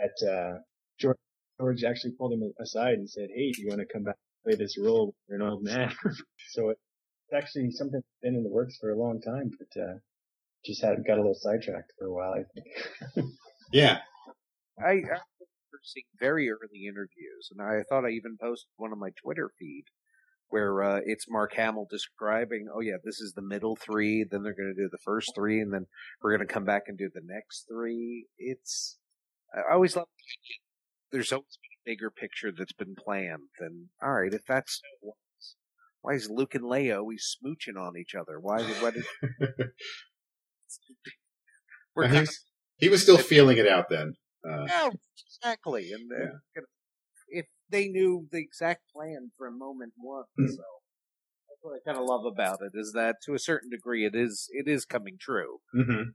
at, 0.00 0.28
uh, 0.28 0.58
George, 0.98 1.16
George 1.60 1.84
actually 1.84 2.12
pulled 2.12 2.32
him 2.32 2.52
aside 2.60 2.94
and 2.94 3.08
said, 3.08 3.28
Hey, 3.34 3.52
do 3.52 3.62
you 3.62 3.68
want 3.68 3.80
to 3.80 3.86
come 3.86 4.02
back 4.02 4.16
and 4.16 4.52
play 4.52 4.62
this 4.62 4.76
role? 4.78 5.14
You're 5.28 5.40
an 5.40 5.48
old 5.48 5.62
man. 5.62 5.92
so 6.50 6.70
it's 6.70 6.80
actually 7.34 7.70
something 7.70 8.00
that's 8.00 8.22
been 8.22 8.34
in 8.34 8.42
the 8.42 8.50
works 8.50 8.76
for 8.80 8.90
a 8.90 8.98
long 8.98 9.20
time, 9.20 9.50
but, 9.58 9.80
uh, 9.80 9.94
just 10.64 10.82
had 10.82 11.04
got 11.06 11.14
a 11.14 11.22
little 11.22 11.34
sidetracked 11.34 11.92
for 11.98 12.06
a 12.06 12.12
while, 12.12 12.32
I 12.34 12.44
think. 12.54 13.26
Yeah, 13.72 14.00
I, 14.78 14.84
I 14.84 14.90
remember 14.90 15.80
seeing 15.82 16.04
very 16.20 16.50
early 16.50 16.86
interviews, 16.86 17.48
and 17.50 17.62
I 17.62 17.84
thought 17.88 18.04
I 18.04 18.10
even 18.10 18.36
posted 18.38 18.68
one 18.76 18.92
on 18.92 18.98
my 18.98 19.08
Twitter 19.16 19.50
feed 19.58 19.84
where 20.52 20.82
uh, 20.82 21.00
it's 21.06 21.30
Mark 21.30 21.54
Hamill 21.54 21.86
describing, 21.90 22.68
"Oh 22.72 22.80
yeah, 22.80 22.96
this 23.02 23.20
is 23.20 23.32
the 23.32 23.42
middle 23.42 23.74
three. 23.74 24.22
Then 24.22 24.42
they're 24.42 24.54
going 24.54 24.74
to 24.76 24.82
do 24.82 24.90
the 24.92 24.98
first 25.02 25.32
three, 25.34 25.60
and 25.60 25.72
then 25.72 25.86
we're 26.20 26.36
going 26.36 26.46
to 26.46 26.52
come 26.52 26.66
back 26.66 26.82
and 26.88 26.98
do 26.98 27.08
the 27.12 27.22
next 27.24 27.64
three. 27.70 28.26
It's 28.38 28.98
I 29.54 29.72
always 29.72 29.96
love. 29.96 30.08
There's 31.10 31.32
always 31.32 31.58
been 31.62 31.92
a 31.92 31.96
bigger 31.96 32.10
picture 32.10 32.52
that's 32.56 32.74
been 32.74 32.94
planned. 32.94 33.48
Than 33.58 33.88
all 34.02 34.12
right, 34.12 34.34
if 34.34 34.44
that's 34.46 34.82
why 36.02 36.12
is 36.12 36.28
Luke 36.30 36.54
and 36.54 36.64
Leia 36.64 36.98
always 36.98 37.34
smooching 37.34 37.80
on 37.80 37.96
each 37.96 38.14
other? 38.14 38.38
Why? 38.38 38.62
What? 38.62 38.96
Is, 38.96 39.06
we're 41.96 42.08
he, 42.08 42.20
was, 42.20 42.40
he 42.76 42.88
was 42.90 43.02
still 43.02 43.16
feeling 43.16 43.56
it 43.56 43.66
out 43.66 43.88
then. 43.88 44.14
Uh, 44.46 44.66
yeah, 44.68 44.90
exactly. 45.26 45.92
And 45.92 46.10
uh, 46.12 46.60
they 47.72 47.88
knew 47.88 48.28
the 48.30 48.38
exact 48.38 48.82
plan 48.94 49.32
for 49.36 49.48
a 49.48 49.52
moment 49.52 49.94
one, 49.96 50.24
Hmm. 50.36 50.46
so 50.46 50.62
that's 51.48 51.60
what 51.62 51.74
I 51.74 51.80
kind 51.84 51.98
of 51.98 52.04
love 52.08 52.24
about 52.24 52.60
it 52.62 52.72
is 52.78 52.92
that 52.92 53.16
to 53.26 53.34
a 53.34 53.38
certain 53.40 53.70
degree 53.70 54.04
it 54.06 54.14
is 54.14 54.48
it 54.52 54.68
is 54.68 54.84
coming 54.84 55.16
true. 55.20 55.58
hmm 55.72 56.10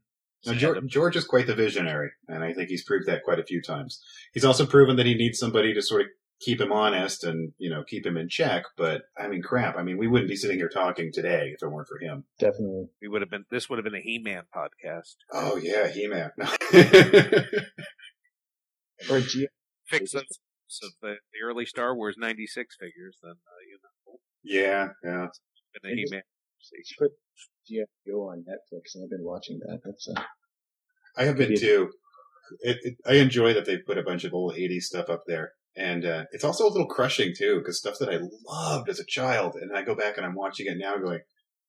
Now, 0.46 0.54
George, 0.54 0.86
George 0.88 1.16
is 1.18 1.26
quite 1.26 1.48
the 1.48 1.56
visionary, 1.56 2.12
and 2.30 2.44
I 2.44 2.54
think 2.54 2.70
he's 2.70 2.86
proved 2.86 3.08
that 3.08 3.24
quite 3.24 3.40
a 3.40 3.44
few 3.44 3.62
times. 3.62 4.00
He's 4.34 4.46
also 4.46 4.66
proven 4.66 4.96
that 4.96 5.06
he 5.06 5.16
needs 5.16 5.40
somebody 5.40 5.74
to 5.74 5.82
sort 5.82 6.02
of 6.02 6.08
keep 6.40 6.62
him 6.62 6.72
honest 6.72 7.24
and 7.24 7.52
you 7.58 7.68
know 7.70 7.84
keep 7.84 8.06
him 8.06 8.16
in 8.16 8.30
check. 8.30 8.64
But 8.78 9.02
I 9.18 9.28
mean, 9.28 9.42
crap. 9.42 9.76
I 9.78 9.82
mean, 9.84 9.98
we 9.98 10.08
wouldn't 10.08 10.30
be 10.30 10.36
sitting 10.36 10.58
here 10.58 10.70
talking 10.70 11.10
today 11.12 11.52
if 11.56 11.64
it 11.64 11.68
weren't 11.72 11.88
for 11.88 11.98
him. 12.00 12.26
Definitely. 12.38 12.86
We 13.02 13.08
would 13.08 13.22
have 13.22 13.32
been 13.32 13.46
this 13.50 13.68
would 13.70 13.78
have 13.80 13.84
been 13.86 13.96
a 13.96 14.02
He-Man 14.02 14.44
podcast. 14.56 15.16
Oh 15.34 15.58
yeah, 15.58 15.88
He 15.88 16.08
Man. 16.08 16.32
Or 19.12 19.20
G- 19.22 19.48
Fix 19.86 20.14
those 20.68 20.90
of 20.90 20.96
the, 21.02 21.16
the 21.34 21.46
early 21.46 21.66
Star 21.66 21.96
Wars 21.96 22.16
'96 22.18 22.76
figures, 22.80 23.18
then 23.24 23.32
uh, 23.32 23.62
you 23.68 23.78
know, 23.84 24.20
yeah, 24.44 24.88
yeah. 25.04 25.28
been 25.82 25.92
a 25.92 25.96
He-Man. 25.96 26.22
put 26.98 27.12
GFO 27.70 28.32
on 28.32 28.40
Netflix 28.48 28.96
and 28.96 29.04
I've 29.04 29.10
been 29.10 29.24
watching 29.24 29.60
that. 29.60 29.80
That's, 29.84 30.08
uh, 30.16 30.22
I 31.18 31.24
have 31.26 31.38
been 31.38 31.52
Yeah. 31.52 31.58
too. 31.60 31.90
It, 32.62 32.78
it, 32.82 32.94
I 33.06 33.16
enjoy 33.16 33.54
that 33.54 33.66
they 33.66 33.78
put 33.78 33.98
a 33.98 34.04
bunch 34.04 34.24
of 34.24 34.34
old 34.34 34.56
'80s 34.56 34.84
stuff 34.84 35.10
up 35.10 35.24
there, 35.28 35.52
and 35.76 36.06
uh, 36.06 36.24
it's 36.32 36.46
also 36.46 36.66
a 36.66 36.70
little 36.72 36.88
crushing 36.88 37.34
too 37.38 37.60
because 37.60 37.78
stuff 37.80 37.98
that 38.00 38.10
I 38.10 38.20
loved 38.48 38.90
as 38.90 39.00
a 39.00 39.06
child, 39.06 39.56
and 39.60 39.76
I 39.76 39.82
go 39.82 39.96
back 39.96 40.16
and 40.18 40.26
I'm 40.26 40.36
watching 40.36 40.66
it 40.68 40.78
now, 40.78 40.96
going, 40.98 41.20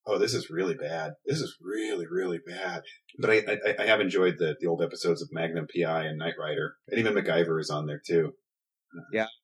"Oh, 0.06 0.18
this 0.18 0.34
is 0.34 0.50
really 0.50 0.76
bad. 0.76 1.14
This 1.26 1.40
is 1.40 1.56
really, 1.60 2.06
really 2.08 2.38
bad." 2.46 2.82
But 3.18 3.30
I, 3.30 3.58
I, 3.66 3.82
I 3.82 3.86
have 3.86 4.00
enjoyed 4.00 4.36
the 4.38 4.54
the 4.60 4.68
old 4.68 4.80
episodes 4.80 5.20
of 5.20 5.30
Magnum 5.32 5.66
PI 5.74 6.04
and 6.04 6.16
Knight 6.18 6.34
Rider, 6.38 6.74
and 6.86 7.00
even 7.00 7.14
MacGyver 7.14 7.60
is 7.60 7.70
on 7.70 7.86
there 7.86 8.00
too. 8.06 8.34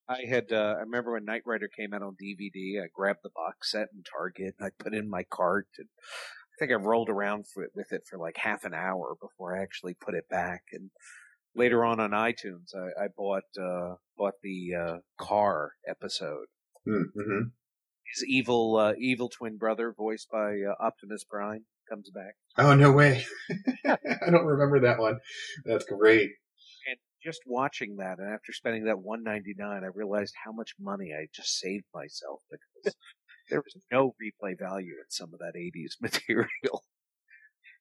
I 0.09 0.25
had 0.29 0.53
uh, 0.53 0.75
I 0.79 0.81
remember 0.81 1.13
when 1.13 1.25
Knight 1.25 1.43
Rider 1.47 1.69
came 1.69 1.93
out 1.93 2.03
on 2.03 2.17
DVD. 2.23 2.83
I 2.83 2.89
grabbed 2.93 3.21
the 3.23 3.31
box 3.35 3.73
set 3.73 3.89
in 3.95 4.03
Target. 4.03 4.55
and 4.59 4.67
I 4.67 4.71
put 4.83 4.95
it 4.95 4.99
in 4.99 5.09
my 5.09 5.25
cart, 5.25 5.69
and 5.79 5.89
I 5.99 6.55
think 6.59 6.73
I 6.73 6.75
rolled 6.75 7.09
around 7.09 7.47
for 7.49 7.67
with 7.75 7.93
it 7.93 8.03
for 8.09 8.19
like 8.19 8.37
half 8.39 8.65
an 8.65 8.75
hour 8.75 9.15
before 9.21 9.57
I 9.57 9.63
actually 9.63 9.95
put 9.95 10.15
it 10.15 10.29
back. 10.29 10.63
And 10.73 10.91
later 11.55 11.85
on 11.85 12.01
on 12.01 12.11
iTunes, 12.11 12.75
I, 12.75 13.05
I 13.05 13.09
bought 13.17 13.45
uh, 13.61 13.97
bought 14.17 14.35
the 14.43 14.71
uh, 14.75 14.97
KARR 15.19 15.73
episode. 15.87 16.47
Mm-hmm. 16.87 17.49
His 18.15 18.25
evil 18.27 18.77
uh, 18.77 18.93
evil 18.99 19.29
twin 19.29 19.57
brother, 19.57 19.95
voiced 19.97 20.31
by 20.31 20.61
uh, 20.61 20.75
Optimus 20.85 21.25
Prime, 21.25 21.65
comes 21.89 22.11
back. 22.11 22.35
Oh 22.59 22.75
no 22.75 22.93
way! 22.93 23.25
I 23.87 24.31
don't 24.31 24.47
remember 24.47 24.81
that 24.81 24.99
one. 24.99 25.21
That's 25.65 25.85
great. 25.85 26.31
Just 27.25 27.41
watching 27.47 27.97
that, 27.97 28.19
and 28.19 28.29
after 28.33 28.53
spending 28.53 28.85
that 28.85 29.01
one 29.01 29.23
ninety 29.25 29.55
nine, 29.57 29.83
I 29.83 29.89
realized 29.95 30.35
how 30.45 30.53
much 30.53 30.75
money 30.79 31.13
I 31.19 31.27
just 31.35 31.59
saved 31.59 31.87
myself 31.95 32.41
because 32.51 32.95
there 33.51 33.61
was 33.61 33.77
no 33.91 34.15
replay 34.23 34.59
value 34.59 34.93
in 34.93 35.09
some 35.11 35.31
of 35.33 35.41
that 35.41 35.55
'80s 35.57 35.95
material. 36.03 36.85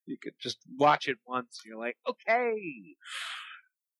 You 0.06 0.18
could 0.22 0.34
just 0.40 0.60
watch 0.80 1.08
it 1.08 1.18
once, 1.28 1.60
and 1.64 1.70
you're 1.72 1.80
like, 1.80 1.98
okay. 2.08 2.56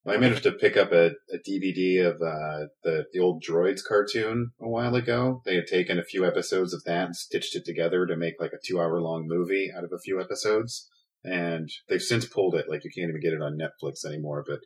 I 0.06 0.18
managed 0.18 0.44
to 0.44 0.52
pick 0.52 0.76
up 0.76 0.92
a, 0.92 1.12
a 1.32 1.38
DVD 1.50 2.06
of 2.06 2.16
uh, 2.16 2.68
the 2.84 3.06
the 3.14 3.20
old 3.20 3.42
Droids 3.42 3.82
cartoon 3.88 4.52
a 4.62 4.68
while 4.68 4.96
ago. 4.96 5.42
They 5.46 5.56
had 5.56 5.68
taken 5.68 5.98
a 5.98 6.04
few 6.04 6.26
episodes 6.26 6.74
of 6.74 6.84
that 6.84 7.06
and 7.06 7.16
stitched 7.16 7.56
it 7.56 7.64
together 7.66 8.06
to 8.06 8.18
make 8.18 8.34
like 8.40 8.52
a 8.52 8.60
two 8.66 8.82
hour 8.82 9.00
long 9.00 9.26
movie 9.28 9.72
out 9.76 9.86
of 9.86 9.92
a 9.94 10.00
few 10.00 10.20
episodes. 10.20 10.90
and 11.24 11.70
they've 11.88 12.02
since 12.02 12.26
pulled 12.26 12.56
it. 12.56 12.66
Like 12.70 12.84
you 12.84 12.92
can't 12.94 13.10
even 13.10 13.22
get 13.22 13.32
it 13.34 13.42
on 13.42 13.58
Netflix 13.58 14.04
anymore. 14.06 14.44
But 14.46 14.60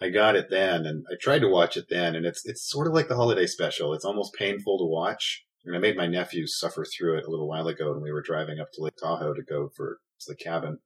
I 0.00 0.08
got 0.08 0.36
it 0.36 0.48
then, 0.50 0.86
and 0.86 1.04
I 1.10 1.16
tried 1.20 1.40
to 1.40 1.48
watch 1.48 1.76
it 1.76 1.86
then, 1.90 2.14
and 2.14 2.24
it's 2.24 2.42
it's 2.46 2.68
sort 2.68 2.86
of 2.86 2.94
like 2.94 3.08
the 3.08 3.16
holiday 3.16 3.46
special. 3.46 3.92
It's 3.92 4.04
almost 4.04 4.34
painful 4.34 4.78
to 4.78 4.84
watch. 4.84 5.44
And 5.64 5.76
I 5.76 5.78
made 5.78 5.96
my 5.96 6.06
nephews 6.06 6.58
suffer 6.58 6.86
through 6.86 7.18
it 7.18 7.26
a 7.26 7.30
little 7.30 7.46
while 7.46 7.68
ago 7.68 7.92
when 7.92 8.02
we 8.02 8.12
were 8.12 8.22
driving 8.22 8.58
up 8.58 8.68
to 8.72 8.82
Lake 8.82 8.96
Tahoe 8.96 9.34
to 9.34 9.42
go 9.42 9.68
for 9.76 9.98
the 10.26 10.34
cabin 10.34 10.78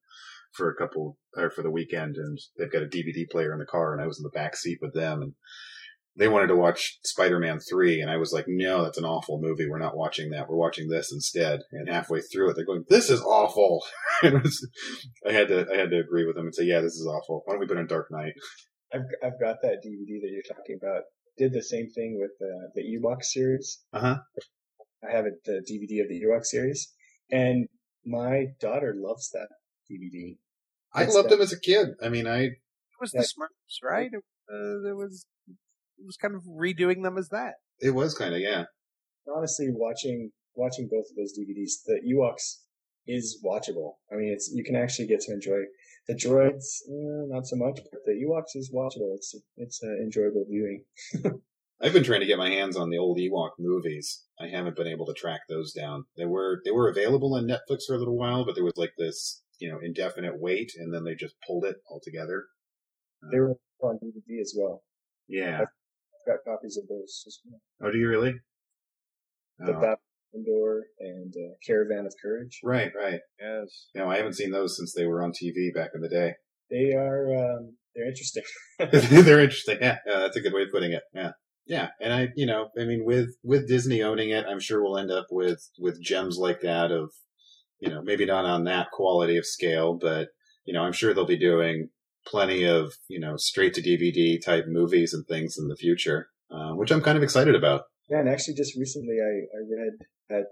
for 0.52 0.68
a 0.68 0.74
couple 0.74 1.16
or 1.36 1.48
for 1.50 1.62
the 1.62 1.70
weekend, 1.70 2.16
and 2.16 2.38
they've 2.58 2.72
got 2.72 2.82
a 2.82 2.86
DVD 2.86 3.28
player 3.30 3.52
in 3.52 3.60
the 3.60 3.66
car, 3.66 3.92
and 3.92 4.02
I 4.02 4.06
was 4.06 4.18
in 4.18 4.24
the 4.24 4.30
back 4.30 4.56
seat 4.56 4.78
with 4.80 4.94
them, 4.94 5.22
and 5.22 5.34
they 6.16 6.28
wanted 6.28 6.46
to 6.48 6.56
watch 6.56 6.98
Spider-Man 7.02 7.58
3 7.58 8.00
and 8.00 8.10
I 8.10 8.18
was 8.18 8.32
like, 8.32 8.44
no, 8.46 8.84
that's 8.84 8.98
an 8.98 9.04
awful 9.04 9.40
movie. 9.42 9.68
We're 9.68 9.78
not 9.78 9.96
watching 9.96 10.30
that. 10.30 10.48
We're 10.48 10.56
watching 10.56 10.88
this 10.88 11.12
instead. 11.12 11.60
And 11.72 11.88
halfway 11.88 12.20
through 12.20 12.50
it, 12.50 12.56
they're 12.56 12.64
going, 12.64 12.84
this 12.88 13.10
is 13.10 13.20
awful. 13.20 13.82
I 14.22 15.32
had 15.32 15.48
to, 15.48 15.66
I 15.72 15.76
had 15.76 15.90
to 15.90 15.98
agree 15.98 16.24
with 16.24 16.36
them 16.36 16.46
and 16.46 16.54
say, 16.54 16.64
yeah, 16.64 16.80
this 16.80 16.94
is 16.94 17.06
awful. 17.06 17.42
Why 17.44 17.54
don't 17.54 17.60
we 17.60 17.66
put 17.66 17.78
in 17.78 17.88
Dark 17.88 18.12
Knight? 18.12 18.34
I've, 18.94 19.06
I've 19.24 19.40
got 19.40 19.56
that 19.62 19.78
DVD 19.84 20.20
that 20.22 20.30
you're 20.30 20.56
talking 20.56 20.78
about. 20.80 21.02
Did 21.36 21.52
the 21.52 21.62
same 21.62 21.88
thing 21.90 22.18
with 22.20 22.30
the, 22.38 22.70
the 22.76 22.82
Ewok 22.82 23.22
series. 23.24 23.80
Uh 23.92 24.00
huh. 24.00 24.16
I 25.06 25.10
have 25.14 25.26
it, 25.26 25.34
the 25.44 25.60
DVD 25.68 26.02
of 26.02 26.08
the 26.08 26.22
Ewok 26.24 26.44
series. 26.44 26.92
And 27.30 27.66
my 28.06 28.46
daughter 28.60 28.94
loves 28.96 29.30
that 29.30 29.48
DVD. 29.90 30.36
I 30.94 31.04
loved 31.06 31.28
that- 31.28 31.30
them 31.30 31.40
as 31.40 31.52
a 31.52 31.58
kid. 31.60 31.88
I 32.02 32.08
mean, 32.08 32.26
I, 32.26 32.40
It 32.44 32.52
was 33.00 33.10
the 33.10 33.18
Smurfs, 33.20 33.82
right? 33.82 34.10
It, 34.12 34.22
uh, 34.52 34.82
there 34.84 34.94
was 34.96 35.26
it 35.98 36.06
was 36.06 36.16
kind 36.16 36.34
of 36.34 36.42
redoing 36.44 37.02
them 37.02 37.18
as 37.18 37.28
that. 37.30 37.54
it 37.80 37.90
was 37.90 38.16
kind 38.16 38.34
of, 38.34 38.40
yeah. 38.40 38.64
honestly 39.34 39.68
watching 39.70 40.30
watching 40.54 40.88
both 40.90 41.06
of 41.10 41.16
those 41.16 41.32
DVDs, 41.36 41.82
the 41.86 42.00
Ewoks 42.12 42.60
is 43.06 43.42
watchable. 43.44 43.94
I 44.12 44.16
mean, 44.16 44.32
it's 44.32 44.50
you 44.54 44.62
can 44.62 44.76
actually 44.76 45.08
get 45.08 45.20
to 45.22 45.32
enjoy 45.32 45.60
the 46.06 46.14
droids, 46.14 46.82
eh, 46.88 47.26
not 47.28 47.46
so 47.46 47.56
much, 47.56 47.80
but 47.90 48.00
the 48.04 48.12
Ewoks 48.12 48.56
is 48.56 48.72
watchable. 48.72 49.14
It's 49.14 49.34
it's 49.56 49.82
an 49.82 50.00
enjoyable 50.02 50.44
viewing. 50.48 50.84
I've 51.82 51.92
been 51.92 52.04
trying 52.04 52.20
to 52.20 52.26
get 52.26 52.38
my 52.38 52.50
hands 52.50 52.76
on 52.76 52.90
the 52.90 52.98
old 52.98 53.18
Ewok 53.18 53.50
movies. 53.58 54.24
I 54.40 54.46
haven't 54.48 54.76
been 54.76 54.86
able 54.86 55.06
to 55.06 55.14
track 55.14 55.40
those 55.48 55.72
down. 55.72 56.04
They 56.16 56.26
were 56.26 56.60
they 56.64 56.70
were 56.70 56.88
available 56.88 57.34
on 57.34 57.46
Netflix 57.46 57.84
for 57.86 57.94
a 57.94 57.98
little 57.98 58.16
while, 58.16 58.44
but 58.44 58.54
there 58.54 58.64
was 58.64 58.76
like 58.76 58.92
this 58.98 59.42
you 59.58 59.70
know 59.70 59.78
indefinite 59.82 60.40
wait, 60.40 60.72
and 60.76 60.92
then 60.92 61.04
they 61.04 61.14
just 61.14 61.34
pulled 61.46 61.64
it 61.64 61.76
all 61.88 62.00
together. 62.02 62.44
They 63.32 63.40
were 63.40 63.54
on 63.80 63.98
DVD 63.98 64.40
as 64.40 64.54
well. 64.56 64.82
Yeah. 65.28 65.60
I've 65.60 66.26
got 66.26 66.52
copies 66.52 66.76
of 66.76 66.86
those 66.88 67.24
as 67.26 67.38
well. 67.44 67.60
Oh, 67.82 67.90
do 67.90 67.98
you 67.98 68.08
really? 68.08 68.34
The 69.58 69.72
Oh. 69.72 69.96
Endor 70.34 70.84
and 71.00 71.32
uh, 71.36 71.54
Caravan 71.66 72.06
of 72.06 72.14
Courage. 72.22 72.60
Right, 72.62 72.92
right. 72.96 73.20
Yes. 73.40 73.86
No, 73.94 74.10
I 74.10 74.16
haven't 74.16 74.34
seen 74.34 74.50
those 74.50 74.76
since 74.76 74.94
they 74.94 75.06
were 75.06 75.22
on 75.22 75.30
TV 75.30 75.74
back 75.74 75.90
in 75.94 76.00
the 76.00 76.08
day. 76.08 76.34
They 76.70 76.92
are 76.94 77.34
um, 77.34 77.76
they're 77.94 78.08
interesting. 78.08 78.42
They're 78.78 79.40
interesting. 79.40 79.78
Yeah, 79.80 79.98
yeah, 80.06 80.18
that's 80.18 80.36
a 80.36 80.40
good 80.40 80.52
way 80.52 80.62
of 80.62 80.70
putting 80.72 80.92
it. 80.92 81.02
Yeah. 81.14 81.30
Yeah. 81.66 81.88
And 82.00 82.12
I, 82.12 82.28
you 82.36 82.46
know, 82.46 82.68
I 82.78 82.84
mean, 82.84 83.04
with, 83.04 83.30
with 83.42 83.68
Disney 83.68 84.02
owning 84.02 84.30
it, 84.30 84.44
I'm 84.48 84.60
sure 84.60 84.82
we'll 84.82 84.98
end 84.98 85.10
up 85.10 85.26
with, 85.30 85.70
with 85.78 86.02
gems 86.02 86.36
like 86.36 86.60
that 86.60 86.90
of, 86.90 87.12
you 87.80 87.88
know, 87.88 88.02
maybe 88.02 88.26
not 88.26 88.44
on 88.44 88.64
that 88.64 88.90
quality 88.92 89.36
of 89.36 89.46
scale, 89.46 89.94
but, 89.94 90.28
you 90.64 90.74
know, 90.74 90.82
I'm 90.82 90.92
sure 90.92 91.14
they'll 91.14 91.24
be 91.24 91.38
doing 91.38 91.88
plenty 92.26 92.64
of, 92.64 92.94
you 93.08 93.20
know, 93.20 93.36
straight 93.36 93.74
to 93.74 93.82
DVD 93.82 94.42
type 94.44 94.64
movies 94.68 95.14
and 95.14 95.26
things 95.26 95.56
in 95.58 95.68
the 95.68 95.76
future, 95.76 96.28
uh, 96.50 96.72
which 96.72 96.90
I'm 96.90 97.02
kind 97.02 97.16
of 97.16 97.22
excited 97.22 97.54
about. 97.54 97.82
Yeah, 98.10 98.18
and 98.18 98.28
actually, 98.28 98.54
just 98.54 98.76
recently 98.76 99.16
I, 99.20 99.56
I 99.56 99.60
read 99.70 99.92
that 100.28 100.46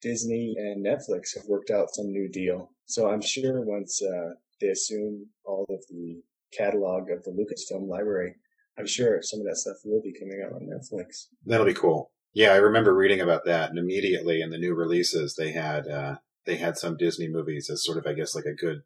Disney 0.00 0.54
and 0.56 0.84
Netflix 0.84 1.34
have 1.36 1.46
worked 1.48 1.70
out 1.70 1.94
some 1.94 2.10
new 2.10 2.28
deal. 2.28 2.70
So 2.86 3.10
I'm 3.10 3.20
sure 3.20 3.62
once 3.62 4.00
uh, 4.02 4.34
they 4.60 4.68
assume 4.68 5.26
all 5.44 5.66
of 5.68 5.84
the 5.90 6.22
catalog 6.56 7.10
of 7.10 7.24
the 7.24 7.30
Lucasfilm 7.30 7.88
library, 7.88 8.34
I'm 8.78 8.86
sure 8.86 9.20
some 9.22 9.40
of 9.40 9.46
that 9.46 9.56
stuff 9.56 9.76
will 9.84 10.02
be 10.02 10.14
coming 10.18 10.42
out 10.44 10.52
on 10.52 10.68
Netflix. 10.68 11.26
That'll 11.44 11.66
be 11.66 11.74
cool. 11.74 12.12
Yeah, 12.32 12.52
I 12.52 12.56
remember 12.56 12.94
reading 12.94 13.20
about 13.20 13.44
that, 13.46 13.70
and 13.70 13.78
immediately 13.78 14.40
in 14.40 14.50
the 14.50 14.58
new 14.58 14.74
releases, 14.74 15.34
they 15.34 15.52
had 15.52 15.88
uh, 15.88 16.16
they 16.46 16.56
had 16.56 16.76
some 16.76 16.96
Disney 16.96 17.28
movies 17.28 17.68
as 17.70 17.84
sort 17.84 17.98
of, 17.98 18.06
I 18.06 18.12
guess, 18.12 18.34
like 18.34 18.44
a 18.44 18.54
good, 18.54 18.82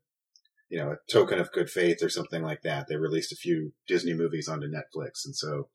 you 0.71 0.79
know, 0.79 0.93
a 0.93 1.13
token 1.13 1.39
of 1.39 1.53
good 1.53 1.69
faith 1.69 2.03
or 2.03 2.09
something 2.09 2.43
like 2.43 2.63
that. 2.63 2.87
They 2.89 2.97
released 2.97 3.33
a 3.33 3.37
few 3.37 3.73
Disney 3.87 4.15
movies 4.15 4.49
onto 4.49 4.69
Netflix, 4.69 5.25
and 5.25 5.37
so 5.37 5.69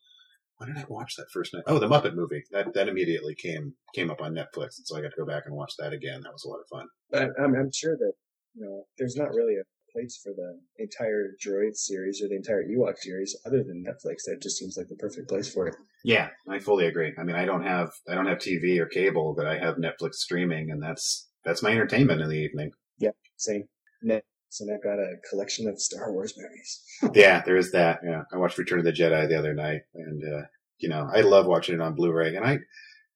when 0.58 0.74
did 0.74 0.78
I 0.78 0.86
watch 0.90 1.16
that 1.18 1.32
first 1.32 1.54
night? 1.54 1.64
Oh, 1.68 1.80
the 1.80 1.88
Muppet 1.88 2.16
movie. 2.16 2.44
That 2.52 2.74
that 2.74 2.88
immediately 2.88 3.36
came 3.36 3.74
came 3.94 4.10
up 4.10 4.22
on 4.22 4.34
Netflix, 4.34 4.78
and 4.78 4.86
so 4.86 4.98
I 4.98 5.02
got 5.02 5.12
to 5.12 5.18
go 5.18 5.26
back 5.26 5.44
and 5.46 5.56
watch 5.56 5.74
that 5.80 5.94
again. 5.94 6.22
That 6.24 6.34
was 6.34 6.44
a 6.46 6.50
lot 6.50 6.60
of 6.60 6.68
fun. 6.70 6.88
But 7.12 7.30
I'm, 7.40 7.56
I'm 7.56 7.72
sure 7.74 7.96
that 7.98 8.14
you 8.56 8.66
know 8.66 8.84
there's 8.98 9.16
not 9.16 9.30
really 9.30 9.56
a 9.56 9.64
place 9.94 10.20
for 10.22 10.34
the 10.36 10.60
entire 10.84 11.32
Droid 11.46 11.76
series 11.76 12.22
or 12.22 12.28
the 12.28 12.36
entire 12.36 12.64
Ewok 12.64 12.98
series 12.98 13.36
other 13.46 13.64
than 13.64 13.84
Netflix. 13.84 14.24
That 14.26 14.42
just 14.42 14.58
seems 14.58 14.78
like 14.78 14.88
the 14.88 14.96
perfect 14.96 15.30
place 15.30 15.52
for 15.52 15.68
it. 15.68 15.76
Yeah, 16.04 16.30
I 16.50 16.60
fully 16.60 16.88
agree. 16.88 17.14
I 17.18 17.24
mean, 17.24 17.36
I 17.36 17.46
don't 17.46 17.64
have 17.64 17.90
I 18.10 18.16
don't 18.16 18.28
have 18.28 18.40
TV 18.40 18.80
or 18.80 18.88
cable, 18.88 19.34
but 19.38 19.46
I 19.46 19.58
have 19.58 19.76
Netflix 19.76 20.16
streaming, 20.16 20.72
and 20.72 20.82
that's 20.82 21.30
that's 21.46 21.64
my 21.64 21.72
entertainment 21.72 22.22
in 22.22 22.30
the 22.30 22.36
evening. 22.36 22.72
Yeah, 22.98 23.12
same. 23.38 23.66
And 24.62 24.72
I've 24.74 24.84
got 24.84 25.00
a 25.00 25.16
collection 25.30 25.68
of 25.68 25.80
Star 25.80 26.12
Wars 26.12 26.34
movies. 26.38 26.82
Yeah, 27.16 27.42
there 27.46 27.58
is 27.58 27.72
that. 27.72 28.00
Yeah, 28.04 28.24
I 28.32 28.38
watched 28.38 28.58
Return 28.58 28.80
of 28.80 28.86
the 28.86 28.92
Jedi 28.92 29.28
the 29.28 29.38
other 29.38 29.54
night, 29.54 29.82
and 29.94 30.24
uh, 30.24 30.46
you 30.80 30.90
know, 30.90 31.10
I 31.14 31.22
love 31.22 31.46
watching 31.46 31.76
it 31.76 31.82
on 31.82 31.96
Blu-ray. 31.96 32.36
And 32.36 32.46
I, 32.46 32.60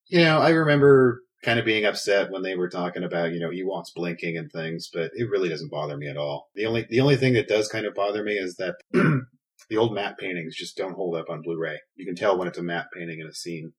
you 0.07 0.19
know, 0.19 0.39
I 0.39 0.49
remember 0.49 1.21
kind 1.43 1.59
of 1.59 1.65
being 1.65 1.85
upset 1.85 2.31
when 2.31 2.43
they 2.43 2.55
were 2.55 2.69
talking 2.69 3.03
about 3.03 3.31
you 3.31 3.39
know 3.39 3.49
Ewoks 3.49 3.93
blinking 3.95 4.37
and 4.37 4.51
things, 4.51 4.89
but 4.93 5.11
it 5.15 5.29
really 5.29 5.49
doesn't 5.49 5.71
bother 5.71 5.97
me 5.97 6.07
at 6.07 6.17
all. 6.17 6.49
The 6.55 6.65
only 6.65 6.85
the 6.89 7.01
only 7.01 7.15
thing 7.15 7.33
that 7.33 7.47
does 7.47 7.67
kind 7.67 7.85
of 7.85 7.95
bother 7.95 8.23
me 8.23 8.33
is 8.33 8.55
that 8.55 8.75
the 8.91 9.77
old 9.77 9.93
matte 9.93 10.17
paintings 10.17 10.55
just 10.55 10.77
don't 10.77 10.95
hold 10.95 11.15
up 11.15 11.29
on 11.29 11.41
Blu-ray. 11.41 11.79
You 11.95 12.05
can 12.05 12.15
tell 12.15 12.37
when 12.37 12.47
it's 12.47 12.57
a 12.57 12.63
matte 12.63 12.87
painting 12.93 13.19
in 13.19 13.27
a 13.27 13.33
scene, 13.33 13.73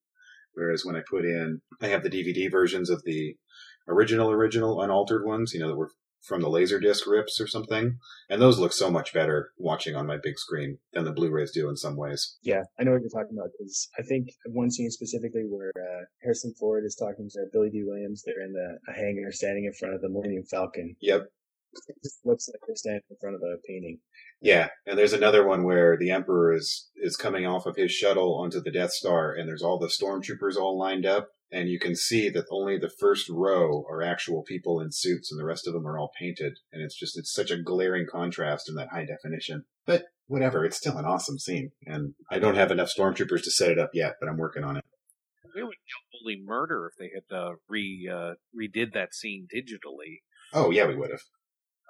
whereas 0.55 0.85
when 0.85 0.97
I 0.97 1.03
put 1.09 1.25
in, 1.25 1.61
I 1.81 1.89
have 1.89 2.03
the 2.03 2.11
DVD 2.11 2.51
versions 2.51 2.91
of 2.91 3.03
the 3.05 3.37
original, 3.89 4.31
original, 4.31 4.81
unaltered 4.81 5.25
ones, 5.25 5.53
you 5.53 5.61
know, 5.61 5.69
that 5.69 5.77
were 5.77 5.91
from 6.23 6.40
the 6.40 6.49
Laserdisc 6.49 7.07
rips 7.07 7.40
or 7.40 7.47
something. 7.47 7.99
And 8.31 8.40
those 8.40 8.59
look 8.59 8.73
so 8.73 8.90
much 8.90 9.12
better 9.12 9.51
watching 9.59 9.97
on 9.97 10.07
my 10.07 10.16
big 10.23 10.39
screen 10.39 10.78
than 10.93 11.05
the 11.05 11.12
Blu-rays 11.12 11.51
do 11.53 11.69
in 11.69 11.77
some 11.77 11.97
ways. 11.97 12.39
Yeah, 12.43 12.62
I 12.78 12.85
know 12.85 12.93
what 12.93 13.01
you're 13.01 13.11
talking 13.11 13.36
about 13.36 13.51
because 13.59 13.89
I 13.99 14.03
think 14.03 14.28
one 14.47 14.70
scene 14.70 14.90
specifically 14.90 15.44
where 15.49 15.73
uh, 15.77 16.05
Harrison 16.23 16.55
Ford 16.59 16.85
is 16.86 16.94
talking 16.94 17.28
to 17.31 17.47
Billy 17.53 17.70
Dee 17.70 17.85
Williams, 17.85 18.23
they're 18.24 18.44
in 18.44 18.53
the 18.53 18.78
a 18.89 18.94
hangar 18.94 19.32
standing 19.32 19.65
in 19.65 19.73
front 19.73 19.94
of 19.94 20.01
the 20.01 20.09
Millennium 20.09 20.44
Falcon. 20.51 20.97
Yep. 21.01 21.23
It 21.89 21.97
just 22.03 22.19
looks 22.24 22.49
like 22.49 22.61
they're 22.66 22.77
standing 22.77 23.03
in 23.11 23.16
front 23.20 23.35
of 23.35 23.43
a 23.43 23.57
painting. 23.66 23.99
Yeah. 24.40 24.69
And 24.86 24.99
there's 24.99 25.15
another 25.15 25.47
one 25.47 25.65
where 25.65 25.97
the 25.99 26.11
Emperor 26.11 26.55
is, 26.55 26.90
is 26.97 27.16
coming 27.16 27.47
off 27.47 27.65
of 27.65 27.77
his 27.77 27.90
shuttle 27.90 28.39
onto 28.39 28.61
the 28.61 28.70
Death 28.70 28.93
Star 28.93 29.32
and 29.32 29.49
there's 29.49 29.62
all 29.62 29.78
the 29.78 29.86
stormtroopers 29.86 30.57
all 30.57 30.78
lined 30.78 31.07
up. 31.07 31.28
And 31.53 31.69
you 31.69 31.79
can 31.79 31.95
see 31.95 32.31
that 32.31 32.47
only 32.51 32.79
the 32.79 32.91
first 32.99 33.29
row 33.29 33.85
are 33.91 34.03
actual 34.03 34.43
people 34.43 34.81
in 34.81 34.91
suits 34.91 35.31
and 35.31 35.39
the 35.39 35.45
rest 35.45 35.66
of 35.66 35.74
them 35.74 35.87
are 35.87 35.99
all 35.99 36.11
painted. 36.19 36.55
And 36.73 36.83
it's 36.83 36.99
just, 36.99 37.19
it's 37.19 37.33
such 37.33 37.51
a 37.51 37.61
glaring 37.61 38.07
contrast 38.11 38.70
in 38.70 38.74
that 38.77 38.89
high 38.89 39.05
definition. 39.05 39.65
But 39.87 40.05
whatever, 40.29 40.65
it's 40.65 40.79
still 40.79 40.97
an 40.97 41.05
awesome 41.05 41.39
scene. 41.39 41.73
And 41.85 42.15
I 42.31 42.39
don't 42.39 42.55
have 42.55 42.70
enough 42.70 42.91
stormtroopers 42.97 43.43
to 43.45 43.51
set 43.51 43.70
it 43.70 43.79
up 43.79 43.91
yet, 43.93 44.15
but 44.19 44.31
I'm 44.31 44.39
working 44.39 44.65
on 44.65 44.79
it. 44.79 44.85
We 45.55 45.62
would 45.62 45.77
holy 46.23 46.41
murder 46.43 46.91
if 46.91 46.99
they 46.99 47.11
had 47.15 47.37
uh, 47.37 47.53
re 47.69 48.09
uh, 48.11 48.35
redid 48.59 48.95
that 48.95 49.15
scene 49.15 49.47
digitally. 49.55 50.20
Oh 50.55 50.70
yeah, 50.70 50.87
we 50.87 50.97
would 50.97 51.11
have. 51.11 51.20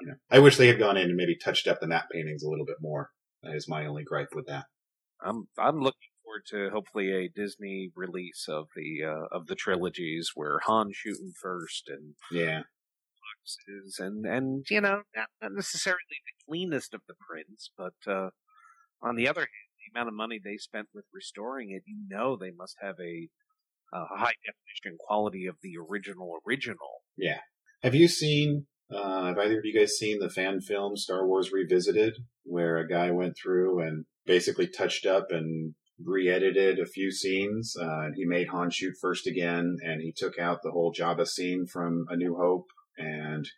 You 0.00 0.08
know, 0.08 0.14
I 0.28 0.40
wish 0.40 0.56
they 0.56 0.66
had 0.66 0.80
gone 0.80 0.96
in 0.96 1.04
and 1.04 1.16
maybe 1.16 1.36
touched 1.36 1.68
up 1.68 1.78
the 1.80 1.86
matte 1.86 2.06
paintings 2.10 2.42
a 2.42 2.48
little 2.48 2.66
bit 2.66 2.78
more. 2.80 3.10
That 3.44 3.54
is 3.54 3.68
my 3.68 3.86
only 3.86 4.02
gripe 4.02 4.34
with 4.34 4.46
that. 4.46 4.64
I'm 5.24 5.46
I'm 5.56 5.78
looking 5.78 6.08
forward 6.32 6.70
to 6.70 6.74
hopefully 6.74 7.12
a 7.12 7.28
Disney 7.28 7.90
release 7.94 8.46
of 8.48 8.68
the 8.76 9.04
uh, 9.04 9.36
of 9.36 9.46
the 9.46 9.54
trilogies 9.54 10.30
where 10.34 10.60
Han's 10.66 10.96
shooting 10.96 11.32
first 11.40 11.88
and 11.88 12.14
Yeah. 12.30 12.60
Fox 12.60 13.56
is 13.68 13.98
and 13.98 14.26
and 14.26 14.64
you 14.70 14.80
know 14.80 15.02
not, 15.14 15.28
not 15.40 15.52
necessarily 15.52 16.00
the 16.08 16.44
cleanest 16.48 16.94
of 16.94 17.02
the 17.08 17.14
prints, 17.14 17.70
but 17.76 17.94
uh, 18.06 18.30
on 19.02 19.16
the 19.16 19.28
other 19.28 19.40
hand, 19.40 19.48
the 19.78 19.98
amount 19.98 20.08
of 20.08 20.14
money 20.14 20.40
they 20.42 20.56
spent 20.56 20.88
with 20.94 21.04
restoring 21.12 21.70
it, 21.70 21.82
you 21.86 21.96
know 22.08 22.36
they 22.36 22.50
must 22.50 22.76
have 22.80 22.96
a, 23.00 23.28
a 23.92 24.04
high 24.16 24.34
definition 24.44 24.98
quality 24.98 25.46
of 25.46 25.56
the 25.62 25.74
original 25.78 26.38
original. 26.46 27.02
Yeah. 27.16 27.40
Have 27.82 27.94
you 27.96 28.06
seen, 28.06 28.66
uh, 28.94 29.26
have 29.26 29.38
either 29.38 29.58
of 29.58 29.64
you 29.64 29.76
guys 29.76 29.92
seen 29.92 30.20
the 30.20 30.30
fan 30.30 30.60
film 30.60 30.96
Star 30.96 31.26
Wars 31.26 31.50
Revisited, 31.52 32.14
where 32.44 32.76
a 32.76 32.88
guy 32.88 33.10
went 33.10 33.34
through 33.40 33.80
and 33.80 34.04
basically 34.24 34.68
touched 34.68 35.04
up 35.04 35.26
and 35.30 35.74
re-edited 36.04 36.78
a 36.78 36.86
few 36.86 37.10
scenes? 37.10 37.74
Uh, 37.80 38.08
he 38.14 38.24
made 38.24 38.48
Han 38.48 38.70
shoot 38.70 38.94
first 39.00 39.26
again, 39.26 39.76
and 39.82 40.00
he 40.00 40.12
took 40.16 40.38
out 40.38 40.60
the 40.62 40.70
whole 40.70 40.92
Jabba 40.92 41.26
scene 41.26 41.66
from 41.66 42.06
A 42.08 42.16
New 42.16 42.36
Hope, 42.36 42.66
and 42.96 43.48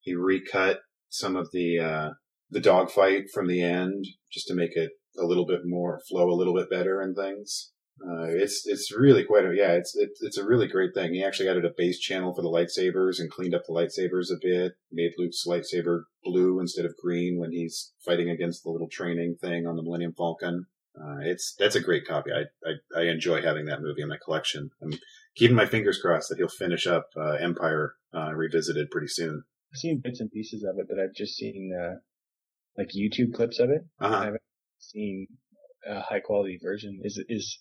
he 0.00 0.14
recut 0.14 0.80
some 1.08 1.36
of 1.36 1.50
the, 1.52 1.78
uh, 1.78 2.10
the 2.50 2.60
dogfight 2.60 3.24
from 3.32 3.46
the 3.46 3.62
end 3.62 4.04
just 4.32 4.46
to 4.48 4.54
make 4.54 4.76
it 4.76 4.92
a 5.18 5.24
little 5.24 5.46
bit 5.46 5.60
more 5.64 6.00
flow 6.08 6.28
a 6.30 6.34
little 6.34 6.54
bit 6.54 6.70
better 6.70 7.00
and 7.00 7.16
things. 7.16 7.70
Uh, 8.02 8.26
it's 8.26 8.66
it's 8.66 8.92
really 8.92 9.22
quite 9.22 9.44
a 9.44 9.54
yeah. 9.54 9.72
It's 9.72 9.94
it's 9.94 10.20
it's 10.20 10.36
a 10.36 10.44
really 10.44 10.66
great 10.66 10.90
thing. 10.94 11.14
He 11.14 11.22
actually 11.22 11.48
added 11.48 11.64
a 11.64 11.70
bass 11.76 11.98
channel 12.00 12.34
for 12.34 12.42
the 12.42 12.48
lightsabers 12.48 13.20
and 13.20 13.30
cleaned 13.30 13.54
up 13.54 13.62
the 13.66 13.72
lightsabers 13.72 14.32
a 14.32 14.38
bit. 14.42 14.72
Made 14.90 15.12
Luke's 15.16 15.44
lightsaber 15.46 16.02
blue 16.24 16.58
instead 16.58 16.84
of 16.84 16.96
green 17.00 17.38
when 17.38 17.52
he's 17.52 17.92
fighting 18.04 18.28
against 18.28 18.64
the 18.64 18.70
little 18.70 18.88
training 18.90 19.36
thing 19.40 19.66
on 19.66 19.76
the 19.76 19.82
Millennium 19.82 20.12
Falcon. 20.12 20.66
Uh, 20.98 21.18
it's 21.22 21.54
that's 21.58 21.74
a 21.74 21.80
great 21.80 22.06
copy. 22.06 22.30
I, 22.32 22.44
I 22.68 23.00
I 23.00 23.02
enjoy 23.08 23.42
having 23.42 23.64
that 23.66 23.82
movie 23.82 24.02
in 24.02 24.08
my 24.08 24.18
collection. 24.24 24.70
I'm 24.82 24.92
keeping 25.34 25.56
my 25.56 25.66
fingers 25.66 25.98
crossed 26.00 26.28
that 26.28 26.38
he'll 26.38 26.48
finish 26.48 26.86
up 26.86 27.06
uh, 27.16 27.32
Empire 27.32 27.94
uh, 28.14 28.32
revisited 28.32 28.90
pretty 28.90 29.08
soon. 29.08 29.42
I've 29.72 29.78
seen 29.78 30.00
bits 30.02 30.20
and 30.20 30.30
pieces 30.30 30.62
of 30.62 30.78
it, 30.78 30.86
but 30.88 31.00
I've 31.00 31.14
just 31.14 31.34
seen 31.34 31.72
uh, 31.78 31.94
like 32.78 32.90
YouTube 32.96 33.34
clips 33.34 33.58
of 33.58 33.70
it. 33.70 33.82
I 34.00 34.06
Uh-huh. 34.06 34.22
haven't 34.22 34.42
seen 34.78 35.26
a 35.86 36.00
high 36.00 36.20
quality 36.20 36.58
version. 36.62 37.00
Is 37.02 37.22
is 37.28 37.58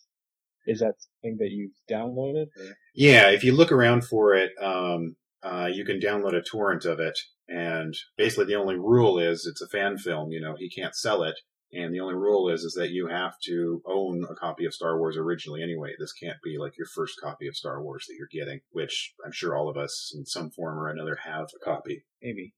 is 0.68 0.80
that 0.80 0.94
something 1.00 1.38
that 1.40 1.50
you've 1.50 1.72
downloaded? 1.90 2.46
Or? 2.58 2.76
Yeah, 2.94 3.30
if 3.32 3.44
you 3.44 3.54
look 3.54 3.72
around 3.72 4.06
for 4.06 4.34
it, 4.36 4.52
um, 4.62 5.16
uh, 5.42 5.68
you 5.74 5.84
can 5.86 6.00
download 6.00 6.36
a 6.36 6.42
torrent 6.42 6.86
of 6.86 7.00
it, 7.00 7.18
and 7.50 7.94
basically 8.16 8.46
the 8.46 8.56
only 8.56 8.76
rule 8.76 9.18
is 9.20 9.46
it's 9.50 9.62
a 9.62 9.68
fan 9.68 9.98
film. 9.98 10.32
You 10.32 10.40
know, 10.40 10.56
he 10.58 10.70
can't 10.70 10.96
sell 10.96 11.24
it, 11.24 11.36
and 11.74 11.94
the 11.94 12.00
only 12.00 12.16
rule 12.16 12.50
is 12.50 12.62
is 12.64 12.74
that 12.74 12.92
you 12.92 13.08
have 13.08 13.34
to 13.46 13.82
own 13.86 14.26
a 14.30 14.36
copy 14.36 14.66
of 14.66 14.74
Star 14.74 14.98
Wars 14.98 15.18
originally. 15.18 15.62
Anyway, 15.64 15.92
this 16.00 16.14
can't 16.14 16.42
be 16.44 16.58
like 16.60 16.78
your 16.78 16.88
first 16.88 17.20
copy 17.22 17.48
of 17.48 17.56
Star 17.56 17.82
Wars 17.82 18.06
that 18.08 18.16
you're 18.18 18.28
getting, 18.32 18.62
which 18.72 19.14
I'm 19.26 19.32
sure 19.32 19.56
all 19.56 19.70
of 19.70 19.78
us 19.78 20.14
in 20.16 20.26
some 20.26 20.52
form 20.52 20.78
or 20.78 20.90
another 20.90 21.18
have 21.24 21.48
a 21.56 21.66
copy. 21.66 22.06
Maybe. 22.22 22.54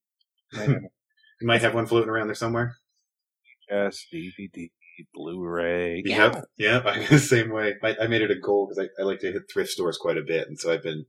You 1.41 1.47
might 1.47 1.61
have 1.61 1.73
one 1.73 1.85
floating 1.85 2.09
around 2.09 2.27
there 2.27 2.35
somewhere. 2.35 2.77
Yes, 3.69 4.05
DVD, 4.13 4.69
Blu-ray. 5.13 6.03
Yep, 6.05 6.45
yep. 6.57 6.85
I'm 6.85 7.05
the 7.09 7.19
same 7.19 7.51
way. 7.51 7.75
I, 7.83 7.95
I 8.01 8.07
made 8.07 8.21
it 8.21 8.31
a 8.31 8.39
goal 8.39 8.67
because 8.67 8.87
I, 8.87 9.01
I 9.01 9.05
like 9.05 9.19
to 9.19 9.31
hit 9.31 9.43
thrift 9.51 9.71
stores 9.71 9.97
quite 9.97 10.17
a 10.17 10.23
bit, 10.23 10.47
and 10.47 10.59
so 10.59 10.71
I've 10.71 10.83
been 10.83 11.05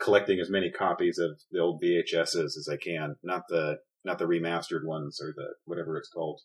collecting 0.00 0.40
as 0.40 0.50
many 0.50 0.70
copies 0.70 1.18
of 1.18 1.40
the 1.50 1.60
old 1.60 1.82
VHSs 1.82 2.56
as 2.56 2.68
I 2.70 2.76
can. 2.76 3.16
Not 3.22 3.42
the 3.48 3.78
not 4.04 4.18
the 4.18 4.26
remastered 4.26 4.84
ones 4.84 5.20
or 5.20 5.34
the 5.36 5.54
whatever 5.64 5.98
it's 5.98 6.08
called, 6.08 6.40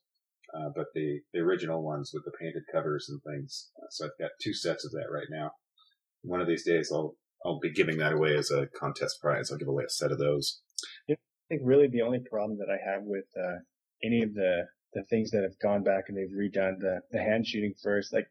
uh, 0.55 0.69
but 0.75 0.87
the 0.93 1.19
the 1.33 1.39
original 1.39 1.83
ones 1.83 2.11
with 2.13 2.23
the 2.25 2.31
painted 2.39 2.63
covers 2.71 3.07
and 3.09 3.21
things. 3.23 3.71
Uh, 3.77 3.87
so 3.89 4.05
I've 4.05 4.19
got 4.19 4.31
two 4.41 4.53
sets 4.53 4.85
of 4.85 4.91
that 4.91 5.11
right 5.11 5.27
now. 5.29 5.51
One 6.23 6.41
of 6.41 6.47
these 6.47 6.65
days, 6.65 6.89
I'll 6.91 7.15
I'll 7.45 7.59
be 7.59 7.71
giving 7.71 7.97
that 7.97 8.13
away 8.13 8.35
as 8.35 8.51
a 8.51 8.67
contest 8.79 9.19
prize. 9.21 9.51
I'll 9.51 9.57
give 9.57 9.67
away 9.67 9.83
a 9.85 9.89
set 9.89 10.11
of 10.11 10.19
those. 10.19 10.61
I 11.09 11.15
think 11.49 11.61
really 11.65 11.87
the 11.87 12.01
only 12.01 12.19
problem 12.29 12.57
that 12.59 12.69
I 12.69 12.77
have 12.89 13.03
with 13.03 13.25
uh, 13.37 13.59
any 14.03 14.23
of 14.23 14.33
the 14.33 14.67
the 14.93 15.03
things 15.09 15.31
that 15.31 15.43
have 15.43 15.57
gone 15.61 15.83
back 15.83 16.05
and 16.07 16.17
they've 16.17 16.37
redone 16.37 16.79
the 16.79 17.01
the 17.11 17.23
Han 17.23 17.43
shooting 17.43 17.73
first, 17.81 18.13
like 18.13 18.27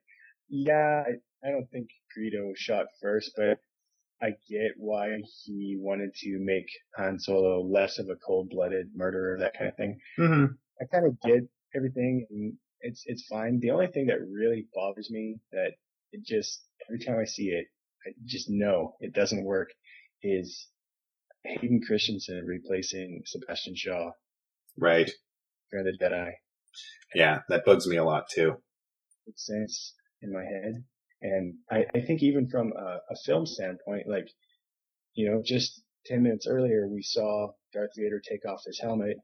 yeah, 0.48 1.04
I, 1.06 1.46
I 1.46 1.50
don't 1.50 1.70
think 1.70 1.88
Greedo 2.16 2.56
shot 2.56 2.86
first, 3.00 3.32
but 3.36 3.58
I 4.22 4.30
get 4.48 4.72
why 4.76 5.16
he 5.44 5.76
wanted 5.78 6.14
to 6.16 6.38
make 6.40 6.66
Han 6.96 7.18
Solo 7.18 7.62
less 7.62 7.98
of 7.98 8.08
a 8.10 8.16
cold 8.16 8.50
blooded 8.50 8.88
murderer, 8.94 9.38
that 9.38 9.54
kind 9.56 9.70
of 9.70 9.76
thing. 9.76 9.98
Mm-hmm. 10.18 10.44
I 10.80 10.84
kind 10.92 11.06
of 11.06 11.20
get 11.20 11.48
everything 11.74 12.26
and 12.30 12.54
it's 12.80 13.02
it's 13.06 13.26
fine. 13.26 13.60
The 13.60 13.70
only 13.70 13.88
thing 13.88 14.06
that 14.06 14.20
really 14.20 14.66
bothers 14.74 15.10
me 15.10 15.38
that 15.52 15.72
it 16.12 16.24
just 16.24 16.64
every 16.88 17.04
time 17.04 17.18
I 17.20 17.24
see 17.24 17.48
it, 17.48 17.66
I 18.06 18.12
just 18.24 18.48
know 18.48 18.96
it 19.00 19.12
doesn't 19.12 19.44
work 19.44 19.68
is 20.22 20.68
Hayden 21.44 21.80
Christensen 21.86 22.44
replacing 22.46 23.22
Sebastian 23.26 23.74
Shaw 23.76 24.10
Right. 24.78 25.10
for 25.70 25.82
the 25.82 25.92
Jedi. 26.00 26.32
Yeah, 27.14 27.40
that 27.48 27.64
bugs 27.64 27.86
me 27.86 27.96
a 27.96 28.04
lot 28.04 28.24
too. 28.30 28.56
Makes 29.26 29.46
sense 29.46 29.94
in 30.22 30.32
my 30.32 30.44
head. 30.44 30.84
And 31.22 31.54
I, 31.70 31.84
I 31.94 32.00
think 32.00 32.22
even 32.22 32.48
from 32.48 32.72
a, 32.72 32.98
a 33.10 33.16
film 33.26 33.44
standpoint, 33.46 34.08
like, 34.08 34.28
you 35.14 35.30
know, 35.30 35.42
just 35.44 35.82
10 36.06 36.22
minutes 36.22 36.46
earlier, 36.46 36.88
we 36.88 37.02
saw 37.02 37.48
Darth 37.74 37.90
Vader 37.96 38.20
take 38.20 38.46
off 38.46 38.62
his 38.66 38.80
helmet 38.80 39.18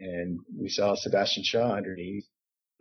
and 0.00 0.40
we 0.58 0.68
saw 0.68 0.94
Sebastian 0.94 1.44
Shaw 1.44 1.74
underneath. 1.74 2.26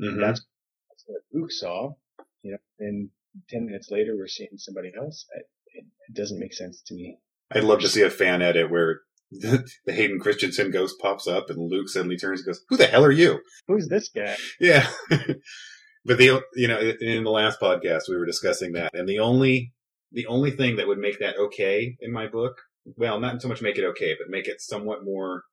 Mhm. 0.02 0.20
That's, 0.22 0.42
that's 0.90 1.04
what 1.06 1.22
Luke 1.34 1.52
saw, 1.52 1.94
you 2.42 2.52
know, 2.52 2.58
and 2.80 3.10
10 3.50 3.66
minutes 3.66 3.90
later, 3.92 4.16
we're 4.16 4.28
seeing 4.28 4.58
somebody 4.58 4.92
else. 4.98 5.26
It, 5.36 5.46
it, 5.74 5.86
it 6.08 6.16
doesn't 6.16 6.40
make 6.40 6.54
sense 6.54 6.82
to 6.88 6.96
me. 6.96 7.20
I'd 7.52 7.64
love 7.64 7.82
to 7.82 7.90
see 7.90 8.02
a 8.02 8.10
fan 8.10 8.42
edit 8.42 8.70
where 8.70 9.02
the, 9.32 9.64
Hayden 9.88 10.20
Christensen 10.20 10.72
ghost 10.72 10.96
pops 11.00 11.28
up 11.28 11.50
and 11.50 11.60
Luke 11.60 11.90
suddenly 11.90 12.18
turns 12.18 12.42
and 12.42 12.48
goes, 12.48 12.62
"Who 12.70 12.78
the 12.78 12.88
hell 12.88 13.06
are 13.06 13.12
you?" 13.12 13.42
Who's 13.68 13.88
this 13.88 14.10
guy? 14.10 14.36
Yeah. 14.60 14.88
but 16.06 16.18
the 16.18 16.42
you 16.56 16.68
know 16.68 16.80
in 16.80 17.24
the 17.24 17.30
last 17.30 17.60
podcast 17.60 18.04
we 18.10 18.18
were 18.18 18.26
discussing 18.26 18.74
that, 18.74 18.94
and 18.94 19.08
the 19.08 19.20
only 19.20 19.74
the 20.12 20.26
only 20.26 20.52
thing 20.52 20.78
that 20.78 20.88
would 20.88 20.98
make 20.98 21.20
that 21.20 21.38
okay 21.38 21.96
in 22.00 22.12
my 22.12 22.28
book, 22.28 22.58
well, 22.98 23.20
not 23.20 23.42
so 23.42 23.48
much 23.48 23.62
make 23.62 23.78
it 23.78 23.86
okay, 23.86 24.16
but 24.20 24.30
make 24.30 24.48
it 24.48 24.62
somewhat 24.62 25.04
more 25.04 25.44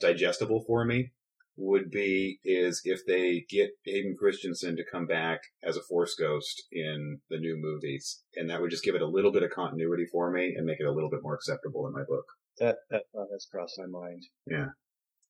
digestible 0.00 0.64
for 0.66 0.84
me, 0.84 1.12
would 1.56 1.90
be 1.90 2.40
is 2.44 2.82
if 2.84 3.06
they 3.06 3.44
get 3.48 3.70
Hayden 3.84 4.16
Christensen 4.18 4.76
to 4.76 4.84
come 4.90 5.06
back 5.06 5.40
as 5.62 5.76
a 5.76 5.82
Force 5.82 6.14
ghost 6.18 6.64
in 6.72 7.20
the 7.30 7.38
new 7.38 7.56
movies, 7.56 8.22
and 8.34 8.50
that 8.50 8.60
would 8.60 8.70
just 8.70 8.84
give 8.84 8.94
it 8.94 9.02
a 9.02 9.08
little 9.08 9.32
bit 9.32 9.44
of 9.44 9.50
continuity 9.50 10.06
for 10.10 10.30
me 10.32 10.54
and 10.56 10.66
make 10.66 10.80
it 10.80 10.86
a 10.86 10.92
little 10.92 11.10
bit 11.10 11.22
more 11.22 11.34
acceptable 11.34 11.86
in 11.86 11.92
my 11.92 12.02
book. 12.02 12.24
That, 12.58 12.76
that 12.90 13.02
thought 13.12 13.28
has 13.32 13.46
crossed 13.50 13.78
my 13.78 13.86
mind. 13.86 14.22
Yeah. 14.46 14.68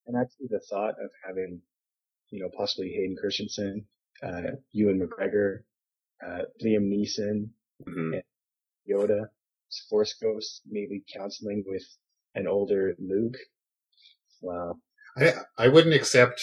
And 0.07 0.17
actually 0.17 0.49
the 0.51 0.61
thought 0.61 0.95
of 1.03 1.11
having, 1.27 1.61
you 2.31 2.41
know, 2.41 2.51
possibly 2.57 2.91
Hayden 2.91 3.17
Christensen, 3.21 3.87
uh, 4.23 4.57
Ewan 4.73 5.01
McGregor, 5.01 5.61
uh, 6.25 6.43
Liam 6.65 6.89
Neeson, 6.89 7.49
hmm 7.87 8.15
Yoda, 8.89 9.29
Force 9.89 10.15
Ghost, 10.21 10.61
maybe 10.67 11.03
counseling 11.15 11.65
with 11.67 11.85
an 12.35 12.47
older 12.47 12.95
Luke. 12.99 13.37
Wow. 14.45 14.77
I 15.17 15.33
I 15.59 15.69
wouldn't 15.69 15.95
accept 15.95 16.41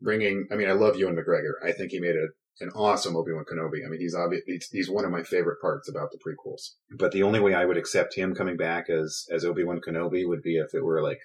bringing. 0.00 0.46
I 0.50 0.56
mean, 0.56 0.68
I 0.68 0.72
love 0.72 0.96
Ewan 0.96 1.16
McGregor. 1.16 1.54
I 1.66 1.72
think 1.72 1.90
he 1.92 2.00
made 2.00 2.16
a, 2.16 2.26
an 2.64 2.70
awesome 2.74 3.16
Obi 3.16 3.32
Wan 3.32 3.44
Kenobi. 3.44 3.84
I 3.84 3.88
mean, 3.88 4.00
he's 4.00 4.14
obvious. 4.14 4.42
He's, 4.46 4.68
he's 4.70 4.90
one 4.90 5.04
of 5.04 5.10
my 5.10 5.22
favorite 5.22 5.60
parts 5.60 5.88
about 5.88 6.10
the 6.12 6.18
prequels. 6.18 6.74
But 6.96 7.12
the 7.12 7.22
only 7.22 7.40
way 7.40 7.54
I 7.54 7.64
would 7.64 7.76
accept 7.76 8.14
him 8.16 8.34
coming 8.34 8.56
back 8.56 8.88
as 8.90 9.24
as 9.32 9.44
Obi 9.44 9.64
Wan 9.64 9.80
Kenobi 9.86 10.26
would 10.26 10.42
be 10.42 10.56
if 10.56 10.74
it 10.74 10.84
were 10.84 11.02
like 11.02 11.18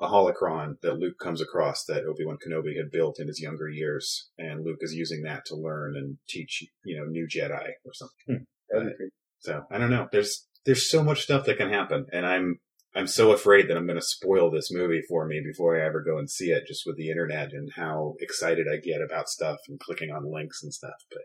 a 0.00 0.08
holocron 0.08 0.74
that 0.82 0.98
Luke 0.98 1.18
comes 1.22 1.42
across 1.42 1.84
that 1.84 2.04
Obi 2.04 2.24
Wan 2.24 2.38
Kenobi 2.44 2.76
had 2.76 2.90
built 2.90 3.20
in 3.20 3.28
his 3.28 3.40
younger 3.40 3.68
years, 3.68 4.30
and 4.38 4.64
Luke 4.64 4.78
is 4.80 4.94
using 4.94 5.22
that 5.24 5.44
to 5.46 5.54
learn 5.56 5.94
and 5.96 6.16
teach 6.28 6.64
you 6.84 6.96
know 6.98 7.04
new 7.06 7.26
Jedi 7.26 7.68
or 7.84 7.92
something. 7.92 8.16
Hmm. 8.26 8.78
Be 8.84 8.94
pretty- 8.96 9.10
So 9.40 9.62
I 9.70 9.78
don't 9.78 9.90
know. 9.90 10.08
There's 10.10 10.46
there's 10.66 10.90
so 10.90 11.02
much 11.04 11.20
stuff 11.22 11.44
that 11.46 11.58
can 11.58 11.70
happen, 11.70 12.06
and 12.12 12.26
I'm 12.26 12.58
I'm 12.94 13.06
so 13.06 13.32
afraid 13.32 13.68
that 13.68 13.76
I'm 13.76 13.86
going 13.86 13.98
to 13.98 14.04
spoil 14.04 14.50
this 14.50 14.72
movie 14.72 15.02
for 15.08 15.24
me 15.26 15.40
before 15.44 15.76
I 15.76 15.86
ever 15.86 16.02
go 16.02 16.18
and 16.18 16.28
see 16.28 16.50
it, 16.50 16.66
just 16.66 16.82
with 16.84 16.96
the 16.96 17.08
internet 17.08 17.52
and 17.52 17.70
how 17.76 18.14
excited 18.20 18.66
I 18.70 18.76
get 18.76 19.00
about 19.00 19.28
stuff 19.28 19.58
and 19.68 19.78
clicking 19.78 20.10
on 20.10 20.32
links 20.32 20.62
and 20.62 20.74
stuff. 20.74 21.04
But 21.10 21.22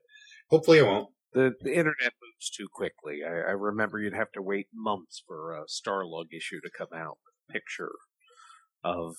hopefully, 0.49 0.79
I 0.79 0.83
won't. 0.83 1.09
The, 1.33 1.53
the 1.59 1.71
internet 1.71 2.13
moves 2.21 2.49
too 2.55 2.67
quickly. 2.71 3.21
I, 3.25 3.31
I 3.31 3.53
remember 3.53 3.99
you'd 3.99 4.13
have 4.13 4.31
to 4.33 4.41
wait 4.41 4.67
months 4.73 5.23
for 5.27 5.53
a 5.53 5.65
Starlog 5.65 6.25
issue 6.31 6.61
to 6.61 6.69
come 6.77 6.93
out 6.95 7.17
with 7.25 7.33
a 7.49 7.53
picture 7.53 7.91
of, 8.83 9.15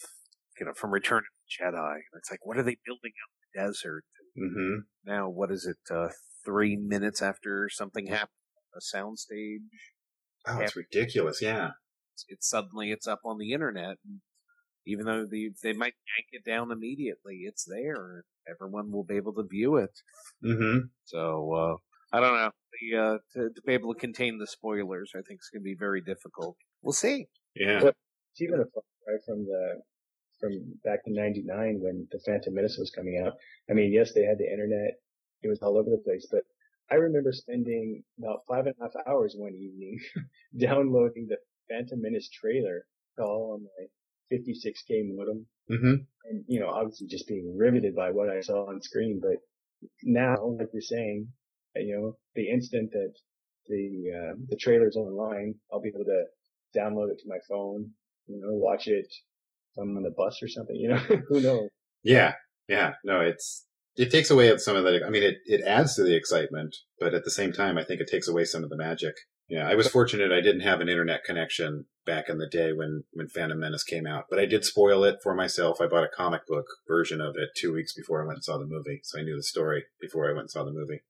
you 0.59 0.66
know, 0.66 0.73
from 0.74 0.93
Return 0.93 1.18
of 1.18 1.24
the 1.24 1.64
Jedi. 1.64 1.94
And 1.94 2.18
it's 2.18 2.31
like, 2.31 2.47
what 2.47 2.56
are 2.59 2.62
they 2.62 2.78
building 2.86 3.12
out 3.23 3.32
in 3.35 3.62
the 3.64 3.68
desert? 3.68 4.05
hmm 4.36 4.78
Now, 5.05 5.28
what 5.28 5.51
is 5.51 5.66
it, 5.66 5.93
uh, 5.93 6.09
three 6.44 6.77
minutes 6.77 7.20
after 7.20 7.68
something 7.68 8.06
happened, 8.06 8.31
a 8.74 8.97
soundstage? 8.97 9.59
Oh, 10.47 10.60
it's 10.60 10.77
ridiculous. 10.77 11.43
Yeah. 11.43 11.70
It's, 12.16 12.24
it's 12.28 12.48
suddenly 12.48 12.93
it's 12.93 13.06
up 13.06 13.20
on 13.24 13.36
the 13.36 13.52
internet. 13.52 13.98
And 14.05 14.20
even 14.86 15.05
though 15.05 15.26
they, 15.30 15.51
they 15.62 15.74
might 15.74 15.94
yank 16.16 16.28
it 16.32 16.44
down 16.48 16.70
immediately, 16.72 17.40
it's 17.43 17.64
there. 17.64 18.24
Everyone 18.48 18.90
will 18.90 19.05
be 19.05 19.16
able 19.16 19.34
to 19.34 19.43
view 19.43 19.76
it. 19.76 19.90
hmm 20.43 20.78
So 21.05 21.52
uh, 21.52 22.16
I 22.16 22.20
don't 22.20 22.34
know. 22.34 22.51
The, 22.80 22.98
uh, 22.98 23.18
to, 23.34 23.51
to 23.51 23.62
be 23.66 23.74
able 23.74 23.93
to 23.93 24.01
contain 24.01 24.38
the 24.38 24.47
spoilers, 24.47 25.12
I 25.14 25.20
think 25.28 25.40
is 25.40 25.51
going 25.52 25.62
to 25.62 25.64
be 25.64 25.76
very 25.78 26.01
difficult. 26.01 26.56
We'll 26.82 26.93
see. 26.93 27.26
Yeah. 27.55 27.80
It's 27.84 28.40
even 28.40 28.60
a 28.60 28.64
far 28.64 29.18
from 29.26 29.44
the, 29.44 29.82
from 30.40 30.52
back 30.84 31.01
in 31.06 31.14
99 31.14 31.80
when 31.82 32.09
the 32.10 32.20
Phantom 32.24 32.55
Menace 32.55 32.76
was 32.78 32.90
coming 32.90 33.22
out. 33.24 33.34
I 33.70 33.74
mean, 33.74 33.93
yes, 33.93 34.12
they 34.14 34.22
had 34.22 34.38
the 34.38 34.51
internet. 34.51 34.94
It 35.43 35.48
was 35.48 35.60
all 35.60 35.76
over 35.76 35.90
the 35.90 36.02
place, 36.05 36.26
but 36.30 36.43
I 36.90 36.97
remember 36.97 37.32
spending 37.32 38.05
about 38.18 38.40
five 38.48 38.66
and 38.66 38.74
a 38.80 38.84
half 38.84 38.93
hours 39.06 39.34
one 39.36 39.55
evening 39.55 39.98
downloading 40.59 41.26
the 41.28 41.36
Phantom 41.68 42.01
Menace 42.01 42.28
trailer 42.30 42.86
all 43.18 43.55
on 43.55 43.62
my 43.64 44.36
56k 44.36 45.14
modem. 45.14 45.47
hmm 45.68 46.02
and 46.28 46.44
you 46.48 46.59
know, 46.59 46.68
obviously 46.68 47.06
just 47.06 47.28
being 47.28 47.56
riveted 47.56 47.94
by 47.94 48.10
what 48.10 48.28
I 48.28 48.40
saw 48.40 48.68
on 48.68 48.82
screen. 48.82 49.20
But 49.22 49.38
now, 50.02 50.34
like 50.59 50.68
you're 50.72 50.82
saying, 50.82 51.28
you 51.76 51.97
know, 51.97 52.16
the 52.34 52.51
instant 52.51 52.90
that 52.93 53.12
the 53.68 54.12
uh, 54.12 54.34
the 54.48 54.56
trailer's 54.56 54.97
online, 54.97 55.55
I'll 55.72 55.80
be 55.80 55.90
able 55.90 56.05
to 56.05 56.24
download 56.76 57.10
it 57.10 57.20
to 57.20 57.28
my 57.28 57.38
phone, 57.48 57.90
you 58.26 58.40
know, 58.40 58.48
watch 58.51 58.88
it 58.88 59.06
I'm 59.78 59.97
on 59.97 60.02
the 60.02 60.10
bus 60.10 60.43
or 60.43 60.48
something. 60.48 60.76
You 60.76 60.90
know, 60.90 60.97
who 61.28 61.40
knows? 61.40 61.68
Yeah. 62.02 62.34
Yeah. 62.68 62.94
No, 63.05 63.20
it's 63.20 63.66
it 63.97 64.10
takes 64.10 64.30
away 64.30 64.56
some 64.59 64.76
of 64.76 64.84
the. 64.84 65.05
I 65.06 65.10
mean, 65.10 65.22
it 65.22 65.36
it 65.47 65.62
adds 65.62 65.94
to 65.97 66.02
the 66.02 66.16
excitement, 66.16 66.74
but 66.98 67.14
at 67.14 67.24
the 67.24 67.30
same 67.30 67.52
time, 67.52 67.78
I 67.78 67.84
think 67.84 68.01
it 68.01 68.09
takes 68.10 68.28
away 68.28 68.44
some 68.44 68.64
of 68.64 68.70
the 68.70 68.76
magic. 68.76 69.14
Yeah, 69.48 69.68
I 69.68 69.74
was 69.77 69.89
fortunate 69.89 70.32
I 70.32 70.40
didn't 70.40 70.62
have 70.62 70.81
an 70.81 70.89
internet 70.89 71.23
connection 71.23 71.85
back 72.05 72.28
in 72.28 72.39
the 72.39 72.48
day 72.48 72.73
when 72.73 73.05
when 73.12 73.28
Phantom 73.28 73.59
Menace 73.59 73.85
came 73.85 74.06
out, 74.06 74.24
but 74.28 74.39
I 74.39 74.47
did 74.47 74.64
spoil 74.64 75.05
it 75.05 75.18
for 75.23 75.35
myself. 75.35 75.81
I 75.81 75.86
bought 75.86 76.05
a 76.05 76.09
comic 76.09 76.47
book 76.47 76.66
version 76.89 77.20
of 77.20 77.36
it 77.36 77.51
two 77.56 77.73
weeks 77.73 77.93
before 77.94 78.23
I 78.23 78.27
went 78.27 78.39
and 78.39 78.44
saw 78.44 78.59
the 78.59 78.66
movie, 78.66 79.01
so 79.05 79.20
I 79.20 79.23
knew 79.23 79.36
the 79.36 79.43
story 79.43 79.85
before 80.01 80.28
I 80.28 80.32
went 80.32 80.43
and 80.43 80.51
saw 80.51 80.64
the 80.64 80.73
movie. 80.73 81.02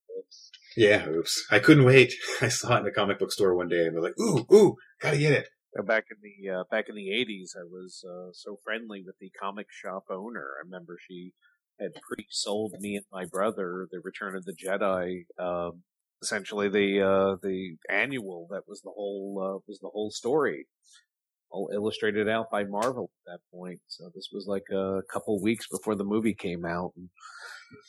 Yeah, 0.76 1.08
oops. 1.08 1.46
I 1.50 1.58
couldn't 1.58 1.84
wait. 1.84 2.12
I 2.42 2.48
saw 2.48 2.76
it 2.76 2.80
in 2.80 2.86
a 2.86 2.92
comic 2.92 3.18
book 3.18 3.32
store 3.32 3.54
one 3.54 3.68
day 3.68 3.86
and 3.86 3.94
was 3.94 4.04
like, 4.04 4.20
ooh, 4.20 4.46
ooh, 4.54 4.76
gotta 5.00 5.18
get 5.18 5.32
it. 5.32 5.48
Back 5.86 6.04
in 6.10 6.16
the 6.22 6.50
uh, 6.50 6.64
back 6.70 6.86
in 6.88 6.94
the 6.94 7.10
eighties, 7.10 7.54
I 7.58 7.64
was 7.64 8.02
uh, 8.06 8.32
so 8.32 8.58
friendly 8.64 9.02
with 9.04 9.16
the 9.20 9.30
comic 9.38 9.66
shop 9.70 10.04
owner. 10.10 10.52
I 10.58 10.64
remember 10.64 10.96
she 11.06 11.32
had 11.78 11.90
pre-sold 11.94 12.74
me 12.80 12.96
and 12.96 13.04
my 13.12 13.26
brother 13.26 13.86
the 13.90 14.00
Return 14.02 14.34
of 14.36 14.46
the 14.46 14.54
Jedi, 14.54 15.26
um, 15.38 15.82
essentially 16.22 16.68
the 16.68 17.00
uh, 17.02 17.36
the 17.42 17.76
annual 17.90 18.46
that 18.50 18.62
was 18.66 18.80
the 18.82 18.90
whole 18.94 19.40
uh, 19.42 19.58
was 19.66 19.78
the 19.80 19.90
whole 19.92 20.10
story, 20.10 20.66
all 21.50 21.70
illustrated 21.72 22.28
out 22.28 22.46
by 22.50 22.64
Marvel 22.64 23.10
at 23.26 23.32
that 23.32 23.40
point. 23.56 23.80
So 23.86 24.10
this 24.14 24.28
was 24.32 24.46
like 24.48 24.64
a 24.72 25.00
couple 25.12 25.40
weeks 25.42 25.66
before 25.70 25.94
the 25.94 26.04
movie 26.04 26.34
came 26.34 26.64
out, 26.64 26.92
and 26.96 27.08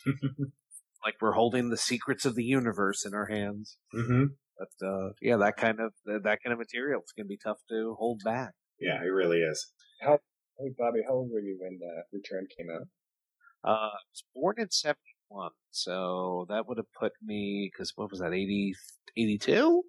like 1.06 1.16
we're 1.22 1.34
holding 1.34 1.70
the 1.70 1.78
secrets 1.78 2.26
of 2.26 2.36
the 2.36 2.44
universe 2.44 3.06
in 3.06 3.14
our 3.14 3.28
hands. 3.28 3.78
hmm 3.92 4.26
But 4.58 4.88
uh, 4.88 5.10
yeah, 5.22 5.38
that 5.38 5.58
kind 5.58 5.80
of 5.80 5.94
that 6.06 6.40
kind 6.44 6.54
of 6.54 6.60
material 6.60 7.02
it's 7.02 7.14
gonna 7.14 7.28
be 7.28 7.40
tough 7.44 7.60
to 7.70 7.96
hold 7.98 8.22
back. 8.24 8.52
Yeah, 8.80 9.02
it 9.02 9.10
really 9.10 9.40
is. 9.40 9.72
How, 10.02 10.20
Hey, 10.60 10.74
Bobby, 10.78 11.02
how 11.08 11.14
old 11.14 11.30
were 11.32 11.40
you 11.40 11.58
when 11.60 11.78
uh, 11.84 12.02
Return 12.12 12.48
came 12.58 12.68
out? 12.74 12.88
Uh, 13.64 13.94
I 13.94 14.00
was 14.10 14.24
born 14.34 14.56
in 14.58 14.70
71, 15.30 15.52
so 15.72 16.46
that 16.50 16.68
would 16.68 16.78
have 16.78 16.92
put 17.00 17.14
me, 17.24 17.70
because 17.72 17.94
what 17.96 18.12
was 18.12 18.20
that, 18.20 18.34
80, 18.34 18.74
82? 19.18 19.84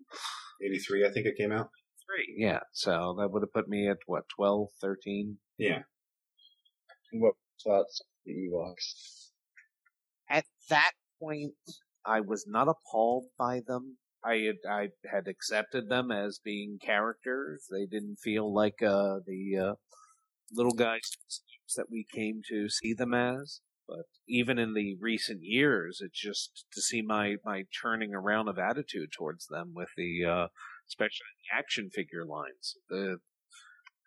83, 0.65 1.07
I 1.07 1.11
think 1.11 1.27
it 1.27 1.37
came 1.37 1.53
out. 1.53 1.69
Three. 2.07 2.35
Yeah, 2.39 2.61
so 2.73 3.17
that 3.19 3.31
would 3.31 3.43
have 3.43 3.53
put 3.53 3.69
me 3.69 3.89
at, 3.89 3.99
what, 4.07 4.25
12, 4.37 4.69
13? 4.81 5.37
Yeah. 5.59 5.83
What 7.13 7.35
thoughts 7.65 8.01
the 8.25 8.33
Ewoks? 8.33 9.31
At 10.31 10.45
that 10.71 10.93
point, 11.21 11.55
I 12.05 12.21
was 12.21 12.45
not 12.47 12.69
appalled 12.69 13.27
by 13.39 13.61
them. 13.67 13.99
I 14.25 14.37
had, 14.37 14.57
I 14.69 14.89
had 15.11 15.29
accepted 15.29 15.89
them 15.89 16.11
as 16.11 16.41
being 16.45 16.79
characters. 16.85 17.67
They 17.71 17.87
didn't 17.87 18.19
feel 18.23 18.53
like, 18.53 18.83
uh, 18.83 19.21
the, 19.27 19.59
uh, 19.59 19.75
little 20.53 20.73
guys 20.73 21.01
that 21.77 21.87
we 21.91 22.07
came 22.13 22.41
to 22.49 22.69
see 22.69 22.95
them 22.95 23.15
as. 23.15 23.61
But 23.89 24.07
even 24.29 24.59
in 24.59 24.75
the 24.75 24.97
recent 25.01 25.41
years, 25.43 26.01
it's 26.05 26.21
just 26.21 26.67
to 26.73 26.83
see 26.83 27.03
my, 27.03 27.37
my 27.45 27.65
turning 27.83 28.15
around 28.15 28.49
of 28.49 28.59
attitude 28.59 29.11
towards 29.17 29.47
them 29.47 29.73
with 29.75 29.89
the, 29.97 30.25
uh, 30.25 30.47
especially 30.89 31.27
the 31.51 31.57
action 31.57 31.91
figure 31.91 32.27
lines. 32.27 32.77
The, 32.91 33.19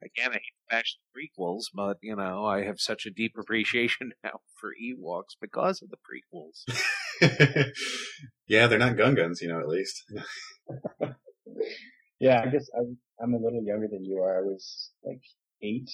again, 0.04 0.30
I 0.32 0.34
hate 0.34 0.54
to 0.70 0.70
bash 0.70 0.98
the 0.98 1.20
prequels, 1.20 1.64
but, 1.74 1.98
you 2.02 2.16
know, 2.16 2.46
I 2.46 2.64
have 2.64 2.80
such 2.80 3.06
a 3.06 3.12
deep 3.12 3.34
appreciation 3.40 4.14
now 4.24 4.42
for 4.60 4.72
Ewoks 4.82 5.36
because 5.42 5.82
of 5.82 5.90
the 5.90 5.98
prequels. 5.98 6.64
yeah, 8.48 8.68
they're 8.68 8.78
not 8.78 8.96
Gungans, 8.96 9.42
you 9.42 9.48
know, 9.48 9.60
at 9.60 9.68
least. 9.68 10.04
Yeah, 12.22 12.40
I 12.46 12.50
guess 12.50 12.70
I'm, 12.78 12.98
I'm 13.20 13.34
a 13.34 13.38
little 13.38 13.64
younger 13.64 13.88
than 13.92 14.06
you 14.06 14.20
are. 14.20 14.38
I 14.38 14.42
was 14.42 14.92
like 15.04 15.24
eight. 15.64 15.90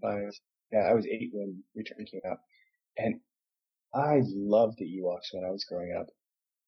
By, 0.00 0.20
yeah, 0.70 0.80
I 0.80 0.92
was 0.92 1.06
eight 1.06 1.30
when 1.32 1.64
Return 1.74 2.04
came 2.04 2.20
out. 2.30 2.40
And 2.96 3.20
I 3.94 4.22
loved 4.26 4.78
the 4.78 4.86
Ewoks 4.86 5.32
when 5.32 5.44
I 5.44 5.50
was 5.50 5.64
growing 5.64 5.92
up. 5.98 6.06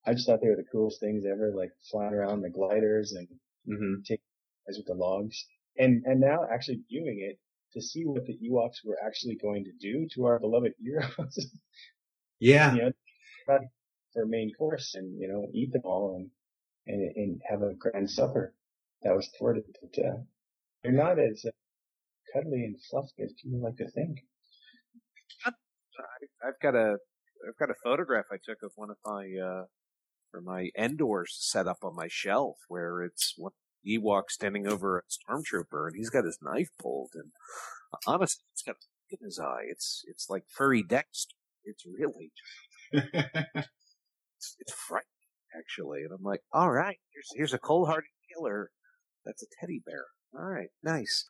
I 0.05 0.13
just 0.13 0.27
thought 0.27 0.41
they 0.41 0.49
were 0.49 0.55
the 0.55 0.69
coolest 0.71 0.99
things 0.99 1.23
ever, 1.25 1.53
like 1.55 1.71
flying 1.89 2.13
around 2.13 2.41
the 2.41 2.49
gliders 2.49 3.13
and 3.13 3.27
hmm 3.65 3.95
guys 4.67 4.77
with 4.77 4.87
the 4.87 4.93
logs. 4.93 5.45
And, 5.77 6.03
and 6.05 6.19
now 6.19 6.45
actually 6.51 6.81
viewing 6.89 7.19
it 7.21 7.39
to 7.73 7.81
see 7.81 8.05
what 8.05 8.25
the 8.25 8.37
Ewoks 8.37 8.85
were 8.85 8.97
actually 9.03 9.35
going 9.35 9.65
to 9.65 9.71
do 9.79 10.07
to 10.15 10.25
our 10.25 10.39
beloved 10.39 10.73
heroes. 10.81 11.47
Yeah. 12.39 12.75
you 12.75 12.81
know, 13.47 13.59
their 14.15 14.25
main 14.25 14.51
course 14.53 14.95
and, 14.95 15.17
you 15.19 15.27
know, 15.29 15.47
eat 15.53 15.71
them 15.71 15.83
all 15.85 16.15
and, 16.17 16.29
and, 16.87 17.15
and 17.15 17.41
have 17.49 17.61
a 17.61 17.73
grand 17.73 18.09
supper 18.09 18.53
that 19.03 19.15
was 19.15 19.29
thwarted. 19.37 19.63
But, 19.81 20.03
uh, 20.03 20.17
they're 20.83 20.91
not 20.91 21.19
as 21.19 21.45
uh, 21.47 21.51
cuddly 22.33 22.65
and 22.65 22.75
fluffy 22.89 23.23
as 23.23 23.33
people 23.41 23.61
like 23.61 23.77
to 23.77 23.89
think. 23.89 24.19
I, 25.99 26.47
I've 26.47 26.59
got 26.61 26.75
a 26.75 26.97
I've 27.47 27.57
got 27.59 27.69
a 27.69 27.75
photograph 27.83 28.25
I 28.31 28.37
took 28.43 28.63
of 28.63 28.71
one 28.75 28.89
of 28.89 28.97
my 29.05 29.29
uh 29.41 29.65
or 30.33 30.41
my 30.41 30.69
Endors 30.75 31.35
set 31.39 31.67
up 31.67 31.77
on 31.83 31.95
my 31.95 32.07
shelf 32.09 32.57
where 32.67 33.03
it's 33.03 33.33
one 33.37 33.51
Ewok 33.85 34.29
standing 34.29 34.65
over 34.67 34.99
a 34.99 35.01
stormtrooper 35.03 35.87
and 35.87 35.95
he's 35.95 36.09
got 36.09 36.25
his 36.25 36.39
knife 36.41 36.69
pulled 36.79 37.11
and 37.13 37.31
honestly 38.07 38.43
it's 38.53 38.63
got 38.63 38.75
a 38.75 38.83
look 39.11 39.19
in 39.19 39.25
his 39.25 39.39
eye. 39.39 39.65
It's 39.69 40.03
it's 40.07 40.29
like 40.29 40.43
furry 40.47 40.83
Dexter. 40.83 41.35
It's 41.65 41.85
really 41.85 42.31
it's, 42.91 44.55
it's 44.59 44.73
frightening 44.73 45.07
actually. 45.57 46.01
And 46.03 46.11
I'm 46.11 46.23
like, 46.23 46.41
all 46.51 46.71
right, 46.71 46.97
here's 47.13 47.29
here's 47.35 47.53
a 47.53 47.59
cold 47.59 47.87
hearted 47.87 48.09
killer. 48.33 48.71
That's 49.25 49.43
a 49.43 49.47
teddy 49.59 49.81
bear. 49.85 50.05
All 50.35 50.49
right, 50.49 50.69
nice. 50.83 51.29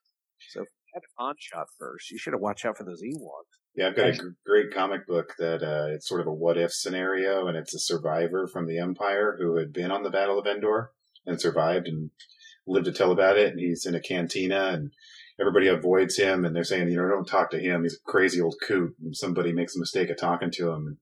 So 0.50 0.62
if 0.62 0.68
you 0.68 0.92
had 0.94 1.02
an 1.02 1.28
on 1.28 1.36
shot 1.40 1.68
first, 1.78 2.12
you 2.12 2.18
should 2.18 2.34
have 2.34 2.42
watched 2.42 2.66
out 2.66 2.78
for 2.78 2.84
those 2.84 3.02
Ewoks. 3.02 3.63
Yeah, 3.76 3.88
I've 3.88 3.96
got 3.96 4.10
a 4.10 4.36
great 4.46 4.72
comic 4.72 5.08
book 5.08 5.34
that 5.40 5.64
uh, 5.64 5.88
it's 5.94 6.08
sort 6.08 6.22
of 6.22 6.28
a 6.28 6.34
what 6.34 6.58
if 6.58 6.72
scenario, 6.72 7.48
and 7.48 7.58
it's 7.58 7.74
a 7.74 7.80
survivor 7.80 8.48
from 8.48 8.68
the 8.68 8.78
Empire 8.78 9.36
who 9.40 9.58
had 9.58 9.74
been 9.74 9.90
on 9.90 10.04
the 10.04 10.12
Battle 10.12 10.38
of 10.38 10.46
Endor 10.46 10.92
and 11.26 11.42
survived 11.42 11.88
and 11.88 12.12
lived 12.68 12.86
to 12.86 12.92
tell 12.92 13.12
about 13.12 13.38
it. 13.38 13.52
And 13.52 13.60
he's 13.60 13.86
in 13.88 13.96
a 13.96 14.00
cantina, 14.00 14.70
and 14.74 14.92
everybody 15.40 15.68
avoids 15.68 16.18
him, 16.18 16.46
and 16.46 16.56
they're 16.56 16.64
saying, 16.64 16.90
you 16.90 16.98
know, 16.98 17.10
don't 17.10 17.26
talk 17.28 17.50
to 17.52 17.60
him. 17.60 17.82
He's 17.82 17.96
a 17.96 18.12
crazy 18.12 18.40
old 18.40 18.56
coot. 18.66 18.96
And 19.04 19.16
somebody 19.16 19.52
makes 19.52 19.76
a 19.76 19.80
mistake 19.80 20.12
of 20.12 20.18
talking 20.18 20.52
to 20.52 20.70
him, 20.70 20.86
and 20.86 20.98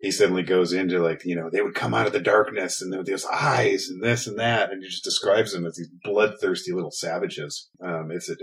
he 0.00 0.10
suddenly 0.10 0.42
goes 0.42 0.72
into 0.72 0.98
like, 0.98 1.24
you 1.24 1.36
know, 1.36 1.48
they 1.48 1.62
would 1.62 1.76
come 1.76 1.94
out 1.94 2.08
of 2.08 2.12
the 2.12 2.18
darkness, 2.20 2.82
and 2.82 2.92
there 2.92 2.98
were 2.98 3.04
these 3.04 3.24
eyes, 3.26 3.88
and 3.88 4.02
this 4.02 4.26
and 4.26 4.38
that, 4.40 4.72
and 4.72 4.82
he 4.82 4.88
just 4.88 5.04
describes 5.04 5.52
them 5.52 5.64
as 5.64 5.76
these 5.76 5.90
bloodthirsty 6.02 6.72
little 6.72 6.90
savages. 6.90 7.70
Um, 7.80 8.10
it's 8.10 8.28
a, 8.28 8.34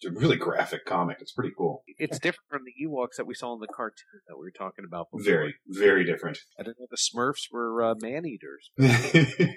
it's 0.00 0.10
a 0.10 0.18
really 0.18 0.36
graphic 0.36 0.84
comic. 0.86 1.18
It's 1.20 1.32
pretty 1.32 1.52
cool. 1.56 1.84
It's 1.98 2.18
different 2.18 2.48
from 2.50 2.62
the 2.64 2.72
Ewoks 2.86 3.16
that 3.16 3.26
we 3.26 3.34
saw 3.34 3.54
in 3.54 3.60
the 3.60 3.68
cartoon 3.68 4.20
that 4.28 4.36
we 4.36 4.42
were 4.44 4.52
talking 4.56 4.84
about 4.86 5.08
before. 5.10 5.24
Very, 5.24 5.54
very 5.66 6.04
different. 6.04 6.38
I 6.58 6.62
didn't 6.64 6.78
know 6.80 6.86
the 6.90 6.96
Smurfs 6.96 7.50
were 7.52 7.82
uh, 7.82 7.94
man 8.00 8.24
eaters. 8.26 8.70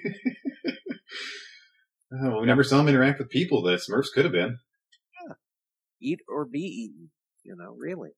Oh, 2.10 2.40
we 2.40 2.46
never 2.46 2.64
saw 2.64 2.78
them 2.78 2.88
interact 2.88 3.18
with 3.18 3.28
people. 3.28 3.60
The 3.62 3.72
Smurfs 3.76 4.06
could 4.14 4.24
have 4.24 4.32
been. 4.32 4.58
Eat 6.00 6.20
or 6.26 6.46
be 6.46 6.60
eaten. 6.60 7.10
You 7.42 7.54
know, 7.56 7.74
really. 7.76 8.10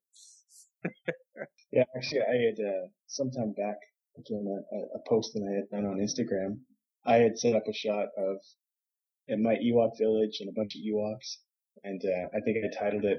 Yeah, 1.73 1.85
actually, 1.97 2.21
I 2.23 2.35
had 2.51 2.59
uh, 2.67 2.87
sometime 3.07 3.53
back 3.57 3.77
again 4.19 4.45
a, 4.45 4.77
a- 4.77 4.99
a 4.99 5.09
post 5.09 5.33
that 5.35 5.47
I 5.49 5.55
had 5.55 5.71
done 5.71 5.89
on 5.89 5.99
Instagram. 5.99 6.59
I 7.07 7.23
had 7.23 7.39
set 7.39 7.55
up 7.55 7.63
a 7.69 7.73
shot 7.73 8.07
of 8.19 8.39
in 9.29 9.41
my 9.43 9.55
Ewok 9.55 9.97
village 9.97 10.39
and 10.41 10.49
a 10.49 10.53
bunch 10.53 10.75
of 10.75 10.81
Ewoks, 10.83 11.37
and 11.85 12.01
uh, 12.05 12.29
I 12.37 12.41
think 12.41 12.59
I 12.65 12.69
titled 12.79 13.05
it 13.05 13.19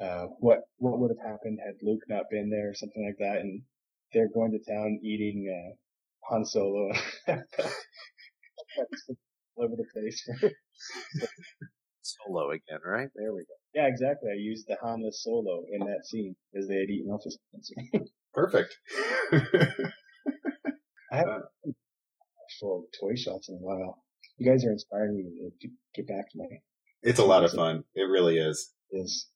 uh, 0.00 0.26
"What 0.40 0.60
What 0.78 0.98
Would 0.98 1.10
Have 1.10 1.32
Happened 1.32 1.58
Had 1.64 1.76
Luke 1.82 2.02
Not 2.08 2.24
Been 2.30 2.50
There" 2.50 2.70
or 2.70 2.74
something 2.74 3.04
like 3.04 3.18
that. 3.18 3.40
And 3.40 3.62
they're 4.12 4.28
going 4.32 4.52
to 4.52 4.72
town 4.72 5.00
eating 5.02 5.48
uh, 5.52 5.74
Han 6.30 6.44
Solo 6.44 6.90
all 7.28 7.36
over 9.58 9.76
the 9.76 9.84
place. 9.92 10.28
Solo 12.02 12.50
again, 12.50 12.80
right? 12.84 13.08
There 13.14 13.32
we 13.34 13.40
go. 13.40 13.54
yeah, 13.74 13.86
exactly. 13.86 14.30
I 14.30 14.36
used 14.36 14.66
the 14.68 14.76
Hanless 14.82 15.22
Solo 15.22 15.64
in 15.72 15.80
that 15.86 16.06
scene 16.06 16.36
as 16.56 16.68
they 16.68 16.76
had 16.76 16.90
eaten 16.90 17.10
off 17.10 17.24
his 17.24 17.38
sensor. 17.52 17.74
Perfect. 18.32 18.76
I 19.32 21.16
haven't 21.16 21.44
done 21.64 21.74
actual 22.44 22.86
toy 23.00 23.14
shots 23.16 23.48
in 23.48 23.56
a 23.56 23.58
while. 23.58 24.02
You 24.38 24.50
guys 24.50 24.64
are 24.64 24.72
inspiring 24.72 25.16
me 25.16 25.50
to 25.60 25.68
get 25.94 26.06
back 26.06 26.30
to 26.30 26.38
my 26.38 26.46
it's 27.06 27.18
a 27.20 27.24
lot 27.24 27.44
of 27.44 27.52
fun. 27.52 27.84
It 27.94 28.02
really 28.02 28.38
is. 28.38 28.72
is. 28.90 29.28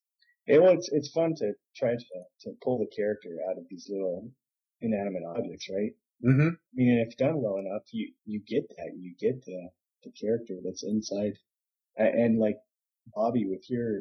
It, 0.47 0.61
well, 0.61 0.73
it's 0.73 0.89
it's 0.93 1.11
fun 1.11 1.35
to 1.37 1.53
try 1.77 1.93
to 1.95 2.05
to 2.43 2.51
pull 2.63 2.79
the 2.79 2.95
character 2.95 3.39
out 3.49 3.59
of 3.59 3.65
these 3.71 3.87
little 3.89 4.31
inanimate 4.81 5.23
objects, 5.25 5.69
right? 5.71 5.93
Mm-hmm. 6.25 6.49
I 6.49 6.75
mean, 6.75 7.07
if 7.07 7.17
done 7.17 7.41
well 7.41 7.57
enough, 7.57 7.83
you 7.93 8.13
you 8.27 8.41
get 8.47 8.69
that. 8.77 8.93
You 8.99 9.15
get 9.19 9.45
the 9.45 9.71
the 10.05 10.11
character 10.21 10.55
that's 10.65 10.83
inside, 10.83 11.35
and 11.97 12.39
like 12.39 12.57
Bobby, 13.15 13.47
with 13.47 13.69
your 13.71 14.01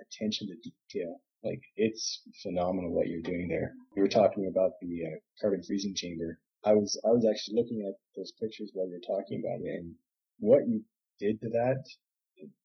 attention 0.00 0.48
to 0.48 0.70
detail, 0.70 1.20
like 1.42 1.62
it's 1.76 2.22
phenomenal 2.42 2.92
what 2.92 3.08
you're 3.08 3.22
doing 3.22 3.48
there. 3.48 3.74
You 3.96 4.02
were 4.02 4.08
talking 4.08 4.46
about 4.46 4.72
the 4.80 5.06
uh, 5.06 5.16
carbon 5.40 5.62
freezing 5.62 5.94
chamber. 5.94 6.38
I 6.64 6.74
was 6.74 7.00
I 7.04 7.08
was 7.08 7.26
actually 7.28 7.56
looking 7.56 7.84
at 7.86 7.94
those 8.16 8.32
pictures 8.40 8.70
while 8.72 8.86
you 8.86 8.94
were 8.94 9.16
talking 9.16 9.42
about 9.44 9.60
it, 9.66 9.80
and 9.80 9.94
what 10.38 10.68
you 10.68 10.82
did 11.18 11.40
to 11.40 11.48
that, 11.50 11.84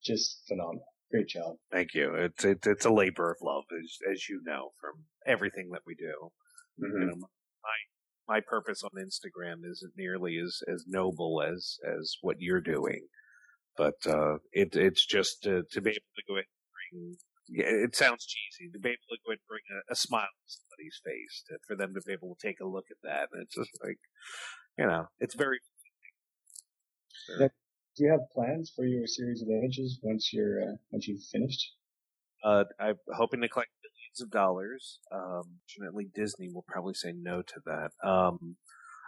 just 0.04 0.44
phenomenal. 0.48 0.86
Great 1.12 1.28
job. 1.28 1.56
Thank 1.72 1.94
you. 1.94 2.14
It's 2.16 2.44
it's 2.44 2.68
it's 2.68 2.86
a 2.86 2.92
labor 2.92 3.32
of 3.32 3.38
love, 3.42 3.64
as 3.72 3.98
as 4.12 4.28
you 4.30 4.42
know 4.46 4.72
from 4.80 5.06
everything 5.26 5.70
that 5.72 5.84
we 5.86 5.96
do. 5.96 6.32
Mhm. 6.82 7.02
You 7.02 7.06
know, 7.08 7.16
my 7.16 7.78
my 8.28 8.42
purpose 8.42 8.84
on 8.84 8.92
Instagram 8.98 9.66
isn't 9.70 9.94
nearly 9.96 10.38
as 10.38 10.60
as 10.68 10.84
noble 10.88 11.42
as 11.42 11.78
as 11.86 12.18
what 12.22 12.38
you're 12.40 12.62
doing, 12.62 13.08
but 13.78 13.96
uh, 14.06 14.40
it 14.52 14.76
it's 14.76 15.06
just 15.06 15.44
to, 15.44 15.64
to 15.72 15.82
be 15.82 15.92
able 15.92 16.14
to 16.16 16.24
go 16.28 16.34
ahead 16.36 16.46
and 16.46 16.92
bring. 16.92 17.18
Yeah, 17.50 17.86
it 17.86 17.96
sounds 17.96 18.26
cheesy 18.26 18.70
to 18.74 18.80
be 18.80 18.90
able 18.90 19.08
to 19.10 19.18
go 19.26 19.32
and 19.32 19.40
bring 19.48 19.64
a, 19.72 19.94
a 19.94 19.96
smile 19.96 20.28
to 20.28 20.52
somebody's 20.52 21.00
face, 21.06 21.44
to, 21.48 21.58
for 21.66 21.78
them 21.78 21.94
to 21.94 22.02
be 22.06 22.12
able 22.12 22.36
to 22.36 22.46
take 22.46 22.60
a 22.60 22.68
look 22.68 22.88
at 22.92 22.98
that. 23.04 23.30
And 23.32 23.44
it's 23.44 23.56
just 23.56 23.72
like, 23.82 24.00
you 24.78 24.86
know, 24.86 25.06
it's 25.20 25.34
very 25.34 25.60
Do 27.98 28.04
you 28.04 28.12
have 28.12 28.30
plans 28.32 28.72
for 28.76 28.86
your 28.86 29.08
series 29.08 29.42
of 29.42 29.50
images 29.50 30.00
once 30.04 30.32
you're 30.32 30.62
uh, 30.62 30.76
once 30.92 31.08
you've 31.08 31.24
finished? 31.32 31.74
Uh, 32.44 32.66
I'm 32.80 32.98
hoping 33.16 33.42
to 33.42 33.50
collect 33.50 33.72
millions 33.82 34.22
of 34.22 34.30
dollars. 34.30 35.00
Um, 35.12 35.62
fortunately, 35.66 36.08
Disney 36.14 36.48
will 36.54 36.66
probably 36.68 36.94
say 36.94 37.12
no 37.16 37.42
to 37.42 37.60
that. 37.66 37.90
Um, 38.08 38.58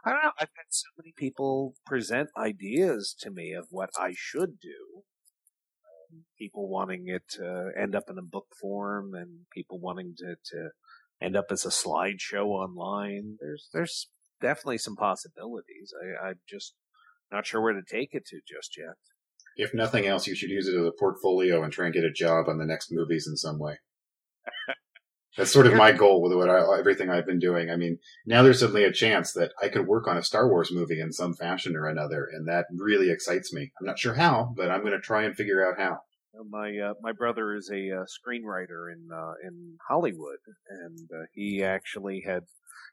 I 0.04 0.10
don't 0.10 0.24
know. 0.24 0.32
I've 0.40 0.50
had 0.56 0.70
so 0.70 0.88
many 0.98 1.14
people 1.16 1.76
present 1.86 2.30
ideas 2.36 3.16
to 3.20 3.30
me 3.30 3.54
of 3.54 3.68
what 3.70 3.92
I 3.96 4.14
should 4.16 4.60
do. 4.60 5.04
Um, 5.86 6.24
people 6.40 6.68
wanting 6.68 7.10
it 7.10 7.24
to 7.34 7.72
end 7.80 7.96
up 7.96 8.06
in 8.10 8.18
a 8.18 8.24
book 8.24 8.48
form, 8.60 9.14
and 9.14 9.42
people 9.54 9.80
wanting 9.80 10.16
to, 10.18 10.36
to 10.52 10.70
end 11.22 11.38
up 11.38 11.52
as 11.52 11.64
a 11.64 11.70
slideshow 11.70 12.46
online. 12.46 13.38
There's 13.40 13.70
there's 13.72 14.10
definitely 14.42 14.80
some 14.80 14.96
possibilities. 14.96 15.94
I, 16.02 16.30
I'm 16.30 16.40
just 16.50 16.74
not 17.32 17.46
sure 17.46 17.62
where 17.62 17.74
to 17.74 17.82
take 17.82 18.14
it 18.14 18.26
to 18.28 18.40
just 18.48 18.78
yet. 18.78 18.96
If 19.56 19.74
nothing 19.74 20.06
else, 20.06 20.28
you 20.28 20.36
should 20.36 20.50
use 20.50 20.68
it 20.68 20.80
as 20.80 20.86
a 20.86 20.92
portfolio 20.92 21.64
and 21.64 21.72
try 21.72 21.86
and 21.86 21.94
get 21.94 22.04
a 22.04 22.12
job 22.12 22.48
on 22.48 22.58
the 22.58 22.66
next 22.66 22.92
movies 22.92 23.28
in 23.28 23.36
some 23.36 23.60
way. 23.60 23.80
That's 25.38 25.52
sort 25.52 25.68
of 25.68 25.76
my 25.76 25.92
goal 25.92 26.22
with 26.22 26.34
what 26.34 26.50
I, 26.50 26.80
everything 26.80 27.10
I've 27.10 27.26
been 27.26 27.40
doing. 27.40 27.70
I 27.70 27.76
mean, 27.76 28.00
now 28.26 28.42
there's 28.42 28.60
suddenly 28.60 28.84
a 28.84 28.92
chance 28.92 29.32
that 29.34 29.52
I 29.62 29.70
could 29.70 29.88
work 29.88 30.08
on 30.08 30.18
a 30.18 30.24
Star 30.24 30.50
Wars 30.50 30.72
movie 30.72 31.00
in 31.00 31.14
some 31.14 31.34
fashion 31.34 31.76
or 31.76 31.88
another, 31.88 32.28
and 32.32 32.48
that 32.48 32.66
really 32.76 33.12
excites 33.12 33.54
me. 33.54 33.72
I'm 33.80 33.86
not 33.86 34.00
sure 34.00 34.16
how, 34.16 34.54
but 34.58 34.72
I'm 34.72 34.82
going 34.82 34.94
to 34.94 35.00
try 35.00 35.24
and 35.24 35.36
figure 35.36 35.66
out 35.66 35.80
how. 35.80 36.00
My 36.50 36.78
uh, 36.78 36.94
my 37.02 37.12
brother 37.12 37.56
is 37.56 37.70
a 37.70 37.92
uh, 37.92 38.06
screenwriter 38.06 38.92
in 38.92 39.10
uh, 39.14 39.34
in 39.44 39.78
Hollywood, 39.88 40.40
and 40.70 41.10
uh, 41.12 41.26
he 41.34 41.64
actually 41.64 42.24
had 42.26 42.44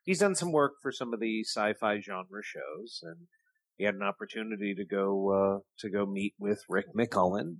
he's 0.05 0.19
done 0.19 0.35
some 0.35 0.53
work 0.53 0.73
for 0.83 0.91
some 0.91 1.13
of 1.13 1.21
the 1.21 1.43
sci-fi 1.45 2.01
genre 2.01 2.43
shows, 2.43 3.01
and 3.03 3.29
he 3.77 3.85
had 3.85 3.94
an 3.94 4.03
opportunity 4.03 4.74
to 4.74 4.85
go 4.85 5.31
uh, 5.31 5.59
to 5.81 5.90
go 5.90 6.07
meet 6.07 6.35
with 6.39 6.62
Rick 6.69 6.86
McCallum 6.98 7.59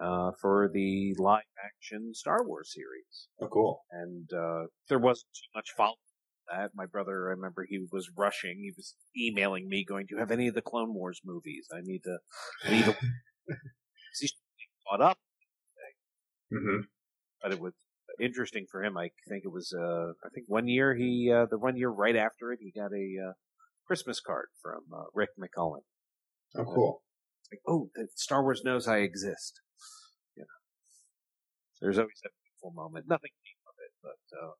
uh, 0.00 0.32
for 0.40 0.70
the 0.72 1.14
live 1.18 1.42
action 1.64 2.14
Star 2.14 2.46
Wars 2.46 2.72
series, 2.72 3.28
Oh, 3.40 3.48
cool. 3.48 3.80
and 3.90 4.32
uh, 4.32 4.66
there 4.88 4.98
wasn't 4.98 5.28
too 5.34 5.50
much 5.54 5.70
follow. 5.76 5.96
That 6.50 6.72
my 6.74 6.86
brother, 6.86 7.28
I 7.28 7.32
remember 7.32 7.64
he 7.68 7.86
was 7.92 8.10
rushing. 8.16 8.58
He 8.58 8.72
was 8.76 8.96
emailing 9.16 9.68
me, 9.68 9.84
going, 9.84 10.06
"Do 10.06 10.16
you 10.16 10.20
have 10.20 10.30
any 10.32 10.48
of 10.48 10.54
the 10.54 10.62
Clone 10.62 10.94
Wars 10.94 11.20
movies? 11.24 11.68
I 11.72 11.80
need 11.82 12.02
to, 12.04 12.18
I 12.64 12.70
need 12.72 12.84
to." 12.86 12.96
caught 14.88 15.00
up 15.00 15.18
hmm 16.50 16.82
but 17.42 17.52
it 17.52 17.60
was 17.60 17.74
interesting 18.20 18.66
for 18.70 18.82
him. 18.84 18.96
I 18.96 19.10
think 19.28 19.44
it 19.44 19.52
was, 19.52 19.72
uh, 19.76 20.12
I 20.24 20.28
think 20.34 20.46
one 20.48 20.68
year 20.68 20.94
he, 20.94 21.32
uh, 21.34 21.46
the 21.50 21.58
one 21.58 21.76
year 21.76 21.88
right 21.88 22.16
after 22.16 22.52
it, 22.52 22.60
he 22.62 22.70
got 22.70 22.92
a, 22.92 23.30
uh, 23.30 23.32
Christmas 23.92 24.20
card 24.20 24.46
from, 24.62 24.84
uh, 24.90 25.04
Rick 25.12 25.28
McCallum. 25.38 25.82
Oh, 26.56 26.64
cool. 26.64 27.02
Like, 27.52 27.60
oh, 27.68 27.90
the 27.94 28.08
Star 28.14 28.42
Wars 28.42 28.62
knows 28.64 28.88
I 28.88 29.00
exist. 29.00 29.60
You 30.34 30.44
know, 30.44 31.82
there's 31.82 31.98
always 31.98 32.18
that 32.22 32.30
beautiful 32.42 32.72
moment. 32.74 33.04
Nothing 33.06 33.32
came 33.44 33.60
of 33.68 33.74
it, 33.84 33.92
but, 34.02 34.38
uh, 34.38 34.52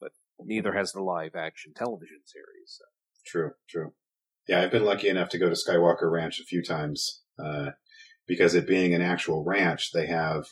but 0.00 0.12
neither 0.46 0.72
has 0.72 0.92
the 0.92 1.02
live 1.02 1.34
action 1.34 1.74
television 1.76 2.20
series. 2.24 2.68
So. 2.78 2.84
True, 3.26 3.50
true. 3.68 3.92
Yeah, 4.48 4.62
I've 4.62 4.72
been 4.72 4.86
lucky 4.86 5.10
enough 5.10 5.28
to 5.28 5.38
go 5.38 5.50
to 5.50 5.54
Skywalker 5.54 6.10
Ranch 6.10 6.40
a 6.40 6.44
few 6.44 6.62
times, 6.62 7.24
uh, 7.38 7.72
because 8.26 8.54
it 8.54 8.66
being 8.66 8.94
an 8.94 9.02
actual 9.02 9.44
ranch, 9.44 9.92
they 9.92 10.06
have 10.06 10.46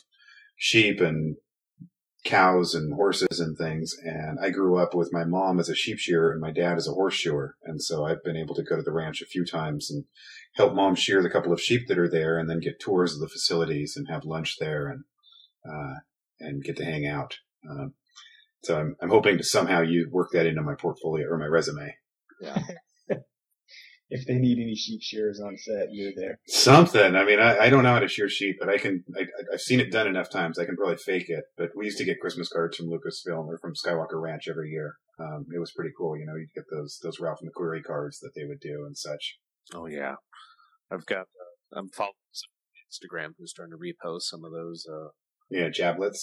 sheep 0.55 1.01
and 1.01 1.37
cows 2.23 2.73
and 2.73 2.93
horses 2.93 3.39
and 3.39 3.57
things. 3.57 3.95
And 4.03 4.37
I 4.41 4.49
grew 4.49 4.77
up 4.77 4.93
with 4.93 5.13
my 5.13 5.23
mom 5.23 5.59
as 5.59 5.69
a 5.69 5.75
sheep 5.75 5.99
shearer 5.99 6.31
and 6.31 6.41
my 6.41 6.51
dad 6.51 6.77
as 6.77 6.87
a 6.87 6.93
horse 6.93 7.13
shearer. 7.13 7.55
And 7.63 7.81
so 7.81 8.05
I've 8.05 8.23
been 8.23 8.37
able 8.37 8.55
to 8.55 8.63
go 8.63 8.75
to 8.75 8.81
the 8.81 8.91
ranch 8.91 9.21
a 9.21 9.25
few 9.25 9.45
times 9.45 9.89
and 9.89 10.05
help 10.55 10.73
mom 10.73 10.95
shear 10.95 11.21
the 11.21 11.29
couple 11.29 11.53
of 11.53 11.61
sheep 11.61 11.87
that 11.87 11.97
are 11.97 12.09
there 12.09 12.37
and 12.37 12.49
then 12.49 12.59
get 12.59 12.79
tours 12.79 13.13
of 13.13 13.21
the 13.21 13.29
facilities 13.29 13.95
and 13.95 14.07
have 14.09 14.25
lunch 14.25 14.57
there 14.59 14.87
and, 14.87 15.03
uh, 15.67 15.99
and 16.39 16.63
get 16.63 16.77
to 16.77 16.85
hang 16.85 17.05
out. 17.05 17.37
Um, 17.69 17.93
so 18.63 18.77
I'm, 18.79 18.95
I'm 19.01 19.09
hoping 19.09 19.37
to 19.37 19.43
somehow 19.43 19.81
you 19.81 20.09
work 20.11 20.31
that 20.33 20.45
into 20.45 20.61
my 20.61 20.75
portfolio 20.75 21.27
or 21.27 21.37
my 21.37 21.45
resume. 21.45 21.95
If 24.09 24.25
they 24.25 24.35
need 24.35 24.57
any 24.59 24.75
sheep 24.75 25.01
shears 25.01 25.41
on 25.41 25.57
set, 25.57 25.89
you're 25.91 26.13
there. 26.15 26.39
Something. 26.47 27.15
I 27.15 27.25
mean, 27.25 27.39
I, 27.39 27.57
I 27.65 27.69
don't 27.69 27.83
know 27.83 27.91
how 27.91 27.99
to 27.99 28.07
shear 28.07 28.29
sheep, 28.29 28.55
but 28.59 28.69
I 28.69 28.77
can. 28.77 29.03
I, 29.17 29.25
I've 29.53 29.59
seen 29.61 29.81
it 29.81 29.91
done 29.91 30.07
enough 30.07 30.29
times. 30.29 30.57
I 30.57 30.63
can 30.65 30.77
probably 30.77 30.95
fake 30.95 31.29
it. 31.29 31.43
But 31.57 31.71
we 31.75 31.85
used 31.85 31.97
to 31.97 32.05
get 32.05 32.21
Christmas 32.21 32.47
cards 32.47 32.77
from 32.77 32.87
Lucasfilm 32.87 33.47
or 33.47 33.57
from 33.57 33.73
Skywalker 33.73 34.21
Ranch 34.21 34.47
every 34.47 34.69
year. 34.69 34.95
Um, 35.19 35.45
it 35.53 35.59
was 35.59 35.73
pretty 35.73 35.91
cool. 35.97 36.17
You 36.17 36.25
know, 36.25 36.35
you'd 36.35 36.53
get 36.55 36.63
those 36.71 36.99
those 37.03 37.19
Ralph 37.19 37.39
McQuarrie 37.43 37.83
cards 37.83 38.19
that 38.19 38.31
they 38.33 38.45
would 38.45 38.61
do 38.61 38.85
and 38.85 38.97
such. 38.97 39.39
Oh 39.73 39.87
yeah, 39.87 40.15
I've 40.89 41.05
got. 41.05 41.21
Uh, 41.73 41.79
I'm 41.79 41.89
following 41.89 42.13
some 42.31 42.49
Instagram 42.89 43.31
who's 43.37 43.51
starting 43.51 43.73
to 43.73 43.77
repost 43.77 44.21
some 44.23 44.45
of 44.45 44.51
those. 44.53 44.85
Uh, 44.89 45.09
Yeah, 45.49 45.67
jablets. 45.67 46.19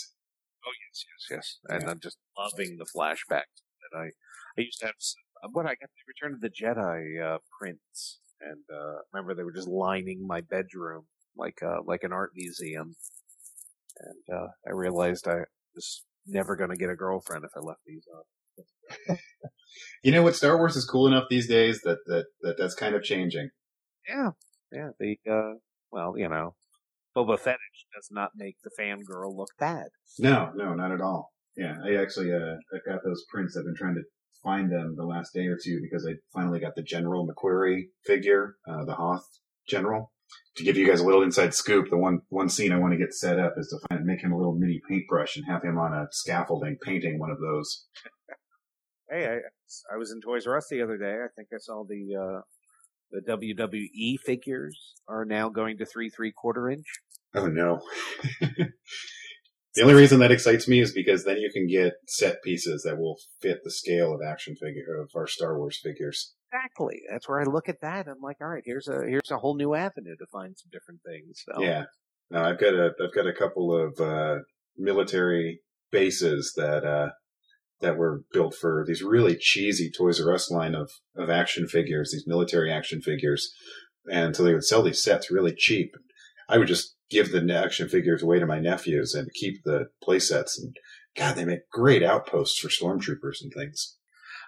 oh 0.64 0.72
yes, 0.88 1.04
yes, 1.04 1.26
yes, 1.30 1.58
and 1.68 1.82
Yeah. 1.82 1.90
I'm 1.90 2.00
just 2.00 2.16
loving 2.38 2.78
the 2.78 2.86
flashbacks 2.86 3.60
that 3.92 3.98
I. 3.98 4.10
I 4.56 4.60
used 4.62 4.78
to 4.80 4.86
have 4.86 4.94
some, 4.98 5.20
what 5.52 5.66
I 5.66 5.70
got 5.70 5.78
the 5.80 6.08
Return 6.08 6.34
of 6.34 6.40
the 6.40 6.50
Jedi 6.50 7.34
uh, 7.34 7.38
prints, 7.58 8.20
and 8.40 8.62
uh, 8.72 8.98
remember 9.12 9.34
they 9.34 9.44
were 9.44 9.52
just 9.52 9.68
lining 9.68 10.26
my 10.26 10.40
bedroom 10.40 11.06
like 11.36 11.62
uh, 11.62 11.82
like 11.84 12.02
an 12.02 12.12
art 12.12 12.32
museum, 12.34 12.96
and 14.00 14.36
uh, 14.36 14.48
I 14.66 14.72
realized 14.72 15.28
I 15.28 15.40
was 15.74 16.04
never 16.26 16.56
going 16.56 16.70
to 16.70 16.76
get 16.76 16.90
a 16.90 16.96
girlfriend 16.96 17.44
if 17.44 17.50
I 17.56 17.60
left 17.60 17.80
these 17.86 18.06
up. 18.16 19.18
You 20.02 20.12
know 20.12 20.22
what? 20.22 20.36
Star 20.36 20.56
Wars 20.56 20.76
is 20.76 20.84
cool 20.84 21.06
enough 21.06 21.24
these 21.28 21.48
days 21.48 21.80
that 21.82 21.98
that, 22.06 22.26
that 22.42 22.56
that's 22.58 22.74
kind 22.74 22.94
of 22.94 23.02
changing. 23.02 23.50
Yeah, 24.08 24.30
yeah. 24.70 24.90
The 24.98 25.16
uh, 25.28 25.54
well, 25.90 26.14
you 26.16 26.28
know, 26.28 26.54
Boba 27.16 27.38
Fett 27.38 27.58
does 27.94 28.08
not 28.10 28.32
make 28.36 28.56
the 28.62 28.70
fangirl 28.78 29.34
look 29.34 29.50
bad. 29.58 29.86
No, 30.18 30.52
no, 30.54 30.74
not 30.74 30.92
at 30.92 31.00
all. 31.00 31.32
Yeah, 31.56 31.76
I 31.84 31.94
actually 32.00 32.32
uh, 32.32 32.56
I 32.72 32.78
got 32.86 33.00
those 33.04 33.24
prints. 33.28 33.56
I've 33.56 33.64
been 33.64 33.74
trying 33.76 33.94
to 33.94 34.02
find 34.44 34.70
them 34.70 34.94
the 34.96 35.04
last 35.04 35.32
day 35.32 35.46
or 35.46 35.58
two 35.62 35.80
because 35.82 36.06
I 36.06 36.14
finally 36.32 36.60
got 36.60 36.76
the 36.76 36.82
General 36.82 37.26
McQuarrie 37.26 37.86
figure, 38.04 38.56
uh, 38.68 38.84
the 38.84 38.94
Hoth 38.94 39.26
General. 39.66 40.12
To 40.56 40.64
give 40.64 40.76
you 40.76 40.86
guys 40.86 41.00
a 41.00 41.04
little 41.04 41.22
inside 41.22 41.54
scoop, 41.54 41.90
the 41.90 41.96
one 41.96 42.20
one 42.28 42.48
scene 42.48 42.72
I 42.72 42.78
want 42.78 42.92
to 42.92 42.98
get 42.98 43.12
set 43.12 43.38
up 43.38 43.54
is 43.56 43.68
to 43.68 43.88
find 43.88 44.04
make 44.04 44.22
him 44.22 44.32
a 44.32 44.36
little 44.36 44.54
mini 44.54 44.80
paintbrush 44.88 45.36
and 45.36 45.46
have 45.46 45.62
him 45.62 45.78
on 45.78 45.92
a 45.92 46.06
scaffolding 46.12 46.76
painting 46.82 47.18
one 47.18 47.30
of 47.30 47.40
those. 47.40 47.86
Hey, 49.10 49.26
I, 49.26 49.94
I 49.94 49.96
was 49.96 50.12
in 50.12 50.20
Toys 50.20 50.46
R 50.46 50.56
Us 50.56 50.66
the 50.70 50.82
other 50.82 50.96
day. 50.96 51.16
I 51.24 51.28
think 51.36 51.48
I 51.52 51.58
saw 51.58 51.84
the 51.84 52.16
uh, 52.16 52.40
the 53.10 53.20
WWE 53.20 54.18
figures 54.24 54.94
are 55.08 55.24
now 55.24 55.48
going 55.48 55.78
to 55.78 55.84
three 55.84 56.10
three 56.10 56.32
quarter 56.32 56.70
inch. 56.70 56.86
Oh 57.34 57.46
no. 57.46 57.80
the 59.74 59.82
only 59.82 59.94
reason 59.94 60.20
that 60.20 60.30
excites 60.30 60.68
me 60.68 60.80
is 60.80 60.92
because 60.92 61.24
then 61.24 61.38
you 61.38 61.50
can 61.52 61.66
get 61.66 61.94
set 62.06 62.42
pieces 62.42 62.82
that 62.82 62.98
will 62.98 63.16
fit 63.40 63.58
the 63.64 63.70
scale 63.70 64.14
of 64.14 64.20
action 64.26 64.54
figure 64.54 65.00
of 65.00 65.10
our 65.16 65.26
Star 65.26 65.58
Wars 65.58 65.80
figures. 65.82 66.34
Exactly. 66.52 67.02
That's 67.10 67.28
where 67.28 67.40
I 67.40 67.44
look 67.44 67.68
at 67.68 67.80
that. 67.82 68.06
I'm 68.06 68.20
like, 68.22 68.36
all 68.40 68.48
right, 68.48 68.62
here's 68.64 68.86
a 68.86 69.02
here's 69.04 69.30
a 69.30 69.38
whole 69.38 69.56
new 69.56 69.74
avenue 69.74 70.14
to 70.16 70.26
find 70.32 70.56
some 70.56 70.70
different 70.72 71.00
things. 71.04 71.42
So, 71.44 71.62
Yeah. 71.62 71.84
No, 72.30 72.42
I've 72.42 72.58
got 72.58 72.74
a 72.74 72.92
I've 73.02 73.14
got 73.14 73.26
a 73.26 73.32
couple 73.32 73.74
of 73.74 74.00
uh, 74.00 74.40
military 74.76 75.60
bases 75.90 76.52
that 76.56 76.84
uh, 76.84 77.10
that 77.80 77.96
were 77.96 78.22
built 78.32 78.54
for 78.54 78.84
these 78.86 79.02
really 79.02 79.36
cheesy 79.36 79.90
Toys 79.90 80.20
R 80.20 80.32
Us 80.32 80.50
line 80.50 80.74
of 80.74 80.90
of 81.16 81.28
action 81.28 81.66
figures, 81.66 82.12
these 82.12 82.26
military 82.26 82.72
action 82.72 83.00
figures, 83.02 83.52
and 84.10 84.34
so 84.34 84.42
they 84.42 84.54
would 84.54 84.64
sell 84.64 84.82
these 84.82 85.02
sets 85.02 85.30
really 85.30 85.54
cheap. 85.54 85.92
I 86.48 86.58
would 86.58 86.68
just 86.68 86.94
give 87.14 87.30
the 87.30 87.54
action 87.54 87.88
figures 87.88 88.22
away 88.22 88.38
to 88.40 88.46
my 88.46 88.58
nephews 88.58 89.14
and 89.14 89.32
keep 89.32 89.62
the 89.64 89.86
play 90.02 90.18
sets. 90.18 90.58
And 90.60 90.76
God, 91.16 91.36
they 91.36 91.44
make 91.44 91.70
great 91.70 92.02
outposts 92.02 92.58
for 92.58 92.68
stormtroopers 92.68 93.40
and 93.42 93.52
things. 93.52 93.96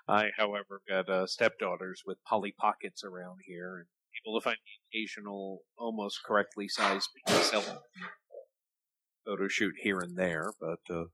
I, 0.09 0.31
however, 0.37 0.83
got 0.89 1.09
uh, 1.09 1.27
stepdaughters 1.27 2.03
with 2.07 2.19
Polly 2.29 2.55
Pockets 2.59 3.03
around 3.05 3.39
here, 3.47 3.77
and 3.79 3.87
able 4.27 4.39
to 4.41 4.45
find 4.45 4.57
the 4.57 4.99
occasional, 4.99 5.61
almost 5.79 6.21
correctly 6.25 6.69
sized 6.69 7.09
cell 7.29 7.83
photo 9.25 9.49
shoot 9.49 9.75
here 9.83 9.99
and 9.99 10.17
there, 10.17 10.53
but 10.61 10.79
uh, 10.89 11.05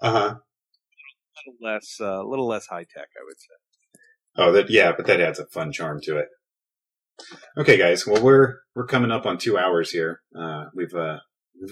Uh 0.00 0.10
huh. 0.12 0.34
a 0.36 1.50
little 1.50 1.58
less, 1.60 1.96
uh, 2.00 2.22
a 2.24 2.28
little 2.28 2.46
less 2.46 2.66
high 2.66 2.84
tech, 2.84 3.08
I 3.16 3.24
would 3.24 3.38
say. 3.38 3.54
Oh, 4.36 4.52
that 4.52 4.70
yeah, 4.70 4.92
but 4.96 5.06
that 5.06 5.20
adds 5.20 5.40
a 5.40 5.46
fun 5.46 5.72
charm 5.72 6.00
to 6.02 6.18
it. 6.18 6.28
Okay, 7.56 7.76
guys. 7.76 8.06
Well, 8.06 8.22
we're 8.22 8.56
we're 8.74 8.86
coming 8.86 9.10
up 9.10 9.26
on 9.26 9.38
two 9.38 9.58
hours 9.58 9.90
here. 9.90 10.20
Uh, 10.38 10.66
we've 10.74 10.94
uh, 10.94 11.18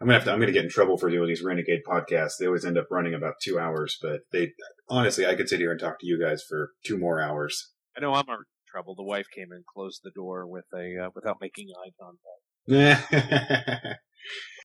I'm 0.00 0.08
gonna 0.08 0.14
have 0.14 0.24
to. 0.24 0.32
I'm 0.32 0.40
gonna 0.40 0.52
get 0.52 0.64
in 0.64 0.70
trouble 0.70 0.98
for 0.98 1.10
doing 1.10 1.28
these 1.28 1.42
renegade 1.42 1.80
podcasts. 1.86 2.32
They 2.38 2.46
always 2.46 2.64
end 2.64 2.78
up 2.78 2.86
running 2.90 3.14
about 3.14 3.34
two 3.42 3.58
hours, 3.58 3.98
but 4.00 4.20
they 4.32 4.52
honestly, 4.88 5.26
I 5.26 5.34
could 5.34 5.48
sit 5.48 5.60
here 5.60 5.70
and 5.70 5.80
talk 5.80 6.00
to 6.00 6.06
you 6.06 6.20
guys 6.20 6.42
for 6.48 6.70
two 6.84 6.98
more 6.98 7.20
hours. 7.20 7.72
I 7.96 8.00
know 8.00 8.14
I'm 8.14 8.28
in 8.28 8.36
trouble. 8.68 8.94
The 8.94 9.04
wife 9.04 9.26
came 9.34 9.52
and 9.52 9.64
closed 9.66 10.00
the 10.02 10.10
door 10.10 10.46
with 10.46 10.64
a 10.74 11.04
uh, 11.04 11.10
without 11.14 11.38
making 11.40 11.68
eye 11.70 11.92
contact. 12.00 12.44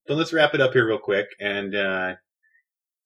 but 0.07 0.17
let's 0.17 0.33
wrap 0.33 0.53
it 0.53 0.61
up 0.61 0.73
here 0.73 0.87
real 0.87 0.99
quick. 0.99 1.27
And 1.39 1.75
uh, 1.75 2.15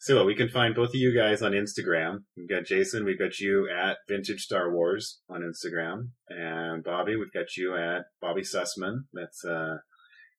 so 0.04 0.24
we 0.26 0.36
can 0.36 0.50
find 0.50 0.76
both 0.76 0.90
of 0.90 0.96
you 0.96 1.16
guys 1.16 1.42
on 1.42 1.54
Instagram. 1.54 2.26
We've 2.36 2.50
got 2.50 2.66
Jason. 2.66 3.06
We've 3.06 3.18
got 3.18 3.40
you 3.40 3.70
at 3.70 4.00
Vintage 4.10 4.42
Star 4.42 4.70
Wars 4.70 5.22
on 5.30 5.40
Instagram, 5.40 6.10
and 6.28 6.84
Bobby. 6.84 7.16
We've 7.16 7.32
got 7.32 7.56
you 7.56 7.78
at 7.78 8.08
Bobby 8.20 8.42
Sussman. 8.42 9.04
That's 9.14 9.46
uh, 9.46 9.78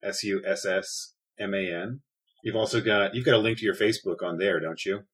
S 0.03 0.23
U 0.23 0.43
S 0.47 0.67
S 0.67 1.15
M 1.41 1.55
A 1.55 1.75
N. 1.75 2.03
You've 2.43 2.57
also 2.57 2.83
got 2.83 3.15
you've 3.15 3.25
got 3.25 3.37
a 3.37 3.39
link 3.39 3.57
to 3.57 3.65
your 3.65 3.75
Facebook 3.75 4.23
on 4.23 4.37
there, 4.37 4.61
don't 4.61 4.85
you? 4.85 5.05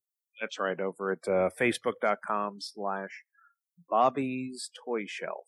That's 0.41 0.59
right. 0.59 0.81
Over 0.81 1.13
at 1.13 1.29
uh, 1.29 1.51
facebook.com 1.57 2.57
slash 2.59 3.23
Bobby's 3.89 4.73
Toy 4.85 5.05
Shelf. 5.07 5.47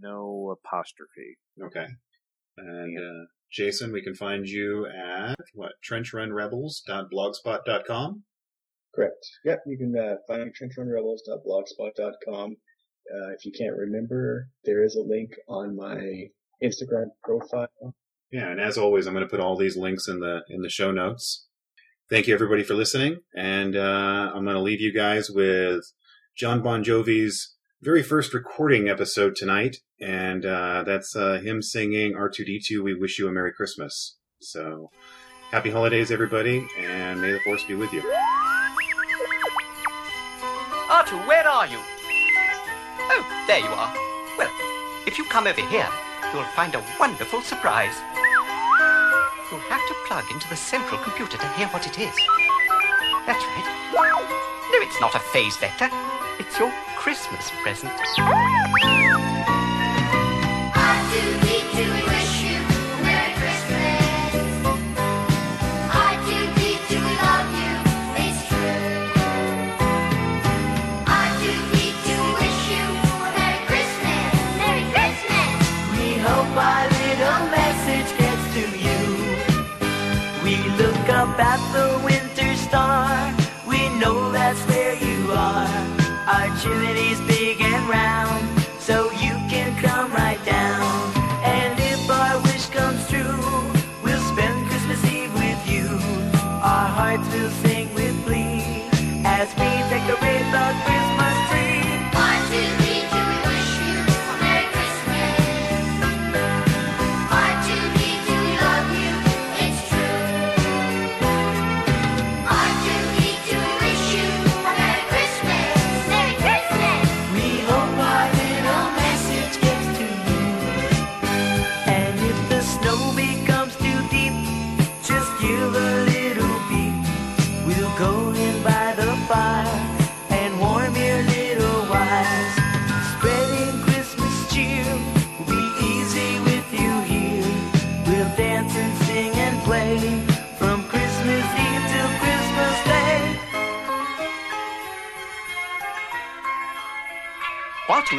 No 0.00 0.56
apostrophe. 0.58 1.38
Okay. 1.64 1.86
And 2.56 2.98
uh, 2.98 3.26
Jason, 3.52 3.92
we 3.92 4.02
can 4.02 4.16
find 4.16 4.48
you 4.48 4.86
at 4.86 5.36
what 5.54 5.74
trenchrunrebels.blogspot.com. 5.88 8.24
Correct. 8.94 9.26
Yep, 9.44 9.62
you 9.66 9.76
can 9.78 9.96
uh, 9.96 10.16
find 10.28 10.54
trenchrunrebels.blogspot.com. 10.54 12.56
Uh, 13.12 13.32
if 13.32 13.44
you 13.44 13.52
can't 13.56 13.76
remember, 13.76 14.48
there 14.64 14.84
is 14.84 14.96
a 14.96 15.00
link 15.00 15.30
on 15.48 15.76
my 15.76 16.28
Instagram 16.62 17.06
profile. 17.24 17.94
Yeah, 18.30 18.50
and 18.50 18.60
as 18.60 18.78
always, 18.78 19.06
I'm 19.06 19.14
going 19.14 19.26
to 19.26 19.30
put 19.30 19.40
all 19.40 19.56
these 19.56 19.76
links 19.76 20.08
in 20.08 20.20
the 20.20 20.42
in 20.48 20.62
the 20.62 20.70
show 20.70 20.90
notes. 20.90 21.46
Thank 22.08 22.26
you 22.26 22.34
everybody 22.34 22.62
for 22.62 22.74
listening, 22.74 23.18
and 23.34 23.76
uh, 23.76 24.32
I'm 24.34 24.44
going 24.44 24.56
to 24.56 24.62
leave 24.62 24.80
you 24.80 24.92
guys 24.92 25.30
with 25.30 25.84
Jon 26.36 26.62
Bon 26.62 26.84
Jovi's 26.84 27.54
very 27.82 28.02
first 28.02 28.32
recording 28.32 28.88
episode 28.88 29.34
tonight, 29.34 29.78
and 30.00 30.46
uh, 30.46 30.84
that's 30.84 31.16
uh, 31.16 31.40
him 31.40 31.62
singing 31.62 32.14
R2D2. 32.14 32.82
We 32.82 32.94
wish 32.94 33.18
you 33.18 33.28
a 33.28 33.32
Merry 33.32 33.52
Christmas. 33.52 34.16
So, 34.40 34.90
happy 35.50 35.70
holidays, 35.70 36.10
everybody, 36.10 36.66
and 36.78 37.20
may 37.20 37.32
the 37.32 37.40
force 37.40 37.64
be 37.64 37.74
with 37.74 37.92
you. 37.92 38.02
Where 41.10 41.46
are 41.46 41.66
you? 41.66 41.78
Oh, 43.10 43.44
there 43.48 43.58
you 43.58 43.66
are. 43.66 43.92
Well, 44.38 44.50
if 45.04 45.18
you 45.18 45.24
come 45.24 45.48
over 45.48 45.60
here, 45.60 45.88
you'll 46.32 46.44
find 46.54 46.74
a 46.76 46.84
wonderful 46.98 47.42
surprise. 47.42 47.94
You'll 49.50 49.60
have 49.68 49.86
to 49.88 49.94
plug 50.06 50.24
into 50.30 50.48
the 50.48 50.56
central 50.56 51.00
computer 51.00 51.36
to 51.36 51.48
hear 51.54 51.66
what 51.68 51.86
it 51.86 51.98
is. 51.98 52.14
That's 53.26 53.44
right. 53.44 53.92
No, 54.72 54.78
it's 54.80 55.00
not 55.00 55.14
a 55.14 55.18
phase 55.18 55.56
vector. 55.56 55.90
It's 56.38 56.58
your 56.58 56.72
Christmas 56.96 57.50
present. 57.62 57.92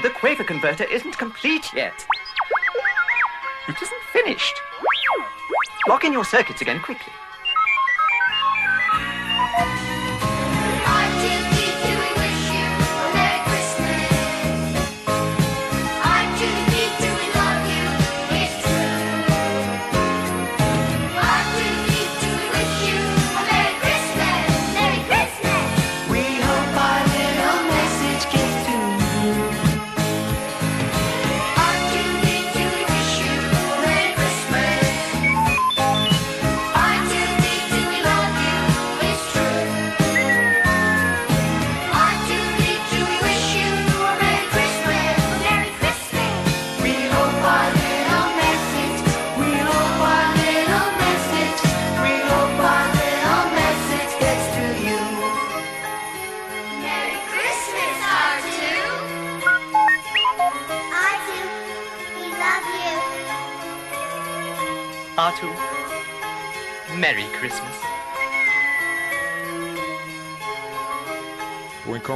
The 0.01 0.09
Quaver 0.09 0.43
converter 0.43 0.85
isn't 0.85 1.17
complete 1.19 1.71
yet. 1.73 1.93
It 3.69 3.75
isn't 3.79 4.03
finished. 4.11 4.53
Lock 5.87 6.03
in 6.03 6.11
your 6.11 6.25
circuits 6.25 6.61
again 6.61 6.81
quickly. 6.81 7.13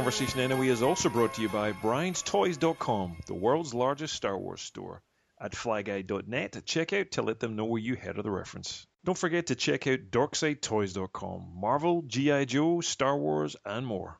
Conversation 0.08 0.40
Anyway 0.40 0.68
is 0.68 0.80
also 0.80 1.10
brought 1.10 1.34
to 1.34 1.42
you 1.42 1.50
by 1.50 1.72
Brian'sToys.com, 1.72 3.18
the 3.26 3.34
world's 3.34 3.74
largest 3.74 4.14
Star 4.14 4.38
Wars 4.38 4.62
store. 4.62 5.02
At 5.38 5.52
flyguy.net 5.52 6.62
check 6.64 6.94
out 6.94 7.10
to 7.10 7.20
let 7.20 7.40
them 7.40 7.56
know 7.56 7.66
where 7.66 7.78
you 7.78 7.94
heard 7.94 8.16
of 8.16 8.24
the 8.24 8.30
reference. 8.30 8.86
Don't 9.04 9.18
forget 9.18 9.48
to 9.48 9.54
check 9.54 9.86
out 9.86 10.10
DarksideToys.com, 10.10 11.52
Marvel, 11.54 12.04
G.I. 12.06 12.46
Joe, 12.46 12.80
Star 12.80 13.18
Wars, 13.18 13.54
and 13.66 13.86
more. 13.86 14.18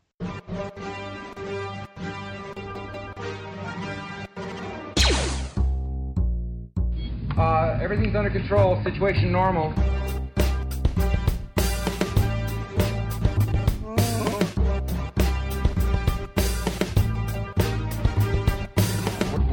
Uh, 7.35 7.78
everything's 7.81 8.15
under 8.15 8.28
control. 8.28 8.78
Situation 8.85 9.32
normal. 9.32 9.73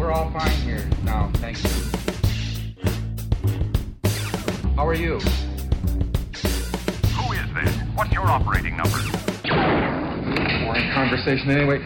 we're 0.06 0.12
all 0.12 0.30
fine 0.30 0.52
here 0.62 0.88
now, 1.04 1.32
thank 1.38 1.58
you. 1.64 1.70
How 4.76 4.86
are 4.86 4.94
you? 4.94 5.20
Who 7.14 7.34
is 7.34 7.54
this? 7.56 7.76
What's 7.96 8.12
your 8.12 8.28
operating 8.28 8.78
number? 8.78 9.00
Boring 10.64 10.92
conversation 10.94 11.50
anyway. 11.50 11.84